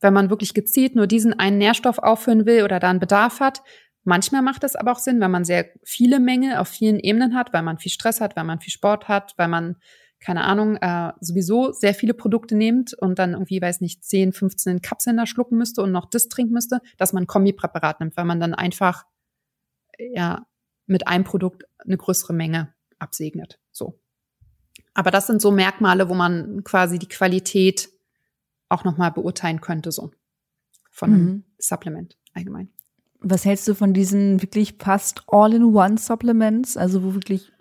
wenn 0.00 0.14
man 0.14 0.30
wirklich 0.30 0.54
gezielt 0.54 0.96
nur 0.96 1.06
diesen 1.06 1.38
einen 1.38 1.58
Nährstoff 1.58 1.98
auffüllen 1.98 2.46
will 2.46 2.64
oder 2.64 2.80
da 2.80 2.90
einen 2.90 3.00
Bedarf 3.00 3.40
hat. 3.40 3.62
Manchmal 4.02 4.42
macht 4.42 4.64
es 4.64 4.76
aber 4.76 4.92
auch 4.92 4.98
Sinn, 4.98 5.20
wenn 5.20 5.30
man 5.30 5.44
sehr 5.44 5.68
viele 5.84 6.20
Menge 6.20 6.60
auf 6.60 6.68
vielen 6.68 6.98
Ebenen 6.98 7.34
hat, 7.34 7.52
weil 7.52 7.62
man 7.62 7.78
viel 7.78 7.92
Stress 7.92 8.20
hat, 8.20 8.34
weil 8.34 8.44
man 8.44 8.60
viel 8.60 8.72
Sport 8.72 9.08
hat, 9.08 9.34
weil 9.36 9.48
man, 9.48 9.76
keine 10.20 10.44
Ahnung, 10.44 10.76
äh, 10.76 11.12
sowieso 11.20 11.72
sehr 11.72 11.94
viele 11.94 12.14
Produkte 12.14 12.56
nimmt 12.56 12.94
und 12.94 13.18
dann 13.18 13.32
irgendwie, 13.32 13.60
weiß 13.60 13.82
nicht, 13.82 14.02
10, 14.02 14.32
15 14.32 14.80
Kapseln 14.80 15.18
da 15.18 15.26
schlucken 15.26 15.58
müsste 15.58 15.82
und 15.82 15.92
noch 15.92 16.08
das 16.08 16.28
trinken 16.28 16.54
müsste, 16.54 16.80
dass 16.96 17.12
man 17.12 17.24
ein 17.24 17.26
Kombipräparat 17.26 18.00
nimmt, 18.00 18.16
weil 18.16 18.24
man 18.24 18.40
dann 18.40 18.54
einfach 18.54 19.04
ja 19.98 20.46
mit 20.90 21.06
einem 21.06 21.24
Produkt 21.24 21.64
eine 21.78 21.96
größere 21.96 22.32
Menge 22.32 22.74
absegnet. 22.98 23.58
So. 23.70 23.98
Aber 24.92 25.10
das 25.10 25.26
sind 25.26 25.40
so 25.40 25.50
Merkmale, 25.50 26.08
wo 26.08 26.14
man 26.14 26.64
quasi 26.64 26.98
die 26.98 27.08
Qualität 27.08 27.88
auch 28.68 28.84
nochmal 28.84 29.12
beurteilen 29.12 29.60
könnte, 29.60 29.92
so 29.92 30.10
von 30.90 31.12
einem 31.12 31.24
mhm. 31.24 31.44
Supplement 31.58 32.18
allgemein. 32.34 32.68
Was 33.20 33.44
hältst 33.44 33.68
du 33.68 33.74
von 33.74 33.94
diesen 33.94 34.42
wirklich 34.42 34.76
fast 34.78 35.24
All-in-One-Supplements, 35.28 36.76
also 36.76 37.02
wo 37.02 37.14
wirklich 37.14 37.52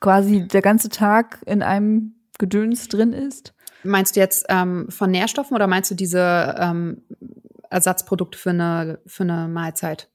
quasi 0.00 0.48
der 0.48 0.62
ganze 0.62 0.88
Tag 0.88 1.42
in 1.46 1.62
einem 1.62 2.14
Gedöns 2.38 2.88
drin 2.88 3.12
ist? 3.12 3.54
Meinst 3.84 4.16
du 4.16 4.20
jetzt 4.20 4.46
ähm, 4.48 4.90
von 4.90 5.10
Nährstoffen 5.10 5.54
oder 5.54 5.66
meinst 5.66 5.90
du 5.90 5.94
diese 5.94 6.56
ähm, 6.58 7.02
Ersatzprodukte 7.70 8.38
für 8.38 8.50
eine, 8.50 9.00
für 9.06 9.22
eine 9.22 9.48
Mahlzeit? 9.48 10.10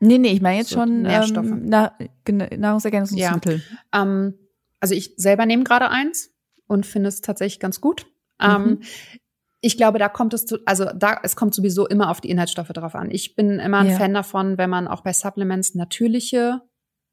Nee, 0.00 0.18
nee, 0.18 0.30
ich 0.30 0.40
meine 0.40 0.58
jetzt 0.58 0.70
so, 0.70 0.80
schon 0.80 1.02
Nährstoffe. 1.02 1.46
Ähm, 1.46 1.66
Na, 1.66 1.92
Nahrungsergänzungsmittel. 2.56 3.62
Ja. 3.92 4.02
Ähm, 4.02 4.34
also 4.80 4.94
ich 4.94 5.14
selber 5.16 5.44
nehme 5.44 5.64
gerade 5.64 5.90
eins 5.90 6.30
und 6.66 6.86
finde 6.86 7.08
es 7.08 7.20
tatsächlich 7.20 7.60
ganz 7.60 7.80
gut. 7.80 8.06
Ähm, 8.40 8.62
mhm. 8.62 8.68
Ähm, 8.68 8.80
ich 9.60 9.76
glaube, 9.76 9.98
da 9.98 10.08
kommt 10.08 10.34
es 10.34 10.46
zu, 10.46 10.58
also 10.66 10.84
da, 10.94 11.18
es 11.24 11.34
kommt 11.34 11.52
sowieso 11.52 11.88
immer 11.88 12.10
auf 12.10 12.20
die 12.20 12.30
Inhaltsstoffe 12.30 12.68
drauf 12.68 12.94
an. 12.94 13.10
Ich 13.10 13.34
bin 13.34 13.58
immer 13.58 13.78
ein 13.78 13.90
ja. 13.90 13.96
Fan 13.96 14.14
davon, 14.14 14.56
wenn 14.56 14.70
man 14.70 14.86
auch 14.86 15.00
bei 15.00 15.12
Supplements 15.12 15.74
natürliche, 15.74 16.60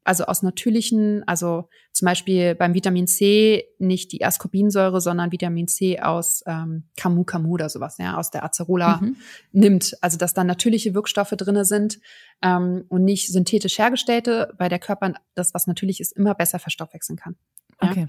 also 0.06 0.24
aus 0.24 0.42
natürlichen, 0.42 1.22
also 1.26 1.68
zum 1.92 2.06
Beispiel 2.06 2.54
beim 2.54 2.74
Vitamin 2.74 3.06
C 3.06 3.64
nicht 3.78 4.12
die 4.12 4.24
Ascorbinsäure, 4.24 5.00
sondern 5.00 5.32
Vitamin 5.32 5.68
C 5.68 6.00
aus 6.00 6.42
ähm, 6.46 6.84
Camu 6.96 7.24
Camu 7.24 7.54
oder 7.54 7.68
sowas, 7.68 7.96
ja, 7.98 8.16
aus 8.16 8.30
der 8.30 8.44
Acerola 8.44 9.00
mhm. 9.02 9.16
nimmt. 9.52 9.96
Also 10.00 10.18
dass 10.18 10.34
da 10.34 10.44
natürliche 10.44 10.94
Wirkstoffe 10.94 11.30
drinne 11.30 11.64
sind 11.64 11.98
ähm, 12.42 12.84
und 12.88 13.04
nicht 13.04 13.32
synthetisch 13.32 13.78
hergestellte, 13.78 14.54
weil 14.58 14.68
der 14.68 14.78
Körper 14.78 15.14
das, 15.34 15.54
was 15.54 15.66
natürlich 15.66 16.00
ist, 16.00 16.12
immer 16.12 16.34
besser 16.34 16.58
verstoffwechseln 16.58 17.18
kann. 17.18 17.36
Ja? 17.82 17.90
Okay. 17.90 18.08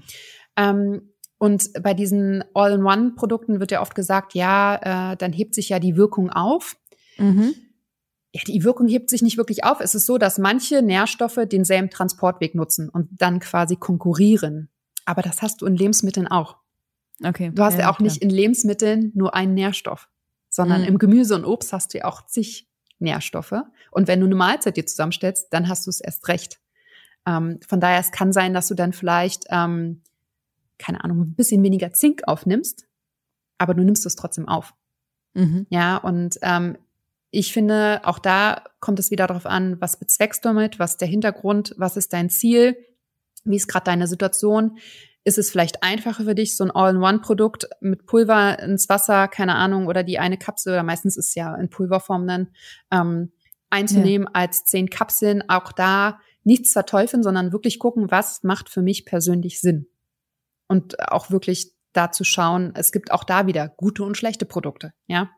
Ähm, 0.56 1.12
und 1.38 1.70
bei 1.82 1.94
diesen 1.94 2.44
All-in-One-Produkten 2.54 3.60
wird 3.60 3.70
ja 3.70 3.80
oft 3.80 3.94
gesagt, 3.94 4.34
ja, 4.34 5.12
äh, 5.12 5.16
dann 5.16 5.32
hebt 5.32 5.54
sich 5.54 5.68
ja 5.68 5.78
die 5.78 5.96
Wirkung 5.96 6.30
auf. 6.30 6.76
Mhm. 7.16 7.54
Ja, 8.34 8.42
die 8.46 8.64
Wirkung 8.64 8.88
hebt 8.88 9.08
sich 9.10 9.22
nicht 9.22 9.38
wirklich 9.38 9.64
auf. 9.64 9.80
Es 9.80 9.94
ist 9.94 10.06
so, 10.06 10.18
dass 10.18 10.38
manche 10.38 10.82
Nährstoffe 10.82 11.40
denselben 11.50 11.90
Transportweg 11.90 12.54
nutzen 12.54 12.88
und 12.88 13.08
dann 13.12 13.40
quasi 13.40 13.76
konkurrieren. 13.76 14.68
Aber 15.04 15.22
das 15.22 15.40
hast 15.40 15.62
du 15.62 15.66
in 15.66 15.76
Lebensmitteln 15.76 16.28
auch. 16.28 16.56
Okay. 17.24 17.50
Du 17.54 17.62
hast 17.62 17.74
ja, 17.74 17.80
ja 17.80 17.90
auch 17.90 17.96
klar. 17.96 18.04
nicht 18.04 18.22
in 18.22 18.30
Lebensmitteln 18.30 19.12
nur 19.14 19.34
einen 19.34 19.54
Nährstoff, 19.54 20.08
sondern 20.50 20.82
mhm. 20.82 20.88
im 20.88 20.98
Gemüse 20.98 21.34
und 21.34 21.44
Obst 21.44 21.72
hast 21.72 21.94
du 21.94 21.98
ja 21.98 22.04
auch 22.04 22.26
zig 22.26 22.68
Nährstoffe. 22.98 23.54
Und 23.90 24.08
wenn 24.08 24.20
du 24.20 24.26
eine 24.26 24.34
Mahlzeit 24.34 24.76
dir 24.76 24.86
zusammenstellst, 24.86 25.48
dann 25.50 25.68
hast 25.68 25.86
du 25.86 25.90
es 25.90 26.00
erst 26.00 26.28
recht. 26.28 26.60
Ähm, 27.26 27.58
von 27.66 27.80
daher, 27.80 28.00
es 28.00 28.12
kann 28.12 28.32
sein, 28.32 28.52
dass 28.52 28.68
du 28.68 28.74
dann 28.74 28.92
vielleicht 28.92 29.44
ähm, 29.48 30.02
keine 30.78 31.04
Ahnung, 31.04 31.20
ein 31.20 31.34
bisschen 31.34 31.62
weniger 31.62 31.92
Zink 31.92 32.22
aufnimmst, 32.26 32.86
aber 33.58 33.74
du 33.74 33.82
nimmst 33.82 34.06
es 34.06 34.16
trotzdem 34.16 34.48
auf. 34.48 34.74
Mhm. 35.34 35.66
Ja, 35.68 35.98
und 35.98 36.38
ähm, 36.42 36.78
ich 37.30 37.52
finde, 37.52 38.00
auch 38.04 38.18
da 38.18 38.64
kommt 38.80 38.98
es 38.98 39.10
wieder 39.10 39.26
darauf 39.26 39.46
an, 39.46 39.80
was 39.80 39.98
bezweckst 39.98 40.44
du 40.44 40.48
damit, 40.48 40.78
was 40.78 40.92
ist 40.92 41.00
der 41.00 41.08
Hintergrund, 41.08 41.74
was 41.76 41.96
ist 41.96 42.12
dein 42.12 42.30
Ziel, 42.30 42.76
wie 43.44 43.56
ist 43.56 43.68
gerade 43.68 43.84
deine 43.84 44.06
Situation. 44.06 44.78
Ist 45.24 45.38
es 45.38 45.50
vielleicht 45.50 45.82
einfacher 45.82 46.24
für 46.24 46.34
dich, 46.34 46.56
so 46.56 46.64
ein 46.64 46.70
All-in-One-Produkt 46.70 47.68
mit 47.80 48.06
Pulver 48.06 48.58
ins 48.60 48.88
Wasser, 48.88 49.28
keine 49.28 49.56
Ahnung, 49.56 49.86
oder 49.86 50.02
die 50.02 50.18
eine 50.18 50.38
Kapsel, 50.38 50.72
oder 50.72 50.82
meistens 50.82 51.16
ist 51.18 51.28
es 51.28 51.34
ja 51.34 51.54
in 51.56 51.68
Pulverform 51.68 52.26
dann, 52.26 52.48
ähm, 52.90 53.32
einzunehmen 53.68 54.28
ja. 54.28 54.40
als 54.40 54.64
zehn 54.64 54.88
Kapseln. 54.88 55.44
Auch 55.48 55.72
da 55.72 56.20
nichts 56.44 56.72
verteufeln, 56.72 57.22
sondern 57.22 57.52
wirklich 57.52 57.78
gucken, 57.78 58.10
was 58.10 58.42
macht 58.42 58.70
für 58.70 58.80
mich 58.80 59.04
persönlich 59.04 59.60
Sinn 59.60 59.88
und 60.68 61.10
auch 61.10 61.30
wirklich 61.30 61.74
da 61.92 62.10
zu 62.12 62.24
schauen, 62.24 62.72
es 62.74 62.92
gibt 62.92 63.10
auch 63.10 63.24
da 63.24 63.46
wieder 63.46 63.68
gute 63.68 64.04
und 64.04 64.16
schlechte 64.16 64.46
Produkte, 64.46 64.92
ja. 65.06 65.30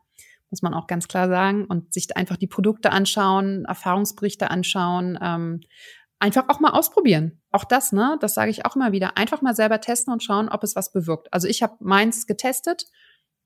Muss 0.51 0.61
man 0.61 0.73
auch 0.73 0.85
ganz 0.87 1.07
klar 1.07 1.27
sagen. 1.27 1.65
Und 1.65 1.93
sich 1.93 2.15
einfach 2.15 2.37
die 2.37 2.47
Produkte 2.47 2.91
anschauen, 2.91 3.65
Erfahrungsberichte 3.65 4.51
anschauen, 4.51 5.17
ähm, 5.21 5.61
einfach 6.19 6.49
auch 6.49 6.59
mal 6.59 6.71
ausprobieren. 6.71 7.41
Auch 7.51 7.63
das, 7.63 7.91
ne, 7.91 8.17
das 8.21 8.35
sage 8.35 8.51
ich 8.51 8.65
auch 8.65 8.75
immer 8.75 8.91
wieder. 8.91 9.17
Einfach 9.17 9.41
mal 9.41 9.55
selber 9.55 9.81
testen 9.81 10.13
und 10.13 10.23
schauen, 10.23 10.49
ob 10.49 10.63
es 10.63 10.75
was 10.75 10.91
bewirkt. 10.91 11.33
Also 11.33 11.47
ich 11.47 11.63
habe 11.63 11.75
meins 11.79 12.27
getestet 12.27 12.85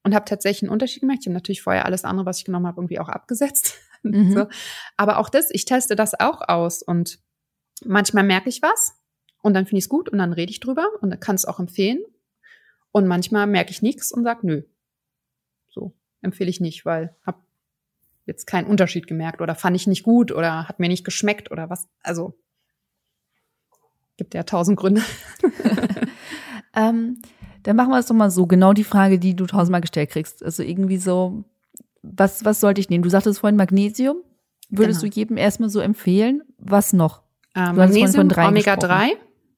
und 0.04 0.14
habe 0.14 0.26
tatsächlich 0.26 0.64
einen 0.64 0.74
Unterschied 0.74 1.02
gemacht. 1.02 1.20
Ich 1.22 1.28
habe 1.28 1.34
natürlich 1.34 1.62
vorher 1.62 1.86
alles 1.86 2.04
andere, 2.04 2.26
was 2.26 2.40
ich 2.40 2.46
genommen 2.46 2.68
habe, 2.68 2.80
irgendwie 2.80 3.00
auch 3.00 3.10
abgesetzt. 3.10 3.76
Mhm. 4.04 4.34
so. 4.34 4.46
Aber 4.98 5.18
auch 5.18 5.30
das, 5.30 5.50
ich 5.50 5.66
teste 5.66 5.96
das 5.96 6.14
auch 6.20 6.48
aus 6.48 6.84
und 6.84 7.18
manchmal 7.84 8.24
merke 8.24 8.50
ich 8.50 8.62
was 8.62 8.94
und 9.42 9.56
dann 9.56 9.66
finde 9.66 9.80
ich 9.80 9.86
es 9.86 9.90
gut 9.90 10.10
und 10.10 10.20
dann 10.20 10.32
rede 10.32 10.52
ich 10.52 10.60
drüber 10.60 10.88
und 11.02 11.20
kann 11.20 11.34
es 11.34 11.46
auch 11.46 11.60
empfehlen. 11.60 12.04
Und 12.92 13.08
manchmal 13.08 13.48
merke 13.48 13.72
ich 13.72 13.82
nichts 13.82 14.12
und 14.12 14.24
sage, 14.24 14.46
nö. 14.46 14.62
So, 15.70 15.96
empfehle 16.22 16.50
ich 16.50 16.60
nicht, 16.60 16.86
weil 16.86 17.16
habe 17.26 17.40
jetzt 18.26 18.48
keinen 18.48 18.68
Unterschied 18.68 19.08
gemerkt 19.08 19.42
oder 19.42 19.56
fand 19.56 19.76
ich 19.76 19.88
nicht 19.88 20.04
gut 20.04 20.32
oder 20.32 20.68
hat 20.68 20.80
mir 20.80 20.88
nicht 20.88 21.06
geschmeckt 21.06 21.52
oder 21.52 21.70
was. 21.70 21.88
Also 22.02 22.34
gibt 24.18 24.34
ja 24.34 24.44
tausend 24.44 24.78
Gründe. 24.78 25.02
ähm, 26.76 27.22
dann 27.64 27.76
machen 27.76 27.90
wir 27.90 28.00
es 28.00 28.08
doch 28.08 28.16
mal 28.16 28.32
so. 28.32 28.48
Genau 28.48 28.74
die 28.74 28.84
Frage, 28.84 29.20
die 29.20 29.36
du 29.36 29.46
tausendmal 29.46 29.82
gestellt 29.82 30.10
kriegst. 30.10 30.44
Also 30.44 30.64
irgendwie 30.64 30.98
so, 30.98 31.44
was, 32.02 32.46
was 32.46 32.60
sollte 32.60 32.82
ich 32.82 32.90
nehmen? 32.90 33.04
Du 33.04 33.10
sagtest 33.10 33.40
vorhin 33.40 33.58
Magnesium. 33.58 34.18
Würdest 34.70 35.02
genau. 35.02 35.12
du 35.12 35.20
jedem 35.20 35.38
erstmal 35.38 35.70
so 35.70 35.80
empfehlen? 35.80 36.44
Was 36.58 36.94
noch? 36.94 37.22
Äh, 37.54 37.72
Magnesium, 37.74 38.30
Omega-3 38.30 39.12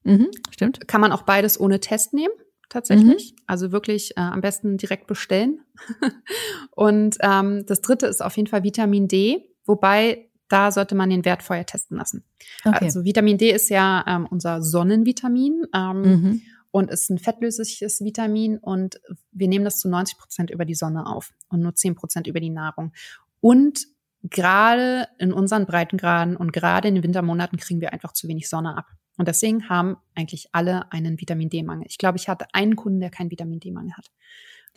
Mhm, 0.08 0.30
stimmt. 0.50 0.88
Kann 0.88 1.02
man 1.02 1.12
auch 1.12 1.22
beides 1.22 1.60
ohne 1.60 1.80
Test 1.80 2.14
nehmen, 2.14 2.32
tatsächlich. 2.68 3.32
Mhm. 3.32 3.44
Also 3.46 3.72
wirklich 3.72 4.16
äh, 4.16 4.20
am 4.20 4.40
besten 4.40 4.76
direkt 4.76 5.06
bestellen. 5.06 5.60
und 6.70 7.16
ähm, 7.20 7.64
das 7.66 7.80
dritte 7.80 8.06
ist 8.06 8.22
auf 8.22 8.36
jeden 8.36 8.48
Fall 8.48 8.64
Vitamin 8.64 9.08
D, 9.08 9.48
wobei 9.64 10.28
da 10.48 10.70
sollte 10.72 10.94
man 10.94 11.10
den 11.10 11.24
Wert 11.24 11.42
vorher 11.42 11.66
testen 11.66 11.98
lassen. 11.98 12.24
Okay. 12.64 12.86
Also 12.86 13.04
Vitamin 13.04 13.36
D 13.36 13.50
ist 13.50 13.68
ja 13.68 14.04
ähm, 14.06 14.26
unser 14.30 14.62
Sonnenvitamin. 14.62 15.66
Ähm, 15.74 16.02
Mhm. 16.02 16.42
und 16.70 16.90
ist 16.90 17.10
ein 17.10 17.18
fettlösliches 17.18 18.02
Vitamin 18.02 18.58
und 18.58 19.00
wir 19.32 19.48
nehmen 19.48 19.64
das 19.64 19.78
zu 19.80 19.88
90 19.88 20.18
Prozent 20.18 20.50
über 20.50 20.64
die 20.66 20.74
Sonne 20.74 21.06
auf 21.06 21.32
und 21.48 21.60
nur 21.60 21.74
10 21.74 21.94
Prozent 21.94 22.26
über 22.26 22.40
die 22.40 22.50
Nahrung. 22.50 22.92
Und 23.40 23.86
gerade 24.22 25.08
in 25.18 25.32
unseren 25.32 25.64
Breitengraden 25.66 26.36
und 26.36 26.52
gerade 26.52 26.88
in 26.88 26.94
den 26.94 27.04
Wintermonaten 27.04 27.58
kriegen 27.58 27.80
wir 27.80 27.92
einfach 27.92 28.12
zu 28.12 28.28
wenig 28.28 28.48
Sonne 28.48 28.76
ab. 28.76 28.86
Und 29.18 29.28
deswegen 29.28 29.68
haben 29.68 29.96
eigentlich 30.14 30.48
alle 30.52 30.90
einen 30.92 31.20
Vitamin 31.20 31.50
D-Mangel. 31.50 31.86
Ich 31.88 31.98
glaube, 31.98 32.16
ich 32.16 32.28
hatte 32.28 32.46
einen 32.52 32.76
Kunden, 32.76 33.00
der 33.00 33.10
keinen 33.10 33.30
Vitamin 33.30 33.60
D-Mangel 33.60 33.92
hat. 33.94 34.10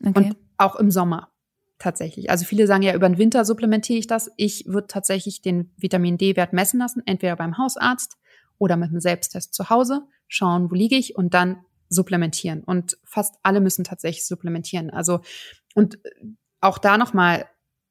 Okay. 0.04 0.12
Und 0.16 0.38
auch 0.58 0.76
im 0.76 0.92
Sommer 0.92 1.32
tatsächlich. 1.78 2.30
Also 2.30 2.46
viele 2.46 2.68
sagen 2.68 2.84
ja, 2.84 2.94
über 2.94 3.08
den 3.08 3.18
Winter 3.18 3.46
supplementiere 3.46 4.00
ich 4.00 4.08
das. 4.08 4.32
Ich 4.38 4.66
würde 4.68 4.88
tatsächlich 4.88 5.42
den 5.42 5.72
Vitamin 5.78 6.18
D-Wert 6.18 6.54
messen 6.54 6.80
lassen, 6.80 7.02
entweder 7.06 7.36
beim 7.36 7.58
Hausarzt 7.58 8.18
oder 8.58 8.78
mit 8.78 8.90
einem 8.90 9.00
Selbsttest 9.00 9.54
zu 9.54 9.70
Hause, 9.70 10.08
schauen, 10.28 10.70
wo 10.70 10.76
liege 10.76 10.96
ich 10.96 11.16
und 11.16 11.34
dann 11.34 11.66
supplementieren. 11.90 12.64
Und 12.64 12.98
fast 13.04 13.36
alle 13.44 13.62
müssen 13.62 13.84
tatsächlich 13.84 14.26
supplementieren. 14.26 14.90
Also, 14.90 15.22
und 15.74 16.00
auch 16.62 16.78
da 16.78 16.98
nochmal, 16.98 17.46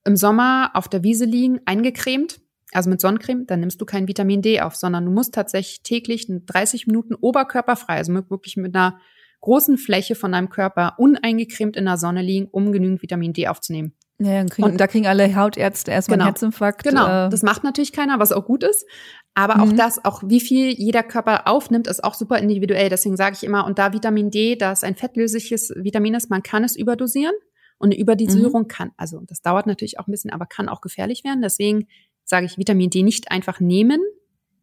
im 0.04 0.16
Sommer 0.16 0.70
auf 0.74 0.88
der 0.88 1.02
Wiese 1.02 1.26
liegen, 1.26 1.60
eingecremt, 1.66 2.40
also 2.72 2.88
mit 2.90 3.00
Sonnencreme, 3.00 3.46
dann 3.46 3.60
nimmst 3.60 3.80
du 3.80 3.84
kein 3.84 4.06
Vitamin 4.08 4.42
D 4.42 4.60
auf, 4.60 4.76
sondern 4.76 5.04
du 5.04 5.10
musst 5.10 5.34
tatsächlich 5.34 5.82
täglich 5.82 6.26
30 6.28 6.86
Minuten 6.86 7.14
oberkörperfrei, 7.14 7.96
also 7.96 8.12
wirklich 8.30 8.56
mit 8.56 8.74
einer 8.74 8.98
großen 9.40 9.78
Fläche 9.78 10.14
von 10.14 10.32
deinem 10.32 10.50
Körper 10.50 10.94
uneingecremt 10.98 11.76
in 11.76 11.86
der 11.86 11.96
Sonne 11.96 12.22
liegen, 12.22 12.46
um 12.50 12.72
genügend 12.72 13.02
Vitamin 13.02 13.32
D 13.32 13.48
aufzunehmen. 13.48 13.94
Ja, 14.22 14.44
kriegen, 14.44 14.68
Und- 14.68 14.78
da 14.78 14.86
kriegen 14.86 15.06
alle 15.06 15.34
Hautärzte 15.34 15.90
erstmal 15.92 16.16
Genau. 16.18 16.24
einen 16.26 16.34
Herzinfarkt. 16.34 16.82
Genau, 16.82 17.26
Äh, 17.26 17.30
das 17.30 17.42
macht 17.42 17.64
natürlich 17.64 17.92
keiner, 17.92 18.18
was 18.18 18.32
auch 18.32 18.44
gut 18.44 18.62
ist. 18.62 18.84
Aber 19.32 19.62
auch 19.62 19.66
Mhm. 19.72 19.76
das, 19.76 20.04
auch 20.04 20.22
wie 20.26 20.40
viel 20.40 20.72
jeder 20.72 21.02
Körper 21.02 21.48
aufnimmt, 21.48 21.86
ist 21.86 22.04
auch 22.04 22.12
super 22.14 22.36
individuell. 22.38 22.90
Deswegen 22.90 23.16
sage 23.16 23.36
ich 23.36 23.44
immer, 23.44 23.64
und 23.64 23.78
da 23.78 23.94
Vitamin 23.94 24.30
D, 24.30 24.56
da 24.56 24.72
es 24.72 24.84
ein 24.84 24.94
fettlösliches 24.94 25.72
Vitamin 25.74 26.12
ist, 26.14 26.28
man 26.28 26.42
kann 26.42 26.62
es 26.64 26.76
überdosieren. 26.76 27.32
Und 27.78 27.92
eine 27.94 27.98
Überdosierung 27.98 28.68
kann, 28.68 28.90
also 28.98 29.22
das 29.26 29.40
dauert 29.40 29.66
natürlich 29.66 29.98
auch 29.98 30.06
ein 30.06 30.10
bisschen, 30.10 30.30
aber 30.30 30.44
kann 30.44 30.68
auch 30.68 30.82
gefährlich 30.82 31.24
werden. 31.24 31.40
Deswegen 31.40 31.86
sage 32.30 32.46
ich, 32.46 32.56
Vitamin 32.56 32.88
D 32.90 33.02
nicht 33.02 33.30
einfach 33.30 33.60
nehmen. 33.60 34.00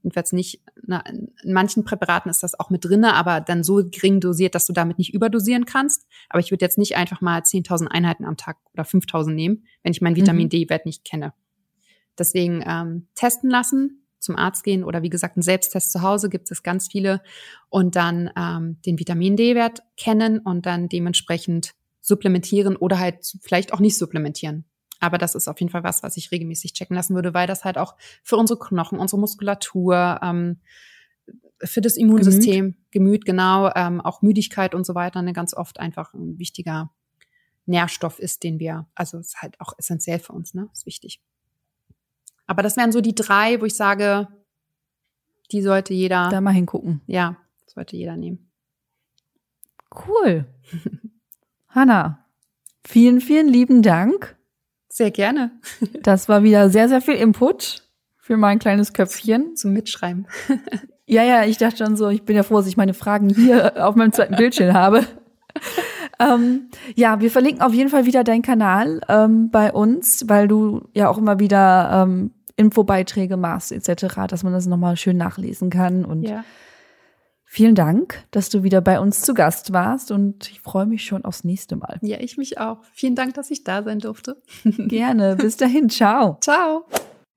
Jedenfalls 0.01 0.31
nicht, 0.31 0.61
na, 0.85 1.01
in 1.01 1.53
manchen 1.53 1.83
Präparaten 1.83 2.31
ist 2.31 2.41
das 2.41 2.57
auch 2.57 2.69
mit 2.69 2.85
drinne, 2.85 3.13
aber 3.13 3.41
dann 3.41 3.63
so 3.63 3.83
gering 3.83 4.21
dosiert, 4.21 4.55
dass 4.55 4.65
du 4.65 4.73
damit 4.73 4.97
nicht 4.97 5.13
überdosieren 5.13 5.65
kannst. 5.65 6.07
Aber 6.29 6.39
ich 6.39 6.49
würde 6.49 6.63
jetzt 6.63 6.77
nicht 6.77 6.95
einfach 6.95 7.19
mal 7.19 7.41
10.000 7.41 7.87
Einheiten 7.87 8.23
am 8.23 8.37
Tag 8.37 8.57
oder 8.73 8.83
5.000 8.83 9.31
nehmen, 9.33 9.65
wenn 9.83 9.91
ich 9.91 10.01
meinen 10.01 10.15
Vitamin 10.15 10.45
Mhm. 10.45 10.49
D-Wert 10.51 10.85
nicht 10.85 11.03
kenne. 11.03 11.33
Deswegen 12.17 12.63
ähm, 12.65 13.07
testen 13.15 13.49
lassen, 13.49 14.07
zum 14.19 14.37
Arzt 14.37 14.63
gehen 14.63 14.83
oder 14.83 15.03
wie 15.03 15.09
gesagt 15.09 15.35
einen 15.35 15.43
Selbsttest 15.43 15.91
zu 15.91 16.01
Hause 16.01 16.29
gibt 16.29 16.49
es 16.49 16.63
ganz 16.63 16.87
viele 16.89 17.21
und 17.69 17.95
dann 17.95 18.31
ähm, 18.37 18.77
den 18.85 18.97
Vitamin 18.97 19.35
D-Wert 19.35 19.81
kennen 19.97 20.39
und 20.39 20.65
dann 20.65 20.87
dementsprechend 20.87 21.73
supplementieren 22.01 22.77
oder 22.77 22.97
halt 22.97 23.33
vielleicht 23.41 23.73
auch 23.73 23.79
nicht 23.79 23.97
supplementieren. 23.97 24.65
Aber 24.99 25.17
das 25.17 25.35
ist 25.35 25.47
auf 25.47 25.59
jeden 25.59 25.71
Fall 25.71 25.83
was, 25.83 26.03
was 26.03 26.17
ich 26.17 26.31
regelmäßig 26.31 26.73
checken 26.73 26.95
lassen 26.95 27.15
würde, 27.15 27.33
weil 27.33 27.47
das 27.47 27.65
halt 27.65 27.77
auch 27.77 27.95
für 28.23 28.37
unsere 28.37 28.59
Knochen, 28.59 28.99
unsere 28.99 29.19
Muskulatur, 29.19 30.19
ähm, 30.21 30.59
für 31.63 31.81
das 31.81 31.97
Immunsystem, 31.97 32.75
Gemüt, 32.91 33.25
genau, 33.25 33.71
ähm, 33.75 34.01
auch 34.01 34.21
Müdigkeit 34.21 34.75
und 34.75 34.85
so 34.85 34.95
weiter, 34.95 35.21
ne, 35.21 35.33
ganz 35.33 35.53
oft 35.53 35.79
einfach 35.79 36.13
ein 36.13 36.37
wichtiger 36.37 36.91
Nährstoff 37.65 38.19
ist, 38.19 38.43
den 38.43 38.59
wir, 38.59 38.87
also 38.95 39.19
ist 39.19 39.41
halt 39.41 39.59
auch 39.59 39.73
essentiell 39.77 40.19
für 40.19 40.33
uns, 40.33 40.53
ne, 40.53 40.69
ist 40.71 40.85
wichtig. 40.85 41.21
Aber 42.45 42.63
das 42.63 42.77
wären 42.77 42.91
so 42.91 43.01
die 43.01 43.15
drei, 43.15 43.59
wo 43.59 43.65
ich 43.65 43.75
sage, 43.75 44.27
die 45.51 45.61
sollte 45.61 45.93
jeder, 45.93 46.29
da 46.29 46.41
mal 46.41 46.51
hingucken. 46.51 47.01
ja, 47.07 47.37
sollte 47.65 47.97
jeder 47.97 48.17
nehmen. 48.17 48.51
Cool. 50.07 50.45
Hanna, 51.69 52.25
vielen, 52.85 53.19
vielen 53.19 53.47
lieben 53.47 53.81
Dank. 53.81 54.36
Sehr 54.89 55.11
gerne 55.11 55.51
Das 56.01 56.29
war 56.29 56.43
wieder 56.43 56.69
sehr, 56.69 56.89
sehr 56.89 57.01
viel 57.01 57.15
Input 57.15 57.83
für 58.17 58.37
mein 58.37 58.59
kleines 58.59 58.93
Köpfchen. 58.93 59.55
zum 59.55 59.73
Mitschreiben. 59.73 60.27
Ja, 61.09 61.23
ja, 61.23 61.45
ich 61.45 61.57
dachte 61.57 61.77
schon 61.77 61.95
so, 61.95 62.09
ich 62.09 62.23
bin 62.23 62.35
ja 62.35 62.43
froh, 62.43 62.57
dass 62.57 62.67
ich 62.67 62.75
meine 62.75 62.93
Fragen 62.93 63.29
hier 63.29 63.87
auf 63.87 63.95
meinem 63.95 64.11
zweiten 64.11 64.35
Bildschirm 64.35 64.73
habe. 64.73 65.05
ähm, 66.19 66.67
ja, 66.95 67.21
wir 67.21 67.31
verlinken 67.31 67.61
auf 67.61 67.73
jeden 67.73 67.89
Fall 67.89 68.05
wieder 68.05 68.25
deinen 68.25 68.41
Kanal 68.41 68.99
ähm, 69.07 69.49
bei 69.49 69.71
uns, 69.71 70.25
weil 70.27 70.49
du 70.49 70.81
ja 70.93 71.07
auch 71.07 71.17
immer 71.17 71.39
wieder 71.39 72.03
ähm, 72.03 72.31
Infobeiträge 72.57 73.37
machst 73.37 73.71
etc., 73.71 74.27
dass 74.27 74.43
man 74.43 74.51
das 74.51 74.65
nochmal 74.65 74.97
schön 74.97 75.15
nachlesen 75.15 75.69
kann. 75.69 76.03
Und 76.03 76.23
Ja. 76.23 76.43
Vielen 77.47 77.73
Dank, 77.73 78.23
dass 78.31 78.49
du 78.49 78.61
wieder 78.61 78.81
bei 78.81 78.99
uns 78.99 79.21
zu 79.21 79.33
Gast 79.33 79.73
warst 79.73 80.11
und 80.11 80.51
ich 80.51 80.59
freue 80.59 80.85
mich 80.85 81.03
schon 81.03 81.25
aufs 81.25 81.43
nächste 81.43 81.75
Mal. 81.75 81.97
ja, 82.01 82.19
ich 82.19 82.37
mich 82.37 82.59
auch. 82.59 82.83
Vielen 82.93 83.15
Dank, 83.15 83.33
dass 83.33 83.49
ich 83.49 83.63
da 83.63 83.81
sein 83.81 83.99
durfte. 83.99 84.41
Gerne. 84.63 85.35
Bis 85.37 85.57
dahin. 85.57 85.89
Ciao. 85.89 86.37
Ciao. 86.41 86.85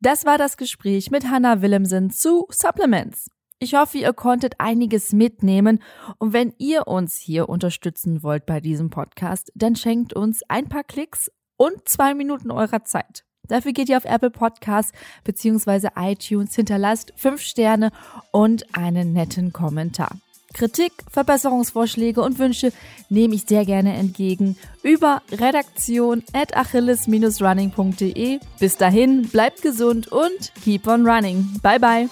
Das 0.00 0.26
war 0.26 0.36
das 0.36 0.56
Gespräch 0.56 1.10
mit 1.10 1.30
Hannah 1.30 1.62
Willemsen 1.62 2.10
zu 2.10 2.46
Supplements. 2.50 3.30
Ich 3.58 3.74
hoffe, 3.74 3.98
ihr 3.98 4.14
konntet 4.14 4.54
einiges 4.58 5.12
mitnehmen 5.12 5.82
und 6.18 6.32
wenn 6.32 6.54
ihr 6.56 6.88
uns 6.88 7.16
hier 7.16 7.48
unterstützen 7.50 8.22
wollt 8.22 8.46
bei 8.46 8.60
diesem 8.60 8.88
Podcast, 8.88 9.52
dann 9.54 9.76
schenkt 9.76 10.14
uns 10.14 10.42
ein 10.48 10.68
paar 10.68 10.84
Klicks 10.84 11.30
und 11.58 11.86
zwei 11.86 12.14
Minuten 12.14 12.50
eurer 12.50 12.84
Zeit. 12.84 13.24
Dafür 13.50 13.72
geht 13.72 13.88
ihr 13.88 13.96
auf 13.96 14.04
Apple 14.04 14.30
Podcasts 14.30 14.92
beziehungsweise 15.24 15.90
iTunes, 15.96 16.54
hinterlasst 16.54 17.12
fünf 17.16 17.42
Sterne 17.42 17.90
und 18.30 18.76
einen 18.76 19.12
netten 19.12 19.52
Kommentar. 19.52 20.10
Kritik, 20.52 20.92
Verbesserungsvorschläge 21.10 22.22
und 22.22 22.38
Wünsche 22.38 22.72
nehme 23.08 23.34
ich 23.34 23.42
sehr 23.42 23.64
gerne 23.64 23.94
entgegen 23.94 24.56
über 24.82 25.22
redaktion 25.30 26.24
at 26.32 26.56
achilles-running.de. 26.56 28.40
Bis 28.58 28.76
dahin, 28.76 29.28
bleibt 29.28 29.62
gesund 29.62 30.08
und 30.08 30.52
keep 30.64 30.88
on 30.88 31.06
running. 31.06 31.60
Bye 31.62 31.78
bye. 31.78 32.08